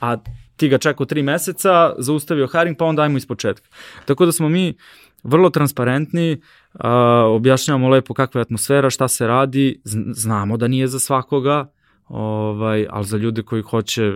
A 0.00 0.16
ti 0.56 0.68
ga 0.68 0.78
čekao 0.78 1.06
tri 1.06 1.22
meseca, 1.22 1.94
zaustavio 1.98 2.46
hiring, 2.46 2.76
pa 2.76 2.84
onda 2.84 3.02
ajmo 3.02 3.16
iz 3.16 3.26
početka. 3.26 3.68
Tako 4.04 4.26
da 4.26 4.32
smo 4.32 4.48
mi 4.48 4.74
vrlo 5.22 5.50
transparentni, 5.50 6.40
a, 6.72 6.90
objašnjavamo 7.26 7.88
lepo 7.88 8.14
kakva 8.14 8.38
je 8.38 8.42
atmosfera, 8.42 8.90
šta 8.90 9.08
se 9.08 9.26
radi, 9.26 9.80
znamo 10.14 10.56
da 10.56 10.68
nije 10.68 10.88
za 10.88 10.98
svakoga, 10.98 11.70
ovaj, 12.08 12.86
ali 12.90 13.04
za 13.04 13.16
ljude 13.16 13.42
koji 13.42 13.62
hoće 13.62 14.12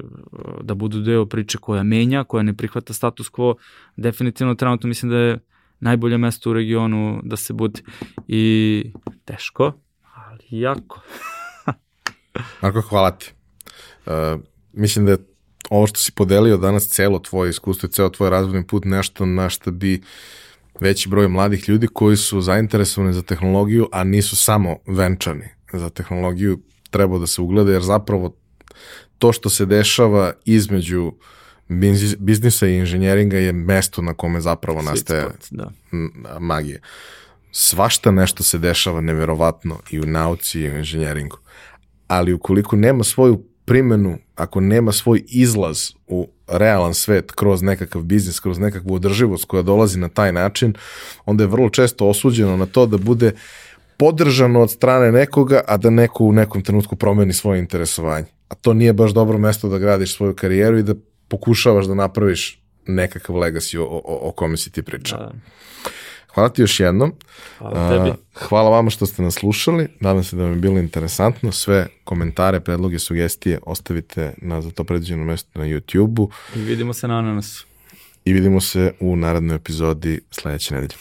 da 0.63 0.75
budu 0.75 1.01
deo 1.01 1.27
priče 1.27 1.59
koja 1.59 1.83
menja, 1.83 2.25
koja 2.25 2.43
ne 2.43 2.57
prihvata 2.57 2.93
status 2.93 3.31
quo, 3.31 3.55
definitivno 3.97 4.55
trenutno 4.55 4.89
mislim 4.89 5.11
da 5.11 5.17
je 5.17 5.39
najbolje 5.81 6.19
mesto 6.19 6.51
u 6.51 6.53
regionu 6.53 7.21
da 7.25 7.37
se 7.37 7.53
budi. 7.53 7.83
I 8.29 8.85
teško, 9.25 9.73
ali 10.15 10.61
jako. 10.61 11.01
Marko, 12.61 12.81
hvala 12.81 13.11
ti. 13.11 13.33
Uh, 14.07 14.13
mislim 14.73 15.07
da 15.07 15.13
je 15.13 15.19
ovo 15.71 15.87
što 15.87 16.01
si 16.01 16.13
podelio 16.13 16.57
danas 16.57 16.89
celo 16.89 17.19
tvoje 17.19 17.51
iskustvo 17.51 17.87
i 17.87 17.91
ceo 17.91 18.09
tvoj 18.09 18.31
razvojni 18.31 18.67
put 18.67 18.85
nešto 18.85 19.27
na 19.27 19.51
što 19.51 19.71
bi 19.71 20.03
veći 20.81 21.09
broj 21.09 21.29
mladih 21.29 21.69
ljudi 21.69 21.87
koji 21.87 22.17
su 22.17 22.41
zainteresovani 22.41 23.13
za 23.13 23.23
tehnologiju, 23.23 23.89
a 23.93 24.05
nisu 24.05 24.37
samo 24.37 24.77
venčani 24.87 25.49
za 25.73 25.91
tehnologiju, 25.91 26.59
trebao 26.91 27.19
da 27.19 27.27
se 27.27 27.43
ugleda, 27.43 27.73
jer 27.73 27.83
zapravo 27.83 28.37
to 29.19 29.33
što 29.33 29.51
se 29.51 29.67
dešava 29.67 30.33
između 30.45 31.13
biznisa 32.19 32.67
i 32.67 32.77
inženjeringa 32.77 33.37
je 33.37 33.53
mesto 33.53 34.03
na 34.03 34.15
kome 34.15 34.41
zapravo 34.41 34.83
nastaje 34.83 35.23
spot, 35.23 35.47
da. 35.51 35.71
magija. 36.39 36.79
Svašta 37.53 38.11
nešto 38.11 38.43
se 38.43 38.59
dešava 38.59 39.01
neverovatno 39.01 39.79
i 39.91 40.01
u 40.01 40.07
nauci 40.07 40.61
i 40.61 40.71
u 40.71 40.77
inženjeringu, 40.77 41.39
ali 42.13 42.33
ukoliko 42.33 42.77
nema 42.77 43.05
svoju 43.05 43.43
primenu, 43.65 44.19
ako 44.35 44.61
nema 44.61 44.93
svoj 44.93 45.23
izlaz 45.29 45.91
u 46.07 46.29
realan 46.49 46.95
svet 46.95 47.33
kroz 47.33 47.63
nekakav 47.63 48.03
biznis, 48.03 48.41
kroz 48.41 48.59
nekakvu 48.59 48.95
održivost 48.95 49.45
koja 49.45 49.63
dolazi 49.63 49.99
na 49.99 50.09
taj 50.09 50.33
način, 50.33 50.75
onda 51.25 51.45
je 51.45 51.49
vrlo 51.49 51.71
često 51.71 52.09
osuđeno 52.09 52.57
na 52.57 52.67
to 52.67 52.87
da 52.87 52.99
bude 52.99 53.33
podržano 53.97 54.61
od 54.61 54.71
strane 54.71 55.13
nekoga, 55.13 55.61
a 55.69 55.77
da 55.77 55.91
neko 55.91 56.25
u 56.25 56.33
nekom 56.33 56.63
trenutku 56.63 56.97
promeni 56.97 57.33
svoje 57.33 57.59
interesovanje. 57.59 58.27
A 58.49 58.55
to 58.55 58.75
nije 58.75 58.93
baš 58.93 59.11
dobro 59.11 59.39
mesto 59.39 59.69
da 59.69 59.79
gradiš 59.79 60.17
svoju 60.17 60.35
karijeru 60.35 60.79
i 60.79 60.83
da 60.83 60.95
pokušavaš 61.29 61.87
da 61.87 61.95
napraviš 61.95 62.63
nekakav 62.87 63.37
legacy 63.37 63.79
o, 63.79 63.85
o, 63.85 64.29
o 64.29 64.33
kome 64.33 64.57
si 64.57 64.73
ti 64.73 64.83
pričao. 64.83 65.19
Da. 65.19 65.33
Hvala 66.35 66.49
ti 66.49 66.63
još 66.63 66.81
jednom. 66.81 67.13
Hvala 67.59 67.89
tebi. 67.91 68.17
Hvala 68.35 68.71
vama 68.71 68.91
što 68.91 69.07
ste 69.07 69.23
nas 69.23 69.35
slušali. 69.35 69.89
Nadam 70.01 70.25
se 70.25 70.37
da 70.37 70.43
vam 70.43 70.53
je 70.53 70.59
bilo 70.59 70.79
interesantno. 70.79 71.53
Sve 71.53 71.87
komentare, 72.05 72.61
predloge, 72.61 72.99
sugestije 72.99 73.59
ostavite 73.63 74.35
na 74.37 74.61
za 74.61 74.71
to 74.71 74.85
predviđeno 74.85 75.25
mesto 75.25 75.59
na 75.59 75.65
YouTube-u. 75.65 76.31
I 76.57 76.59
vidimo 76.59 76.93
se 76.93 77.09
na 77.09 77.19
ananas. 77.19 77.65
I 78.25 78.33
vidimo 78.33 78.61
se 78.61 78.93
u 79.01 79.17
narednoj 79.17 79.57
epizodi 79.57 80.21
sledeće 80.31 80.75
nedelje. 80.75 80.95